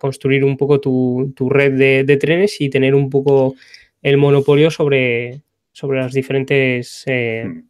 construir 0.00 0.44
un 0.44 0.56
poco 0.56 0.80
tu, 0.80 1.34
red 1.50 2.04
de, 2.06 2.16
trenes 2.16 2.58
y 2.60 2.70
tener 2.70 2.94
un 2.94 3.10
poco 3.10 3.54
el 4.00 4.16
monopolio 4.16 4.70
sobre, 4.70 5.42
sobre 5.72 6.00
los 6.02 6.12
diferentes 6.14 7.02
eh, 7.06 7.44
hmm. 7.46 7.68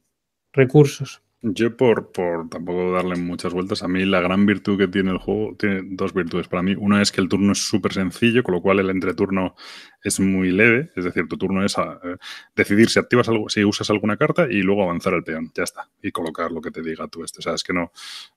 recursos. 0.52 1.21
Yo 1.44 1.76
por, 1.76 2.12
por 2.12 2.48
tampoco 2.48 2.92
darle 2.92 3.16
muchas 3.16 3.52
vueltas, 3.52 3.82
a 3.82 3.88
mí 3.88 4.04
la 4.04 4.20
gran 4.20 4.46
virtud 4.46 4.78
que 4.78 4.86
tiene 4.86 5.10
el 5.10 5.18
juego 5.18 5.56
tiene 5.58 5.82
dos 5.84 6.14
virtudes 6.14 6.46
para 6.46 6.62
mí. 6.62 6.76
Una 6.78 7.02
es 7.02 7.10
que 7.10 7.20
el 7.20 7.28
turno 7.28 7.50
es 7.50 7.58
súper 7.66 7.92
sencillo, 7.92 8.44
con 8.44 8.54
lo 8.54 8.62
cual 8.62 8.78
el 8.78 8.90
entreturno 8.90 9.56
es 10.04 10.20
muy 10.20 10.52
leve, 10.52 10.92
es 10.94 11.02
decir, 11.02 11.26
tu 11.26 11.36
turno 11.36 11.64
es 11.64 11.76
eh, 11.78 12.16
decidir 12.54 12.90
si 12.90 13.00
activas 13.00 13.28
algo, 13.28 13.48
si 13.48 13.64
usas 13.64 13.90
alguna 13.90 14.16
carta 14.16 14.46
y 14.48 14.62
luego 14.62 14.84
avanzar 14.84 15.14
el 15.14 15.24
peón, 15.24 15.50
ya 15.52 15.64
está, 15.64 15.90
y 16.00 16.12
colocar 16.12 16.52
lo 16.52 16.60
que 16.60 16.70
te 16.70 16.80
diga 16.80 17.08
tú 17.08 17.24
este. 17.24 17.40
O 17.40 17.42
sea, 17.42 17.54
es 17.54 17.64
que 17.64 17.72
no, 17.72 17.90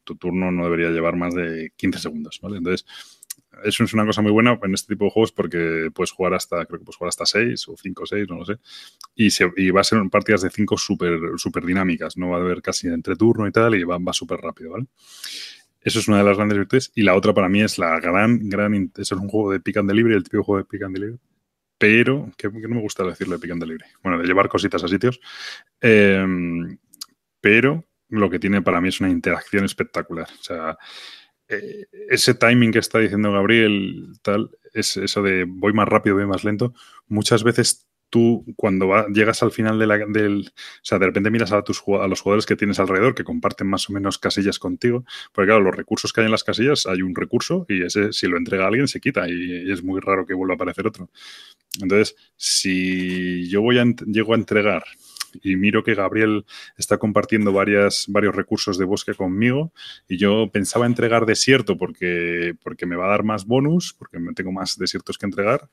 tu 0.04 0.16
turno 0.16 0.52
no 0.52 0.64
debería 0.64 0.90
llevar 0.90 1.16
más 1.16 1.36
de 1.36 1.74
15 1.76 2.00
segundos, 2.00 2.40
¿vale? 2.42 2.58
Entonces, 2.58 2.88
eso 3.64 3.84
es 3.84 3.94
una 3.94 4.06
cosa 4.06 4.22
muy 4.22 4.32
buena 4.32 4.60
en 4.62 4.74
este 4.74 4.94
tipo 4.94 5.06
de 5.06 5.12
juegos 5.12 5.32
porque 5.32 5.90
puedes 5.94 6.12
jugar 6.12 6.34
hasta, 6.34 6.66
creo 6.66 6.80
que 6.80 6.86
puedes 6.86 6.98
jugar 6.98 7.10
hasta 7.10 7.26
6 7.26 7.68
o 7.70 7.76
5 7.78 8.04
o 8.04 8.06
6, 8.06 8.28
no 8.30 8.38
lo 8.38 8.46
sé. 8.46 8.58
Y, 9.16 9.70
va 9.72 9.82
a 9.82 9.84
ser 9.84 10.00
partidas 10.12 10.42
de 10.42 10.50
5 10.50 10.78
súper 10.78 11.20
super 11.38 11.66
dinámicas, 11.66 12.18
no 12.18 12.30
va 12.30 12.38
a 12.38 12.42
haber 12.42 12.62
casi 12.62 12.88
entreturno 12.88 13.48
y 13.48 13.52
tal, 13.52 13.76
y 13.76 13.84
va, 13.84 13.98
va 13.98 14.14
súper 14.14 14.40
rápido, 14.40 14.72
¿vale? 14.72 14.88
Eso 15.86 16.00
es 16.00 16.08
una 16.08 16.18
de 16.18 16.24
las 16.24 16.36
grandes 16.36 16.58
virtudes. 16.58 16.92
Y 16.96 17.04
la 17.04 17.16
otra 17.16 17.32
para 17.34 17.48
mí 17.48 17.62
es 17.62 17.78
la 17.78 18.00
gran, 18.00 18.50
gran. 18.50 18.92
es 18.98 19.12
un 19.12 19.30
juego 19.30 19.52
de 19.52 19.60
pick 19.60 19.78
and 19.78 19.88
delivery, 19.88 20.16
el 20.16 20.24
típico 20.24 20.44
juego 20.44 20.64
de 20.64 20.66
pick 20.66 20.82
and 20.82 20.96
delivery. 20.96 21.20
Pero, 21.78 22.32
que, 22.36 22.50
no 22.50 22.76
me 22.76 22.82
gusta 22.82 23.04
decirlo 23.04 23.36
de 23.36 23.40
pick 23.40 23.52
and 23.52 23.62
delivery. 23.62 23.86
Bueno, 24.02 24.18
de 24.18 24.26
llevar 24.26 24.50
cositas 24.50 24.84
a 24.84 24.88
sitios. 24.88 25.20
Em, 25.80 26.80
pero 27.40 27.86
lo 28.10 28.32
que 28.32 28.40
tiene 28.40 28.64
para 28.64 28.82
mí 28.82 28.90
es 28.90 29.00
una 29.00 29.12
interacción 29.12 29.64
espectacular. 29.64 30.28
O 30.40 30.44
sea, 30.44 30.76
eh, 31.50 31.86
ese 32.10 32.34
timing 32.34 32.72
que 32.72 32.80
está 32.80 33.00
diciendo 33.00 33.32
Gabriel, 33.32 34.14
tal, 34.22 34.52
es 34.74 34.98
eso 34.98 35.22
de 35.22 35.46
voy 35.48 35.74
más 35.74 35.88
rápido, 35.88 36.16
voy 36.16 36.26
más 36.26 36.44
lento, 36.44 36.74
muchas 37.08 37.44
veces 37.44 37.88
tú 38.10 38.46
cuando 38.56 39.08
llegas 39.08 39.44
al 39.44 39.52
final 39.52 39.80
de 39.80 39.88
la, 39.88 39.98
del... 39.98 40.48
O 40.48 40.80
sea, 40.84 41.00
de 41.00 41.08
repente 41.08 41.32
miras 41.32 41.52
a, 41.52 41.64
tus, 41.64 41.84
los 41.86 42.22
jugadores 42.22 42.46
que 42.46 42.56
tienes 42.56 42.80
alrededor, 42.80 43.16
que 43.16 43.24
comparten 43.24 43.68
más 43.68 43.90
o 43.90 43.94
menos 43.94 44.18
casillas 44.18 44.60
contigo, 44.60 45.04
porque 45.34 45.48
claro, 45.48 45.62
los 45.62 45.76
recursos 45.76 46.14
que 46.14 46.22
hay 46.22 46.26
en 46.26 46.32
las 46.32 46.44
casillas, 46.44 46.86
hay 46.86 47.02
un 47.02 47.16
recurso 47.16 47.66
y 47.68 47.84
ese 47.84 48.14
si 48.14 48.28
lo 48.28 48.38
entrega 48.38 48.68
alguien 48.68 48.88
se 48.88 49.02
quita 49.02 49.28
y, 49.28 49.72
es 49.72 49.84
muy 49.84 50.00
raro 50.00 50.26
que 50.26 50.34
vuelva 50.34 50.54
a 50.54 50.56
aparecer 50.56 50.88
otro. 50.88 51.10
Entonces, 51.82 52.16
si 52.38 53.50
yo 53.50 53.62
voy 53.62 53.80
a, 53.80 53.86
llego 54.06 54.34
a 54.34 54.38
entregar 54.38 54.84
y 55.44 55.56
miro 55.56 55.84
que 55.84 55.96
Gabriel 55.96 56.46
está 56.78 56.98
compartiendo 56.98 57.54
varias, 57.54 58.06
varios 58.08 58.36
recursos 58.36 58.78
de 58.78 58.86
bosque 58.86 59.14
conmigo 59.14 59.72
y 60.08 60.18
yo 60.18 60.50
pensaba 60.52 60.86
entregar 60.86 61.26
desierto 61.26 61.78
porque, 61.78 62.56
porque 62.64 62.86
me 62.86 62.96
va 62.96 63.06
a 63.06 63.10
dar 63.10 63.24
más 63.24 63.46
bonus, 63.46 63.94
porque 63.94 64.20
tengo 64.36 64.52
más 64.52 64.78
desiertos 64.78 65.18
que 65.18 65.26
entregar, 65.26 65.70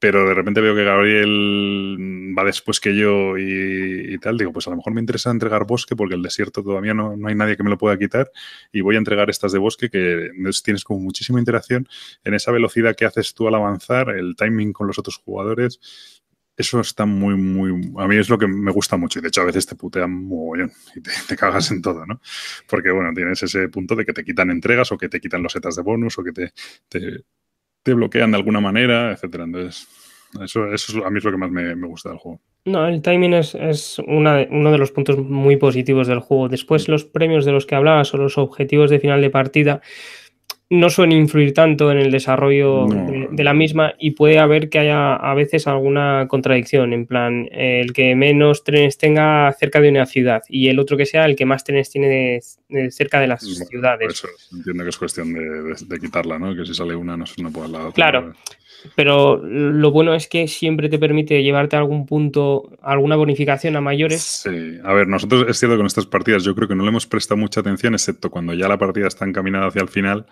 pero 0.00 0.26
de 0.26 0.34
repente 0.34 0.62
veo 0.62 0.74
que 0.74 0.82
Gabriel 0.82 2.34
va 2.36 2.44
después 2.44 2.80
que 2.80 2.96
yo 2.96 3.36
y, 3.36 4.16
tal, 4.18 4.38
digo, 4.38 4.50
pues 4.50 4.66
a 4.66 4.70
lo 4.70 4.76
mejor 4.76 4.94
me 4.94 5.00
interesa 5.00 5.30
entregar 5.30 5.66
bosque 5.66 5.94
porque 5.94 6.14
el 6.14 6.22
desierto 6.22 6.62
todavía 6.62 6.94
no, 6.94 7.16
no, 7.16 7.28
hay 7.28 7.34
nadie 7.34 7.56
que 7.56 7.62
me 7.62 7.70
lo 7.70 7.76
pueda 7.76 7.98
quitar 7.98 8.30
y 8.72 8.80
voy 8.80 8.94
a 8.94 8.98
entregar 8.98 9.28
estas 9.28 9.52
de 9.52 9.58
bosque 9.58 9.90
que 9.90 10.30
tienes 10.64 10.84
como 10.84 11.00
muchísima 11.00 11.38
interacción 11.38 11.86
en 12.24 12.32
esa 12.32 12.50
velocidad 12.50 12.96
que 12.96 13.04
haces 13.04 13.34
tú 13.34 13.46
al 13.46 13.54
avanzar, 13.54 14.08
el 14.08 14.36
timing 14.36 14.72
con 14.72 14.86
los 14.86 14.98
otros 14.98 15.18
jugadores 15.18 15.80
eso 16.60 16.80
está 16.80 17.06
muy, 17.06 17.34
muy. 17.34 17.92
A 17.98 18.06
mí 18.06 18.16
es 18.16 18.28
lo 18.28 18.38
que 18.38 18.46
me 18.46 18.70
gusta 18.70 18.96
mucho. 18.96 19.18
Y 19.18 19.22
de 19.22 19.28
hecho, 19.28 19.42
a 19.42 19.46
veces 19.46 19.66
te 19.66 19.74
putean 19.74 20.26
mogollón 20.26 20.72
y 20.94 21.00
te, 21.00 21.36
cagas 21.36 21.70
en 21.70 21.82
todo, 21.82 22.06
¿no? 22.06 22.20
Porque, 22.68 22.90
bueno, 22.90 23.12
tienes 23.14 23.42
ese 23.42 23.68
punto 23.68 23.96
de 23.96 24.04
que 24.04 24.12
te 24.12 24.24
quitan 24.24 24.50
entregas 24.50 24.92
o 24.92 24.98
que 24.98 25.08
te 25.08 25.20
quitan 25.20 25.42
los 25.42 25.52
setas 25.52 25.76
de 25.76 25.82
bonus 25.82 26.18
o 26.18 26.24
que 26.24 26.32
te, 26.32 26.52
te, 26.88 27.94
bloquean 27.94 28.30
de 28.30 28.36
alguna 28.36 28.60
manera, 28.60 29.12
etcétera. 29.12 29.44
Entonces, 29.44 29.88
eso, 30.40 30.72
eso 30.72 31.04
a 31.04 31.10
mí 31.10 31.18
es 31.18 31.24
lo 31.24 31.32
que 31.32 31.36
más 31.38 31.50
me, 31.50 31.74
gusta 31.86 32.10
del 32.10 32.18
juego. 32.18 32.40
No, 32.64 32.86
el 32.86 33.02
timing 33.02 33.34
es, 33.34 33.54
es 33.54 33.98
uno 34.06 34.70
de 34.70 34.78
los 34.78 34.92
puntos 34.92 35.18
muy 35.18 35.56
positivos 35.56 36.06
del 36.06 36.20
juego. 36.20 36.48
Después, 36.48 36.88
los 36.88 37.04
premios 37.04 37.44
de 37.44 37.52
los 37.52 37.66
que 37.66 37.74
hablabas 37.74 38.14
o 38.14 38.18
los 38.18 38.38
objetivos 38.38 38.90
de 38.90 39.00
final 39.00 39.20
de 39.20 39.30
partida 39.30 39.80
no 40.70 40.88
suelen 40.88 41.18
influir 41.18 41.52
tanto 41.52 41.90
en 41.90 41.98
el 41.98 42.12
desarrollo 42.12 42.86
de, 42.86 43.44
la 43.44 43.52
misma 43.52 43.94
y 43.98 44.12
puede 44.12 44.38
haber 44.38 44.68
que 44.68 44.78
haya 44.78 45.14
a 45.16 45.34
veces 45.34 45.66
alguna 45.66 46.26
contradicción, 46.28 46.92
en 46.92 47.06
plan, 47.06 47.48
el 47.50 47.92
que 47.92 48.14
menos 48.14 48.62
trenes 48.62 48.96
tenga 48.96 49.52
cerca 49.58 49.80
de 49.80 49.90
una 49.90 50.06
ciudad 50.06 50.42
y 50.48 50.68
el 50.68 50.78
otro 50.78 50.96
que 50.96 51.06
sea 51.06 51.26
el 51.26 51.34
que 51.34 51.44
más 51.44 51.64
trenes 51.64 51.90
tiene 51.90 52.38
cerca 52.90 53.20
de 53.20 53.26
las 53.26 53.42
ciudades. 53.42 54.12
Eso, 54.12 54.28
entiendo 54.52 54.84
que 54.84 54.90
es 54.90 54.98
cuestión 54.98 55.32
de, 55.32 56.00
quitarla, 56.00 56.38
¿no? 56.38 56.54
Que 56.54 56.64
si 56.64 56.74
sale 56.74 56.94
una 56.94 57.16
no, 57.16 57.24
no 57.38 57.50
puede 57.50 57.68
la 57.68 57.78
otra. 57.80 57.92
Claro. 57.92 58.34
Pero 58.94 59.36
lo 59.36 59.90
bueno 59.90 60.14
es 60.14 60.26
que 60.26 60.48
siempre 60.48 60.88
te 60.88 60.98
permite 60.98 61.42
llevarte 61.42 61.76
a 61.76 61.80
algún 61.80 62.06
punto, 62.06 62.70
alguna 62.82 63.16
bonificación 63.16 63.76
a 63.76 63.80
mayores. 63.80 64.22
Sí, 64.22 64.78
a 64.82 64.92
ver, 64.94 65.06
nosotros 65.06 65.46
es 65.48 65.58
cierto 65.58 65.76
con 65.76 65.86
estas 65.86 66.06
partidas 66.06 66.44
yo 66.44 66.54
creo 66.54 66.68
que 66.68 66.74
no 66.74 66.82
le 66.84 66.88
hemos 66.88 67.06
prestado 67.06 67.38
mucha 67.38 67.60
atención, 67.60 67.94
excepto 67.94 68.30
cuando 68.30 68.54
ya 68.54 68.68
la 68.68 68.78
partida 68.78 69.06
está 69.06 69.26
encaminada 69.26 69.66
hacia 69.66 69.82
el 69.82 69.88
final 69.88 70.26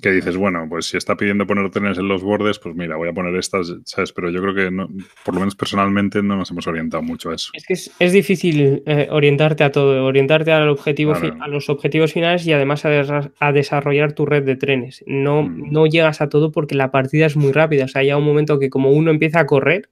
que 0.00 0.10
dices, 0.10 0.36
bueno, 0.36 0.66
pues 0.68 0.86
si 0.86 0.96
está 0.96 1.16
pidiendo 1.16 1.46
poner 1.46 1.70
trenes 1.70 1.98
en 1.98 2.08
los 2.08 2.22
bordes, 2.22 2.58
pues 2.58 2.74
mira, 2.74 2.96
voy 2.96 3.08
a 3.08 3.12
poner 3.12 3.34
estas, 3.36 3.74
¿sabes? 3.84 4.12
Pero 4.12 4.30
yo 4.30 4.40
creo 4.40 4.54
que, 4.54 4.70
no, 4.70 4.88
por 5.24 5.34
lo 5.34 5.40
menos 5.40 5.54
personalmente, 5.54 6.22
no 6.22 6.36
nos 6.36 6.50
hemos 6.50 6.66
orientado 6.66 7.02
mucho 7.02 7.30
a 7.30 7.34
eso. 7.34 7.50
Es 7.52 7.66
que 7.66 7.74
es, 7.74 8.12
difícil 8.12 8.82
eh, 8.86 9.08
orientarte 9.10 9.64
a 9.64 9.72
todo, 9.72 10.04
orientarte 10.04 10.52
al 10.52 10.68
objetivo 10.68 11.14
a 11.14 11.48
los 11.48 11.68
objetivos 11.68 12.12
finales 12.12 12.46
y 12.46 12.52
además 12.52 12.84
a, 12.84 13.52
desarrollar 13.52 14.12
tu 14.12 14.24
red 14.26 14.44
de 14.44 14.56
trenes. 14.56 15.04
No, 15.06 15.42
mm. 15.42 15.70
no 15.70 15.86
llegas 15.86 16.20
a 16.20 16.28
todo 16.28 16.52
porque 16.52 16.74
la 16.74 16.90
partida 16.90 17.26
es 17.26 17.36
muy 17.36 17.52
rápida. 17.52 17.84
O 17.84 17.88
sea, 17.88 18.00
hay 18.00 18.12
un 18.12 18.24
momento 18.24 18.58
que 18.58 18.70
como 18.70 18.90
uno 18.92 19.10
empieza 19.10 19.40
a 19.40 19.46
correr 19.46 19.90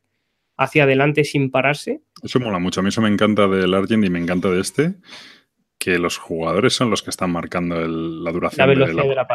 hacia 0.57 0.85
adelante 0.85 1.25
sin 1.25 1.51
pararse. 1.51 2.03
Eso 2.23 2.39
mola 2.39 2.59
mucho. 2.59 2.81
A 2.81 2.83
mí 2.83 2.91
eso 2.91 3.01
me 3.01 3.09
encanta 3.09 3.49
del 3.49 3.75
Argent 3.75 4.05
y 4.05 4.11
me 4.11 4.19
encanta 4.19 4.51
de 4.51 4.61
este 4.61 4.95
que 5.81 5.99
los 5.99 6.19
jugadores 6.19 6.75
son 6.75 6.91
los 6.91 7.03
que 7.03 7.09
están 7.09 7.33
marcando 7.33 7.75
la 7.75 8.31
duración 8.33 8.69
de, 8.69 8.77
la, 8.77 9.27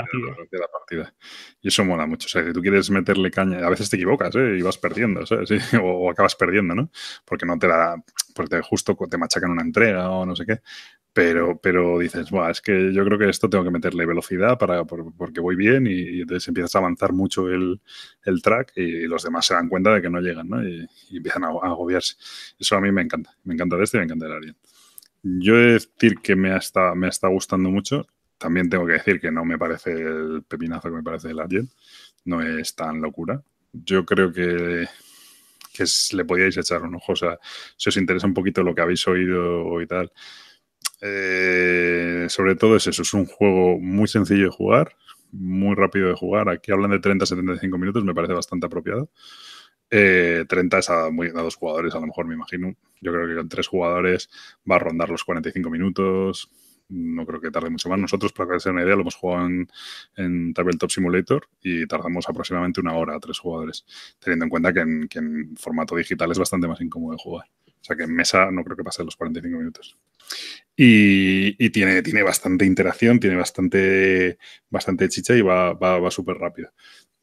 partida. 0.72 1.12
Y 1.60 1.70
eso 1.70 1.84
mola 1.84 2.06
mucho. 2.06 2.28
O 2.28 2.30
sea, 2.30 2.46
si 2.46 2.54
tú 2.54 2.62
quieres 2.62 2.92
meterle 2.92 3.32
caña, 3.32 3.66
a 3.66 3.70
veces 3.72 3.90
te 3.90 3.96
equivocas 3.96 4.36
¿eh? 4.36 4.56
y 4.56 4.62
vas 4.62 4.78
perdiendo, 4.78 5.22
o, 5.82 6.12
acabas 6.12 6.36
perdiendo, 6.36 6.76
¿no? 6.76 6.92
Porque 7.26 7.48
no 7.48 7.58
te 7.58 7.68
da, 7.68 7.96
porque 8.36 8.62
justo 8.62 8.96
te 9.10 9.18
machacan 9.18 9.50
una 9.50 9.64
entrega 9.64 10.12
o 10.12 10.24
no 10.24 10.36
sé 10.36 10.46
qué. 10.46 10.60
Pero, 11.14 11.60
pero 11.60 11.98
dices, 11.98 12.30
Buah, 12.30 12.52
es 12.52 12.62
que 12.62 12.94
yo 12.94 13.04
creo 13.06 13.18
que 13.18 13.28
esto 13.28 13.50
tengo 13.50 13.64
que 13.64 13.72
meterle 13.72 14.06
velocidad 14.06 14.60
para, 14.60 14.84
porque 14.84 15.40
voy 15.40 15.56
bien 15.56 15.88
y, 15.88 16.22
entonces 16.22 16.48
empiezas 16.48 16.76
a 16.76 16.80
avanzar 16.80 17.12
mucho 17.12 17.50
el, 17.50 17.82
track 18.44 18.74
y 18.76 19.08
los 19.08 19.24
demás 19.24 19.48
se 19.48 19.56
dan 19.56 19.68
cuenta 19.68 19.96
de 19.96 20.02
que 20.04 20.12
no 20.12 20.22
llegan, 20.22 20.48
¿no? 20.48 20.64
Y, 20.64 20.88
empiezan 21.12 21.46
a, 21.46 21.48
agobiarse. 21.48 22.18
Eso 22.60 22.76
a 22.76 22.82
mí 22.82 22.92
me 22.92 23.02
encanta. 23.02 23.36
Me 23.46 23.56
encanta 23.56 23.78
de 23.78 23.84
este 23.84 23.98
y 23.98 24.02
me 24.02 24.06
encanta 24.06 24.28
de 24.28 24.36
Ariel. 24.36 24.56
Yo 25.28 25.56
he 25.56 25.60
de 25.60 25.74
decir 25.74 26.20
que 26.22 26.36
me 26.36 26.56
está, 26.56 26.94
me 26.94 27.08
está 27.08 27.28
gustando 27.30 27.72
mucho. 27.72 28.06
También 28.38 28.70
tengo 28.70 28.86
que 28.86 28.94
decir 28.94 29.20
que 29.20 29.32
no 29.32 29.44
me 29.44 29.58
parece 29.58 29.92
el 29.92 30.44
pepinazo 30.48 30.90
que 30.90 30.98
me 30.98 31.04
parece 31.04 31.32
el 31.32 31.40
Agent. 31.40 31.72
No 32.26 32.44
es 32.44 32.76
tan 32.76 33.02
locura. 33.02 33.42
Yo 33.74 34.06
creo 34.06 34.32
que, 34.32 34.86
que 35.74 35.86
le 36.12 36.26
podíais 36.26 36.56
echar 36.58 36.84
un 36.84 36.94
ojo. 36.94 37.14
O 37.14 37.16
sea, 37.16 37.40
si 37.76 37.90
os 37.90 37.98
interesa 37.98 38.28
un 38.28 38.36
poquito 38.36 38.62
lo 38.62 38.76
que 38.76 38.82
habéis 38.82 39.08
oído 39.08 39.82
y 39.82 39.88
tal. 39.88 40.12
Eh, 41.02 42.28
sobre 42.30 42.56
todo 42.56 42.76
es 42.76 42.86
eso. 42.86 43.02
Es 43.02 43.14
un 43.16 43.26
juego 43.26 43.80
muy 43.80 44.08
sencillo 44.08 44.44
de 44.44 44.52
jugar, 44.52 44.96
muy 45.32 45.74
rápido 45.76 46.08
de 46.10 46.16
jugar. 46.16 46.50
Aquí 46.50 46.72
hablan 46.72 46.92
de 46.92 47.02
30-75 47.02 47.80
minutos, 47.80 48.04
me 48.04 48.14
parece 48.14 48.34
bastante 48.34 48.68
apropiado. 48.68 49.10
30 49.90 50.78
eh, 50.78 50.80
es 50.80 50.90
a, 50.90 51.10
muy, 51.12 51.28
a, 51.28 51.41
dos 51.41 51.56
jugadores, 51.56 51.94
a 51.95 51.99
lo 51.99 52.07
mejor 52.07 52.26
me 52.26 52.36
imagino. 52.36 52.76
Yo 53.02 53.12
creo 53.12 53.28
que 53.28 53.36
con 53.36 53.49
tres 53.49 53.68
jugadores 53.68 54.30
va 54.70 54.78
a 54.78 54.80
rondar 54.80 55.10
los 55.10 55.24
45 55.24 55.70
minutos. 55.70 56.49
No 56.88 57.26
creo 57.26 57.41
que 57.41 57.52
tarde 57.52 57.70
mucho 57.70 57.90
más. 57.90 57.99
Nosotros, 57.99 58.32
para 58.32 58.53
que 58.53 58.60
se 58.60 58.70
una 58.70 58.84
idea, 58.84 58.95
lo 58.95 59.02
hemos 59.02 59.16
jugado 59.16 59.48
en, 60.18 60.53
Tabletop 60.53 60.91
Simulator 60.91 61.48
y 61.62 61.88
tardamos 61.88 62.30
aproximadamente 62.30 62.80
una 62.80 62.94
hora 62.94 63.16
a 63.16 63.20
tres 63.20 63.40
jugadores, 63.40 63.86
teniendo 64.20 64.45
en 64.45 64.49
cuenta 64.49 64.74
que 64.74 64.82
en, 64.82 65.56
formato 65.57 65.95
digital 65.95 66.32
es 66.32 66.38
bastante 66.38 66.68
más 66.68 66.82
incómodo 66.82 67.14
de 67.14 67.22
jugar. 67.22 67.48
O 67.68 67.84
sea 67.88 67.95
que 67.95 68.03
en 68.03 68.16
mesa 68.16 68.49
no 68.52 68.64
creo 68.64 68.76
que 68.76 68.84
pase 68.84 69.03
los 69.03 69.16
45 69.16 69.57
minutos. 69.57 69.98
Y, 70.76 71.64
y, 71.64 71.70
tiene, 71.70 72.02
tiene 72.02 72.24
bastante 72.24 72.66
interacción, 72.66 73.20
tiene 73.20 73.36
bastante, 73.36 74.38
bastante 74.70 75.07
chicha 75.10 75.36
y 75.36 75.41
va, 75.41 75.74
va, 75.74 75.99
va 75.99 76.12
súper 76.12 76.38
rápido. 76.38 76.72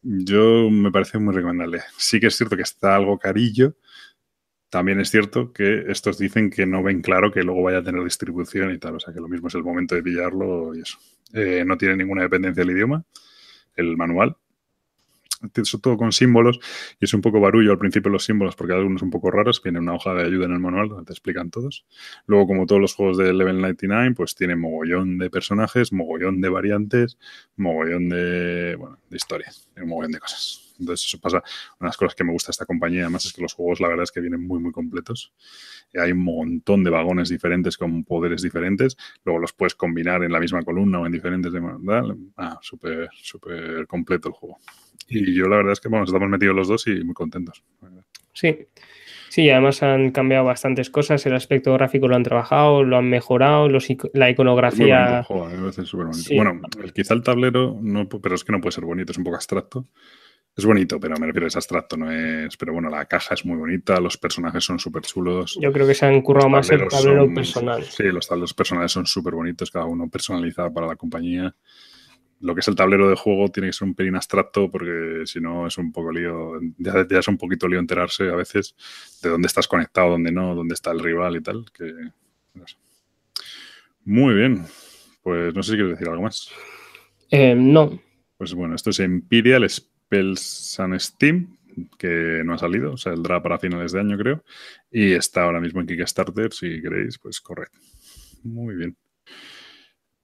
Yo 0.03 0.69
me 0.71 0.91
parece 0.91 1.19
muy 1.19 1.35
recomendable. 1.35 1.81
Sí 1.97 2.21
que 2.21 2.27
es 2.27 2.37
cierto 2.37 2.57
que 2.57 2.63
está 2.63 2.97
algo 2.97 3.19
carillo. 3.19 3.77
También 4.69 5.01
es 5.01 5.11
cierto 5.11 5.53
que 5.53 5.85
estos 5.89 6.19
dicen 6.19 6.51
que 6.51 6.67
no 6.67 6.83
ven 6.83 7.03
claro 7.03 7.31
que 7.31 7.43
luego 7.43 7.63
vaya 7.63 7.79
a 7.79 7.85
tener 7.85 8.03
distribución 8.03 8.73
y 8.73 8.79
tal. 8.79 8.97
O 8.97 9.01
sea 9.01 9.15
que 9.15 9.21
lo 9.21 9.29
mismo 9.29 9.49
es 9.49 9.55
el 9.55 9.63
momento 9.63 9.95
de 9.95 10.03
pillarlo 10.03 10.75
y 10.75 10.81
eso. 10.81 10.99
Eh, 11.35 11.65
no 11.67 11.77
tiene 11.79 11.97
ninguna 11.97 12.23
dependencia 12.23 12.65
del 12.65 12.75
idioma, 12.77 13.05
el 13.77 13.97
manual 13.97 14.37
todo 15.83 15.97
con 15.97 16.13
símbolos 16.13 16.61
y 17.01 17.05
es 17.05 17.15
un 17.15 17.21
poco 17.21 17.41
barullo 17.41 17.73
al 17.73 17.79
principio 17.79 18.11
los 18.11 18.25
símbolos 18.25 18.57
porque 18.57 18.73
hay 18.73 18.79
algunos 18.79 19.03
un 19.03 19.11
poco 19.11 19.31
raros. 19.31 19.63
Viene 19.63 19.79
una 19.79 19.95
hoja 19.95 20.15
de 20.15 20.25
ayuda 20.25 20.47
en 20.47 20.53
el 20.53 20.61
manual 20.61 20.89
donde 20.89 21.05
te 21.05 21.13
explican 21.13 21.51
todos. 21.51 21.85
Luego, 22.27 22.47
como 22.47 22.67
todos 22.67 22.81
los 22.81 22.95
juegos 22.95 23.19
de 23.19 23.33
Level 23.33 23.61
99, 23.61 24.15
pues 24.17 24.35
tiene 24.35 24.57
mogollón 24.57 25.19
de 25.19 25.31
personajes, 25.31 25.93
mogollón 25.93 26.41
de 26.41 26.49
variantes, 26.49 27.19
mogollón 27.57 28.09
de, 28.09 28.77
bueno, 28.79 28.99
de 29.09 29.17
historias, 29.17 29.69
un 29.85 29.91
mogollón 29.91 30.13
de 30.13 30.19
cosas. 30.19 30.75
Entonces, 30.79 31.07
eso 31.07 31.21
pasa. 31.21 31.39
Una 31.39 31.87
de 31.87 31.87
las 31.87 31.97
cosas 31.97 32.15
que 32.15 32.25
me 32.25 32.33
gusta 32.33 32.49
de 32.49 32.53
esta 32.53 32.67
compañía, 32.67 33.03
además, 33.03 33.25
es 33.27 33.33
que 33.33 33.43
los 33.43 33.55
juegos, 33.55 33.81
la 33.81 33.89
verdad, 33.89 34.05
es 34.05 34.13
que 34.13 34.21
vienen 34.21 34.47
muy, 34.47 34.59
muy 34.59 34.73
completos. 34.73 35.33
Y 35.93 35.99
hay 35.99 36.13
un 36.13 36.25
montón 36.25 36.83
de 36.85 36.91
vagones 36.91 37.29
diferentes 37.29 37.77
con 37.77 38.05
poderes 38.05 38.43
diferentes. 38.43 38.97
Luego 39.25 39.41
los 39.41 39.53
puedes 39.53 39.75
combinar 39.75 40.23
en 40.25 40.33
la 40.33 40.41
misma 40.41 40.63
columna 40.63 41.01
o 41.01 41.07
en 41.07 41.13
diferentes. 41.13 41.53
De, 41.53 41.61
ah, 42.37 42.59
súper, 42.63 43.09
súper 43.15 43.87
completo 43.87 44.29
el 44.29 44.35
juego. 44.35 44.59
Y 45.09 45.35
yo, 45.35 45.47
la 45.49 45.57
verdad, 45.57 45.73
es 45.73 45.81
que, 45.81 45.89
bueno, 45.89 46.05
estamos 46.05 46.29
metidos 46.29 46.57
los 46.57 46.69
dos 46.69 46.87
y 46.87 47.05
muy 47.05 47.15
contentos. 47.15 47.63
Sí. 48.33 48.67
Sí, 49.33 49.49
además 49.49 49.83
han 49.83 50.11
cambiado 50.11 50.45
bastantes 50.45 50.91
cosas. 50.91 51.25
El 51.25 51.35
aspecto 51.35 51.73
gráfico 51.73 52.07
lo 52.07 52.17
han 52.17 52.23
trabajado, 52.23 52.85
lo 52.85 52.99
han 52.99 53.09
mejorado, 53.09 53.67
la 54.13 54.29
iconografía. 54.29 55.27
Bueno, 56.37 56.61
quizá 56.95 57.15
el 57.15 57.23
tablero, 57.23 57.79
no, 57.81 58.07
pero 58.11 58.35
es 58.35 58.45
que 58.45 58.53
no 58.53 58.61
puede 58.61 58.73
ser 58.73 58.85
bonito, 58.85 59.11
es 59.11 59.17
un 59.17 59.25
poco 59.25 59.37
abstracto. 59.37 59.87
Es 60.55 60.67
bonito, 60.67 61.01
pero 61.01 61.17
me 61.19 61.27
refiero, 61.27 61.47
es 61.47 61.57
abstracto, 61.57 61.97
no 61.97 62.13
es. 62.13 62.59
Pero 62.59 62.75
bueno, 62.75 62.91
la 62.91 63.07
caja 63.07 63.33
es 63.33 63.47
muy 63.47 63.57
bonita, 63.57 63.99
los 64.01 64.19
personajes 64.19 64.63
son 64.63 64.79
súper 64.79 65.01
chulos. 65.01 65.59
Yo 65.59 65.73
creo 65.73 65.87
que 65.87 65.95
se 65.95 66.05
han 66.05 66.21
currado 66.21 66.51
más 66.51 66.69
el 66.69 66.87
tablero 66.87 67.33
personal. 67.33 67.83
Sí, 67.85 68.03
los 68.03 68.29
tableros 68.29 68.53
personales 68.53 68.93
son 68.93 69.07
súper 69.07 69.33
bonitos, 69.33 69.71
cada 69.71 69.87
uno 69.87 70.11
personalizado 70.11 70.75
para 70.75 70.89
la 70.89 70.97
compañía. 70.97 71.55
Lo 72.43 72.55
que 72.55 72.61
es 72.61 72.69
el 72.69 72.75
tablero 72.75 73.09
de 73.09 73.17
juego 73.17 73.49
tiene 73.49 73.69
que 73.69 73.73
ser 73.73 73.87
un 73.87 73.95
pelín 73.95 74.17
abstracto 74.17 74.71
porque 74.71 75.23
si 75.27 75.41
no 75.41 75.67
es 75.67 75.79
un 75.79 75.93
poco 75.93 76.11
lío, 76.11 76.61
ya, 76.77 77.07
es 77.09 77.29
un 77.29 77.39
poquito 77.39 77.69
lío 77.69 77.79
enterarse 77.79 78.29
a 78.29 78.35
veces 78.35 78.75
de 79.23 79.31
dónde 79.31 79.47
estás 79.47 79.69
conectado, 79.69 80.11
dónde 80.11 80.33
no, 80.33 80.55
dónde 80.55 80.75
está 80.75 80.91
el 80.91 81.01
rival 81.01 81.37
y 81.37 81.41
tal. 81.41 81.65
Que, 81.73 81.95
Muy 84.05 84.35
bien, 84.35 84.65
pues 85.23 85.55
no 85.55 85.63
sé 85.63 85.71
si 85.71 85.77
quieres 85.77 85.93
decir 85.93 86.09
algo 86.09 86.23
más. 86.23 86.51
Eh, 87.31 87.55
no. 87.55 88.01
Pues 88.37 88.55
bueno, 88.55 88.75
esto 88.75 88.91
es 88.91 88.99
Imperial 88.99 89.69
Sun 90.37 90.99
Steam, 90.99 91.57
que 91.97 92.43
no 92.45 92.55
ha 92.55 92.59
salido, 92.59 92.95
o 92.95 92.97
sea, 92.97 93.13
saldrá 93.13 93.43
para 93.43 93.59
finales 93.59 93.93
de 93.93 94.01
año, 94.01 94.19
creo. 94.19 94.45
Y 94.91 95.13
está 95.13 95.45
ahora 95.45 95.61
mismo 95.61 95.81
en 95.81 95.87
Kickstarter, 95.87 96.53
si 96.53 96.83
queréis, 96.83 97.19
pues 97.19 97.41
corred. 97.41 97.69
Muy 98.43 98.75
bien. 98.75 98.97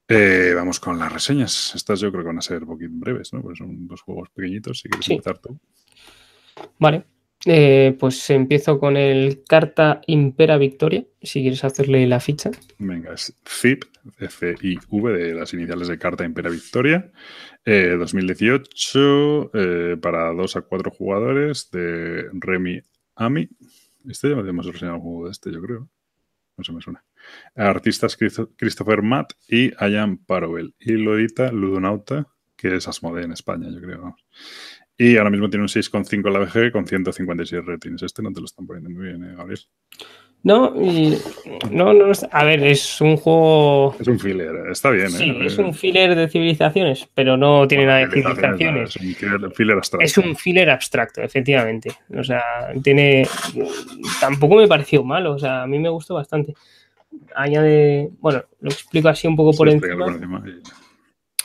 Eh, 0.08 0.52
vamos 0.54 0.80
con 0.80 0.98
las 0.98 1.12
reseñas. 1.12 1.74
Estas 1.74 2.00
yo 2.00 2.10
creo 2.10 2.22
que 2.22 2.28
van 2.28 2.38
a 2.38 2.42
ser 2.42 2.62
un 2.62 2.68
poquito 2.68 2.92
breves, 2.94 3.32
¿no? 3.34 3.42
Pues 3.42 3.58
son 3.58 3.86
dos 3.86 4.00
juegos 4.00 4.30
pequeñitos, 4.30 4.80
si 4.80 4.88
quieres 4.88 5.08
empezar 5.10 5.38
tú. 5.38 5.58
Vale. 6.78 7.04
Eh, 7.44 7.96
pues 8.00 8.28
empiezo 8.30 8.80
con 8.80 8.96
el 8.96 9.44
Carta 9.44 10.00
Impera 10.06 10.56
Victoria, 10.58 11.04
si 11.22 11.40
quieres 11.42 11.62
hacerle 11.62 12.04
la 12.08 12.18
ficha. 12.18 12.50
Venga, 12.78 13.14
es 13.14 13.32
ZIP, 13.46 13.84
F-I-V, 14.18 15.12
de 15.12 15.34
las 15.34 15.54
iniciales 15.54 15.86
de 15.86 15.98
Carta 15.98 16.24
Impera 16.24 16.50
Victoria. 16.50 17.12
2018, 17.64 19.50
eh, 19.52 19.96
para 20.00 20.32
2 20.32 20.56
a 20.56 20.62
4 20.62 20.90
jugadores, 20.90 21.70
de 21.70 22.24
Remy 22.32 22.80
Ami. 23.14 23.48
Este 24.08 24.30
ya 24.30 24.36
hemos 24.36 24.66
reseñado 24.66 24.96
un 24.96 25.02
juego 25.02 25.24
de 25.26 25.32
este, 25.32 25.52
yo 25.52 25.60
creo. 25.60 25.88
No 26.56 26.64
se 26.64 26.72
me 26.72 26.80
suena. 26.80 27.04
Artistas 27.54 28.16
Christopher 28.56 29.02
Matt 29.02 29.32
y 29.48 29.72
Ian 29.84 30.18
Parowell. 30.18 30.74
Y 30.78 30.92
lo 30.92 31.18
edita 31.18 31.52
Ludonauta, 31.52 32.26
que 32.56 32.76
es 32.76 32.88
Asmodee 32.88 33.24
en 33.24 33.32
España, 33.32 33.68
yo 33.70 33.80
creo. 33.80 34.16
Y 34.96 35.16
ahora 35.16 35.30
mismo 35.30 35.48
tiene 35.48 35.62
un 35.62 35.68
6,5 35.68 36.30
la 36.30 36.40
VG 36.40 36.72
con 36.72 36.86
156 36.86 37.64
ratings. 37.64 38.02
Este 38.02 38.20
no 38.20 38.32
te 38.32 38.40
lo 38.40 38.46
están 38.46 38.66
poniendo 38.66 38.90
muy 38.90 39.06
bien, 39.06 39.22
¿eh, 39.22 39.34
Gabriel? 39.36 39.60
No, 40.44 40.72
no, 41.70 41.92
no, 41.92 42.12
a 42.30 42.44
ver, 42.44 42.64
es 42.64 43.00
un 43.00 43.16
juego. 43.16 43.96
Es 43.98 44.06
un 44.06 44.20
filler, 44.20 44.54
está 44.70 44.90
bien. 44.90 45.10
Sí, 45.10 45.30
¿eh? 45.30 45.46
es 45.46 45.58
un 45.58 45.74
filler 45.74 46.14
de 46.14 46.28
civilizaciones, 46.28 47.08
pero 47.12 47.36
no 47.36 47.66
tiene 47.66 47.86
nada 47.86 47.98
de 47.98 48.10
civilizaciones. 48.10 48.96
Es 48.96 49.42
un 49.42 49.52
filler 49.52 49.76
abstracto. 49.76 50.04
Es 50.04 50.18
un 50.18 50.36
filler 50.36 50.70
abstracto, 50.70 51.22
efectivamente. 51.22 51.90
O 52.16 52.22
sea, 52.22 52.42
tiene. 52.82 53.26
Tampoco 54.20 54.56
me 54.56 54.68
pareció 54.68 55.02
malo, 55.02 55.32
o 55.32 55.38
sea, 55.38 55.62
a 55.62 55.66
mí 55.66 55.78
me 55.80 55.88
gustó 55.88 56.14
bastante. 56.14 56.54
Añade. 57.34 58.10
Bueno, 58.20 58.44
lo 58.60 58.70
explico 58.70 59.08
así 59.08 59.26
un 59.26 59.36
poco 59.36 59.56
por 59.56 59.68
encima. 59.68 60.06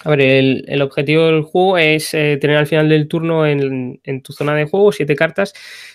A 0.06 0.10
ver, 0.10 0.22
el, 0.22 0.82
objetivo 0.82 1.28
del 1.28 1.44
juego 1.44 1.78
es 1.78 2.14
eh, 2.14 2.38
tener 2.42 2.58
al 2.58 2.68
final 2.68 2.90
del 2.90 3.08
turno 3.08 3.46
en, 3.48 4.02
en 4.04 4.22
tu 4.22 4.34
zona 4.34 4.54
de 4.54 4.66
juego 4.66 4.92
siete 4.92 5.16
cartas 5.16 5.54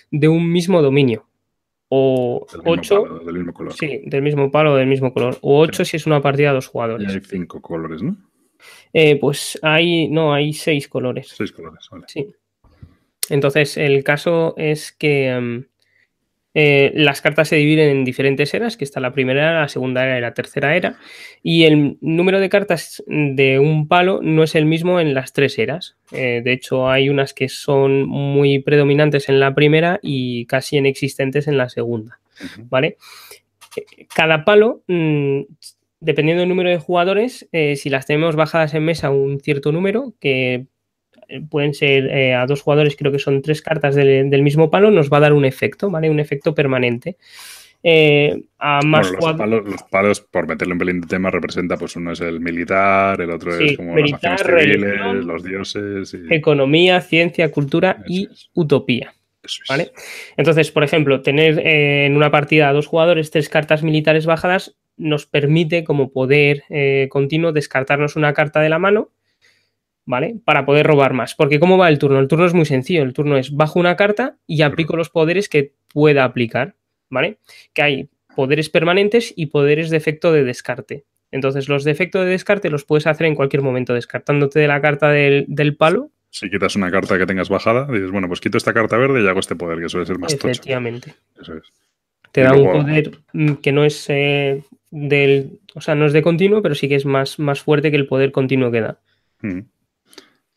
de 0.09 0.27
un 0.27 0.51
mismo 0.51 0.81
dominio 0.81 1.29
o 1.89 2.45
8. 2.65 3.21
del 3.25 3.35
mismo 3.35 3.53
color. 3.53 3.73
Sí, 3.73 4.01
del 4.05 4.21
mismo 4.21 4.51
palo 4.51 4.73
o 4.73 4.75
del 4.75 4.87
mismo 4.87 5.11
color. 5.11 5.37
O 5.41 5.59
8 5.59 5.83
si 5.85 5.97
es 5.97 6.05
una 6.05 6.21
partida 6.21 6.51
a 6.51 6.53
dos 6.53 6.67
jugadores. 6.67 7.11
Y 7.11 7.15
hay 7.15 7.21
5 7.21 7.61
colores, 7.61 8.01
¿no? 8.01 8.15
Eh, 8.93 9.17
pues 9.19 9.59
hay, 9.61 10.07
no, 10.07 10.33
hay 10.33 10.53
6 10.53 10.87
colores. 10.87 11.33
6 11.35 11.51
colores, 11.51 11.87
vale. 11.91 12.05
Sí. 12.07 12.27
Entonces, 13.29 13.77
el 13.77 14.03
caso 14.03 14.53
es 14.57 14.91
que 14.91 15.29
em, 15.29 15.65
eh, 16.53 16.91
las 16.95 17.21
cartas 17.21 17.47
se 17.47 17.57
dividen 17.57 17.89
en 17.89 18.05
diferentes 18.05 18.53
eras, 18.53 18.75
que 18.75 18.83
está 18.83 18.99
la 18.99 19.13
primera 19.13 19.49
era, 19.49 19.61
la 19.61 19.67
segunda 19.67 20.03
era 20.03 20.17
y 20.17 20.21
la 20.21 20.33
tercera 20.33 20.75
era, 20.75 20.97
y 21.43 21.65
el 21.65 21.97
número 22.01 22.39
de 22.39 22.49
cartas 22.49 23.03
de 23.07 23.59
un 23.59 23.87
palo 23.87 24.19
no 24.23 24.43
es 24.43 24.55
el 24.55 24.65
mismo 24.65 24.99
en 24.99 25.13
las 25.13 25.33
tres 25.33 25.59
eras. 25.59 25.95
Eh, 26.11 26.41
de 26.43 26.53
hecho, 26.53 26.89
hay 26.89 27.09
unas 27.09 27.33
que 27.33 27.49
son 27.49 28.07
muy 28.07 28.59
predominantes 28.59 29.29
en 29.29 29.39
la 29.39 29.53
primera 29.53 29.99
y 30.01 30.45
casi 30.47 30.77
inexistentes 30.77 31.47
en 31.47 31.57
la 31.57 31.69
segunda. 31.69 32.19
¿Vale? 32.69 32.97
Cada 34.15 34.45
palo, 34.45 34.81
mm, 34.87 35.41
dependiendo 35.99 36.39
del 36.39 36.49
número 36.49 36.69
de 36.69 36.77
jugadores, 36.77 37.47
eh, 37.51 37.75
si 37.75 37.89
las 37.89 38.05
tenemos 38.05 38.35
bajadas 38.35 38.73
en 38.73 38.85
mesa 38.85 39.09
un 39.09 39.39
cierto 39.39 39.71
número, 39.71 40.13
que 40.19 40.67
pueden 41.49 41.73
ser 41.73 42.07
eh, 42.07 42.33
a 42.33 42.45
dos 42.45 42.61
jugadores, 42.61 42.95
creo 42.95 43.11
que 43.11 43.19
son 43.19 43.41
tres 43.41 43.61
cartas 43.61 43.95
del, 43.95 44.43
mismo 44.43 44.69
palo, 44.69 44.91
nos 44.91 45.09
va 45.11 45.17
a 45.17 45.21
dar 45.21 45.33
un 45.33 45.45
efecto, 45.45 45.89
¿vale? 45.89 46.09
Un 46.09 46.19
efecto 46.19 46.55
permanente. 46.55 47.17
Eh, 47.81 48.43
a 48.57 48.81
más 48.81 49.09
los, 49.09 49.83
palos, 49.89 50.19
por 50.19 50.47
meterle 50.47 50.73
un 50.73 50.79
pelín 50.79 51.01
de 51.01 51.07
tema, 51.07 51.31
representa, 51.31 51.77
pues 51.77 51.95
uno 51.95 52.11
es 52.11 52.19
el 52.19 52.41
militar, 52.41 53.21
el 53.21 53.31
otro 53.31 53.55
es 53.57 53.77
como 53.77 53.95
las 53.95 54.11
naciones 54.11 54.41
civiles, 54.43 55.25
los 55.25 55.43
dioses. 55.43 56.17
Economía, 56.29 56.99
ciencia, 57.01 57.51
cultura 57.51 58.03
y 58.07 58.27
utopía. 58.53 59.13
¿Vale? 59.69 59.91
Entonces, 60.35 60.69
por 60.69 60.83
ejemplo, 60.83 61.21
tener 61.21 61.59
eh, 61.59 62.05
en 62.05 62.17
una 62.17 62.29
partida 62.29 62.67
a 62.67 62.73
dos 62.73 62.87
jugadores 62.87 63.31
tres 63.31 63.47
cartas 63.47 63.81
militares 63.81 64.25
bajadas 64.25 64.75
nos 64.97 65.25
permite, 65.25 65.85
como 65.85 66.11
poder 66.11 66.63
continuo, 67.07 67.53
descartarnos 67.53 68.17
una 68.17 68.33
carta 68.33 68.59
de 68.59 68.67
la 68.67 68.79
mano 68.79 69.11
¿vale? 70.09 70.37
Para 70.43 70.65
poder 70.65 70.87
robar 70.87 71.13
más. 71.13 71.35
Porque 71.35 71.59
¿cómo 71.59 71.77
va 71.77 71.87
el 71.87 71.99
turno? 71.99 72.17
El 72.19 72.27
turno 72.27 72.47
es 72.47 72.55
muy 72.55 72.65
sencillo. 72.65 73.03
El 73.03 73.13
turno 73.13 73.37
es 73.37 73.55
bajo 73.55 73.79
una 73.79 73.95
carta 73.95 74.37
y 74.47 74.63
aplico 74.63 74.97
los 74.97 75.11
poderes 75.11 75.47
que 75.49 75.75
pueda 75.93 76.23
aplicar, 76.23 76.75
¿vale? 77.11 77.37
Que 77.73 77.83
hay 77.83 78.09
poderes 78.35 78.71
permanentes 78.71 79.31
y 79.35 79.47
poderes 79.47 79.91
de 79.91 79.97
efecto 79.97 80.31
de 80.31 80.43
descarte. 80.43 81.05
Entonces, 81.29 81.69
los 81.69 81.83
de 81.83 81.91
efecto 81.91 82.21
de 82.21 82.31
descarte 82.31 82.71
los 82.71 82.85
puedes 82.85 83.05
hacer 83.05 83.27
en 83.27 83.35
cualquier 83.35 83.61
momento, 83.61 83.93
descartándote 83.93 84.57
de 84.57 84.67
la 84.67 84.81
carta 84.81 85.11
del, 85.11 85.75
palo. 85.77 86.09
Si 86.31 86.49
quitas 86.49 86.75
una 86.75 86.89
carta 86.89 87.15
que 87.19 87.27
tengas 87.27 87.49
bajada, 87.49 87.85
dices, 87.85 88.09
bueno, 88.09 88.27
pues 88.27 88.41
quito 88.41 88.57
esta 88.57 88.73
carta 88.73 88.97
verde 88.97 89.21
y 89.21 89.27
hago 89.27 89.39
este 89.39 89.55
poder, 89.55 89.79
que 89.79 89.89
suele 89.89 90.07
ser 90.07 90.17
más 90.17 90.33
Efectivamente. 90.33 91.13
Eso 91.39 91.53
es. 91.53 91.71
Te 92.31 92.41
da 92.41 92.53
un 92.53 92.71
poder 92.71 93.11
mm, 93.33 93.53
que 93.55 93.71
no 93.71 93.85
es 93.85 94.09
eh, 94.09 94.63
del. 94.89 95.59
O 95.75 95.81
sea, 95.81 95.93
no 95.93 96.07
es 96.07 96.13
de 96.13 96.23
continuo, 96.23 96.63
pero 96.63 96.73
sí 96.73 96.89
que 96.89 96.95
es 96.95 97.05
más, 97.05 97.37
más 97.37 97.61
fuerte 97.61 97.91
que 97.91 97.97
el 97.97 98.07
poder 98.07 98.31
continuo 98.31 98.71
que 98.71 98.81
da. 98.81 98.99
Mm. 99.41 99.59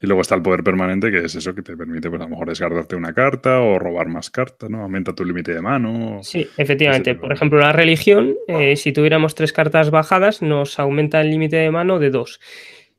Y 0.02 0.06
luego 0.08 0.20
está 0.20 0.34
el 0.34 0.42
poder 0.42 0.64
permanente, 0.64 1.12
que 1.12 1.18
es 1.18 1.34
eso 1.36 1.54
que 1.54 1.62
te 1.62 1.76
permite, 1.76 2.10
pues 2.10 2.20
a 2.20 2.24
lo 2.24 2.30
mejor 2.30 2.48
descartarte 2.48 2.96
una 2.96 3.14
carta 3.14 3.60
o 3.60 3.78
robar 3.78 4.08
más 4.08 4.30
cartas, 4.30 4.68
¿no? 4.68 4.82
Aumenta 4.82 5.14
tu 5.14 5.24
límite 5.24 5.54
de 5.54 5.62
mano. 5.62 6.18
Sí, 6.24 6.48
efectivamente. 6.56 7.14
Por 7.14 7.32
ejemplo, 7.32 7.60
la 7.60 7.72
religión, 7.72 8.34
eh, 8.48 8.74
si 8.74 8.92
tuviéramos 8.92 9.36
tres 9.36 9.52
cartas 9.52 9.92
bajadas, 9.92 10.42
nos 10.42 10.80
aumenta 10.80 11.20
el 11.20 11.30
límite 11.30 11.56
de 11.56 11.70
mano 11.70 12.00
de 12.00 12.10
dos. 12.10 12.40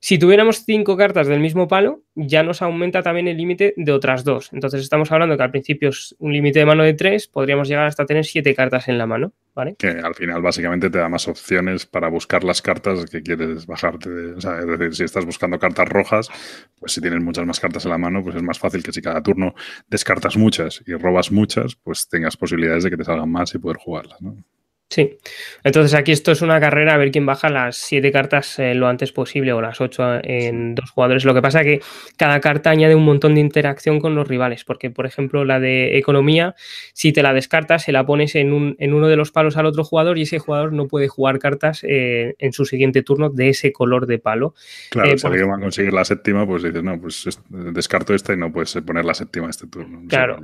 Si 0.05 0.17
tuviéramos 0.17 0.65
cinco 0.65 0.97
cartas 0.97 1.27
del 1.27 1.39
mismo 1.39 1.69
palo, 1.69 2.01
ya 2.13 2.43
nos 2.43 2.61
aumenta 2.61 3.01
también 3.01 3.29
el 3.29 3.37
límite 3.37 3.73
de 3.77 3.93
otras 3.93 4.25
dos. 4.25 4.49
Entonces 4.51 4.81
estamos 4.81 5.09
hablando 5.13 5.37
que 5.37 5.43
al 5.43 5.51
principio 5.51 5.87
es 5.91 6.13
un 6.19 6.33
límite 6.33 6.59
de 6.59 6.65
mano 6.65 6.83
de 6.83 6.93
tres, 6.93 7.29
podríamos 7.29 7.69
llegar 7.69 7.85
hasta 7.85 8.05
tener 8.05 8.25
siete 8.25 8.53
cartas 8.53 8.89
en 8.89 8.97
la 8.97 9.07
mano. 9.07 9.31
Que 9.77 9.87
al 9.87 10.13
final 10.13 10.41
básicamente 10.41 10.89
te 10.89 10.97
da 10.97 11.07
más 11.07 11.29
opciones 11.29 11.85
para 11.85 12.09
buscar 12.09 12.43
las 12.43 12.61
cartas 12.61 13.05
que 13.05 13.23
quieres 13.23 13.65
bajarte. 13.65 14.09
De, 14.09 14.33
o 14.33 14.41
sea, 14.41 14.59
es 14.59 14.67
decir, 14.67 14.93
si 14.93 15.03
estás 15.05 15.25
buscando 15.25 15.57
cartas 15.57 15.87
rojas, 15.87 16.29
pues 16.77 16.91
si 16.91 16.99
tienes 16.99 17.23
muchas 17.23 17.45
más 17.45 17.61
cartas 17.61 17.85
en 17.85 17.91
la 17.91 17.97
mano, 17.97 18.21
pues 18.21 18.35
es 18.35 18.43
más 18.43 18.59
fácil 18.59 18.83
que 18.83 18.91
si 18.91 19.01
cada 19.01 19.23
turno 19.23 19.55
descartas 19.87 20.35
muchas 20.35 20.83
y 20.85 20.95
robas 20.95 21.31
muchas, 21.31 21.77
pues 21.77 22.09
tengas 22.09 22.35
posibilidades 22.35 22.83
de 22.83 22.89
que 22.89 22.97
te 22.97 23.05
salgan 23.05 23.31
más 23.31 23.55
y 23.55 23.57
poder 23.57 23.77
jugarlas. 23.77 24.21
¿no? 24.21 24.35
Sí, 24.93 25.17
entonces 25.63 25.95
aquí 25.95 26.11
esto 26.11 26.31
es 26.31 26.43
una 26.43 26.59
carrera 26.59 26.93
a 26.93 26.97
ver 26.97 27.09
quién 27.09 27.25
baja 27.25 27.49
las 27.49 27.77
siete 27.77 28.11
cartas 28.11 28.59
eh, 28.59 28.75
lo 28.75 28.87
antes 28.87 29.11
posible 29.11 29.51
o 29.51 29.59
las 29.59 29.81
ocho 29.81 30.03
en 30.23 30.75
dos 30.75 30.91
jugadores. 30.91 31.25
Lo 31.25 31.33
que 31.33 31.41
pasa 31.41 31.61
es 31.61 31.65
que 31.65 31.79
cada 32.15 32.39
carta 32.39 32.69
añade 32.69 32.93
un 32.93 33.03
montón 33.03 33.33
de 33.33 33.41
interacción 33.41 33.99
con 33.99 34.13
los 34.13 34.27
rivales, 34.27 34.63
porque 34.63 34.91
por 34.91 35.07
ejemplo 35.07 35.45
la 35.45 35.59
de 35.59 35.97
economía, 35.97 36.53
si 36.93 37.11
te 37.11 37.23
la 37.23 37.33
descartas, 37.33 37.85
se 37.85 37.91
la 37.91 38.05
pones 38.05 38.35
en, 38.35 38.53
un, 38.53 38.75
en 38.77 38.93
uno 38.93 39.07
de 39.07 39.15
los 39.15 39.31
palos 39.31 39.57
al 39.57 39.65
otro 39.65 39.83
jugador 39.83 40.19
y 40.19 40.23
ese 40.23 40.37
jugador 40.37 40.73
no 40.73 40.87
puede 40.87 41.07
jugar 41.07 41.39
cartas 41.39 41.83
eh, 41.83 42.35
en 42.37 42.53
su 42.53 42.65
siguiente 42.65 43.01
turno 43.01 43.31
de 43.31 43.49
ese 43.49 43.73
color 43.73 44.05
de 44.05 44.19
palo. 44.19 44.53
Claro, 44.91 45.09
eh, 45.09 45.17
si 45.17 45.25
alguien 45.25 45.49
va 45.49 45.55
a 45.55 45.59
conseguir 45.59 45.93
la 45.93 46.05
séptima, 46.05 46.45
pues 46.45 46.61
dices, 46.61 46.83
no, 46.83 47.01
pues 47.01 47.27
descarto 47.49 48.13
esta 48.13 48.31
y 48.31 48.37
no 48.37 48.53
puedes 48.53 48.71
poner 48.85 49.05
la 49.05 49.15
séptima 49.15 49.49
este 49.49 49.65
turno. 49.65 50.03
Claro. 50.07 50.37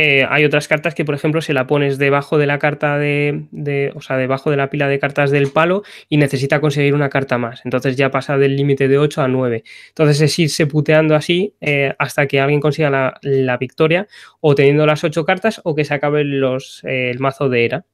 Eh, 0.00 0.24
hay 0.30 0.44
otras 0.44 0.68
cartas 0.68 0.94
que, 0.94 1.04
por 1.04 1.16
ejemplo, 1.16 1.42
si 1.42 1.52
la 1.52 1.66
pones 1.66 1.98
debajo 1.98 2.38
de 2.38 2.46
la 2.46 2.60
carta 2.60 2.98
de, 2.98 3.92
o 3.96 4.00
sea, 4.00 4.16
debajo 4.16 4.48
de 4.48 4.56
la 4.56 4.70
pila 4.70 4.86
de 4.86 5.00
cartas 5.00 5.32
del 5.32 5.50
palo 5.50 5.82
y 6.08 6.18
necesita 6.18 6.60
conseguir 6.60 6.94
una 6.94 7.08
carta 7.08 7.36
más. 7.36 7.62
Entonces 7.64 7.96
ya 7.96 8.12
pasa 8.12 8.38
del 8.38 8.54
límite 8.54 8.86
de 8.86 8.96
8 8.96 9.22
a 9.22 9.26
9. 9.26 9.64
Entonces 9.88 10.20
es 10.20 10.38
irse 10.38 10.68
puteando 10.68 11.16
así 11.16 11.56
eh, 11.60 11.96
hasta 11.98 12.28
que 12.28 12.38
alguien 12.38 12.60
consiga 12.60 13.18
la, 13.22 13.56
victoria 13.56 14.06
o 14.40 14.54
teniendo 14.54 14.86
las 14.86 15.02
8 15.02 15.24
cartas 15.24 15.60
o 15.64 15.74
que 15.74 15.84
se 15.84 15.94
acabe 15.94 16.22
los, 16.22 16.84
eh, 16.84 17.10
el 17.10 17.18
mazo 17.18 17.48
de 17.48 17.64
era. 17.64 17.84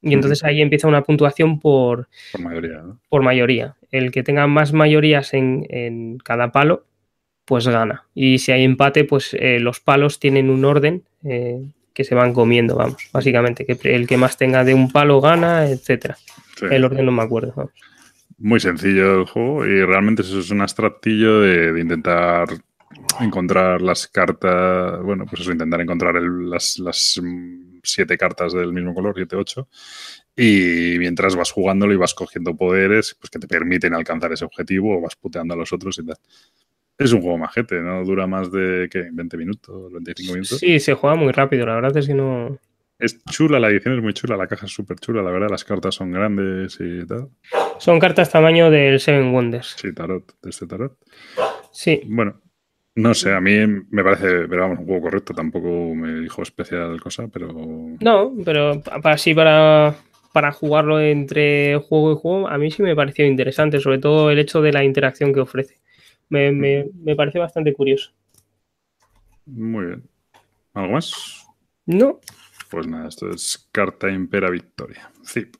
Y 0.00 0.14
entonces 0.14 0.42
ahí 0.44 0.62
empieza 0.62 0.88
una 0.88 1.02
puntuación 1.02 1.60
por, 1.60 2.08
por 2.32 2.40
mayoría. 2.40 2.84
Por 3.10 3.22
mayoría. 3.22 3.76
El 3.90 4.12
que 4.12 4.22
tenga 4.22 4.46
más 4.46 4.72
mayorías 4.72 5.34
en, 5.34 5.66
en 5.68 6.16
cada 6.16 6.52
palo 6.52 6.86
pues 7.44 7.68
gana. 7.68 8.06
Y 8.14 8.38
si 8.38 8.52
hay 8.52 8.64
empate, 8.64 9.04
pues 9.04 9.36
los 9.38 9.80
palos 9.80 10.20
tienen 10.20 10.48
un 10.48 10.64
orden 10.64 11.04
eh, 11.24 11.62
que 11.92 12.04
se 12.04 12.14
van 12.14 12.32
comiendo, 12.32 12.76
vamos, 12.76 12.96
básicamente, 13.12 13.66
que 13.66 13.78
el 13.94 14.06
que 14.06 14.16
más 14.16 14.36
tenga 14.36 14.64
de 14.64 14.74
un 14.74 14.90
palo 14.90 15.20
gana, 15.20 15.66
etcétera. 15.66 16.16
El 16.70 16.84
orden 16.84 17.06
no 17.06 17.12
me 17.12 17.22
acuerdo, 17.22 17.70
Muy 18.38 18.60
sencillo 18.60 19.20
el 19.20 19.26
juego 19.26 19.66
y 19.66 19.84
realmente 19.84 20.22
eso 20.22 20.40
es 20.40 20.50
un 20.50 20.60
abstractillo 20.60 21.40
de, 21.40 21.80
intentar 21.80 22.48
encontrar 23.20 23.80
las 23.82 24.06
cartas, 24.08 25.02
bueno, 25.02 25.24
pues 25.26 25.42
eso, 25.42 25.52
intentar 25.52 25.80
encontrar 25.80 26.14
las, 26.14 26.78
las, 26.78 27.20
siete 27.82 28.18
cartas 28.18 28.52
del 28.52 28.72
mismo 28.72 28.94
color, 28.94 29.14
siete, 29.16 29.36
ocho, 29.36 29.68
y 30.36 30.96
mientras 30.98 31.34
vas 31.34 31.50
jugándolo 31.50 31.92
y 31.92 31.96
vas 31.96 32.14
cogiendo 32.14 32.56
poderes 32.56 33.16
pues 33.18 33.30
que 33.30 33.38
te 33.38 33.48
permiten 33.48 33.94
alcanzar 33.94 34.32
ese 34.32 34.44
objetivo 34.44 34.96
o 34.96 35.00
vas 35.00 35.16
puteando 35.16 35.54
a 35.54 35.56
los 35.56 35.72
otros 35.72 35.98
y 35.98 36.06
tal. 36.06 36.16
Es 37.00 37.14
un 37.14 37.22
juego 37.22 37.38
majete, 37.38 37.80
¿no? 37.80 38.04
Dura 38.04 38.26
más 38.26 38.52
de, 38.52 38.86
¿qué? 38.92 39.08
20 39.10 39.36
minutos, 39.38 39.90
25 39.90 40.34
minutos. 40.34 40.58
Sí, 40.58 40.78
se 40.78 40.92
juega 40.92 41.16
muy 41.16 41.32
rápido, 41.32 41.64
la 41.64 41.74
verdad 41.76 41.96
es 41.96 42.06
que 42.06 42.12
no... 42.12 42.58
Es 42.98 43.24
chula, 43.24 43.58
la 43.58 43.70
edición 43.70 43.96
es 43.96 44.02
muy 44.02 44.12
chula, 44.12 44.36
la 44.36 44.46
caja 44.46 44.66
es 44.66 44.72
súper 44.72 44.98
chula, 44.98 45.22
la 45.22 45.30
verdad, 45.30 45.48
las 45.50 45.64
cartas 45.64 45.94
son 45.94 46.12
grandes 46.12 46.76
y 46.78 47.06
tal. 47.06 47.30
Son 47.78 47.98
cartas 47.98 48.30
tamaño 48.30 48.70
del 48.70 49.00
Seven 49.00 49.32
Wonders. 49.32 49.76
Sí, 49.80 49.94
tarot, 49.94 50.30
de 50.42 50.50
este 50.50 50.66
tarot. 50.66 50.98
Sí. 51.72 52.02
Bueno, 52.04 52.38
no 52.96 53.14
sé, 53.14 53.32
a 53.32 53.40
mí 53.40 53.66
me 53.90 54.04
parece, 54.04 54.46
pero 54.46 54.60
vamos, 54.60 54.80
un 54.80 54.84
juego 54.84 55.00
correcto, 55.00 55.32
tampoco 55.32 55.94
me 55.94 56.20
dijo 56.20 56.42
especial 56.42 57.00
cosa, 57.00 57.28
pero... 57.28 57.48
No, 57.98 58.34
pero 58.44 58.82
así 59.04 59.32
para, 59.32 59.94
para 60.34 60.52
jugarlo 60.52 61.00
entre 61.00 61.78
juego 61.78 62.12
y 62.12 62.16
juego, 62.16 62.48
a 62.48 62.58
mí 62.58 62.70
sí 62.70 62.82
me 62.82 62.94
pareció 62.94 63.24
interesante, 63.24 63.80
sobre 63.80 64.00
todo 64.00 64.30
el 64.30 64.38
hecho 64.38 64.60
de 64.60 64.72
la 64.72 64.84
interacción 64.84 65.32
que 65.32 65.40
ofrece 65.40 65.80
me, 66.30 66.52
me, 66.52 67.16
parece 67.16 67.38
bastante 67.38 67.72
curioso. 67.74 68.12
Muy 69.44 69.86
bien. 69.86 70.08
¿Algo 70.72 70.92
más? 70.92 71.46
No. 71.86 72.20
Pues 72.70 72.86
nada, 72.86 73.08
esto 73.08 73.28
es 73.30 73.68
Carta 73.72 74.10
Impera 74.10 74.48
Victoria. 74.48 75.10
Zip. 75.26 75.56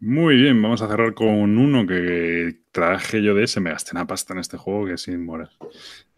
Muy 0.00 0.34
bien, 0.36 0.60
vamos 0.60 0.82
a 0.82 0.88
cerrar 0.88 1.14
con 1.14 1.56
uno 1.56 1.86
que 1.86 2.62
traje 2.72 3.22
yo 3.22 3.34
de 3.34 3.44
ese. 3.44 3.60
Me 3.60 3.70
gasté 3.70 3.92
una 3.92 4.06
pasta 4.06 4.34
en 4.34 4.40
este 4.40 4.56
juego 4.56 4.86
que 4.86 4.98
sin 4.98 5.24
morir. 5.24 5.48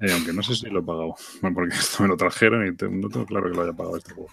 Eh, 0.00 0.10
aunque 0.10 0.32
no 0.32 0.42
sé 0.42 0.54
si 0.54 0.70
lo 0.70 0.80
he 0.80 0.82
pagado. 0.82 1.14
Bueno, 1.40 1.54
porque 1.54 1.74
esto 1.76 2.02
me 2.02 2.08
lo 2.08 2.16
trajeron 2.16 2.66
y 2.66 2.70
no 2.70 3.08
tengo 3.08 3.26
claro 3.26 3.50
que 3.50 3.56
lo 3.56 3.62
haya 3.62 3.74
pagado 3.74 3.98
este 3.98 4.14
juego. 4.14 4.30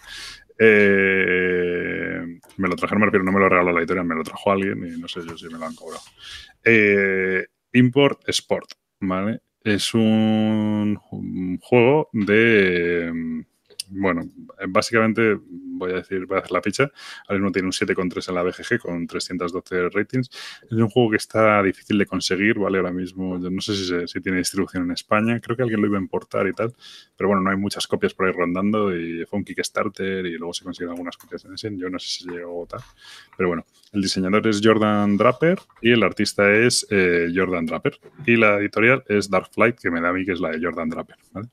Eh, 0.58 2.40
me 2.58 2.68
lo 2.68 2.76
trajeron, 2.76 3.02
me 3.02 3.08
refiero, 3.08 3.26
no 3.26 3.32
me 3.32 3.40
lo 3.40 3.50
regaló 3.50 3.72
la 3.72 3.80
editorial, 3.80 4.06
me 4.06 4.16
lo 4.16 4.24
trajo 4.24 4.52
alguien 4.52 4.86
y 4.88 5.00
no 5.00 5.08
sé 5.08 5.20
yo 5.28 5.38
si 5.38 5.48
me 5.48 5.60
lo 5.60 5.66
han 5.66 5.76
cobrado. 5.76 6.04
Eh, 6.64 7.46
Import 7.74 8.28
Sport, 8.28 8.72
¿vale? 9.00 9.42
Es 9.64 9.94
un, 9.94 10.96
juego 11.62 12.10
de, 12.14 13.46
bueno, 13.92 14.30
básicamente 14.70 15.38
voy 15.82 15.92
a 15.92 15.96
decir, 15.96 16.26
voy 16.26 16.38
a 16.38 16.40
hacer 16.40 16.52
la 16.52 16.62
ficha. 16.62 16.92
Ahora 17.28 17.40
mismo 17.40 17.52
tiene 17.52 17.68
un 17.68 17.72
7,3 17.74 18.30
en 18.30 18.36
la 18.36 18.44
BGG 18.44 18.80
con 18.80 19.08
312 19.08 19.90
ratings. 19.90 20.30
Es 20.64 20.72
un 20.72 20.90
juego 20.90 21.12
que 21.12 21.18
está 21.18 21.62
difícil 21.62 21.98
de 21.98 22.06
conseguir, 22.06 22.58
¿vale? 22.58 22.78
Ahora 22.78 22.92
mismo, 22.92 23.40
yo 23.40 23.50
no 23.50 23.62
sé 23.62 23.76
si, 23.76 24.08
si, 24.08 24.22
tiene 24.22 24.38
distribución 24.38 24.84
en 24.84 24.92
España. 24.92 25.40
Creo 25.40 25.58
que 25.58 25.64
alguien 25.64 25.82
lo 25.82 25.88
iba 25.88 25.98
a 25.98 26.02
importar 26.02 26.48
y 26.48 26.54
tal. 26.54 26.74
Pero 27.18 27.28
bueno, 27.30 27.44
no 27.44 27.50
hay 27.50 27.58
muchas 27.58 27.88
copias 27.88 28.14
por 28.14 28.28
ahí 28.28 28.32
rondando 28.32 28.96
y 28.96 29.26
fue 29.26 29.40
un 29.40 29.46
Kickstarter 29.46 30.26
y 30.26 30.38
luego 30.38 30.54
se 30.54 30.64
consiguen 30.64 30.92
algunas 30.92 31.18
copias 31.18 31.44
en 31.46 31.54
ese. 31.54 31.76
Yo 31.76 31.90
no 31.90 32.00
sé 32.00 32.08
si 32.08 32.30
llegó 32.30 32.66
tal. 32.68 32.82
Pero 33.36 33.50
bueno, 33.50 33.66
el 33.92 34.02
diseñador 34.02 34.48
es 34.48 34.62
Jordan 34.64 35.18
Draper 35.18 35.60
y 35.82 35.92
el 35.92 36.04
artista 36.04 36.52
es 36.54 36.88
eh, 36.90 37.28
Jordan 37.36 37.66
Draper. 37.66 38.00
Y 38.26 38.38
la 38.38 38.58
editorial 38.58 39.04
es 39.08 39.30
Dark 39.30 39.50
Flight, 39.52 39.80
que 39.80 39.92
me 39.92 40.00
da 40.00 40.10
a 40.10 40.14
mí 40.14 40.26
que 40.26 40.34
es 40.34 40.40
la 40.40 40.50
de 40.50 40.60
Jordan 40.62 40.90
Draper, 40.90 41.18
¿vale? 41.32 41.50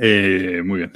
Eh, 0.00 0.62
muy 0.64 0.78
bien. 0.78 0.92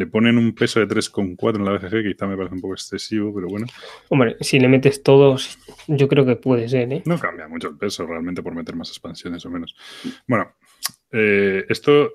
Le 0.00 0.06
ponen 0.06 0.38
un 0.38 0.54
peso 0.54 0.80
de 0.80 0.88
3,4 0.88 1.56
en 1.56 1.64
la 1.64 1.72
BGG, 1.72 2.12
quizá 2.12 2.26
me 2.26 2.36
parece 2.36 2.54
un 2.54 2.60
poco 2.60 2.74
excesivo, 2.74 3.34
pero 3.34 3.48
bueno. 3.48 3.66
Hombre, 4.08 4.36
si 4.40 4.58
le 4.58 4.68
metes 4.68 5.02
todos, 5.02 5.58
yo 5.86 6.08
creo 6.08 6.24
que 6.24 6.36
puede 6.36 6.68
ser, 6.68 6.90
¿eh? 6.92 7.02
No 7.04 7.18
cambia 7.18 7.48
mucho 7.48 7.68
el 7.68 7.76
peso 7.76 8.06
realmente 8.06 8.42
por 8.42 8.54
meter 8.54 8.74
más 8.74 8.88
expansiones 8.88 9.44
o 9.44 9.50
menos. 9.50 9.76
Bueno, 10.26 10.54
eh, 11.12 11.66
esto 11.68 12.10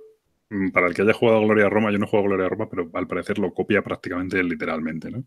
Mm, 0.49 0.69
para 0.69 0.87
el 0.87 0.93
que 0.93 1.01
haya 1.01 1.13
jugado 1.13 1.41
Gloria 1.41 1.69
Roma, 1.69 1.91
yo 1.91 1.97
no 1.97 2.05
he 2.05 2.07
jugado 2.07 2.29
Gloria 2.29 2.49
Roma, 2.49 2.69
pero 2.69 2.89
al 2.93 3.07
parecer 3.07 3.39
lo 3.39 3.51
copia 3.53 3.81
prácticamente 3.81 4.43
literalmente. 4.43 5.09
¿no? 5.09 5.23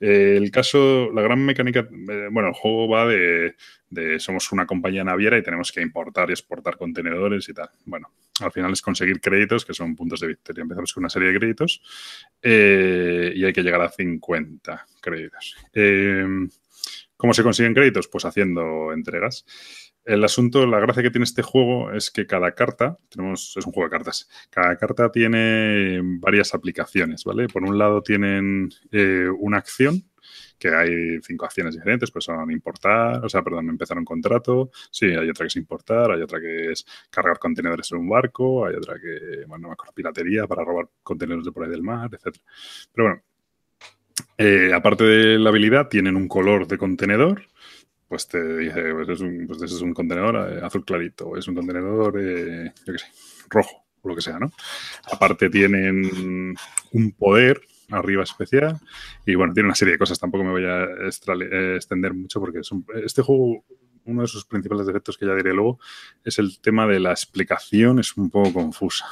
Eh, 0.00 0.36
el 0.36 0.50
caso, 0.50 1.10
la 1.12 1.22
gran 1.22 1.44
mecánica, 1.44 1.80
eh, 1.80 2.28
bueno, 2.30 2.48
el 2.48 2.54
juego 2.54 2.88
va 2.88 3.06
de, 3.06 3.54
somos 4.18 4.52
una 4.52 4.66
compañía 4.66 5.02
naviera 5.02 5.38
y 5.38 5.42
tenemos 5.42 5.72
que 5.72 5.80
importar 5.80 6.28
y 6.28 6.32
exportar 6.32 6.76
contenedores 6.76 7.48
y 7.48 7.54
tal. 7.54 7.70
Bueno, 7.86 8.12
al 8.42 8.52
final 8.52 8.72
es 8.72 8.82
conseguir 8.82 9.20
créditos, 9.20 9.64
que 9.64 9.74
son 9.74 9.94
puntos 9.96 10.20
de 10.20 10.28
victoria. 10.28 10.62
Empezamos 10.62 10.92
con 10.92 11.02
una 11.02 11.10
serie 11.10 11.28
de 11.32 11.38
créditos 11.38 11.82
eh, 12.42 13.32
y 13.34 13.44
hay 13.44 13.52
que 13.52 13.62
llegar 13.62 13.82
a 13.82 13.88
50 13.88 14.86
créditos. 15.00 15.56
¿Cómo 17.16 17.34
se 17.34 17.42
consiguen 17.42 17.74
créditos? 17.74 18.08
Pues 18.08 18.24
haciendo 18.24 18.94
entregas. 18.94 19.44
El 20.04 20.24
asunto, 20.24 20.66
la 20.66 20.80
gracia 20.80 21.02
que 21.02 21.10
tiene 21.10 21.24
este 21.24 21.42
juego 21.42 21.92
es 21.92 22.10
que 22.10 22.26
cada 22.26 22.54
carta, 22.54 22.98
tenemos, 23.10 23.54
es 23.56 23.66
un 23.66 23.72
juego 23.72 23.88
de 23.88 23.96
cartas, 23.96 24.28
cada 24.48 24.76
carta 24.78 25.12
tiene 25.12 26.00
varias 26.02 26.54
aplicaciones, 26.54 27.24
¿vale? 27.24 27.46
Por 27.48 27.64
un 27.64 27.76
lado 27.76 28.02
tienen 28.02 28.70
eh, 28.90 29.28
una 29.38 29.58
acción, 29.58 30.09
que 30.60 30.68
hay 30.68 31.20
cinco 31.22 31.46
acciones 31.46 31.74
diferentes, 31.74 32.10
pues 32.10 32.26
son 32.26 32.50
importar, 32.52 33.24
o 33.24 33.28
sea, 33.28 33.42
perdón, 33.42 33.70
empezar 33.70 33.96
un 33.96 34.04
contrato, 34.04 34.70
sí, 34.90 35.06
hay 35.06 35.30
otra 35.30 35.44
que 35.44 35.48
es 35.48 35.56
importar, 35.56 36.12
hay 36.12 36.20
otra 36.20 36.38
que 36.38 36.72
es 36.72 36.86
cargar 37.08 37.38
contenedores 37.38 37.90
en 37.92 37.98
un 37.98 38.08
barco, 38.08 38.66
hay 38.66 38.74
otra 38.74 38.96
que, 39.00 39.46
bueno, 39.46 39.62
no 39.62 39.68
me 39.68 39.72
acuerdo, 39.72 39.94
piratería 39.94 40.46
para 40.46 40.62
robar 40.62 40.86
contenedores 41.02 41.46
de 41.46 41.52
por 41.52 41.64
ahí 41.64 41.70
del 41.70 41.82
mar, 41.82 42.10
etc. 42.12 42.36
Pero 42.92 43.08
bueno, 43.08 43.22
eh, 44.36 44.72
aparte 44.74 45.04
de 45.04 45.38
la 45.38 45.48
habilidad, 45.48 45.88
tienen 45.88 46.14
un 46.14 46.28
color 46.28 46.66
de 46.66 46.76
contenedor, 46.76 47.42
pues 48.06 48.28
te 48.28 48.58
dice, 48.58 48.92
pues 48.92 49.08
es 49.08 49.20
un, 49.20 49.46
pues 49.46 49.62
es 49.62 49.80
un 49.80 49.94
contenedor 49.94 50.52
eh, 50.52 50.60
azul 50.62 50.84
clarito, 50.84 51.38
es 51.38 51.48
un 51.48 51.54
contenedor, 51.54 52.20
eh, 52.20 52.70
yo 52.84 52.92
qué 52.92 52.98
sé, 52.98 53.06
rojo, 53.48 53.86
o 54.02 54.08
lo 54.08 54.14
que 54.14 54.20
sea, 54.20 54.38
¿no? 54.38 54.52
Aparte 55.10 55.48
tienen 55.48 56.54
un 56.92 57.12
poder 57.12 57.62
arriba 57.90 58.22
especial 58.22 58.78
y 59.26 59.34
bueno, 59.34 59.52
tiene 59.52 59.68
una 59.68 59.74
serie 59.74 59.92
de 59.92 59.98
cosas, 59.98 60.18
tampoco 60.18 60.44
me 60.44 60.50
voy 60.50 60.64
a 60.64 60.84
eh, 60.84 61.74
extender 61.76 62.14
mucho 62.14 62.40
porque 62.40 62.60
este 63.04 63.22
juego, 63.22 63.64
uno 64.04 64.22
de 64.22 64.28
sus 64.28 64.44
principales 64.44 64.86
defectos 64.86 65.16
que 65.16 65.26
ya 65.26 65.34
diré 65.34 65.52
luego, 65.52 65.78
es 66.24 66.38
el 66.38 66.60
tema 66.60 66.86
de 66.86 67.00
la 67.00 67.10
explicación, 67.10 67.98
es 67.98 68.16
un 68.16 68.30
poco 68.30 68.52
confusa. 68.52 69.06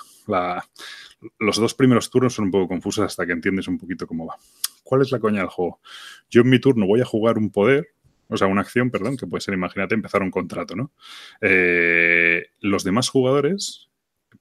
los 1.38 1.56
dos 1.56 1.74
primeros 1.74 2.10
turnos 2.10 2.34
son 2.34 2.46
un 2.46 2.50
poco 2.50 2.68
confusos 2.68 3.04
hasta 3.04 3.26
que 3.26 3.32
entiendes 3.32 3.68
un 3.68 3.78
poquito 3.78 4.06
cómo 4.06 4.26
va. 4.26 4.36
¿Cuál 4.82 5.02
es 5.02 5.12
la 5.12 5.18
coña 5.18 5.40
del 5.40 5.48
juego? 5.48 5.80
Yo 6.30 6.42
en 6.42 6.50
mi 6.50 6.60
turno 6.60 6.86
voy 6.86 7.00
a 7.00 7.04
jugar 7.04 7.38
un 7.38 7.50
poder 7.50 7.88
o 8.30 8.36
sea, 8.36 8.46
una 8.46 8.60
acción, 8.60 8.90
perdón, 8.90 9.16
que 9.16 9.26
puede 9.26 9.40
ser, 9.40 9.54
imagínate, 9.54 9.94
empezar 9.94 10.22
un 10.22 10.30
contrato, 10.30 10.76
¿no? 10.76 10.92
Eh, 11.40 12.48
los 12.60 12.84
demás 12.84 13.08
jugadores 13.08 13.87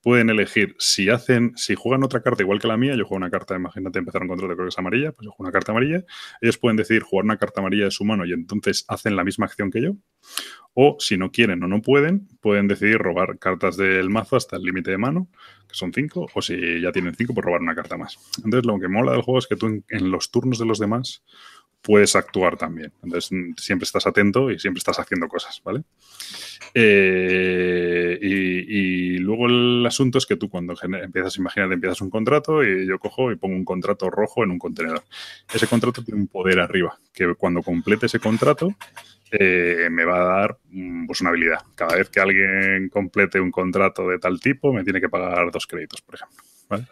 pueden 0.02 0.30
elegir 0.30 0.76
si 0.80 1.10
hacen, 1.10 1.54
si 1.56 1.76
juegan 1.76 2.04
otra 2.04 2.22
carta 2.22 2.44
igual 2.44 2.60
que 2.60 2.68
la 2.68 2.78
mía, 2.78 2.96
yo 2.96 3.06
juego 3.06 3.18
una 3.18 3.30
carta, 3.30 3.56
imagínate, 3.56 4.00
empezar 4.00 4.22
un 4.22 4.28
contrato, 4.28 4.54
creo 4.54 4.66
que 4.66 4.70
es 4.70 4.80
amarilla, 4.80 5.12
pues 5.12 5.26
yo 5.26 5.32
juego 5.32 5.48
una 5.48 5.52
carta 5.52 5.72
amarilla, 5.72 6.04
ellos 6.42 6.58
pueden 6.58 6.78
decidir 6.78 7.04
jugar 7.04 7.26
una 7.26 7.38
carta 7.38 7.62
amarilla 7.62 7.86
de 7.86 7.92
su 7.92 8.06
mano 8.06 8.26
y 8.26 8.34
entonces 8.34 8.86
hacen 8.88 9.16
la 9.16 9.24
misma 9.24 9.46
acción 9.46 9.72
que 9.72 9.82
yo, 9.82 9.96
o 10.74 10.98
si 11.00 11.18
no 11.18 11.32
quieren 11.32 11.64
o 11.64 11.68
no 11.68 11.82
pueden, 11.82 12.28
pueden 12.42 12.68
decidir 12.68 13.00
robar 13.00 13.40
cartas 13.40 13.78
del 13.78 14.10
mazo 14.10 14.36
hasta 14.36 14.58
el 14.58 14.64
límite 14.64 14.92
de 14.92 14.98
mano, 14.98 15.28
que 15.68 15.76
son 15.76 15.92
cinco, 15.92 16.28
o 16.34 16.42
si 16.42 16.82
ya 16.82 16.92
tienen 16.92 17.16
cinco, 17.16 17.34
pues 17.34 17.46
robar 17.46 17.62
una 17.62 17.76
carta 17.76 17.98
más. 17.98 18.18
Entonces, 18.38 18.66
lo 18.66 18.80
que 18.80 18.88
mola 18.88 19.12
del 19.14 19.22
juego 19.22 19.40
es 19.40 19.48
que 19.48 19.56
tú 19.56 19.84
en 19.90 20.12
los 20.12 20.32
turnos 20.32 20.60
de 20.60 20.66
los 20.66 20.80
demás 20.80 21.24
puedes 21.88 22.18
actuar 22.18 22.58
también. 22.58 22.92
Entonces, 23.02 23.32
siempre 23.56 23.86
estás 23.86 24.06
atento 24.06 24.52
y 24.52 24.60
siempre 24.60 24.80
estás 24.80 25.00
haciendo 25.00 25.30
cosas, 25.30 25.62
¿vale? 25.64 25.84
Eh, 26.74 28.20
y, 28.22 29.20
luego 29.20 29.48
el 29.48 29.86
asunto 29.86 30.18
es 30.18 30.26
que 30.26 30.36
tú 30.36 30.50
cuando 30.50 30.74
empiezas, 30.82 31.38
imagínate, 31.38 31.76
empiezas 31.76 32.02
un 32.02 32.10
contrato 32.10 32.62
y 32.62 32.86
yo 32.86 33.00
cojo 33.00 33.32
y 33.32 33.38
pongo 33.38 33.56
un 33.56 33.64
contrato 33.64 34.10
rojo 34.10 34.44
en 34.44 34.52
un 34.52 34.60
contenedor. 34.60 35.02
Ese 35.54 35.66
contrato 35.68 36.04
tiene 36.04 36.20
un 36.20 36.28
poder 36.28 36.60
arriba, 36.60 37.00
que 37.14 37.34
cuando 37.36 37.62
complete 37.62 38.08
ese 38.08 38.20
contrato 38.20 38.76
eh, 39.32 39.88
me 39.90 40.04
va 40.04 40.18
a 40.18 40.40
dar 40.42 40.58
mm, 40.70 41.06
pues, 41.08 41.22
una 41.22 41.30
habilidad. 41.30 41.60
Cada 41.74 41.96
vez 41.96 42.10
que 42.10 42.20
alguien 42.20 42.90
complete 42.90 43.40
un 43.40 43.52
contrato 43.52 44.10
de 44.10 44.20
tal 44.20 44.42
tipo, 44.42 44.74
me 44.74 44.84
tiene 44.84 45.00
que 45.00 45.08
pagar 45.08 45.52
dos 45.52 45.66
créditos, 45.66 46.02
por 46.02 46.16
ejemplo. 46.16 46.44
¿vale? 46.68 46.86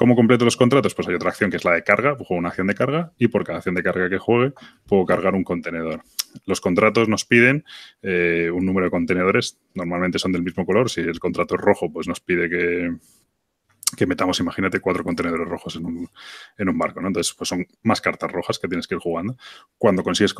¿Cómo 0.00 0.16
completo 0.16 0.46
los 0.46 0.56
contratos? 0.56 0.94
Pues 0.94 1.08
hay 1.08 1.14
otra 1.14 1.28
acción 1.28 1.50
que 1.50 1.58
es 1.58 1.64
la 1.66 1.74
de 1.74 1.84
carga, 1.84 2.14
juego 2.14 2.36
una 2.36 2.48
acción 2.48 2.66
de 2.66 2.74
carga 2.74 3.12
y 3.18 3.28
por 3.28 3.44
cada 3.44 3.58
acción 3.58 3.74
de 3.74 3.82
carga 3.82 4.08
que 4.08 4.16
juegue 4.16 4.54
puedo 4.86 5.04
cargar 5.04 5.34
un 5.34 5.44
contenedor. 5.44 6.02
Los 6.46 6.62
contratos 6.62 7.06
nos 7.06 7.26
piden 7.26 7.66
eh, 8.00 8.50
un 8.50 8.64
número 8.64 8.86
de 8.86 8.90
contenedores, 8.90 9.58
normalmente 9.74 10.18
son 10.18 10.32
del 10.32 10.42
mismo 10.42 10.64
color, 10.64 10.88
si 10.88 11.02
el 11.02 11.20
contrato 11.20 11.56
es 11.56 11.60
rojo 11.60 11.92
pues 11.92 12.08
nos 12.08 12.18
pide 12.18 12.48
que, 12.48 14.06
metamos, 14.06 14.40
imagínate, 14.40 14.80
cuatro 14.80 15.04
contenedores 15.04 15.46
rojos 15.46 15.76
en 15.76 15.84
un, 15.84 16.08
en 16.56 16.78
barco. 16.78 17.00
Entonces, 17.00 17.34
pues 17.34 17.50
son 17.50 17.66
más 17.82 18.00
cartas 18.00 18.32
rojas 18.32 18.58
que 18.58 18.68
tienes 18.68 18.86
que 18.86 18.94
ir 18.94 19.02
jugando. 19.02 19.36
Cuando 19.76 20.02
consigues 20.02 20.34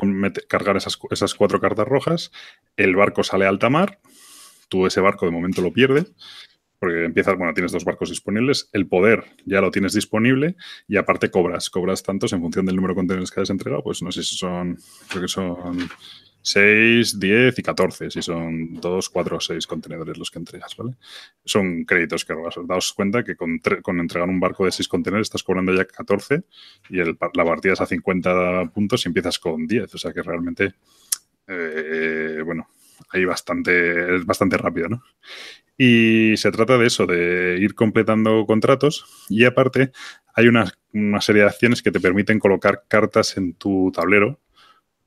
cargar 0.48 0.78
esas, 0.78 0.98
esas 1.10 1.34
cuatro 1.34 1.60
cartas 1.60 1.86
rojas, 1.86 2.32
el 2.78 2.96
barco 2.96 3.22
sale 3.22 3.44
a 3.44 3.50
alta 3.50 3.68
mar, 3.68 4.00
tú 4.70 4.86
ese 4.86 5.02
barco 5.02 5.26
de 5.26 5.32
momento 5.32 5.60
lo 5.60 5.70
pierdes 5.70 6.14
porque 6.80 7.04
empiezas, 7.04 7.36
bueno, 7.36 7.52
tienes 7.52 7.72
dos 7.72 7.84
barcos 7.84 8.08
disponibles, 8.08 8.70
el 8.72 8.88
poder 8.88 9.24
ya 9.44 9.60
lo 9.60 9.70
tienes 9.70 9.92
disponible 9.92 10.56
y 10.88 10.96
aparte 10.96 11.30
cobras, 11.30 11.68
cobras 11.68 12.02
tantos 12.02 12.32
en 12.32 12.40
función 12.40 12.64
del 12.64 12.74
número 12.74 12.94
de 12.94 13.00
contenedores 13.00 13.30
que 13.30 13.42
has 13.42 13.50
entregado, 13.50 13.84
pues 13.84 14.02
no 14.02 14.10
sé 14.10 14.22
si 14.22 14.34
son, 14.34 14.78
creo 15.10 15.22
que 15.22 15.28
son 15.28 15.90
6, 16.40 17.20
10 17.20 17.58
y 17.58 17.62
14, 17.62 18.10
si 18.10 18.22
son 18.22 18.80
2, 18.80 19.10
4 19.10 19.36
o 19.36 19.40
6 19.40 19.66
contenedores 19.66 20.16
los 20.16 20.30
que 20.30 20.38
entregas, 20.38 20.74
¿vale? 20.74 20.94
Son 21.44 21.84
créditos 21.84 22.24
que 22.24 22.32
robas. 22.32 22.54
Daos 22.66 22.94
cuenta 22.94 23.22
que 23.22 23.36
con, 23.36 23.60
con 23.82 24.00
entregar 24.00 24.28
un 24.28 24.40
barco 24.40 24.64
de 24.64 24.72
6 24.72 24.88
contenedores 24.88 25.26
estás 25.26 25.42
cobrando 25.42 25.74
ya 25.74 25.84
14 25.84 26.44
y 26.88 27.00
el, 27.00 27.18
la 27.34 27.44
partida 27.44 27.74
es 27.74 27.80
a 27.82 27.86
50 27.86 28.70
puntos 28.72 29.04
y 29.04 29.08
empiezas 29.08 29.38
con 29.38 29.66
10, 29.66 29.94
o 29.94 29.98
sea 29.98 30.14
que 30.14 30.22
realmente, 30.22 30.72
eh, 31.46 32.40
bueno, 32.42 32.68
ahí 33.10 33.24
bastante, 33.26 34.16
es 34.16 34.24
bastante 34.24 34.56
rápido, 34.56 34.88
¿no? 34.88 35.02
Y 35.82 36.36
se 36.36 36.52
trata 36.52 36.76
de 36.76 36.86
eso, 36.86 37.06
de 37.06 37.56
ir 37.58 37.74
completando 37.74 38.44
contratos 38.44 39.06
y 39.30 39.46
aparte 39.46 39.92
hay 40.34 40.46
una, 40.46 40.70
serie 41.22 41.40
de 41.40 41.48
acciones 41.48 41.80
que 41.80 41.90
te 41.90 42.00
permiten 42.00 42.38
colocar 42.38 42.82
cartas 42.86 43.38
en 43.38 43.54
tu 43.54 43.90
tablero 43.90 44.38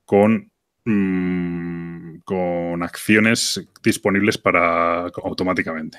con, 0.04 0.50
mm, 0.84 2.16
con 2.24 2.82
acciones 2.82 3.68
disponibles 3.84 4.36
para 4.36 5.02
automáticamente. 5.22 5.98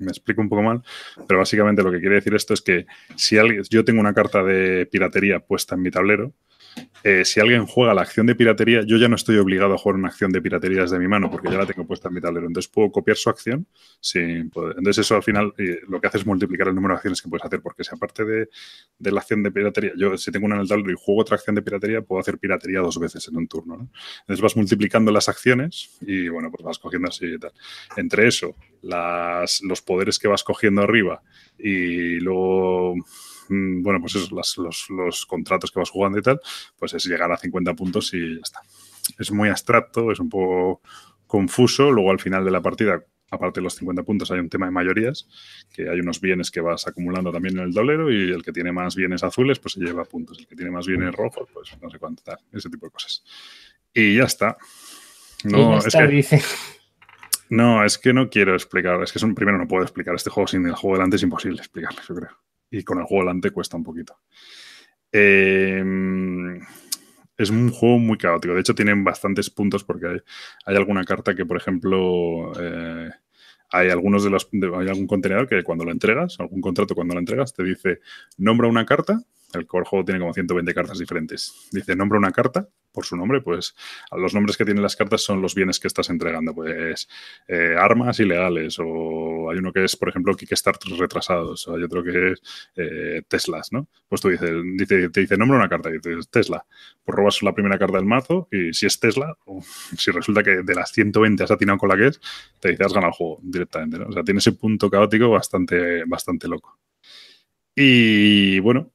Me 0.00 0.08
explico 0.08 0.42
un 0.42 0.50
poco 0.50 0.64
mal, 0.64 0.82
pero 1.26 1.38
básicamente 1.38 1.82
lo 1.82 1.90
que 1.90 2.00
quiere 2.00 2.16
decir 2.16 2.34
esto 2.34 2.52
es 2.52 2.60
que 2.60 2.84
si 3.16 3.38
alguien, 3.38 3.62
yo 3.70 3.86
tengo 3.86 4.00
una 4.00 4.12
carta 4.12 4.42
de 4.42 4.84
piratería 4.84 5.40
puesta 5.40 5.76
en 5.76 5.80
mi 5.80 5.90
tablero, 5.90 6.34
eh, 7.02 7.24
si 7.24 7.40
alguien 7.40 7.66
juega 7.66 7.94
la 7.94 8.02
acción 8.02 8.26
de 8.26 8.34
piratería, 8.34 8.82
yo 8.84 8.96
ya 8.96 9.08
no 9.08 9.16
estoy 9.16 9.38
obligado 9.38 9.74
a 9.74 9.78
jugar 9.78 9.96
una 9.96 10.08
acción 10.08 10.30
de 10.32 10.42
piratería 10.42 10.82
desde 10.82 10.98
mi 10.98 11.08
mano 11.08 11.30
porque 11.30 11.50
ya 11.50 11.56
la 11.56 11.66
tengo 11.66 11.86
puesta 11.86 12.08
en 12.08 12.14
mi 12.14 12.20
tablero. 12.20 12.46
Entonces 12.46 12.70
puedo 12.70 12.90
copiar 12.90 13.16
su 13.16 13.30
acción 13.30 13.66
sin. 14.00 14.50
Entonces 14.76 14.98
eso 14.98 15.16
al 15.16 15.22
final 15.22 15.52
eh, 15.56 15.80
lo 15.88 16.00
que 16.00 16.08
hace 16.08 16.18
es 16.18 16.26
multiplicar 16.26 16.68
el 16.68 16.74
número 16.74 16.94
de 16.94 16.96
acciones 16.96 17.22
que 17.22 17.28
puedes 17.28 17.44
hacer 17.44 17.60
porque 17.62 17.84
si 17.84 17.94
aparte 17.94 18.24
de, 18.24 18.48
la 18.98 19.20
acción 19.20 19.42
de 19.42 19.50
piratería, 19.50 19.92
yo 19.96 20.16
si 20.18 20.30
tengo 20.30 20.46
una 20.46 20.56
en 20.56 20.62
el 20.62 20.68
tablero 20.68 20.90
y 20.90 20.96
juego 20.98 21.22
otra 21.22 21.36
acción 21.36 21.54
de 21.54 21.62
piratería, 21.62 22.02
puedo 22.02 22.20
hacer 22.20 22.38
piratería 22.38 22.80
dos 22.80 22.98
veces 22.98 23.26
en 23.28 23.36
un 23.36 23.48
turno. 23.48 23.88
Entonces 24.20 24.42
vas 24.42 24.56
multiplicando 24.56 25.10
las 25.10 25.28
acciones 25.28 25.98
y 26.02 26.28
bueno, 26.28 26.50
pues 26.50 26.62
vas 26.62 26.78
cogiendo 26.78 27.08
así 27.08 27.26
y 27.26 27.38
tal. 27.38 27.52
Entre 27.96 28.28
eso, 28.28 28.54
los 28.82 29.82
poderes 29.82 30.18
que 30.18 30.28
vas 30.28 30.44
cogiendo 30.44 30.82
arriba 30.82 31.22
y 31.58 32.20
luego 32.20 32.94
bueno, 33.50 34.00
pues 34.00 34.14
eso, 34.14 34.34
los, 34.90 35.26
contratos 35.26 35.72
que 35.72 35.80
vas 35.80 35.90
jugando 35.90 36.18
y 36.18 36.22
tal, 36.22 36.40
pues 36.78 36.94
es 36.94 37.04
llegar 37.04 37.30
a 37.32 37.36
50 37.36 37.74
puntos 37.74 38.14
y 38.14 38.36
ya 38.36 38.40
está. 38.42 38.60
Es 39.18 39.32
muy 39.32 39.48
abstracto, 39.48 40.12
es 40.12 40.20
un 40.20 40.28
poco 40.28 40.82
confuso. 41.26 41.90
Luego 41.90 42.12
al 42.12 42.20
final 42.20 42.44
de 42.44 42.52
la 42.52 42.60
partida, 42.60 43.04
aparte 43.30 43.60
de 43.60 43.64
los 43.64 43.74
50 43.74 44.04
puntos, 44.04 44.30
hay 44.30 44.38
un 44.38 44.48
tema 44.48 44.66
de 44.66 44.72
mayorías, 44.72 45.28
que 45.72 45.88
hay 45.88 45.98
unos 45.98 46.20
bienes 46.20 46.50
que 46.52 46.60
vas 46.60 46.86
acumulando 46.86 47.32
también 47.32 47.58
en 47.58 47.64
el 47.64 47.72
dolero 47.72 48.12
y 48.12 48.30
el 48.30 48.44
que 48.44 48.52
tiene 48.52 48.70
más 48.70 48.94
bienes 48.94 49.24
azules, 49.24 49.58
pues 49.58 49.74
se 49.74 49.80
lleva 49.80 50.04
puntos. 50.04 50.38
El 50.38 50.46
que 50.46 50.54
tiene 50.54 50.70
más 50.70 50.86
bienes 50.86 51.12
rojos, 51.12 51.48
pues 51.52 51.76
no 51.82 51.90
sé 51.90 51.98
cuánto 51.98 52.22
tal, 52.22 52.38
ese 52.52 52.70
tipo 52.70 52.86
de 52.86 52.92
cosas. 52.92 53.24
Y 53.92 54.16
ya 54.16 54.24
está. 54.24 54.56
No, 55.42 55.78
es 55.78 55.92
que, 55.92 56.06
dice. 56.06 56.40
No, 57.48 57.84
es 57.84 57.98
que 57.98 58.12
no 58.12 58.30
quiero 58.30 58.54
explicar. 58.54 59.02
Es 59.02 59.12
que 59.12 59.24
un, 59.24 59.34
primero 59.34 59.58
no 59.58 59.66
puedo 59.66 59.82
explicar 59.82 60.14
este 60.14 60.30
juego 60.30 60.46
sin 60.46 60.64
el 60.66 60.76
juego 60.76 60.96
delante, 60.96 61.16
es 61.16 61.22
imposible 61.24 61.58
explicarlo, 61.58 62.00
yo 62.08 62.14
creo 62.14 62.49
y 62.70 62.82
con 62.84 62.98
el 62.98 63.04
juego 63.04 63.24
delante 63.24 63.50
cuesta 63.50 63.76
un 63.76 63.84
poquito. 63.84 64.18
Em, 65.12 66.60
es 67.36 67.50
un 67.50 67.70
juego 67.70 67.98
muy 67.98 68.18
caótico. 68.18 68.54
De 68.54 68.60
hecho, 68.60 68.74
tienen 68.74 69.02
bastantes 69.02 69.50
puntos 69.50 69.84
porque 69.84 70.22
hay, 70.66 70.76
alguna 70.76 71.04
carta 71.04 71.34
que, 71.34 71.46
por 71.46 71.56
ejemplo, 71.56 72.52
eh, 72.60 73.10
hay 73.70 73.90
algunos 73.90 74.24
de 74.24 74.30
los, 74.30 74.48
hay 74.52 74.88
algún 74.88 75.06
contenedor 75.06 75.48
que 75.48 75.62
cuando 75.62 75.84
lo 75.84 75.92
entregas, 75.92 76.38
algún 76.38 76.60
contrato 76.60 76.94
cuando 76.94 77.14
lo 77.14 77.20
entregas, 77.20 77.54
te 77.54 77.64
dice, 77.64 78.00
nombra 78.36 78.68
una 78.68 78.84
carta 78.84 79.20
el 79.54 79.66
juego 79.66 80.04
tiene 80.04 80.20
como 80.20 80.32
120 80.32 80.74
cartas 80.74 80.98
diferentes. 80.98 81.68
Dice, 81.72 81.96
nombra 81.96 82.18
una 82.18 82.32
carta 82.32 82.68
por 82.92 83.04
su 83.04 83.16
nombre, 83.16 83.40
pues 83.40 83.74
los 84.16 84.34
nombres 84.34 84.56
que 84.56 84.64
tienen 84.64 84.82
las 84.82 84.96
cartas 84.96 85.22
son 85.22 85.40
los 85.40 85.54
bienes 85.54 85.78
que 85.78 85.88
estás 85.88 86.10
entregando, 86.10 86.54
pues 86.54 87.08
eh, 87.46 87.76
armas 87.78 88.18
ilegales 88.20 88.76
o 88.80 89.50
hay 89.50 89.58
uno 89.58 89.72
que 89.72 89.84
es, 89.84 89.96
por 89.96 90.08
ejemplo, 90.08 90.34
Kickstarter 90.34 90.92
retrasados, 90.98 91.68
o 91.68 91.76
hay 91.76 91.82
otro 91.82 92.02
que 92.02 92.32
es 92.32 92.42
eh, 92.76 93.22
Teslas, 93.28 93.72
¿no? 93.72 93.88
Pues 94.08 94.20
tú 94.20 94.28
dices, 94.28 94.50
dice, 94.76 95.08
te 95.10 95.20
dice, 95.20 95.36
nombra 95.36 95.58
una 95.58 95.68
carta, 95.68 95.88
y 95.90 95.94
dices 95.94 96.28
Tesla, 96.30 96.64
pues 97.04 97.16
robas 97.16 97.42
la 97.42 97.54
primera 97.54 97.78
carta 97.78 97.96
del 97.96 98.06
mazo 98.06 98.48
y 98.50 98.72
si 98.72 98.86
es 98.86 98.98
Tesla, 98.98 99.36
si 99.96 100.10
resulta 100.10 100.42
que 100.42 100.62
de 100.62 100.74
las 100.74 100.90
120 100.92 101.44
has 101.44 101.50
atinado 101.50 101.78
con 101.78 101.88
la 101.88 101.96
que 101.96 102.08
es, 102.08 102.20
te 102.60 102.70
dice, 102.70 102.84
has 102.84 102.92
ganado 102.92 103.10
el 103.10 103.16
juego 103.16 103.38
directamente, 103.42 103.98
¿no? 103.98 104.06
O 104.08 104.12
sea, 104.12 104.24
tiene 104.24 104.38
ese 104.38 104.52
punto 104.52 104.90
caótico 104.90 105.30
bastante, 105.30 106.04
bastante 106.06 106.48
loco. 106.48 106.78
Y 107.74 108.58
bueno, 108.60 108.92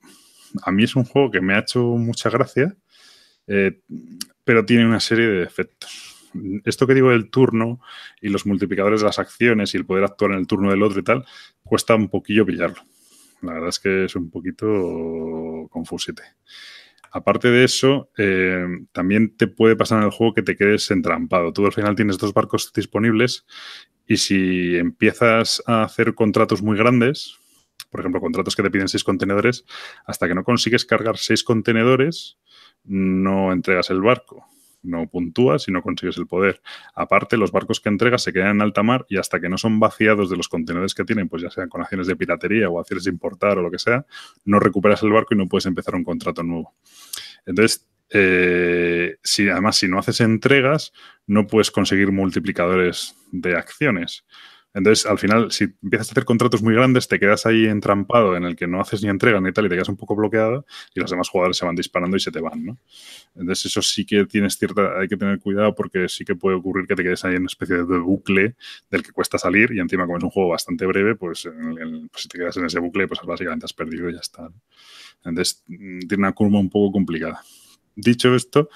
a 0.64 0.72
mí 0.72 0.84
es 0.84 0.96
un 0.96 1.06
juego 1.06 1.32
que 1.32 1.42
me 1.42 1.56
ha 1.56 1.60
hecho 1.60 1.82
mucha 1.84 2.30
gracia, 2.30 2.76
eh, 3.48 3.80
pero 4.44 4.66
tiene 4.66 4.86
una 4.86 5.00
serie 5.00 5.28
de 5.28 5.40
defectos. 5.40 6.32
Esto 6.66 6.86
que 6.86 6.94
digo 6.94 7.12
del 7.12 7.30
turno 7.30 7.80
y 8.22 8.30
los 8.30 8.46
multiplicadores 8.46 9.02
de 9.02 9.08
las 9.08 9.20
acciones 9.20 9.74
y 9.74 9.78
el 9.78 9.86
poder 9.86 10.04
actuar 10.04 10.32
en 10.32 10.40
el 10.40 10.48
turno 10.48 10.70
del 10.70 10.84
otro 10.84 11.00
y 11.00 11.04
tal, 11.04 11.26
cuesta 11.64 11.96
un 11.96 12.10
poquillo 12.10 12.46
pillarlo. 12.46 12.82
La 13.42 13.54
verdad 13.54 13.70
es 13.70 13.80
que 13.80 14.06
es 14.06 14.16
un 14.16 14.30
poquito 14.30 15.68
confusite. 15.70 16.24
Aparte 17.12 17.50
de 17.50 17.64
eso, 17.64 18.10
eh, 18.18 18.66
también 18.92 19.38
te 19.38 19.48
puede 19.48 19.78
pasar 19.78 20.00
en 20.00 20.06
el 20.06 20.12
juego 20.12 20.34
que 20.34 20.42
te 20.42 20.58
quedes 20.58 20.92
entrampado. 20.92 21.54
Tú 21.54 21.66
al 21.66 21.72
final 21.72 21.96
tienes 21.96 22.18
dos 22.18 22.34
barcos 22.34 22.74
disponibles 22.74 23.46
y 24.06 24.18
si 24.18 24.76
empiezas 24.76 25.64
a 25.66 25.84
hacer 25.84 26.14
contratos 26.14 26.62
muy 26.62 26.78
grandes, 26.78 27.40
por 27.96 28.02
ejemplo, 28.02 28.20
contratos 28.20 28.58
que 28.58 28.62
te 28.62 28.70
piden 28.70 28.90
seis 28.90 29.06
contenedores, 29.06 29.64
hasta 30.06 30.28
que 30.28 30.36
no 30.36 30.44
consigues 30.44 30.84
cargar 30.84 31.16
seis 31.16 31.46
contenedores, 31.46 32.38
no 32.84 33.54
entregas 33.54 33.90
el 33.90 34.02
barco. 34.02 34.46
No 34.84 35.08
puntúas 35.08 35.70
y 35.70 35.72
no 35.72 35.82
consigues 35.82 36.18
el 36.18 36.28
poder. 36.28 36.62
Aparte, 36.94 37.38
los 37.38 37.54
barcos 37.54 37.80
que 37.80 37.88
entregas 37.88 38.22
se 38.22 38.34
quedan 38.34 38.58
en 38.58 38.62
alta 38.62 38.84
mar 38.84 39.06
y 39.08 39.16
hasta 39.16 39.40
que 39.40 39.48
no 39.48 39.58
son 39.58 39.80
vaciados 39.80 40.30
de 40.30 40.36
los 40.36 40.50
contenedores 40.50 40.94
que 40.94 41.06
tienen, 41.06 41.30
pues 41.30 41.42
ya 41.42 41.50
sean 41.50 41.70
con 41.70 41.82
acciones 41.82 42.06
de 42.06 42.18
piratería 42.18 42.70
o 42.70 42.82
acciones 42.82 43.06
de 43.06 43.12
importar 43.12 43.58
o 43.58 43.62
lo 43.62 43.72
que 43.72 43.80
sea, 43.80 44.06
no 44.44 44.60
recuperas 44.60 45.02
el 45.02 45.12
barco 45.12 45.34
y 45.34 45.38
no 45.38 45.48
puedes 45.48 45.66
empezar 45.68 45.96
un 45.96 46.04
contrato 46.04 46.44
nuevo. 46.44 46.76
Entonces, 47.46 47.88
eh, 48.10 49.16
si 49.24 49.48
además 49.48 49.78
si 49.78 49.88
no 49.88 50.00
haces 50.00 50.20
entregas, 50.20 50.92
no 51.28 51.48
puedes 51.48 51.72
conseguir 51.72 52.12
multiplicadores 52.12 53.16
de 53.32 53.56
acciones. 53.56 54.26
Entonces, 54.76 55.06
al 55.06 55.18
final, 55.18 55.54
si 55.54 55.64
empiezas 55.82 56.10
a 56.10 56.12
hacer 56.12 56.26
contratos 56.26 56.62
muy 56.62 56.74
grandes, 56.74 57.08
te 57.08 57.18
quedas 57.18 57.46
ahí 57.46 57.66
entrampado 57.66 58.36
en 58.36 58.44
el 58.44 58.58
que 58.58 58.68
no 58.68 58.82
haces 58.82 59.02
ni 59.02 59.10
entrega 59.10 59.40
ni 59.40 59.54
tal 59.54 59.68
y 59.68 59.70
te 59.70 59.76
quedas 59.76 59.88
un 59.88 59.96
poco 59.96 60.18
bloqueado 60.18 60.66
y 60.94 61.00
los 61.00 61.10
demás 61.10 61.30
jugadores 61.30 61.56
se 61.56 61.66
van 61.66 61.76
disparando 61.76 62.18
y 62.18 62.20
se 62.20 62.30
te 62.30 62.42
van, 62.42 62.66
¿no? 62.66 62.78
Entonces, 63.36 63.68
eso 63.68 63.82
sí 63.82 64.06
que 64.06 64.26
tienes 64.26 64.58
cierta, 64.58 65.00
hay 65.00 65.08
que 65.08 65.16
tener 65.16 65.40
cuidado 65.40 65.74
porque 65.74 66.10
sí 66.10 66.26
que 66.26 66.36
puede 66.36 66.58
ocurrir 66.58 66.88
que 66.88 66.96
te 66.96 67.04
quedes 67.04 67.24
ahí 67.24 67.36
en 67.36 67.44
una 67.44 67.48
especie 67.48 67.78
de 67.78 68.00
bucle 68.00 68.56
del 68.92 69.02
que 69.02 69.14
cuesta 69.14 69.38
salir 69.38 69.72
y 69.72 69.80
encima 69.80 70.06
como 70.06 70.18
es 70.18 70.24
un 70.26 70.30
juego 70.30 70.50
bastante 70.50 70.86
breve, 70.86 71.16
pues, 71.16 71.48
pues 72.12 72.24
si 72.24 72.28
te 72.28 72.38
quedas 72.38 72.58
en 72.58 72.66
ese 72.66 72.80
bucle, 72.80 73.08
pues 73.08 73.22
básicamente 73.26 73.64
has 73.64 73.74
perdido 73.74 74.10
y 74.10 74.14
ya 74.14 74.20
está. 74.20 74.50
Entonces, 75.24 75.64
mm, 75.68 76.00
tiene 76.00 76.22
una 76.22 76.34
curva 76.34 76.60
un 76.60 76.70
poco 76.70 76.92
complicada. 76.92 77.42
Dicho 77.96 78.36
esto, 78.36 78.68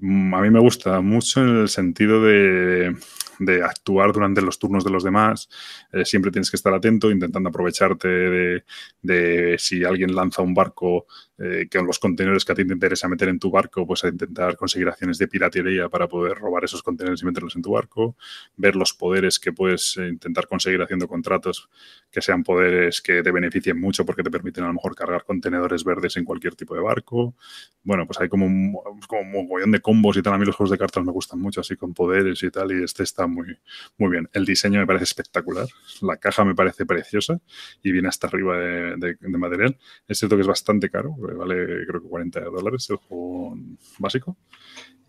mm, 0.00 0.34
a 0.34 0.40
mí 0.42 0.50
me 0.50 0.58
gusta 0.58 1.00
mucho 1.02 1.40
en 1.40 1.56
el 1.56 1.68
sentido 1.68 2.20
de 2.20 2.96
de 3.38 3.62
actuar 3.62 4.12
durante 4.12 4.42
los 4.42 4.58
turnos 4.58 4.84
de 4.84 4.90
los 4.90 5.04
demás. 5.04 5.48
Eh, 5.92 6.04
siempre 6.04 6.30
tienes 6.30 6.50
que 6.50 6.56
estar 6.56 6.72
atento, 6.72 7.10
intentando 7.10 7.48
aprovecharte 7.48 8.08
de, 9.02 9.56
si 9.58 9.84
alguien 9.84 10.14
lanza 10.14 10.42
un 10.42 10.54
barco 10.54 11.06
eh, 11.38 11.68
que 11.70 11.82
los 11.82 11.98
contenedores 11.98 12.44
que 12.44 12.52
a 12.52 12.54
ti 12.54 12.66
te 12.66 12.72
interesa 12.72 13.08
meter 13.08 13.28
en 13.28 13.38
tu 13.38 13.50
barco, 13.50 13.86
pues 13.86 14.04
a 14.04 14.08
intentar 14.08 14.56
conseguir 14.56 14.88
acciones 14.88 15.18
de 15.18 15.28
piratería 15.28 15.88
para 15.88 16.08
poder 16.08 16.38
robar 16.38 16.64
esos 16.64 16.82
contenedores 16.82 17.22
y 17.22 17.26
meterlos 17.26 17.56
en 17.56 17.62
tu 17.62 17.72
barco. 17.72 18.16
Ver 18.56 18.74
los 18.74 18.94
poderes 18.94 19.38
que 19.38 19.52
puedes 19.52 19.96
eh, 19.98 20.08
intentar 20.08 20.46
conseguir 20.46 20.80
haciendo 20.82 21.06
contratos 21.08 21.68
que 22.10 22.22
sean 22.22 22.42
poderes 22.42 23.02
que 23.02 23.22
te 23.22 23.30
beneficien 23.30 23.78
mucho 23.78 24.06
porque 24.06 24.22
te 24.22 24.30
permiten 24.30 24.64
a 24.64 24.68
lo 24.68 24.74
mejor 24.74 24.94
cargar 24.94 25.24
contenedores 25.24 25.84
verdes 25.84 26.16
en 26.16 26.24
cualquier 26.24 26.54
tipo 26.54 26.74
de 26.74 26.80
barco. 26.80 27.34
Bueno, 27.82 28.06
pues 28.06 28.18
hay 28.20 28.28
como 28.28 28.46
un, 28.46 28.74
como 29.06 29.20
un 29.20 29.32
mogollón 29.32 29.72
de 29.72 29.80
combos 29.80 30.16
y 30.16 30.22
tal. 30.22 30.34
A 30.34 30.38
mí 30.38 30.46
los 30.46 30.56
juegos 30.56 30.70
de 30.70 30.78
cartas 30.78 31.04
me 31.04 31.12
gustan 31.12 31.40
mucho, 31.40 31.60
así 31.60 31.76
con 31.76 31.94
poderes 31.94 32.42
y 32.42 32.50
tal, 32.50 32.72
y 32.72 32.82
este 32.82 33.02
está 33.02 33.25
muy, 33.26 33.58
muy 33.98 34.10
bien. 34.10 34.28
El 34.32 34.44
diseño 34.44 34.80
me 34.80 34.86
parece 34.86 35.04
espectacular, 35.04 35.66
la 36.02 36.16
caja 36.16 36.44
me 36.44 36.54
parece 36.54 36.86
preciosa 36.86 37.38
y 37.82 37.92
viene 37.92 38.08
hasta 38.08 38.26
arriba 38.26 38.58
de, 38.58 39.16
material. 39.38 39.76
Es 40.08 40.18
cierto 40.18 40.36
que 40.36 40.42
es 40.42 40.48
bastante 40.48 40.90
caro, 40.90 41.14
vale 41.16 41.86
creo 41.86 42.02
que 42.02 42.08
40 42.08 42.40
dólares 42.40 42.88
el 42.90 42.96
juego 42.96 43.56
básico. 43.98 44.36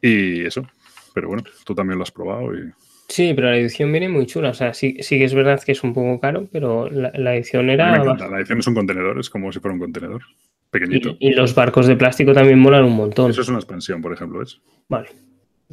Y 0.02 0.46
eso, 0.46 0.68
pero 1.14 1.30
bueno, 1.30 1.44
tú 1.66 1.74
también 1.74 1.98
lo 1.98 2.04
has 2.04 2.12
probado 2.12 2.54
y... 2.54 2.72
Sí, 3.10 3.32
pero 3.34 3.50
la 3.50 3.58
edición 3.58 3.90
viene 3.92 4.10
muy 4.10 4.26
chula. 4.26 4.50
O 4.50 4.54
sea, 4.54 4.74
sí, 4.74 4.98
sí 5.00 5.18
que 5.18 5.24
es 5.24 5.34
verdad 5.34 5.64
que 5.64 5.72
es 5.72 5.82
un 5.82 5.94
poco 5.94 6.20
caro, 6.20 6.48
pero 6.52 6.90
la, 6.90 7.36
edición 7.36 7.70
era. 7.70 8.04
La 8.04 8.38
edición 8.38 8.60
es 8.60 8.68
un 8.68 8.76
contenedor, 8.76 9.18
es 9.18 9.30
como 9.30 9.50
si 9.52 9.60
fuera 9.62 9.74
un 9.74 9.80
contenedor. 9.80 10.24
Pequeñito. 10.70 11.16
Y, 11.18 11.30
y, 11.30 11.34
los 11.34 11.56
barcos 11.56 11.88
de 11.88 11.96
plástico 11.96 12.34
también 12.34 12.60
molan 12.60 12.84
un 12.84 12.98
montón. 12.98 13.32
Eso 13.32 13.42
es 13.42 13.48
una 13.48 13.60
expansión, 13.60 14.02
por 14.02 14.12
ejemplo, 14.12 14.44
¿es? 14.44 14.60
Vale. 14.90 15.08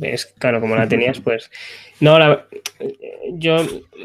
Es 0.01 0.27
claro, 0.27 0.61
como 0.61 0.75
la 0.75 0.89
tenías, 0.89 1.21
pues. 1.21 1.51
No, 2.01 2.19
yo 3.33 3.59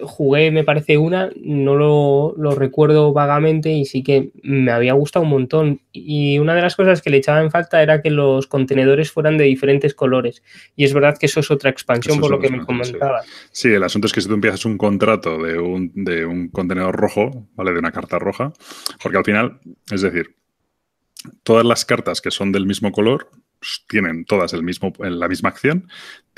jugué, 0.03 0.51
me 0.51 0.63
parece 0.63 0.97
una, 0.97 1.31
no 1.41 1.75
lo, 1.75 2.55
recuerdo 2.55 3.11
vagamente 3.13 3.71
y 3.71 3.85
sí 3.85 4.03
que 4.03 4.31
me 4.43 4.71
había 4.71 4.93
gustado 4.93 5.23
un 5.23 5.31
montón. 5.31 5.81
Y 5.91 6.37
una 6.37 6.53
de 6.53 6.61
las 6.61 6.75
cosas 6.75 7.01
que 7.01 7.09
le 7.09 7.17
echaba 7.17 7.41
en 7.41 7.51
falta 7.51 7.81
era 7.81 8.01
que 8.01 8.11
los 8.11 8.47
contenedores 8.47 9.11
fueran 9.11 9.37
de 9.37 9.45
diferentes 9.45 9.93
colores. 9.95 10.43
Y 10.75 10.83
es 10.83 10.93
verdad 10.93 11.17
que 11.17 11.25
eso 11.25 11.39
es 11.39 11.49
otra 11.49 11.69
expansión 11.69 12.19
por 12.19 12.31
lo 12.31 12.39
que 12.39 12.49
me 12.49 12.65
comentabas. 12.65 13.25
Sí. 13.51 13.69
el 13.69 13.83
asunto 13.83 14.07
es 14.07 14.13
que 14.13 14.21
si 14.21 14.27
tú 14.27 14.35
empiezas 14.35 14.65
un 14.65 14.77
contrato 14.77 15.41
de 15.41 15.57
un, 15.57 15.91
de 15.95 16.25
un 16.25 16.49
contenedor 16.49 16.95
rojo, 16.95 17.47
¿vale? 17.55 17.73
De 17.73 17.79
una 17.79 17.91
carta 17.91 18.19
roja, 18.19 18.53
porque 19.01 19.17
al 19.17 19.25
final, 19.25 19.59
es 19.91 20.01
decir, 20.01 20.35
todas 21.43 21.65
las 21.65 21.85
cartas 21.85 22.21
que 22.21 22.31
son 22.31 22.51
del 22.51 22.65
mismo 22.65 22.91
color 22.91 23.29
tienen 23.87 24.25
todas 24.25 24.53
el 24.53 24.63
mismo, 24.63 24.93
la 24.99 25.27
misma 25.27 25.49
acción 25.49 25.89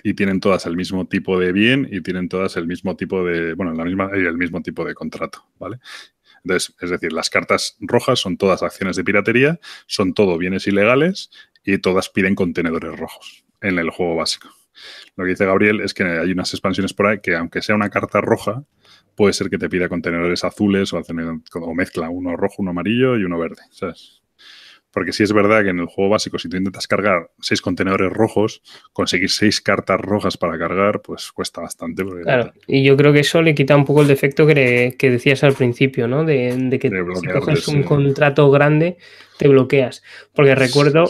y 0.03 0.13
tienen 0.13 0.39
todas 0.39 0.65
el 0.65 0.75
mismo 0.75 1.07
tipo 1.07 1.39
de 1.39 1.51
bien 1.51 1.87
y 1.91 2.01
tienen 2.01 2.29
todas 2.29 2.57
el 2.57 2.67
mismo 2.67 2.95
tipo 2.95 3.23
de, 3.23 3.53
bueno, 3.53 3.73
la 3.73 3.85
misma, 3.85 4.09
el 4.13 4.37
mismo 4.37 4.61
tipo 4.61 4.83
de 4.85 4.93
contrato, 4.93 5.45
¿vale? 5.59 5.79
Entonces, 6.43 6.75
es 6.81 6.89
decir, 6.89 7.13
las 7.13 7.29
cartas 7.29 7.77
rojas 7.79 8.19
son 8.19 8.37
todas 8.37 8.63
acciones 8.63 8.95
de 8.95 9.03
piratería, 9.03 9.59
son 9.85 10.13
todo 10.13 10.37
bienes 10.37 10.65
ilegales 10.67 11.29
y 11.63 11.77
todas 11.77 12.09
piden 12.09 12.35
contenedores 12.35 12.97
rojos 12.99 13.45
en 13.61 13.77
el 13.77 13.91
juego 13.91 14.15
básico. 14.15 14.49
Lo 15.15 15.25
que 15.25 15.31
dice 15.31 15.45
Gabriel 15.45 15.81
es 15.81 15.93
que 15.93 16.03
hay 16.03 16.31
unas 16.31 16.51
expansiones 16.53 16.93
por 16.93 17.07
ahí 17.07 17.19
que, 17.21 17.35
aunque 17.35 17.61
sea 17.61 17.75
una 17.75 17.89
carta 17.89 18.21
roja, 18.21 18.63
puede 19.15 19.33
ser 19.33 19.49
que 19.49 19.59
te 19.59 19.69
pida 19.69 19.89
contenedores 19.89 20.43
azules 20.43 20.93
o, 20.93 20.99
o 20.99 21.75
mezcla 21.75 22.09
uno 22.09 22.35
rojo, 22.35 22.55
uno 22.59 22.71
amarillo 22.71 23.17
y 23.17 23.23
uno 23.23 23.37
verde. 23.37 23.61
¿sabes? 23.69 24.20
Porque 24.91 25.13
sí 25.13 25.23
es 25.23 25.33
verdad 25.33 25.63
que 25.63 25.69
en 25.69 25.79
el 25.79 25.85
juego 25.85 26.11
básico, 26.11 26.37
si 26.37 26.49
tú 26.49 26.57
intentas 26.57 26.87
cargar 26.87 27.29
seis 27.39 27.61
contenedores 27.61 28.11
rojos, 28.11 28.61
conseguir 28.93 29.29
seis 29.29 29.61
cartas 29.61 29.99
rojas 29.99 30.37
para 30.37 30.57
cargar, 30.57 31.01
pues 31.01 31.31
cuesta 31.31 31.61
bastante. 31.61 32.03
Claro, 32.23 32.51
y 32.67 32.83
yo 32.83 32.97
creo 32.97 33.13
que 33.13 33.21
eso 33.21 33.41
le 33.41 33.55
quita 33.55 33.75
un 33.75 33.85
poco 33.85 34.01
el 34.01 34.07
defecto 34.07 34.45
que, 34.45 34.95
decías 34.99 35.43
al 35.43 35.53
principio, 35.53 36.07
¿no? 36.07 36.25
De, 36.25 36.77
que 36.79 36.89
si 36.89 37.27
coges 37.27 37.67
un 37.67 37.83
contrato 37.83 38.51
grande, 38.51 38.97
te 39.37 39.47
bloqueas. 39.47 40.03
Porque 40.33 40.55
recuerdo 40.55 41.05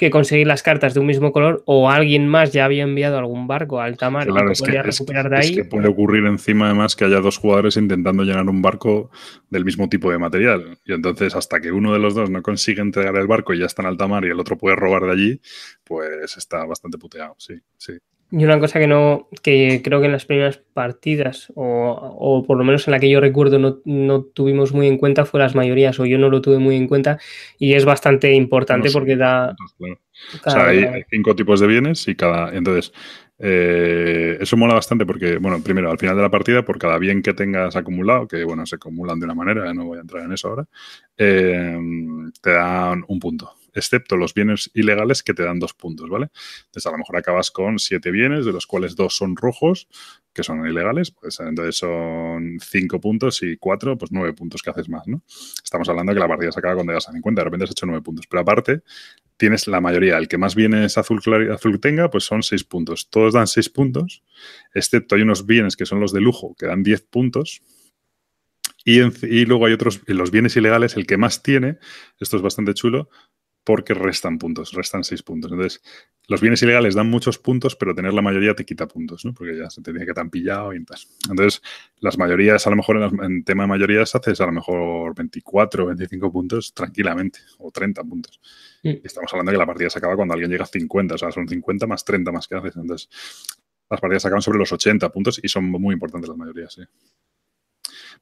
que 0.00 0.08
conseguir 0.08 0.46
las 0.46 0.62
cartas 0.62 0.94
de 0.94 1.00
un 1.00 1.06
mismo 1.06 1.30
color 1.30 1.62
o 1.66 1.90
alguien 1.90 2.26
más 2.26 2.54
ya 2.54 2.64
había 2.64 2.84
enviado 2.84 3.18
algún 3.18 3.46
barco 3.46 3.80
a 3.80 3.84
alta 3.84 4.08
mar 4.08 4.26
y 4.28 4.32
podía 4.58 4.82
recuperar 4.82 5.28
de 5.28 5.36
ahí. 5.36 5.50
Es 5.50 5.56
que 5.56 5.64
puede 5.66 5.88
ocurrir 5.88 6.24
encima 6.24 6.64
además 6.64 6.96
que 6.96 7.04
haya 7.04 7.20
dos 7.20 7.36
jugadores 7.36 7.76
intentando 7.76 8.22
llenar 8.22 8.48
un 8.48 8.62
barco 8.62 9.10
del 9.50 9.66
mismo 9.66 9.90
tipo 9.90 10.10
de 10.10 10.18
material. 10.18 10.78
Y 10.86 10.94
entonces 10.94 11.36
hasta 11.36 11.60
que 11.60 11.70
uno 11.70 11.92
de 11.92 11.98
los 11.98 12.14
dos 12.14 12.30
no 12.30 12.40
consigue 12.40 12.80
entregar 12.80 13.14
el 13.16 13.26
barco 13.26 13.52
y 13.52 13.58
ya 13.58 13.66
está 13.66 13.82
en 13.82 13.88
alta 13.88 14.08
mar 14.08 14.24
y 14.24 14.30
el 14.30 14.40
otro 14.40 14.56
puede 14.56 14.74
robar 14.74 15.02
de 15.02 15.12
allí, 15.12 15.40
pues 15.84 16.34
está 16.34 16.64
bastante 16.64 16.96
puteado, 16.96 17.34
sí, 17.36 17.60
sí. 17.76 17.92
Y 18.32 18.44
una 18.44 18.60
cosa 18.60 18.78
que 18.78 18.86
no, 18.86 19.28
que 19.42 19.80
creo 19.82 19.98
que 20.00 20.06
en 20.06 20.12
las 20.12 20.24
primeras 20.24 20.58
partidas, 20.58 21.52
o, 21.56 22.44
por 22.46 22.56
lo 22.56 22.64
menos 22.64 22.86
en 22.86 22.92
la 22.92 23.00
que 23.00 23.10
yo 23.10 23.20
recuerdo, 23.20 23.58
no, 23.84 24.22
tuvimos 24.22 24.72
muy 24.72 24.86
en 24.86 24.98
cuenta 24.98 25.24
fue 25.24 25.40
las 25.40 25.56
mayorías, 25.56 25.98
o 25.98 26.06
yo 26.06 26.16
no 26.16 26.30
lo 26.30 26.40
tuve 26.40 26.58
muy 26.58 26.76
en 26.76 26.86
cuenta, 26.86 27.18
y 27.58 27.74
es 27.74 27.84
bastante 27.84 28.32
importante 28.32 28.90
porque 28.92 29.16
da. 29.16 29.56
o 30.44 30.50
sea, 30.50 30.68
hay, 30.68 31.02
cinco 31.10 31.34
tipos 31.34 31.58
de 31.58 31.66
bienes 31.66 32.06
y 32.06 32.14
cada. 32.14 32.54
Entonces, 32.54 32.92
eh, 33.42 34.36
eso 34.40 34.56
mola 34.56 34.74
bastante 34.74 35.04
porque, 35.06 35.38
bueno, 35.38 35.60
primero, 35.62 35.90
al 35.90 35.98
final 35.98 36.14
de 36.14 36.22
la 36.22 36.30
partida, 36.30 36.64
por 36.64 36.78
cada 36.78 36.98
bien 36.98 37.22
que 37.22 37.34
tengas 37.34 37.74
acumulado, 37.74 38.28
que 38.28 38.44
bueno, 38.44 38.64
se 38.64 38.76
acumulan 38.76 39.18
de 39.18 39.24
una 39.24 39.34
manera, 39.34 39.74
no 39.74 39.86
voy 39.86 39.98
a 39.98 40.02
entrar 40.02 40.24
en 40.24 40.32
eso 40.32 40.48
ahora, 40.48 40.66
eh, 41.16 41.76
te 42.40 42.50
dan 42.52 43.02
un 43.08 43.18
punto. 43.18 43.54
Excepto 43.74 44.16
los 44.16 44.34
bienes 44.34 44.70
ilegales 44.74 45.22
que 45.22 45.34
te 45.34 45.42
dan 45.42 45.58
dos 45.58 45.74
puntos, 45.74 46.08
¿vale? 46.08 46.28
Entonces 46.66 46.86
a 46.86 46.90
lo 46.90 46.98
mejor 46.98 47.16
acabas 47.16 47.50
con 47.50 47.78
siete 47.78 48.10
bienes, 48.10 48.44
de 48.44 48.52
los 48.52 48.66
cuales 48.66 48.96
dos 48.96 49.16
son 49.16 49.36
rojos, 49.36 49.88
que 50.32 50.42
son 50.42 50.66
ilegales, 50.66 51.10
pues 51.10 51.40
entonces 51.40 51.76
son 51.76 52.58
cinco 52.60 53.00
puntos 53.00 53.42
y 53.42 53.56
cuatro, 53.56 53.98
pues 53.98 54.12
nueve 54.12 54.32
puntos 54.32 54.62
que 54.62 54.70
haces 54.70 54.88
más, 54.88 55.06
¿no? 55.08 55.22
Estamos 55.62 55.88
hablando 55.88 56.10
de 56.10 56.16
que 56.16 56.20
la 56.20 56.28
partida 56.28 56.52
se 56.52 56.60
acaba 56.60 56.74
cuando 56.74 56.92
llegas 56.92 57.08
a 57.08 57.12
50, 57.12 57.40
de 57.40 57.44
repente 57.44 57.64
has 57.64 57.70
hecho 57.70 57.86
nueve 57.86 58.02
puntos, 58.02 58.26
pero 58.28 58.42
aparte 58.42 58.82
tienes 59.36 59.66
la 59.66 59.80
mayoría, 59.80 60.18
el 60.18 60.28
que 60.28 60.38
más 60.38 60.54
bienes 60.54 60.98
azul, 60.98 61.20
azul 61.52 61.80
tenga, 61.80 62.10
pues 62.10 62.24
son 62.24 62.42
seis 62.42 62.62
puntos. 62.62 63.08
Todos 63.08 63.32
dan 63.32 63.46
seis 63.46 63.70
puntos, 63.70 64.22
excepto 64.74 65.14
hay 65.14 65.22
unos 65.22 65.46
bienes 65.46 65.76
que 65.76 65.86
son 65.86 65.98
los 65.98 66.12
de 66.12 66.20
lujo, 66.20 66.54
que 66.58 66.66
dan 66.66 66.82
diez 66.82 67.02
puntos, 67.02 67.62
y, 68.84 69.00
y, 69.26 69.44
luego 69.44 69.66
hay 69.66 69.72
otros, 69.72 70.00
los 70.06 70.30
bienes 70.30 70.56
ilegales, 70.56 70.96
el 70.96 71.06
que 71.06 71.16
más 71.16 71.42
tiene, 71.42 71.78
esto 72.18 72.36
es 72.36 72.42
bastante 72.42 72.72
chulo, 72.72 73.10
porque 73.64 73.94
restan 73.94 74.38
puntos, 74.38 74.72
restan 74.72 75.04
seis 75.04 75.22
puntos. 75.22 75.52
Entonces, 75.52 75.82
los 76.28 76.40
bienes 76.40 76.62
ilegales 76.62 76.94
dan 76.94 77.10
muchos 77.10 77.38
puntos, 77.38 77.76
pero 77.76 77.94
tener 77.94 78.12
la 78.14 78.22
mayoría 78.22 78.54
te 78.54 78.64
quita 78.64 78.86
puntos, 78.86 79.24
¿no? 79.24 79.34
Porque 79.34 79.56
ya 79.56 79.68
se 79.68 79.82
te 79.82 79.90
tiene 79.90 80.06
que 80.06 80.14
tan 80.14 80.30
pillado 80.30 80.72
y 80.72 80.76
entonces. 80.76 81.08
Entonces, 81.28 81.62
las 81.98 82.16
mayorías, 82.18 82.66
a 82.66 82.70
lo 82.70 82.76
mejor 82.76 83.10
en, 83.22 83.44
tema 83.44 83.64
de 83.64 83.68
mayorías, 83.68 84.14
haces 84.14 84.40
a 84.40 84.46
lo 84.46 84.52
mejor 84.52 85.14
24, 85.14 85.86
25 85.86 86.32
puntos 86.32 86.72
tranquilamente, 86.72 87.40
o 87.58 87.70
30 87.70 88.04
puntos. 88.04 88.40
Y 88.82 89.00
estamos 89.04 89.32
hablando 89.32 89.50
de 89.50 89.56
que 89.56 89.60
la 89.60 89.66
partida 89.66 89.90
se 89.90 89.98
acaba 89.98 90.16
cuando 90.16 90.34
alguien 90.34 90.50
llega 90.50 90.64
a 90.64 90.66
50, 90.66 91.14
o 91.16 91.18
sea, 91.18 91.30
son 91.30 91.48
50 91.48 91.86
más 91.86 92.04
30 92.04 92.32
más 92.32 92.48
que 92.48 92.54
haces. 92.54 92.76
Entonces, 92.76 93.08
las 93.90 94.00
partidas 94.00 94.22
se 94.22 94.28
acaban 94.28 94.42
sobre 94.42 94.58
los 94.58 94.72
80 94.72 95.08
puntos 95.10 95.40
y 95.42 95.48
son 95.48 95.64
muy 95.64 95.92
importantes 95.92 96.28
las 96.28 96.38
mayorías, 96.38 96.72
sí. 96.72 96.82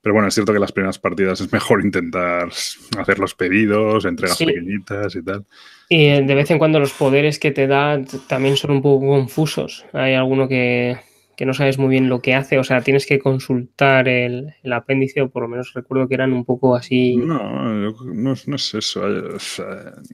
Pero 0.00 0.14
bueno, 0.14 0.28
es 0.28 0.34
cierto 0.34 0.52
que 0.52 0.60
las 0.60 0.72
primeras 0.72 0.98
partidas 0.98 1.40
es 1.40 1.52
mejor 1.52 1.84
intentar 1.84 2.48
hacer 2.98 3.18
los 3.18 3.34
pedidos, 3.34 4.04
entregas 4.04 4.38
pequeñitas 4.38 5.16
y 5.16 5.22
tal. 5.22 5.44
Y 5.88 6.06
eh, 6.06 6.22
de 6.22 6.34
vez 6.34 6.50
en 6.50 6.58
cuando 6.58 6.78
los 6.78 6.92
poderes 6.92 7.38
que 7.38 7.50
te 7.50 7.66
da 7.66 8.00
también 8.28 8.56
son 8.56 8.70
un 8.70 8.82
poco 8.82 9.06
confusos. 9.06 9.84
Hay 9.92 10.14
alguno 10.14 10.48
que, 10.48 10.98
que 11.38 11.46
no 11.46 11.54
sabes 11.54 11.78
muy 11.78 11.88
bien 11.88 12.08
lo 12.08 12.20
que 12.20 12.34
hace, 12.34 12.58
o 12.58 12.64
sea, 12.64 12.80
tienes 12.80 13.06
que 13.06 13.20
consultar 13.20 14.08
el, 14.08 14.54
apéndice, 14.72 15.22
o 15.22 15.30
por 15.30 15.44
lo 15.44 15.48
menos 15.48 15.72
recuerdo 15.72 16.08
que 16.08 16.14
eran 16.14 16.32
un 16.32 16.44
poco 16.44 16.74
así. 16.74 17.16
No, 17.16 17.92
no, 17.92 18.32
es 18.32 18.74
eso. 18.74 19.02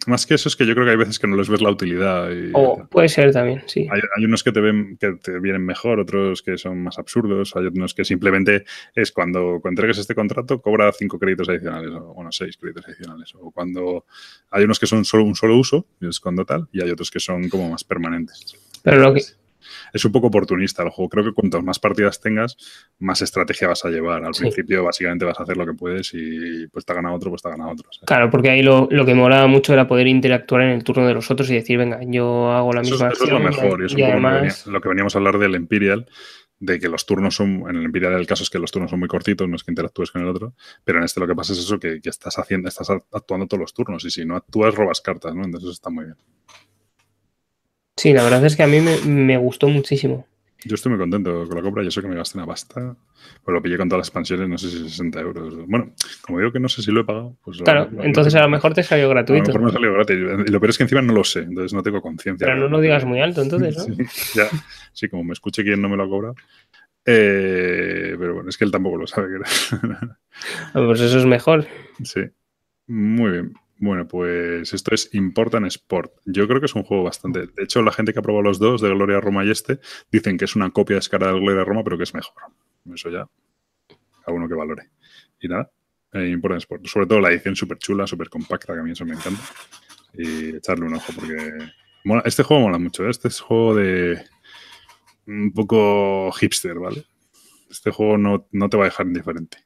más 0.07 0.27
que 0.27 0.35
eso 0.35 0.51
es 0.51 0.55
que 0.55 0.67
yo 0.67 0.75
creo 0.75 0.85
que 0.85 0.91
hay 0.91 0.99
veces 0.99 1.19
que 1.19 1.27
no 1.27 1.37
les 1.37 1.49
ves 1.49 1.63
la 1.63 1.71
utilidad. 1.71 2.29
o 2.53 2.87
puede 2.91 3.09
ser 3.09 3.33
también, 3.33 3.63
sí. 3.65 3.89
Hay, 3.91 4.25
unos 4.27 4.45
que 4.45 4.53
te 4.53 4.61
ven 4.61 4.99
que 5.01 5.13
te 5.15 5.41
vienen 5.41 5.65
mejor, 5.65 5.99
otros 5.99 6.43
que 6.43 6.59
son 6.59 6.83
más 6.83 6.99
absurdos, 6.99 7.57
hay 7.57 7.69
otros 7.69 7.95
que 7.95 8.05
simplemente 8.05 8.67
es 8.95 9.11
cuando, 9.11 9.61
cuando 9.63 9.81
entregues 9.81 9.97
este 9.97 10.15
contrato, 10.15 10.61
cobra 10.61 10.93
cinco 10.93 11.19
créditos 11.19 11.49
adicionales, 11.49 11.89
o 11.91 12.13
bueno, 12.13 12.33
seis 12.33 12.59
créditos 12.59 12.87
adicionales. 12.87 13.35
O 13.41 13.51
cuando 13.51 14.05
hay 14.51 14.65
unos 14.65 14.79
que 14.79 14.87
son 14.87 15.07
solo 15.07 15.25
un 15.25 15.35
solo 15.35 15.57
uso, 15.57 15.87
es 16.03 16.21
cuando 16.21 16.45
tal, 16.45 16.69
y 16.71 16.83
hay 16.83 16.91
otros 16.91 17.11
que 17.11 17.19
son 17.19 17.49
como 17.49 17.71
más 17.71 17.83
permanentes. 17.83 18.59
Pero 18.83 19.01
lo 19.01 19.15
que, 19.15 19.23
es 19.93 20.05
un 20.05 20.12
poco 20.12 20.28
oportunista 20.28 20.82
el 20.82 20.91
juego. 20.91 21.09
Creo 21.09 21.24
que 21.24 21.32
cuantas 21.32 21.62
más 21.62 21.78
partidas 21.78 22.20
tengas, 22.20 22.57
más 22.99 23.23
estrategia 23.23 23.69
vas 23.69 23.85
a 23.85 23.91
llevar. 23.91 24.24
Al 24.24 24.32
principio, 24.32 24.85
básicamente, 24.85 25.24
vas 25.24 25.39
a 25.41 25.45
hacer 25.45 25.57
lo 25.57 25.66
que 25.66 25.74
puedes 25.74 26.12
y 26.15 26.66
pues 26.69 26.85
te 26.85 26.93
ha 26.93 26.97
ganado 26.97 27.15
otro, 27.15 27.31
pues 27.31 27.43
te 27.43 27.49
ha 27.49 27.53
ganado 27.53 27.70
otro. 27.70 27.89
Claro, 28.07 28.31
porque 28.31 28.51
ahí 28.51 28.62
lo, 28.62 28.89
que 28.89 29.15
molaba 29.15 29.47
mucho 29.47 29.73
era 29.73 29.86
poder 29.86 30.07
interactuar 30.07 30.62
en 30.62 30.70
el 30.70 30.85
turno 30.85 31.07
de 31.07 31.15
los 31.15 31.31
otros 31.31 31.51
y 31.51 31.55
decir, 31.55 31.78
venga, 31.78 32.01
yo 32.07 32.51
hago 32.53 32.73
la 32.73 32.81
misma 32.81 33.09
eso, 33.09 33.09
Eso 33.09 33.24
es 33.24 33.31
lo 33.31 33.41
mejor 33.41 33.82
y, 33.82 33.86
es 33.86 33.95
un 33.95 34.01
poco 34.01 34.70
lo 34.70 34.81
que 34.81 34.89
veníamos 34.89 35.15
a 35.15 35.19
hablar 35.19 35.39
del 35.39 35.55
Imperial 35.55 36.07
de 36.65 36.78
que 36.78 36.89
los 36.89 37.05
turnos 37.05 37.35
son, 37.35 37.65
en 37.69 37.77
el 37.77 37.85
Imperial 37.85 38.15
el 38.15 38.27
caso 38.27 38.43
es 38.43 38.51
que 38.51 38.59
los 38.59 38.70
turnos 38.70 38.91
son 38.91 39.01
muy 39.01 39.09
cortitos, 39.09 39.49
no 39.49 39.57
es 39.57 39.65
que 39.65 39.70
interactúes 39.70 40.11
con 40.11 40.23
el 40.23 40.28
otro, 40.28 40.55
pero 40.85 40.99
en 40.99 41.05
este 41.05 41.20
lo 41.20 41.27
que 41.27 41.35
pasa 41.35 41.53
es 41.53 41.59
eso, 41.59 41.78
que, 41.78 42.01
que 42.01 42.09
estás 42.09 42.39
haciendo, 42.39 42.69
estás 42.69 42.91
actuando 42.91 43.47
todos 43.47 43.61
los 43.61 43.74
turnos 43.74 44.05
y 44.05 44.11
si 44.11 44.24
no 44.24 44.36
actúas 44.36 44.74
robas 44.74 45.01
cartas, 45.01 45.35
¿no? 45.35 45.45
Entonces 45.45 45.70
está 45.70 45.91
muy 45.91 46.05
bien. 46.05 46.16
Sí, 47.97 48.12
la 48.12 48.25
verdad 48.25 48.45
es 48.45 48.57
que 48.57 48.62
a 48.62 48.66
mí 48.66 48.81
me, 48.81 49.37
gustó 49.37 49.69
muchísimo. 49.69 50.27
Yo 50.65 50.75
estoy 50.75 50.91
muy 50.91 50.99
contento 50.99 51.47
con 51.47 51.57
la 51.57 51.62
compra. 51.62 51.83
Yo 51.83 51.91
sé 51.91 52.01
que 52.01 52.09
me 52.09 52.16
gasté 52.16 52.39
una 52.39 52.47
pasta. 52.47 52.97
Pues 53.43 53.55
lo 53.55 53.62
pillé 53.62 53.77
con 53.77 53.89
todas 53.89 54.01
las 54.01 54.09
expansiones, 54.09 54.49
no 54.49 54.59
sé 54.59 54.71
si 54.71 54.89
60 54.89 55.21
euros. 55.21 55.66
Bueno, 55.66 55.93
como 56.23 56.39
digo 56.39 56.53
que 56.53 56.59
no 56.59 56.69
sé 56.69 56.83
si 56.83 56.91
lo 56.91 57.03
he 57.03 57.05
pagado, 57.05 57.37
pues. 57.45 57.59
Claro, 57.59 57.89
entonces 58.03 58.35
a 58.35 58.43
lo 58.43 58.49
mejor 58.49 58.75
te 58.75 58.83
salió 58.83 59.09
gratuito. 59.09 59.51
A 59.51 59.55
lo 59.55 59.61
mejor 59.61 59.62
me 59.62 59.73
salió 59.73 59.93
gratis. 59.93 60.16
Y 60.47 60.51
lo 60.51 60.61
peor 60.61 60.71
es 60.71 60.79
que 60.79 60.85
encima 60.85 61.03
no 61.03 61.12
lo 61.12 61.23
sé, 61.23 61.41
entonces 61.41 61.73
no 61.75 61.83
tengo 61.83 62.01
conciencia. 62.01 62.47
Pero 62.47 62.59
no 62.59 62.69
lo 62.69 62.81
digas 62.81 63.05
muy 63.05 63.21
alto, 63.21 63.43
entonces, 63.43 63.77
¿no? 63.77 63.85
sí, 64.11 64.39
ya. 64.39 64.49
Sí, 64.93 65.09
como 65.09 65.25
me 65.25 65.35
escuche 65.35 65.62
quien 65.62 65.81
no 65.81 65.89
me 65.89 65.97
lo 65.97 66.05
ha 66.05 66.09
cobrado. 66.09 66.35
Eh, 67.07 68.16
pero 68.19 68.35
bueno, 68.35 68.49
es 68.49 68.57
que 68.57 68.65
él 68.65 68.71
tampoco 68.71 68.97
lo 68.97 69.07
sabe. 69.07 69.29
pues 70.73 71.01
eso 71.01 71.19
es 71.19 71.27
mejor. 71.27 71.66
Sí. 72.03 72.23
Muy 72.87 73.31
bien. 73.31 73.55
Bueno, 73.79 74.07
pues 74.07 74.73
esto 74.73 74.95
es 74.95 75.13
Important 75.15 75.67
Sport. 75.67 76.13
Yo 76.25 76.47
creo 76.47 76.61
que 76.61 76.67
es 76.67 76.75
un 76.75 76.85
juego 76.85 77.03
bastante. 77.03 77.47
De 77.49 77.65
hecho, 77.65 77.83
la 77.83 77.93
gente 77.93 78.13
que 78.13 78.21
ha 78.21 78.23
probado 78.23 78.43
los 78.43 78.59
dos, 78.59 78.81
de 78.81 78.89
Gloria 78.89 79.21
Roma 79.21 79.45
y 79.45 79.51
este, 79.51 79.81
dicen 80.13 80.39
que 80.39 80.45
es 80.45 80.55
una 80.55 80.71
copia 80.71 80.97
descarada 80.97 81.33
de 81.33 81.41
Gloria 81.41 81.65
Roma, 81.65 81.83
pero 81.83 81.97
que 81.97 82.05
es 82.05 82.15
mejor. 82.15 82.35
Eso 82.93 83.11
ya, 83.11 83.29
a 84.27 84.33
uno 84.33 84.49
que 84.49 84.55
valore. 84.55 84.91
Y 85.41 85.49
nada, 85.49 85.71
eh, 86.13 86.29
Important 86.29 86.61
Sport. 86.61 86.87
Sobre 86.87 87.07
todo 87.07 87.21
la 87.21 87.31
edición 87.31 87.57
súper 87.57 87.79
chula, 87.79 88.07
súper 88.07 88.29
compacta, 88.29 88.75
que 88.75 88.81
a 88.81 88.83
mí 88.83 88.93
eso 88.93 89.05
me 89.05 89.15
encanta. 89.15 89.43
Y 90.15 90.57
echarle 90.57 90.87
un 90.87 90.95
ojo, 90.95 91.13
porque. 91.13 91.53
este 92.25 92.43
juego 92.45 92.63
mola 92.63 92.79
mucho. 92.79 93.05
¿eh? 93.05 93.11
Este 93.11 93.29
es 93.29 93.41
juego 93.41 93.75
de. 93.75 94.25
Un 95.27 95.53
poco 95.53 96.31
hipster, 96.33 96.79
¿vale? 96.79 97.05
Este 97.71 97.91
juego 97.91 98.17
no, 98.19 98.47
no 98.53 98.69
te 98.69 98.77
va 98.77 98.85
a 98.85 98.87
dejar 98.87 99.07
indiferente. 99.07 99.59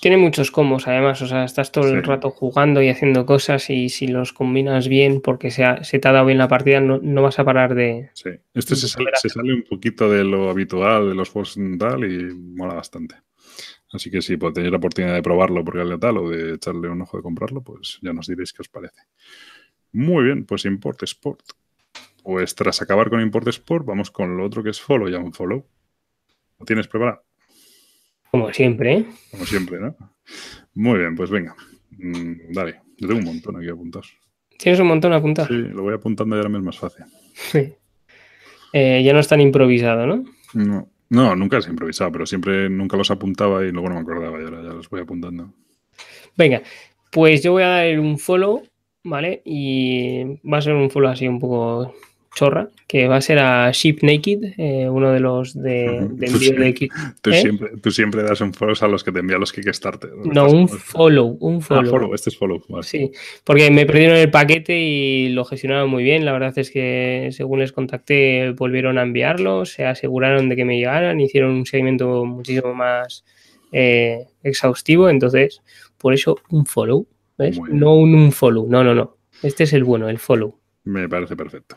Tiene 0.00 0.16
muchos 0.16 0.50
combos, 0.50 0.88
además, 0.88 1.22
o 1.22 1.26
sea, 1.26 1.44
estás 1.44 1.70
todo 1.70 1.88
el 1.88 2.02
rato 2.02 2.30
jugando 2.30 2.82
y 2.82 2.88
haciendo 2.88 3.24
cosas 3.26 3.70
y 3.70 3.88
si 3.88 4.08
los 4.08 4.32
combinas 4.32 4.88
bien 4.88 5.20
porque 5.20 5.50
se, 5.50 5.62
te 5.62 6.08
ha 6.08 6.12
dado 6.12 6.26
bien 6.26 6.38
la 6.38 6.48
partida, 6.48 6.80
no, 6.80 7.22
vas 7.22 7.38
a 7.38 7.44
parar 7.44 7.74
de... 7.74 8.10
Sí, 8.14 8.30
este 8.54 8.74
se 8.76 8.88
sale, 8.88 9.54
un 9.54 9.62
poquito 9.62 10.10
de 10.10 10.24
lo 10.24 10.50
habitual, 10.50 11.08
de 11.08 11.14
los 11.14 11.30
juegos 11.30 11.56
tal 11.78 12.04
y 12.10 12.34
mola 12.34 12.74
bastante. 12.74 13.16
Así 13.92 14.10
que 14.10 14.20
si 14.20 14.36
pues, 14.36 14.52
tenéis 14.52 14.72
la 14.72 14.78
oportunidad 14.78 15.14
de 15.14 15.22
probarlo 15.22 15.64
porque 15.64 15.82
es 15.82 16.00
tal 16.00 16.18
o 16.18 16.30
de 16.30 16.54
echarle 16.54 16.88
un 16.88 17.02
ojo 17.02 17.16
de 17.16 17.22
comprarlo, 17.22 17.62
pues 17.62 17.98
ya 18.02 18.12
nos 18.12 18.26
diréis 18.26 18.52
qué 18.52 18.62
os 18.62 18.68
parece. 18.68 19.02
Muy 19.92 20.24
bien, 20.24 20.44
pues 20.44 20.64
Import 20.64 21.02
Sport. 21.04 21.40
Pues 22.22 22.54
tras 22.54 22.82
acabar 22.82 23.08
con 23.08 23.20
Import 23.20 23.48
Sport, 23.48 23.86
vamos 23.86 24.10
con 24.10 24.36
lo 24.36 24.44
otro 24.44 24.62
que 24.62 24.70
es 24.70 24.80
Follow, 24.80 25.08
ya 25.08 25.18
un 25.18 25.32
Follow. 25.32 25.64
¿Lo 26.58 26.66
tienes 26.66 26.88
preparado? 26.88 27.27
Como 28.30 28.52
siempre, 28.52 28.94
¿eh? 28.94 29.06
Como 29.30 29.46
siempre, 29.46 29.80
¿no? 29.80 29.96
Muy 30.74 30.98
bien, 30.98 31.16
pues 31.16 31.30
venga. 31.30 31.56
Mm, 31.90 32.52
dale, 32.52 32.80
yo 32.98 33.08
tengo 33.08 33.20
un 33.20 33.26
montón 33.26 33.56
aquí 33.56 33.68
apuntados. 33.68 34.16
¿Tienes 34.58 34.80
un 34.80 34.88
montón 34.88 35.12
apuntado? 35.12 35.48
Sí, 35.48 35.54
lo 35.54 35.82
voy 35.82 35.94
apuntando 35.94 36.36
y 36.36 36.38
ahora 36.38 36.48
me 36.48 36.58
es 36.58 36.64
más 36.64 36.78
fácil. 36.78 37.04
Sí. 37.32 37.72
Eh, 38.72 39.02
ya 39.04 39.12
no 39.12 39.20
es 39.20 39.28
tan 39.28 39.40
improvisado, 39.40 40.06
¿no? 40.06 40.24
No, 40.54 40.88
no, 41.10 41.36
nunca 41.36 41.58
es 41.58 41.68
improvisado, 41.68 42.12
pero 42.12 42.26
siempre 42.26 42.68
nunca 42.68 42.96
los 42.96 43.10
apuntaba 43.10 43.64
y 43.64 43.70
luego 43.70 43.88
no 43.88 43.94
me 43.94 44.00
acordaba 44.00 44.38
y 44.38 44.44
ahora 44.44 44.62
ya 44.62 44.70
los 44.70 44.90
voy 44.90 45.00
apuntando. 45.00 45.54
Venga, 46.36 46.62
pues 47.10 47.42
yo 47.42 47.52
voy 47.52 47.62
a 47.62 47.68
dar 47.68 47.98
un 47.98 48.18
follow, 48.18 48.62
¿vale? 49.04 49.42
Y 49.44 50.24
va 50.48 50.58
a 50.58 50.62
ser 50.62 50.74
un 50.74 50.90
follow 50.90 51.10
así 51.10 51.26
un 51.26 51.38
poco 51.38 51.94
chorra, 52.34 52.68
que 52.86 53.08
va 53.08 53.16
a 53.16 53.20
ser 53.20 53.38
a 53.38 53.70
Ship 53.72 53.98
Naked, 54.02 54.54
eh, 54.56 54.88
uno 54.88 55.12
de 55.12 55.20
los 55.20 55.54
de, 55.54 55.84
envío 56.20 56.52
de. 56.52 56.88
Tú, 57.20 57.30
¿Eh? 57.30 57.40
siempre, 57.40 57.70
tú 57.82 57.90
siempre 57.90 58.22
das 58.22 58.40
un 58.40 58.52
follow 58.52 58.74
a 58.80 58.88
los 58.88 59.04
que 59.04 59.12
te 59.12 59.20
envían 59.20 59.40
los 59.40 59.52
Kickstarter. 59.52 60.10
No, 60.24 60.48
un 60.48 60.68
follow, 60.68 61.36
un 61.40 61.60
follow. 61.60 61.82
Ah, 61.82 61.90
follow, 61.90 62.14
este 62.14 62.30
es 62.30 62.36
follow. 62.36 62.62
Sí, 62.82 63.10
porque 63.44 63.70
me 63.70 63.86
perdieron 63.86 64.16
el 64.16 64.30
paquete 64.30 64.78
y 64.78 65.28
lo 65.30 65.44
gestionaron 65.44 65.90
muy 65.90 66.02
bien. 66.02 66.24
La 66.24 66.32
verdad 66.32 66.56
es 66.58 66.70
que 66.70 67.28
según 67.32 67.60
les 67.60 67.72
contacté, 67.72 68.50
volvieron 68.52 68.98
a 68.98 69.02
enviarlo, 69.02 69.64
se 69.64 69.84
aseguraron 69.84 70.48
de 70.48 70.56
que 70.56 70.64
me 70.64 70.76
llegaran, 70.76 71.20
hicieron 71.20 71.52
un 71.52 71.66
seguimiento 71.66 72.24
muchísimo 72.24 72.74
más 72.74 73.24
eh, 73.72 74.26
exhaustivo. 74.42 75.08
Entonces, 75.08 75.62
por 75.98 76.14
eso 76.14 76.38
un 76.50 76.66
follow, 76.66 77.06
¿ves? 77.36 77.58
No 77.70 77.94
un, 77.94 78.14
un 78.14 78.32
follow, 78.32 78.66
no, 78.68 78.84
no, 78.84 78.94
no. 78.94 79.16
Este 79.42 79.64
es 79.64 79.72
el 79.72 79.84
bueno, 79.84 80.08
el 80.08 80.18
follow. 80.18 80.58
Me 80.84 81.08
parece 81.08 81.36
perfecto. 81.36 81.76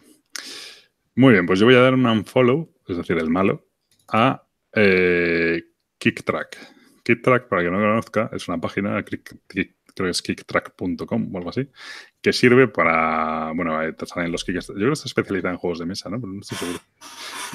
Muy 1.16 1.34
bien, 1.34 1.46
pues 1.46 1.60
yo 1.60 1.66
voy 1.66 1.76
a 1.76 1.82
dar 1.82 1.94
un 1.94 2.06
unfollow, 2.06 2.74
es 2.88 2.98
decir, 2.98 3.18
el 3.18 3.30
malo, 3.30 3.68
a 4.08 4.48
eh, 4.74 5.64
KickTrack. 5.98 6.58
KickTrack, 7.04 7.48
para 7.48 7.62
quien 7.62 7.74
no 7.74 7.80
lo 7.80 7.88
conozca, 7.88 8.30
es 8.34 8.48
una 8.48 8.60
página, 8.60 9.04
creo 9.04 10.08
que 10.08 10.10
es 10.10 10.22
kicktrack.com 10.22 11.36
o 11.36 11.38
algo 11.38 11.50
así, 11.50 11.68
que 12.22 12.32
sirve 12.32 12.68
para, 12.68 13.52
bueno, 13.54 13.78
te 13.94 14.06
salen 14.06 14.32
los 14.32 14.44
Kickstarter. 14.44 14.80
Yo 14.80 14.86
creo 14.86 14.90
que 14.92 14.94
está 14.94 15.08
especializada 15.08 15.54
en 15.54 15.58
juegos 15.58 15.80
de 15.80 15.86
mesa, 15.86 16.10
¿no? 16.10 16.20
Pero 16.20 16.34
no 16.34 16.40
estoy 16.42 16.58
seguro. 16.58 16.80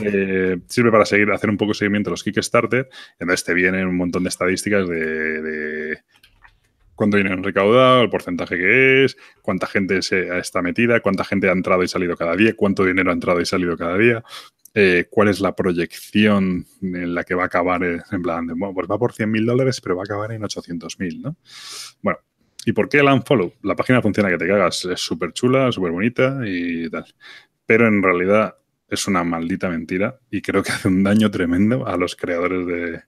Eh, 0.03 0.59
sirve 0.69 0.91
para 0.91 1.07
seguir, 1.07 1.31
hacer 1.31 1.49
un 1.49 1.57
poco 1.57 1.71
de 1.71 1.79
seguimiento 1.79 2.11
de 2.11 2.13
los 2.13 2.23
Kickstarter. 2.23 2.89
Entonces 3.19 3.45
te 3.45 3.55
vienen 3.55 3.87
un 3.87 3.97
montón 3.97 4.25
de 4.25 4.29
estadísticas 4.29 4.87
de 4.89 6.03
cuánto 6.97 7.17
dinero 7.19 7.37
han 7.37 7.45
recaudado, 7.45 8.03
el 8.03 8.11
porcentaje 8.11 8.57
que 8.57 9.05
es, 9.05 9.17
cuánta 9.43 9.67
gente 9.67 10.03
se 10.03 10.37
está 10.39 10.63
metida, 10.63 11.01
cuánta 11.01 11.25
gente 11.25 11.49
ha 11.49 11.53
entrado 11.53 11.85
y 11.85 11.89
salido 11.89 12.17
cada 12.17 12.35
día, 12.35 12.55
cuánto 12.57 12.85
dinero 12.85 13.11
ha 13.11 13.15
entrado 13.15 13.41
y 13.41 13.47
salido 13.47 13.77
cada 13.77 13.97
día, 13.97 14.25
eh, 14.75 15.07
cuál 15.09 15.29
es 15.29 15.41
la 15.41 15.55
proyección 15.55 16.67
en 16.83 17.15
la 17.15 17.23
que 17.23 17.35
va 17.35 17.45
a 17.45 17.47
acabar, 17.47 17.85
en 17.85 18.23
plan, 18.23 18.47
bueno, 18.47 18.75
pues 18.75 18.89
va 18.91 18.99
por 18.99 19.13
100.000 19.13 19.47
dólares, 19.47 19.81
pero 19.81 19.95
va 19.95 20.03
a 20.03 20.05
acabar 20.05 20.33
en 20.33 20.43
800.000, 20.43 21.21
¿no? 21.23 21.37
Bueno, 22.03 22.19
¿Y 22.67 22.73
por 22.73 22.89
qué 22.89 22.99
el 22.99 23.07
unfollow? 23.07 23.53
La 23.63 23.77
página 23.77 24.03
funciona 24.03 24.29
que 24.29 24.39
te 24.39 24.49
cagas, 24.49 24.85
es 24.87 25.01
súper 25.01 25.33
chula, 25.33 25.71
súper 25.71 25.93
bonita 25.93 26.41
y 26.45 26.91
tal. 26.91 27.07
Pero 27.65 27.87
en 27.87 28.03
realidad 28.03 28.57
es 28.89 29.07
una 29.07 29.23
maldita 29.23 29.69
mentira 29.69 30.19
y 30.33 30.43
creo 30.43 30.65
que 30.65 30.73
hace 30.73 30.89
un 30.89 31.05
daño 31.05 31.31
tremendo 31.31 31.87
a 31.87 31.97
los 31.97 32.17
creadores 32.17 32.67
de, 32.67 33.03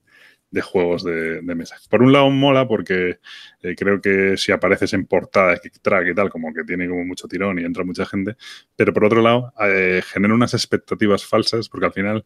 de 0.51 0.61
juegos 0.61 1.03
de, 1.03 1.41
mesa. 1.41 1.77
Por 1.89 2.01
un 2.01 2.11
lado 2.11 2.29
mola 2.29 2.67
porque 2.67 3.19
eh, 3.61 3.75
creo 3.75 4.01
que 4.01 4.37
si 4.37 4.51
apareces 4.51 4.93
en 4.93 5.05
portada 5.05 5.51
de 5.51 5.71
Track 5.81 6.07
y 6.07 6.15
tal, 6.15 6.29
como 6.29 6.53
que 6.53 6.63
tiene 6.63 6.87
como 6.87 7.05
mucho 7.05 7.27
tirón 7.27 7.59
y 7.59 7.63
entra 7.63 7.83
mucha 7.83 8.05
gente, 8.05 8.35
pero 8.75 8.93
por 8.93 9.05
otro 9.05 9.21
lado 9.21 9.53
eh, 9.61 10.01
genera 10.05 10.33
unas 10.33 10.53
expectativas 10.53 11.25
falsas 11.25 11.69
porque 11.69 11.85
al 11.85 11.93
final 11.93 12.25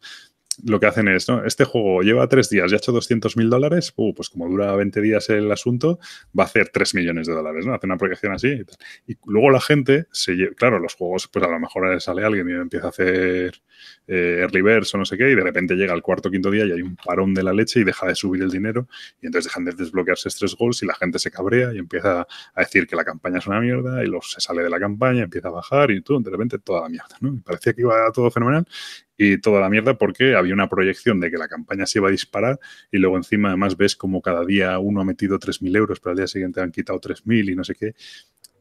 lo 0.64 0.80
que 0.80 0.86
hacen 0.86 1.08
es, 1.08 1.28
¿no? 1.28 1.44
Este 1.44 1.64
juego 1.64 2.02
lleva 2.02 2.28
tres 2.28 2.50
días 2.50 2.70
y 2.70 2.74
ha 2.74 2.78
hecho 2.78 2.92
200 2.92 3.36
mil 3.36 3.50
dólares, 3.50 3.92
uh, 3.96 4.14
pues 4.14 4.28
como 4.28 4.48
dura 4.48 4.74
20 4.76 5.00
días 5.00 5.28
el 5.30 5.50
asunto, 5.50 5.98
va 6.38 6.44
a 6.44 6.46
hacer 6.46 6.68
3 6.68 6.94
millones 6.94 7.26
de 7.26 7.34
dólares, 7.34 7.66
¿no? 7.66 7.74
Hace 7.74 7.86
una 7.86 7.96
proyección 7.96 8.32
así 8.32 8.62
y 9.06 9.16
luego 9.26 9.50
la 9.50 9.60
gente, 9.60 10.06
se 10.12 10.34
claro, 10.54 10.78
los 10.78 10.94
juegos, 10.94 11.28
pues 11.28 11.44
a 11.44 11.48
lo 11.48 11.58
mejor 11.58 12.00
sale 12.00 12.24
alguien 12.24 12.48
y 12.48 12.52
empieza 12.52 12.86
a 12.86 12.90
hacer 12.90 13.60
eh, 14.06 14.38
early 14.40 14.62
birds 14.62 14.94
o 14.94 14.98
no 14.98 15.04
sé 15.04 15.16
qué, 15.16 15.30
y 15.30 15.34
de 15.34 15.42
repente 15.42 15.74
llega 15.74 15.94
el 15.94 16.02
cuarto 16.02 16.30
quinto 16.30 16.50
día 16.50 16.66
y 16.66 16.72
hay 16.72 16.82
un 16.82 16.96
parón 16.96 17.34
de 17.34 17.42
la 17.42 17.52
leche 17.52 17.80
y 17.80 17.84
deja 17.84 18.06
de 18.06 18.14
subir 18.14 18.42
el 18.42 18.50
dinero 18.50 18.88
y 19.20 19.26
entonces 19.26 19.50
dejan 19.50 19.64
de 19.64 19.72
desbloquearse 19.72 20.28
tres 20.38 20.54
goals 20.54 20.82
y 20.82 20.86
la 20.86 20.94
gente 20.94 21.18
se 21.18 21.30
cabrea 21.30 21.72
y 21.72 21.78
empieza 21.78 22.26
a 22.54 22.60
decir 22.60 22.86
que 22.86 22.96
la 22.96 23.04
campaña 23.04 23.38
es 23.38 23.46
una 23.46 23.60
mierda 23.60 24.02
y 24.02 24.06
luego 24.06 24.22
se 24.22 24.40
sale 24.40 24.62
de 24.62 24.70
la 24.70 24.78
campaña, 24.78 25.24
empieza 25.24 25.48
a 25.48 25.52
bajar 25.52 25.90
y 25.90 26.02
todo, 26.02 26.20
de 26.20 26.30
repente 26.30 26.58
toda 26.58 26.82
la 26.82 26.88
mierda, 26.88 27.16
¿no? 27.20 27.40
parecía 27.44 27.72
que 27.72 27.82
iba 27.82 28.10
todo 28.12 28.30
fenomenal 28.30 28.66
y 29.16 29.40
toda 29.40 29.60
la 29.60 29.68
mierda 29.68 29.96
porque 29.96 30.34
había 30.34 30.54
una 30.54 30.68
proyección 30.68 31.20
de 31.20 31.30
que 31.30 31.38
la 31.38 31.48
campaña 31.48 31.86
se 31.86 31.98
iba 31.98 32.08
a 32.08 32.10
disparar 32.12 32.58
y 32.90 32.98
luego 32.98 33.16
encima 33.16 33.48
además 33.48 33.76
ves 33.76 33.96
como 33.96 34.20
cada 34.20 34.44
día 34.44 34.78
uno 34.78 35.00
ha 35.00 35.04
metido 35.04 35.38
3.000 35.38 35.76
euros, 35.76 36.00
pero 36.00 36.12
al 36.12 36.16
día 36.16 36.26
siguiente 36.26 36.60
han 36.60 36.72
quitado 36.72 37.00
3.000 37.00 37.52
y 37.52 37.56
no 37.56 37.64
sé 37.64 37.74
qué. 37.74 37.94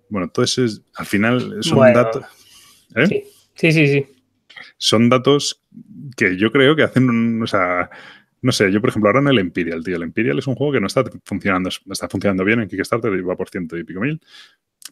Bueno, 0.10 0.26
entonces 0.26 0.82
al 0.96 1.06
final 1.06 1.64
son 1.64 1.80
un 1.80 1.94
datos... 1.94 2.26
¿eh? 2.96 3.26
Sí, 3.56 3.72
sí, 3.72 3.88
sí. 3.88 4.06
Son 4.78 5.10
datos 5.10 5.64
que 6.16 6.38
yo 6.38 6.52
creo 6.52 6.76
que 6.76 6.84
hacen, 6.84 7.42
o 7.42 7.48
sea, 7.48 7.90
no 8.42 8.52
sé, 8.52 8.72
yo 8.72 8.82
por 8.82 8.90
ejemplo 8.90 9.10
ahora 9.10 9.22
en 9.22 9.30
el 9.30 9.40
Imperial, 9.40 9.84
tío, 9.84 9.96
el 9.96 10.04
Imperial 10.04 10.38
es 10.38 10.48
un 10.48 10.56
juego 10.56 10.74
que 10.74 10.82
no 10.82 10.88
está 10.88 11.04
funcionando, 11.24 11.70
está 11.70 12.10
funcionando 12.10 12.44
bien 12.44 12.60
en 12.60 12.68
Kickstarter 12.68 13.14
y 13.14 13.22
va 13.22 13.36
por 13.36 13.50
ciento 13.50 13.78
y 13.78 13.84
pico 13.84 14.02
mil, 14.02 14.22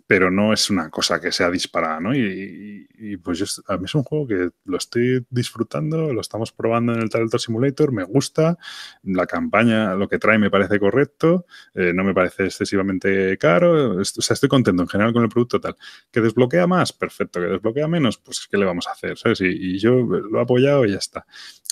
pero 0.08 0.30
no 0.30 0.52
es 0.52 0.70
una 0.70 0.90
cosa 0.90 1.22
que 1.22 1.32
sea 1.32 1.50
disparada, 1.50 2.00
¿no? 2.00 2.14
Y, 2.14 3.18
pues 3.24 3.62
a 3.68 3.78
mí 3.78 3.86
es 3.86 3.96
un 3.96 4.04
juego 4.04 4.28
que 4.28 4.50
lo 4.66 4.78
estoy 4.78 5.26
disfrutando, 5.30 6.14
lo 6.14 6.22
estamos 6.22 6.52
probando 6.52 6.94
en 6.94 7.02
el 7.02 7.10
Talent 7.10 7.36
Simulator, 7.38 7.92
me 7.92 8.04
gusta, 8.04 8.58
la 9.04 9.26
campaña, 9.26 9.96
lo 9.96 10.08
que 10.08 10.20
trae 10.20 10.38
me 10.38 10.52
parece 10.52 10.80
correcto, 10.80 11.46
eh, 11.74 11.94
no 11.94 12.04
me 12.04 12.14
parece 12.14 12.46
excesivamente 12.46 13.38
caro, 13.38 14.02
o 14.02 14.04
sea, 14.04 14.34
estoy 14.34 14.50
contento 14.50 14.84
en 14.84 14.90
general 14.90 15.14
con 15.14 15.24
el 15.24 15.30
producto 15.30 15.60
tal. 15.60 15.76
¿Que 16.12 16.22
desbloquea 16.22 16.68
más? 16.68 16.94
Perfecto, 16.94 17.40
¿que 17.40 17.48
desbloquea 17.48 17.88
menos? 17.88 18.18
Pues 18.18 18.48
¿qué 18.50 18.58
le 18.58 18.66
vamos 18.66 18.88
a 18.88 18.92
hacer? 18.92 19.18
¿sabes? 19.18 19.42
Y, 19.42 19.80
yo 19.80 19.94
lo 19.94 20.40
he 20.40 20.42
apoyado 20.44 20.86
y 20.86 20.92
ya 20.92 20.98
está. 20.98 21.26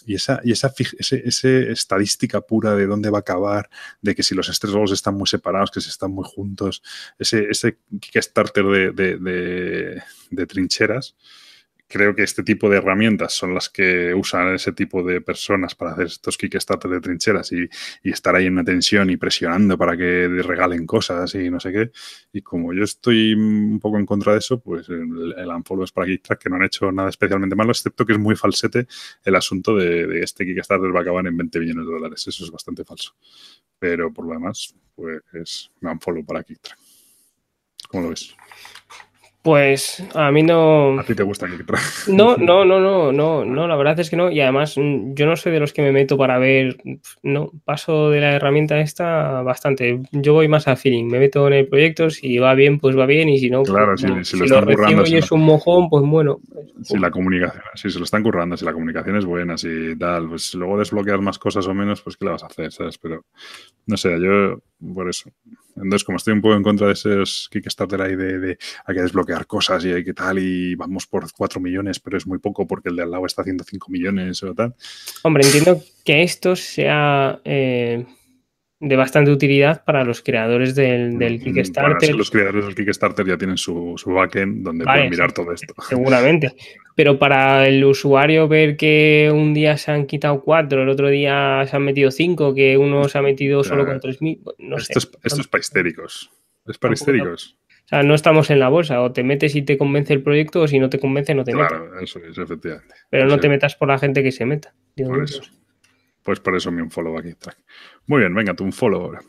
Y 0.05 0.15
esa, 0.15 0.39
y 0.43 0.53
esa 0.53 0.73
ese, 0.97 1.71
estadística 1.71 2.41
pura 2.41 2.73
de 2.73 2.87
dónde 2.87 3.09
va 3.09 3.19
a 3.19 3.21
acabar, 3.21 3.69
de 4.01 4.15
que 4.15 4.23
si 4.23 4.33
los 4.33 4.49
estrés 4.49 4.73
están 4.91 5.15
muy 5.15 5.27
separados, 5.27 5.71
que 5.71 5.81
si 5.81 5.89
están 5.89 6.11
muy 6.11 6.25
juntos, 6.25 6.81
ese, 7.19 7.47
ese 7.49 7.77
starter 8.15 8.65
de, 8.65 10.01
de, 10.29 10.45
trincheras, 10.47 11.15
creo 11.89 12.15
que 12.15 12.21
este 12.21 12.43
tipo 12.43 12.69
de 12.69 12.77
herramientas 12.77 13.33
son 13.33 13.55
las 13.55 13.67
que 13.67 14.13
usan 14.13 14.53
ese 14.53 14.71
tipo 14.71 15.01
de 15.01 15.21
personas 15.21 15.73
para 15.73 15.93
hacer 15.93 16.05
estos 16.05 16.37
Kickstarter 16.37 16.91
de 16.91 17.01
trincheras 17.01 17.51
y, 17.51 17.67
estar 18.03 18.35
ahí 18.35 18.45
en 18.45 18.53
una 18.53 18.63
tensión 18.63 19.09
y 19.09 19.17
presionando 19.17 19.77
para 19.77 19.97
que 19.97 20.27
regalen 20.43 20.85
cosas 20.85 21.33
y 21.33 21.49
no 21.49 21.59
sé 21.59 21.71
qué. 21.71 21.91
Y 22.31 22.41
como 22.41 22.73
yo 22.73 22.83
estoy 22.83 23.33
un 23.33 23.79
poco 23.79 23.97
en 23.97 24.05
contra 24.05 24.33
de 24.33 24.39
eso, 24.39 24.59
pues 24.59 24.87
el, 24.89 25.33
el 25.35 25.47
unfollow 25.47 25.83
es 25.83 25.91
para 25.91 26.07
Kickstarter, 26.07 26.43
que 26.43 26.49
no 26.49 26.55
han 26.57 26.63
hecho 26.63 26.91
nada 26.91 27.09
especialmente 27.09 27.55
malo, 27.55 27.71
excepto 27.71 28.05
que 28.05 28.13
es 28.13 28.19
muy 28.19 28.35
falsete 28.35 28.87
el 29.23 29.35
asunto 29.35 29.75
de, 29.75 30.21
este 30.21 30.45
Kickstarter 30.45 30.93
va 30.93 30.99
a 30.99 31.01
acabar 31.01 31.25
en 31.25 31.35
20 31.35 31.59
millones 31.59 31.87
de 31.87 31.91
dólares. 31.91 32.27
Eso 32.27 32.45
es 32.45 32.51
bastante 32.51 32.85
falso. 32.85 33.15
Pero 33.79 34.13
por 34.13 34.25
lo 34.25 34.33
demás, 34.33 34.75
pues 34.95 35.21
es 35.33 35.71
un 35.81 35.89
unfollow 35.89 36.23
para 36.23 36.43
Kickstarter. 36.43 36.88
¿Cómo 37.89 38.03
lo 38.03 38.09
ves? 38.09 38.35
Pues 39.41 40.03
a 40.15 40.31
mí 40.31 40.43
no. 40.43 40.99
¿A 40.99 41.03
ti 41.03 41.15
te 41.15 41.23
gusta 41.23 41.47
que 41.47 41.63
No, 42.11 42.35
no, 42.35 42.65
no, 42.65 42.81
no, 42.81 43.13
no, 43.13 43.45
no, 43.45 43.67
la 43.67 43.77
verdad 43.77 43.97
es 43.99 44.09
que 44.09 44.17
no. 44.17 44.29
Y 44.29 44.41
además, 44.41 44.77
mm, 44.77 45.13
yo 45.13 45.25
no 45.25 45.37
soy 45.37 45.53
de 45.53 45.61
los 45.61 45.71
que 45.71 45.81
me 45.81 45.93
meto 45.93 46.17
para 46.17 46.37
ver. 46.39 46.75
No, 47.23 47.49
paso 47.63 48.09
de 48.09 48.19
la 48.19 48.33
herramienta 48.33 48.81
esta 48.81 49.41
bastante. 49.41 50.01
Yo 50.11 50.33
voy 50.33 50.49
más 50.49 50.67
a 50.67 50.75
feeling. 50.75 51.05
Me 51.05 51.19
meto 51.19 51.47
en 51.47 51.53
el 51.53 51.67
proyecto, 51.67 52.09
si 52.09 52.37
va 52.37 52.53
bien, 52.53 52.79
pues 52.79 52.97
va 52.97 53.05
bien. 53.05 53.29
Y 53.29 53.39
si 53.39 53.49
no, 53.49 53.59
pues 53.59 53.71
claro, 53.71 53.97
si, 53.97 54.07
si, 54.25 54.37
lo, 54.37 54.43
están 54.43 54.65
currando. 54.65 55.07
y 55.07 55.15
es 55.15 55.31
un 55.31 55.41
mojón, 55.41 55.89
pues 55.89 56.03
bueno. 56.05 56.41
si 56.83 56.97
la 56.97 57.09
comunicación, 57.09 57.63
si 57.75 57.89
se 57.89 57.97
lo 57.97 58.03
están 58.03 58.23
currando, 58.23 58.57
si 58.57 58.65
la 58.65 58.73
comunicación 58.73 59.15
es 59.15 59.25
buena, 59.25 59.57
si 59.57 59.97
tal, 59.97 60.27
pues 60.27 60.53
luego 60.53 60.77
desbloquear 60.77 61.21
más 61.21 61.39
cosas 61.39 61.65
o 61.65 61.73
menos, 61.73 62.01
pues 62.01 62.17
¿qué 62.17 62.25
le 62.25 62.31
vas 62.31 62.43
a 62.43 62.47
hacer? 62.47 62.73
¿Sabes? 62.73 62.97
Pero 62.97 63.23
no 63.87 63.95
sé, 63.95 64.19
yo 64.21 64.61
por 64.93 65.09
eso. 65.09 65.29
Entonces, 65.81 66.03
como 66.03 66.17
estoy 66.17 66.33
un 66.33 66.41
poco 66.41 66.55
en 66.55 66.63
contra 66.63 66.87
de 66.87 66.93
esos 66.93 67.49
Kickstarter 67.51 68.01
ahí 68.01 68.15
de, 68.15 68.39
de 68.39 68.57
hay 68.85 68.95
que 68.95 69.01
desbloquear 69.01 69.47
cosas 69.47 69.83
y 69.85 69.91
hay 69.91 70.03
que 70.03 70.13
tal, 70.13 70.39
y 70.39 70.75
vamos 70.75 71.07
por 71.07 71.31
4 71.31 71.59
millones, 71.59 71.99
pero 71.99 72.17
es 72.17 72.27
muy 72.27 72.39
poco 72.39 72.67
porque 72.67 72.89
el 72.89 72.95
de 72.95 73.03
al 73.03 73.11
lado 73.11 73.25
está 73.25 73.41
haciendo 73.41 73.63
5 73.63 73.91
millones 73.91 74.43
o 74.43 74.53
tal. 74.53 74.75
Hombre, 75.23 75.45
entiendo 75.45 75.81
que 76.03 76.23
esto 76.23 76.55
sea 76.55 77.39
eh, 77.45 78.05
de 78.81 78.95
bastante 78.95 79.31
utilidad 79.31 79.83
para 79.83 80.05
los 80.05 80.21
creadores 80.21 80.73
del, 80.73 81.15
mm, 81.15 81.43
Kickstarter. 81.43 82.15
los 82.15 82.31
creadores 82.31 82.65
del 82.65 82.75
Kickstarter 82.75 83.25
ya 83.25 83.37
tienen 83.37 83.57
su, 83.57 83.95
su 83.97 84.11
backend 84.11 84.63
donde 84.63 84.85
pueden 84.85 85.09
mirar 85.09 85.33
todo 85.33 85.51
esto. 85.51 85.73
Seguramente. 85.87 86.53
Pero 86.95 87.19
para 87.19 87.67
el 87.67 87.83
usuario 87.83 88.47
ver 88.47 88.77
que 88.77 89.29
un 89.33 89.53
día 89.53 89.77
se 89.77 89.91
han 89.91 90.05
quitado 90.05 90.41
cuatro, 90.41 90.83
el 90.83 90.89
otro 90.89 91.09
día 91.09 91.65
se 91.67 91.75
han 91.75 91.83
metido 91.83 92.09
cinco, 92.09 92.53
que 92.53 92.77
uno 92.77 93.07
se 93.09 93.17
ha 93.17 93.21
metido 93.21 93.63
solo 93.63 93.85
con 93.85 93.99
tres 93.99 94.21
mil, 94.21 94.41
no 94.57 94.77
esto 94.77 94.99
sé. 94.99 95.07
Es, 95.07 95.19
esto 95.23 95.41
es 95.41 95.47
para 95.47 95.61
histéricos. 95.61 96.31
Es 96.65 96.77
para 96.77 96.93
histéricos. 96.93 97.57
O 97.85 97.87
sea, 97.89 98.03
no 98.03 98.13
estamos 98.13 98.49
en 98.51 98.59
la 98.59 98.69
bolsa. 98.69 99.01
O 99.01 99.11
te 99.11 99.23
metes 99.23 99.55
y 99.55 99.63
te 99.63 99.77
convence 99.77 100.13
el 100.13 100.21
proyecto, 100.21 100.61
o 100.61 100.67
si 100.67 100.77
no 100.77 100.89
te 100.89 100.99
convence, 100.99 101.33
no 101.33 101.43
te 101.43 101.55
metes. 101.55 101.69
Claro, 101.69 101.99
eso 101.99 102.19
es, 102.19 102.37
efectivamente. 102.37 102.93
Pero 103.09 103.25
no 103.25 103.39
te 103.39 103.49
metas 103.49 103.75
por 103.75 103.87
la 103.87 103.97
gente 103.97 104.21
que 104.21 104.31
se 104.31 104.45
meta. 104.45 104.73
Por 104.95 105.23
eso. 105.23 105.41
Pues 106.21 106.39
por 106.39 106.55
eso 106.55 106.71
me 106.71 106.83
un 106.83 106.91
follow 106.91 107.17
aquí. 107.17 107.33
Muy 108.09 108.21
bien, 108.21 108.33
venga, 108.33 108.55
tú 108.55 108.63
un 108.63 108.73
follow 108.73 109.03
ahora. 109.03 109.21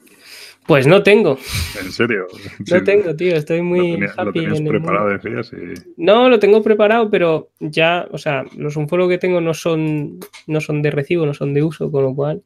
Pues 0.66 0.86
no 0.86 1.02
tengo. 1.02 1.39
¿En 1.78 1.93
serio? 1.93 2.27
No 2.70 2.82
tengo, 2.82 3.15
tío. 3.15 3.36
Estoy 3.36 3.61
muy 3.61 3.98
happy. 4.16 4.47
¿Lo 4.47 4.70
preparado, 4.70 5.09
decías? 5.11 5.52
No, 5.98 6.31
lo 6.31 6.39
tengo 6.39 6.62
preparado, 6.62 7.11
pero 7.11 7.51
ya, 7.61 8.09
o 8.11 8.16
sea, 8.16 8.43
los 8.57 8.77
unfollow 8.77 9.07
que 9.07 9.19
tengo 9.19 9.43
no 9.43 9.52
son, 9.52 10.19
no 10.47 10.62
son 10.62 10.81
de 10.81 10.90
recibo, 10.90 11.27
no 11.27 11.35
son 11.35 11.52
de 11.52 11.62
uso, 11.62 11.93
con 11.93 12.05
lo 12.05 12.15
cual. 12.15 12.43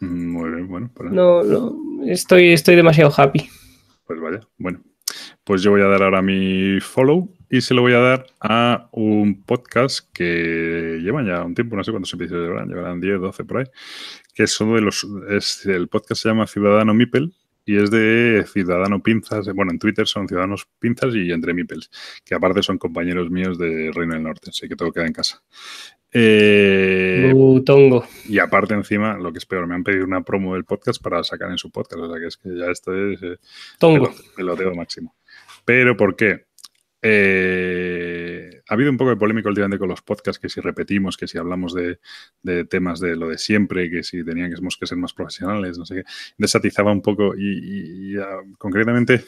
Mm, 0.00 0.26
muy 0.26 0.50
bien, 0.50 0.68
bueno. 0.68 0.90
No, 1.10 1.42
no, 1.42 2.04
estoy, 2.04 2.52
estoy 2.52 2.76
demasiado 2.76 3.10
happy. 3.16 3.48
Pues 4.06 4.20
vaya, 4.20 4.40
bueno. 4.58 4.82
Pues 5.44 5.62
yo 5.62 5.70
voy 5.70 5.80
a 5.80 5.86
dar 5.86 6.02
ahora 6.02 6.20
mi 6.20 6.78
follow 6.80 7.28
y 7.48 7.60
se 7.62 7.74
lo 7.74 7.82
voy 7.82 7.92
a 7.94 7.98
dar 7.98 8.26
a 8.40 8.88
un 8.92 9.42
podcast 9.42 10.08
que 10.12 11.00
llevan 11.02 11.26
ya 11.26 11.42
un 11.42 11.54
tiempo, 11.54 11.74
no 11.74 11.82
sé 11.82 11.90
cuántos 11.90 12.14
episodios 12.14 12.44
llevarán, 12.44 12.68
llevarán 12.68 13.00
10, 13.00 13.20
12 13.20 13.44
por 13.44 13.58
ahí, 13.58 13.64
que 14.34 14.44
es 14.44 14.60
uno 14.60 14.76
de 14.76 14.82
los, 14.82 15.06
es, 15.28 15.66
el 15.66 15.88
podcast 15.88 16.22
se 16.22 16.28
llama 16.28 16.46
Ciudadano 16.46 16.94
Mipel 16.94 17.34
y 17.64 17.76
es 17.76 17.90
de 17.90 18.44
Ciudadano 18.50 19.02
Pinzas, 19.02 19.46
bueno, 19.54 19.70
en 19.72 19.78
Twitter 19.78 20.06
son 20.06 20.26
Ciudadanos 20.26 20.66
Pinzas 20.78 21.14
y 21.14 21.30
Entre 21.30 21.54
Mipels, 21.54 21.90
que 22.24 22.34
aparte 22.34 22.62
son 22.62 22.78
compañeros 22.78 23.30
míos 23.30 23.58
de 23.58 23.90
Reino 23.94 24.14
del 24.14 24.22
Norte, 24.22 24.50
así 24.50 24.68
que 24.68 24.76
todo 24.76 24.92
queda 24.92 25.06
en 25.06 25.12
casa. 25.12 25.42
Eh, 26.12 27.32
tongo. 27.64 28.04
Y 28.28 28.38
aparte 28.40 28.74
encima, 28.74 29.16
lo 29.18 29.32
que 29.32 29.38
es 29.38 29.46
peor, 29.46 29.66
me 29.66 29.74
han 29.74 29.84
pedido 29.84 30.04
una 30.04 30.22
promo 30.22 30.54
del 30.54 30.64
podcast 30.64 31.00
para 31.02 31.22
sacar 31.22 31.50
en 31.50 31.58
su 31.58 31.70
podcast, 31.70 32.02
o 32.02 32.10
sea 32.10 32.20
que 32.20 32.26
es 32.26 32.36
que 32.36 32.56
ya 32.56 32.70
esto 32.70 32.94
es 32.94 33.22
eh, 33.22 33.38
tongo. 33.78 34.12
peloteo 34.34 34.74
máximo. 34.74 35.14
Pero 35.64 35.96
¿por 35.96 36.16
qué? 36.16 36.46
Eh, 37.02 38.29
ha 38.70 38.74
habido 38.74 38.92
un 38.92 38.96
poco 38.96 39.10
de 39.10 39.16
polémica 39.16 39.48
últimamente 39.48 39.80
con 39.80 39.88
los 39.88 40.00
podcasts, 40.00 40.38
que 40.38 40.48
si 40.48 40.60
repetimos, 40.60 41.16
que 41.16 41.26
si 41.26 41.36
hablamos 41.36 41.74
de, 41.74 41.98
temas 42.66 43.00
de 43.00 43.16
lo 43.16 43.28
de 43.28 43.36
siempre, 43.36 43.90
que 43.90 44.04
si 44.04 44.24
teníamos 44.24 44.76
que 44.78 44.86
ser 44.86 44.96
más 44.96 45.12
profesionales, 45.12 45.76
no 45.76 45.84
sé 45.84 45.96
qué. 45.96 46.04
Desatizaba 46.38 46.92
un 46.92 47.02
poco 47.02 47.34
y, 47.36 48.16
ah, 48.16 48.38
concretamente 48.58 49.24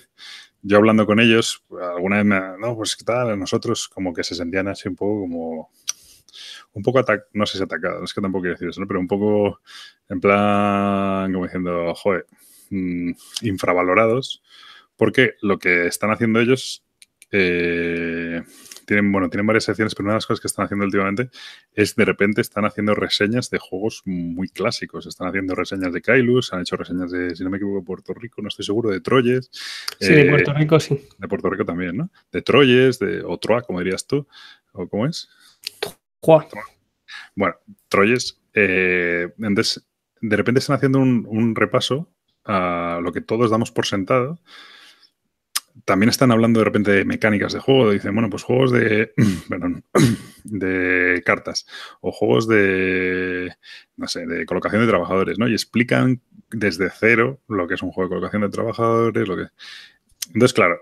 yo 0.62 0.76
hablando 0.76 1.06
con 1.06 1.18
ellos, 1.18 1.64
alguna 1.96 2.18
vez 2.18 2.24
me, 2.24 2.40
no, 2.60 2.76
pues 2.76 2.94
qué 2.94 3.02
tal, 3.02 3.36
nosotros 3.36 3.88
como 3.88 4.14
que 4.14 4.22
se 4.22 4.36
sentían 4.36 4.68
así 4.68 4.88
un 4.88 4.94
poco 4.94 5.22
como, 5.22 5.72
un 6.74 6.82
poco 6.84 7.00
atacados, 7.00 7.30
no 7.32 7.44
sé 7.44 7.58
si 7.58 7.64
atacados, 7.64 8.04
es 8.04 8.14
que 8.14 8.20
tampoco 8.20 8.42
quiero 8.42 8.54
decir 8.54 8.68
eso, 8.68 8.80
pero 8.86 9.00
un 9.00 9.08
poco 9.08 9.60
en 10.08 10.20
plan, 10.20 11.32
como 11.32 11.46
diciendo, 11.46 11.92
joder, 11.96 12.26
mm, 12.70 13.10
infravalorados, 13.40 14.40
porque 14.96 15.34
lo 15.42 15.58
que 15.58 15.88
están 15.88 16.12
haciendo 16.12 16.38
ellos 16.38 16.84
eh, 17.32 18.42
tienen, 18.86 19.10
bueno, 19.12 19.28
tienen 19.28 19.46
varias 19.46 19.64
secciones, 19.64 19.94
pero 19.94 20.06
una 20.06 20.14
de 20.14 20.16
las 20.16 20.26
cosas 20.26 20.40
que 20.40 20.48
están 20.48 20.64
haciendo 20.64 20.84
últimamente 20.84 21.30
es 21.72 21.94
de 21.94 22.04
repente 22.04 22.40
están 22.40 22.64
haciendo 22.64 22.94
reseñas 22.94 23.50
de 23.50 23.58
juegos 23.58 24.02
muy 24.04 24.48
clásicos. 24.48 25.06
Están 25.06 25.28
haciendo 25.28 25.54
reseñas 25.54 25.92
de 25.92 26.02
Kailus, 26.02 26.52
han 26.52 26.60
hecho 26.60 26.76
reseñas 26.76 27.10
de, 27.10 27.34
si 27.34 27.44
no 27.44 27.50
me 27.50 27.56
equivoco, 27.56 27.84
Puerto 27.84 28.14
Rico, 28.14 28.42
no 28.42 28.48
estoy 28.48 28.64
seguro, 28.64 28.90
de 28.90 29.00
Troyes. 29.00 29.50
Sí, 30.00 30.12
de 30.12 30.28
Puerto 30.28 30.52
Rico 30.52 30.80
sí. 30.80 31.00
De 31.18 31.28
Puerto 31.28 31.50
Rico 31.50 31.64
también, 31.64 31.96
¿no? 31.96 32.10
De 32.30 32.42
Troyes, 32.42 32.98
de 32.98 33.22
o 33.24 33.38
Troa, 33.38 33.62
como 33.62 33.78
dirías 33.80 34.06
tú. 34.06 34.26
¿O 34.72 34.88
cómo 34.88 35.06
es? 35.06 35.28
Troa. 36.20 36.46
Bueno, 37.34 37.56
Troyes. 37.88 38.40
entonces, 38.54 39.86
de 40.20 40.36
repente 40.36 40.60
están 40.60 40.76
haciendo 40.76 40.98
un 40.98 41.54
repaso 41.54 42.08
a 42.44 43.00
lo 43.02 43.12
que 43.12 43.20
todos 43.20 43.50
damos 43.50 43.70
por 43.70 43.86
sentado 43.86 44.38
también 45.84 46.10
están 46.10 46.30
hablando 46.30 46.60
de 46.60 46.64
repente 46.64 46.90
de 46.90 47.04
mecánicas 47.04 47.52
de 47.52 47.60
juego. 47.60 47.90
Dicen, 47.90 48.14
bueno, 48.14 48.30
pues 48.30 48.42
juegos 48.42 48.72
de, 48.72 49.12
perdón, 49.48 49.84
de 50.44 51.22
cartas 51.24 51.66
o 52.00 52.12
juegos 52.12 52.48
de, 52.48 53.54
no 53.96 54.08
sé, 54.08 54.26
de 54.26 54.46
colocación 54.46 54.82
de 54.82 54.88
trabajadores, 54.88 55.38
¿no? 55.38 55.48
Y 55.48 55.52
explican 55.52 56.20
desde 56.50 56.90
cero 56.90 57.40
lo 57.48 57.66
que 57.66 57.74
es 57.74 57.82
un 57.82 57.90
juego 57.90 58.08
de 58.08 58.14
colocación 58.16 58.42
de 58.42 58.48
trabajadores, 58.50 59.28
lo 59.28 59.36
que... 59.36 59.46
Entonces, 60.28 60.52
claro, 60.52 60.78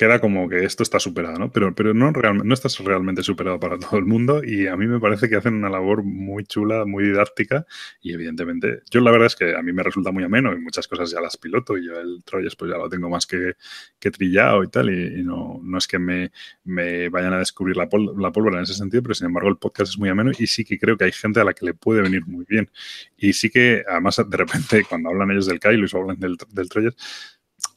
queda 0.00 0.18
como 0.18 0.48
que 0.48 0.64
esto 0.64 0.82
está 0.82 0.98
superado, 0.98 1.38
¿no? 1.38 1.52
Pero, 1.52 1.74
pero 1.74 1.92
no, 1.92 2.10
realmente, 2.10 2.48
no 2.48 2.54
estás 2.54 2.78
realmente 2.78 3.22
superado 3.22 3.60
para 3.60 3.78
todo 3.78 3.98
el 3.98 4.06
mundo 4.06 4.42
y 4.42 4.66
a 4.66 4.74
mí 4.74 4.86
me 4.86 4.98
parece 4.98 5.28
que 5.28 5.36
hacen 5.36 5.52
una 5.52 5.68
labor 5.68 6.02
muy 6.04 6.44
chula, 6.44 6.86
muy 6.86 7.04
didáctica 7.04 7.66
y 8.00 8.14
evidentemente 8.14 8.80
yo 8.90 9.02
la 9.02 9.10
verdad 9.10 9.26
es 9.26 9.36
que 9.36 9.54
a 9.54 9.60
mí 9.60 9.74
me 9.74 9.82
resulta 9.82 10.10
muy 10.10 10.24
ameno 10.24 10.54
y 10.54 10.58
muchas 10.58 10.88
cosas 10.88 11.10
ya 11.10 11.20
las 11.20 11.36
piloto 11.36 11.76
y 11.76 11.86
yo 11.86 12.00
el 12.00 12.22
Troyes 12.24 12.56
pues 12.56 12.70
ya 12.70 12.78
lo 12.78 12.88
tengo 12.88 13.10
más 13.10 13.26
que, 13.26 13.56
que 13.98 14.10
trillado 14.10 14.64
y 14.64 14.68
tal 14.68 14.88
y, 14.88 15.22
no, 15.22 15.60
no 15.62 15.76
es 15.76 15.86
que 15.86 15.98
me, 15.98 16.32
me, 16.64 17.10
vayan 17.10 17.34
a 17.34 17.38
descubrir 17.38 17.76
la, 17.76 17.86
la 18.16 18.32
pólvora 18.32 18.56
en 18.56 18.62
ese 18.62 18.72
sentido, 18.72 19.02
pero 19.02 19.14
sin 19.14 19.26
embargo 19.26 19.50
el 19.50 19.58
podcast 19.58 19.92
es 19.92 19.98
muy 19.98 20.08
ameno 20.08 20.30
y 20.38 20.46
sí 20.46 20.64
que 20.64 20.78
creo 20.78 20.96
que 20.96 21.04
hay 21.04 21.12
gente 21.12 21.40
a 21.40 21.44
la 21.44 21.52
que 21.52 21.66
le 21.66 21.74
puede 21.74 22.00
venir 22.00 22.26
muy 22.26 22.46
bien 22.48 22.70
y 23.18 23.34
sí 23.34 23.50
que 23.50 23.84
además 23.86 24.16
de 24.16 24.34
repente 24.34 24.82
cuando 24.88 25.10
hablan 25.10 25.30
ellos 25.30 25.44
del 25.44 25.60
Kyle 25.60 25.84
o 25.84 25.98
hablan 25.98 26.18
del, 26.18 26.38
del 26.54 26.68
Troyes 26.70 26.96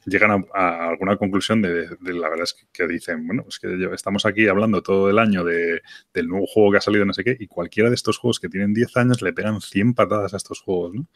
llegan 0.06 0.46
a, 0.54 0.90
alguna 0.90 1.18
conclusión 1.18 1.62
de, 1.62 1.88
la 2.02 2.30
verdad 2.30 2.44
es 2.44 2.68
que, 2.72 2.88
dicen, 2.88 3.26
bueno, 3.26 3.46
es 3.48 3.60
que 3.60 3.90
estamos 3.94 4.26
aquí 4.26 4.48
hablando 4.48 4.82
todo 4.82 5.10
el 5.10 5.20
año 5.20 5.44
de, 5.44 5.82
del 6.14 6.28
nuevo 6.28 6.46
juego 6.48 6.72
que 6.72 6.78
ha 6.78 6.82
salido, 6.82 7.06
no 7.06 7.14
sé 7.14 7.24
qué, 7.24 7.38
y 7.40 7.48
cualquiera 7.48 7.90
de 7.90 7.96
estos 7.96 8.18
juegos 8.18 8.40
que 8.40 8.50
tienen 8.50 8.74
10 8.74 8.98
años 8.98 9.22
le 9.22 9.34
pegan 9.34 9.62
100 9.62 9.94
patadas 9.94 10.34
a 10.34 10.38
estos 10.38 10.62
juegos, 10.62 10.94
¿no? 10.94 11.08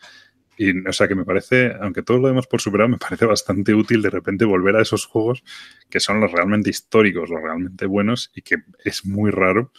Y, 0.57 0.87
o 0.87 0.91
sea, 0.91 1.07
que 1.07 1.13
me 1.13 1.23
parece, 1.23 1.75
aunque 1.79 2.01
todo 2.01 2.17
lo 2.17 2.27
demás 2.29 2.47
por 2.47 2.61
superar, 2.61 2.89
me 2.89 2.97
parece 2.97 3.25
bastante 3.25 3.73
útil 3.73 4.01
de 4.01 4.09
repente 4.09 4.45
volver 4.45 4.75
a 4.75 4.81
esos 4.81 5.05
juegos 5.05 5.43
que 5.89 5.99
son 5.99 6.19
los 6.19 6.31
realmente 6.31 6.69
históricos, 6.69 7.29
los 7.29 7.41
realmente 7.41 7.85
buenos, 7.85 8.31
y 8.35 8.41
que 8.41 8.57
es 8.83 9.05
muy 9.05 9.31
raro 9.31 9.71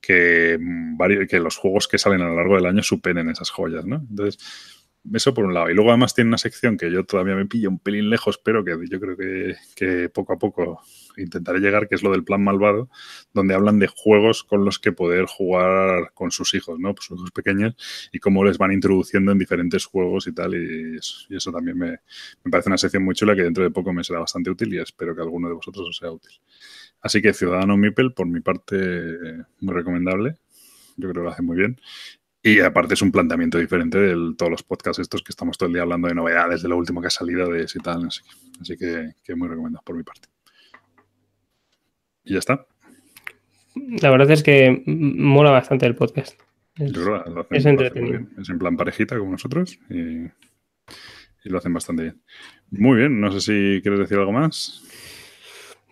que, 0.00 0.56
mm, 0.58 1.26
que 1.28 1.40
los 1.40 1.56
juegos 1.56 1.88
que 1.88 1.98
salen 1.98 2.22
a 2.22 2.28
lo 2.28 2.36
largo 2.36 2.56
del 2.56 2.66
año 2.66 2.82
superen 2.82 3.28
esas 3.28 3.50
joyas, 3.50 3.84
¿no? 3.84 3.96
Entonces, 4.08 4.38
eso 5.14 5.32
por 5.34 5.44
un 5.44 5.54
lado. 5.54 5.70
Y 5.70 5.74
luego 5.74 5.90
además 5.90 6.14
tiene 6.14 6.28
una 6.28 6.38
sección 6.38 6.76
que 6.76 6.90
yo 6.90 7.04
todavía 7.04 7.34
me 7.34 7.46
pillo 7.46 7.70
un 7.70 7.78
pelín 7.78 8.10
lejos, 8.10 8.38
pero 8.38 8.64
que 8.64 8.76
yo 8.88 9.00
creo 9.00 9.16
que, 9.16 10.08
poco 10.10 10.32
a 10.34 10.38
poco 10.38 10.82
intentaré 11.16 11.58
llegar, 11.60 11.88
que 11.88 11.94
es 11.94 12.02
lo 12.02 12.10
del 12.10 12.24
plan 12.24 12.42
malvado, 12.42 12.88
donde 13.32 13.54
hablan 13.54 13.78
de 13.78 13.88
juegos 13.88 14.44
con 14.44 14.64
los 14.64 14.78
que 14.78 14.92
poder 14.92 15.26
jugar 15.26 16.12
con 16.14 16.30
sus 16.30 16.54
hijos, 16.54 16.78
¿no? 16.78 16.94
Pues 16.94 17.06
sus 17.06 17.18
hijos 17.18 17.30
pequeños 17.32 17.74
y 18.12 18.18
cómo 18.18 18.44
les 18.44 18.58
van 18.58 18.72
introduciendo 18.72 19.32
en 19.32 19.38
diferentes 19.38 19.84
juegos 19.86 20.26
y 20.26 20.32
tal. 20.32 20.54
Y 20.54 20.96
eso, 21.34 21.52
también 21.52 21.78
me, 21.78 21.90
me, 22.44 22.50
parece 22.50 22.68
una 22.68 22.78
sección 22.78 23.04
muy 23.04 23.14
chula 23.14 23.34
que 23.34 23.42
dentro 23.42 23.64
de 23.64 23.70
poco 23.70 23.92
me 23.92 24.04
será 24.04 24.20
bastante 24.20 24.50
útil 24.50 24.74
y 24.74 24.78
espero 24.78 25.14
que 25.14 25.22
alguno 25.22 25.48
de 25.48 25.54
vosotros 25.54 25.88
os 25.88 25.96
sea 25.96 26.10
útil. 26.10 26.32
Así 27.00 27.22
que 27.22 27.32
Ciudadano 27.32 27.76
Mipel, 27.76 28.12
por 28.12 28.26
mi 28.26 28.40
parte, 28.40 28.76
muy 29.60 29.74
recomendable. 29.74 30.36
Yo 30.96 31.08
creo 31.08 31.22
que 31.22 31.28
lo 31.28 31.30
hace 31.30 31.42
muy 31.42 31.56
bien. 31.56 31.80
Y 32.42 32.60
aparte 32.60 32.94
es 32.94 33.02
un 33.02 33.12
planteamiento 33.12 33.58
diferente 33.58 33.98
de 33.98 34.34
todos 34.36 34.50
los 34.50 34.62
podcasts 34.62 34.98
estos 34.98 35.22
que 35.22 35.30
estamos 35.30 35.58
todo 35.58 35.66
el 35.66 35.74
día 35.74 35.82
hablando 35.82 36.08
de 36.08 36.14
novedades, 36.14 36.62
de 36.62 36.68
lo 36.68 36.78
último 36.78 37.00
que 37.00 37.08
ha 37.08 37.10
salido, 37.10 37.50
de 37.50 37.62
y 37.62 37.78
tal. 37.80 38.06
Así, 38.06 38.22
así 38.60 38.76
que, 38.78 39.12
que, 39.22 39.34
muy 39.34 39.48
recomendado 39.48 39.82
por 39.84 39.96
mi 39.96 40.02
parte. 40.02 40.28
Y 42.24 42.32
ya 42.32 42.38
está. 42.38 42.66
La 43.74 44.10
verdad 44.10 44.30
es 44.30 44.42
que 44.42 44.82
mola 44.86 45.50
bastante 45.50 45.86
el 45.86 45.94
podcast. 45.94 46.40
Es, 46.76 46.92
es 47.50 47.66
entretenido. 47.66 48.20
Es 48.40 48.48
en 48.48 48.58
plan 48.58 48.76
parejita 48.76 49.18
como 49.18 49.32
nosotros 49.32 49.78
y, 49.90 50.24
y 51.44 51.48
lo 51.48 51.58
hacen 51.58 51.74
bastante 51.74 52.04
bien. 52.04 52.22
Muy 52.70 52.96
bien, 52.96 53.20
no 53.20 53.30
sé 53.32 53.40
si 53.40 53.82
quieres 53.82 54.00
decir 54.00 54.18
algo 54.18 54.32
más. 54.32 54.82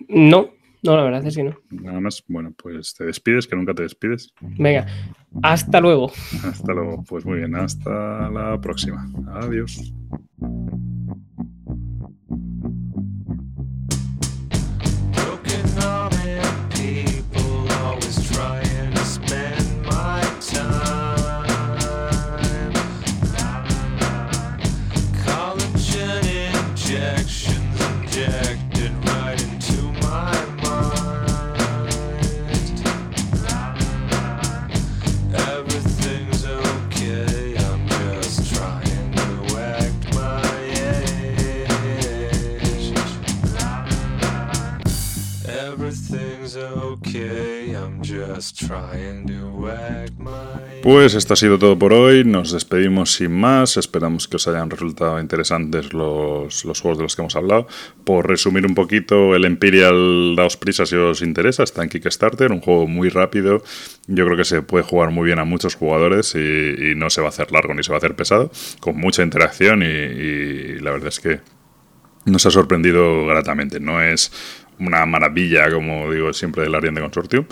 No, 0.08 0.54
no, 0.82 0.96
la 0.96 1.02
verdad 1.02 1.26
es 1.26 1.36
que 1.36 1.44
no. 1.44 1.56
Nada 1.70 2.00
más, 2.00 2.22
bueno, 2.28 2.52
pues 2.56 2.94
te 2.94 3.04
despides, 3.04 3.46
que 3.46 3.56
nunca 3.56 3.74
te 3.74 3.82
despides. 3.82 4.32
Venga, 4.40 4.86
hasta 5.42 5.80
luego. 5.80 6.12
Hasta 6.44 6.72
luego, 6.72 7.04
pues 7.08 7.24
muy 7.24 7.38
bien, 7.38 7.54
hasta 7.56 8.30
la 8.30 8.60
próxima. 8.60 9.06
Adiós. 9.34 9.92
Pues 50.90 51.14
esto 51.14 51.34
ha 51.34 51.36
sido 51.36 51.58
todo 51.58 51.78
por 51.78 51.92
hoy. 51.92 52.24
Nos 52.24 52.50
despedimos 52.50 53.12
sin 53.12 53.30
más. 53.38 53.76
Esperamos 53.76 54.26
que 54.26 54.36
os 54.36 54.48
hayan 54.48 54.70
resultado 54.70 55.20
interesantes 55.20 55.92
los, 55.92 56.62
juegos 56.62 56.96
de 56.96 57.02
los 57.02 57.14
que 57.14 57.20
hemos 57.20 57.36
hablado. 57.36 57.68
Por 58.04 58.26
resumir 58.26 58.64
un 58.64 58.74
poquito, 58.74 59.36
el 59.36 59.44
Imperial, 59.44 60.34
daos 60.34 60.56
prisa 60.56 60.86
si 60.86 60.96
os 60.96 61.20
interesa. 61.20 61.62
Está 61.62 61.82
en 61.82 61.90
Kickstarter, 61.90 62.50
un 62.52 62.62
juego 62.62 62.86
muy 62.86 63.10
rápido. 63.10 63.62
Yo 64.06 64.24
creo 64.24 64.38
que 64.38 64.46
se 64.46 64.62
puede 64.62 64.82
jugar 64.82 65.10
muy 65.10 65.26
bien 65.26 65.38
a 65.38 65.44
muchos 65.44 65.74
jugadores 65.74 66.34
y, 66.34 66.94
no 66.96 67.10
se 67.10 67.20
va 67.20 67.26
a 67.26 67.30
hacer 67.32 67.52
largo 67.52 67.74
ni 67.74 67.82
se 67.82 67.90
va 67.90 67.96
a 67.96 67.98
hacer 67.98 68.16
pesado. 68.16 68.50
Con 68.80 68.96
mucha 68.96 69.22
interacción 69.22 69.82
y 69.82 70.78
la 70.78 70.90
verdad 70.92 71.08
es 71.08 71.20
que 71.20 71.40
nos 72.24 72.46
ha 72.46 72.50
sorprendido 72.50 73.26
gratamente. 73.26 73.78
No 73.78 74.00
es 74.00 74.32
una 74.78 75.04
maravilla, 75.06 75.70
como 75.70 76.10
digo 76.10 76.32
siempre, 76.32 76.62
del 76.62 76.74
Ariane 76.74 77.00
Consortium, 77.00 77.46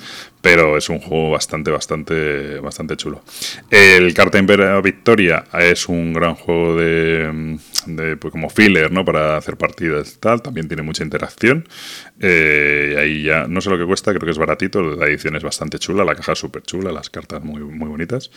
pero 0.47 0.77
es 0.77 0.89
un 0.89 1.01
juego 1.01 1.31
bastante, 1.31 1.73
bastante, 1.73 2.61
bastante 2.61 2.97
chulo. 2.97 3.21
El 3.69 4.15
Carta 4.15 4.39
Impera 4.39 4.81
Victoria 4.81 5.43
es 5.59 5.89
un 5.89 6.13
gran 6.13 6.37
juego 6.37 6.77
de, 6.77 7.59
pues 8.21 8.31
como 8.31 8.49
filler, 8.49 8.93
¿no? 8.93 9.05
Para 9.05 9.37
hacer 9.39 9.57
partidas 9.57 10.15
y 10.15 10.21
tal. 10.21 10.43
También 10.43 10.69
tiene 10.69 10.85
mucha 10.85 11.03
interacción. 11.03 11.67
Eh, 12.21 12.95
ahí 12.97 13.25
ya, 13.25 13.49
no 13.49 13.61
sé 13.61 13.71
lo 13.71 13.77
que 13.77 13.85
cuesta, 13.85 14.13
creo 14.13 14.25
que 14.25 14.31
es 14.31 14.39
baratito. 14.39 14.83
La 14.83 15.07
edición 15.07 15.35
es 15.35 15.43
bastante 15.43 15.81
chula, 15.81 16.05
la 16.05 16.15
caja 16.15 16.35
es 16.35 16.39
súper 16.39 16.63
chula, 16.63 16.93
las 16.93 17.11
cartas 17.11 17.43
muy, 17.43 17.63
muy 17.63 17.89
bonitas. 17.89 18.31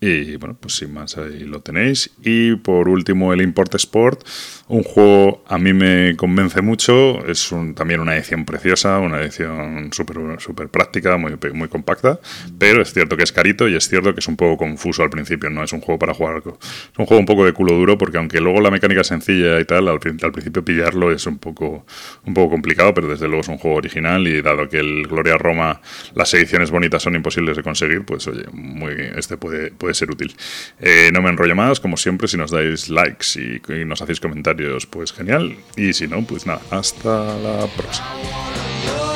Y 0.00 0.34
bueno, 0.38 0.56
pues 0.58 0.74
sin 0.74 0.92
más, 0.92 1.16
ahí 1.16 1.44
lo 1.44 1.60
tenéis. 1.60 2.10
Y 2.24 2.56
por 2.56 2.88
último, 2.88 3.32
el 3.32 3.40
Import 3.40 3.72
Sport, 3.76 4.26
un 4.66 4.82
juego 4.82 5.44
a 5.46 5.58
mí 5.58 5.72
me 5.72 6.16
convence 6.16 6.60
mucho. 6.60 7.24
Es 7.24 7.54
también 7.76 8.00
una 8.00 8.16
edición 8.16 8.44
preciosa, 8.44 8.98
una 8.98 9.20
edición 9.20 9.92
súper 9.92 10.40
super 10.40 10.68
práctica, 10.68 11.16
muy 11.16 11.32
muy 11.52 11.68
compacta, 11.68 12.20
pero 12.58 12.82
es 12.82 12.92
cierto 12.92 13.16
que 13.16 13.22
es 13.22 13.32
carito 13.32 13.68
y 13.68 13.76
es 13.76 13.88
cierto 13.88 14.14
que 14.14 14.20
es 14.20 14.28
un 14.28 14.36
poco 14.36 14.56
confuso 14.56 15.02
al 15.02 15.10
principio, 15.10 15.50
no 15.50 15.62
es 15.62 15.72
un 15.72 15.80
juego 15.80 15.98
para 15.98 16.14
jugar, 16.14 16.42
es 16.44 16.98
un 16.98 17.06
juego 17.06 17.20
un 17.20 17.26
poco 17.26 17.44
de 17.44 17.52
culo 17.52 17.74
duro 17.74 17.98
porque 17.98 18.18
aunque 18.18 18.40
luego 18.40 18.60
la 18.60 18.70
mecánica 18.70 19.02
es 19.02 19.06
sencilla 19.06 19.60
y 19.60 19.64
tal, 19.64 19.88
al, 19.88 19.98
principio 19.98 20.64
pillarlo 20.64 21.12
es 21.12 21.26
un 21.26 21.38
poco, 21.38 21.86
un 22.24 22.34
poco 22.34 22.50
complicado, 22.50 22.94
pero 22.94 23.08
desde 23.08 23.26
luego 23.26 23.40
es 23.40 23.48
un 23.48 23.58
juego 23.58 23.76
original 23.76 24.26
y 24.26 24.42
dado 24.42 24.68
que 24.68 24.78
el 24.78 25.06
Gloria 25.06 25.38
Roma, 25.38 25.80
las 26.14 26.32
ediciones 26.34 26.70
bonitas 26.70 27.02
son 27.02 27.14
imposibles 27.14 27.56
de 27.56 27.62
conseguir, 27.62 28.04
pues 28.04 28.26
oye, 28.26 28.44
muy, 28.52 28.94
este 29.16 29.36
puede, 29.36 29.70
puede 29.70 29.94
ser 29.94 30.10
útil. 30.10 30.34
Eh, 30.80 31.10
no 31.12 31.22
me 31.22 31.30
enrollo 31.30 31.54
más, 31.54 31.80
como 31.80 31.96
siempre, 31.96 32.28
si 32.28 32.36
nos 32.36 32.50
dais 32.50 32.88
likes 32.88 33.26
y, 33.36 33.60
y 33.72 33.84
nos 33.84 34.02
hacéis 34.02 34.20
comentarios, 34.20 34.86
pues 34.86 35.12
genial, 35.12 35.56
y 35.76 35.92
si 35.92 36.06
no, 36.08 36.22
pues 36.22 36.46
nada, 36.46 36.60
hasta 36.70 37.36
la 37.38 37.66
próxima. 37.76 39.11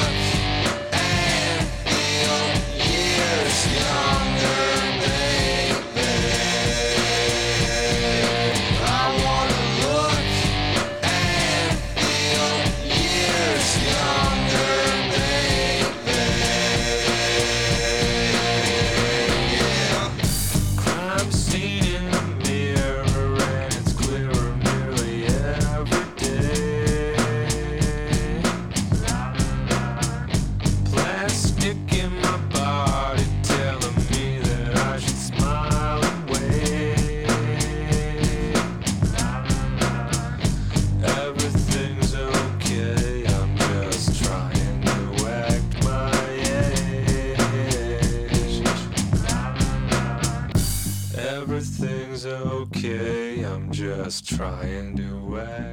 Just 54.07 54.37
try 54.37 54.63
and 54.63 54.97
do 54.97 55.35
it. 55.35 55.66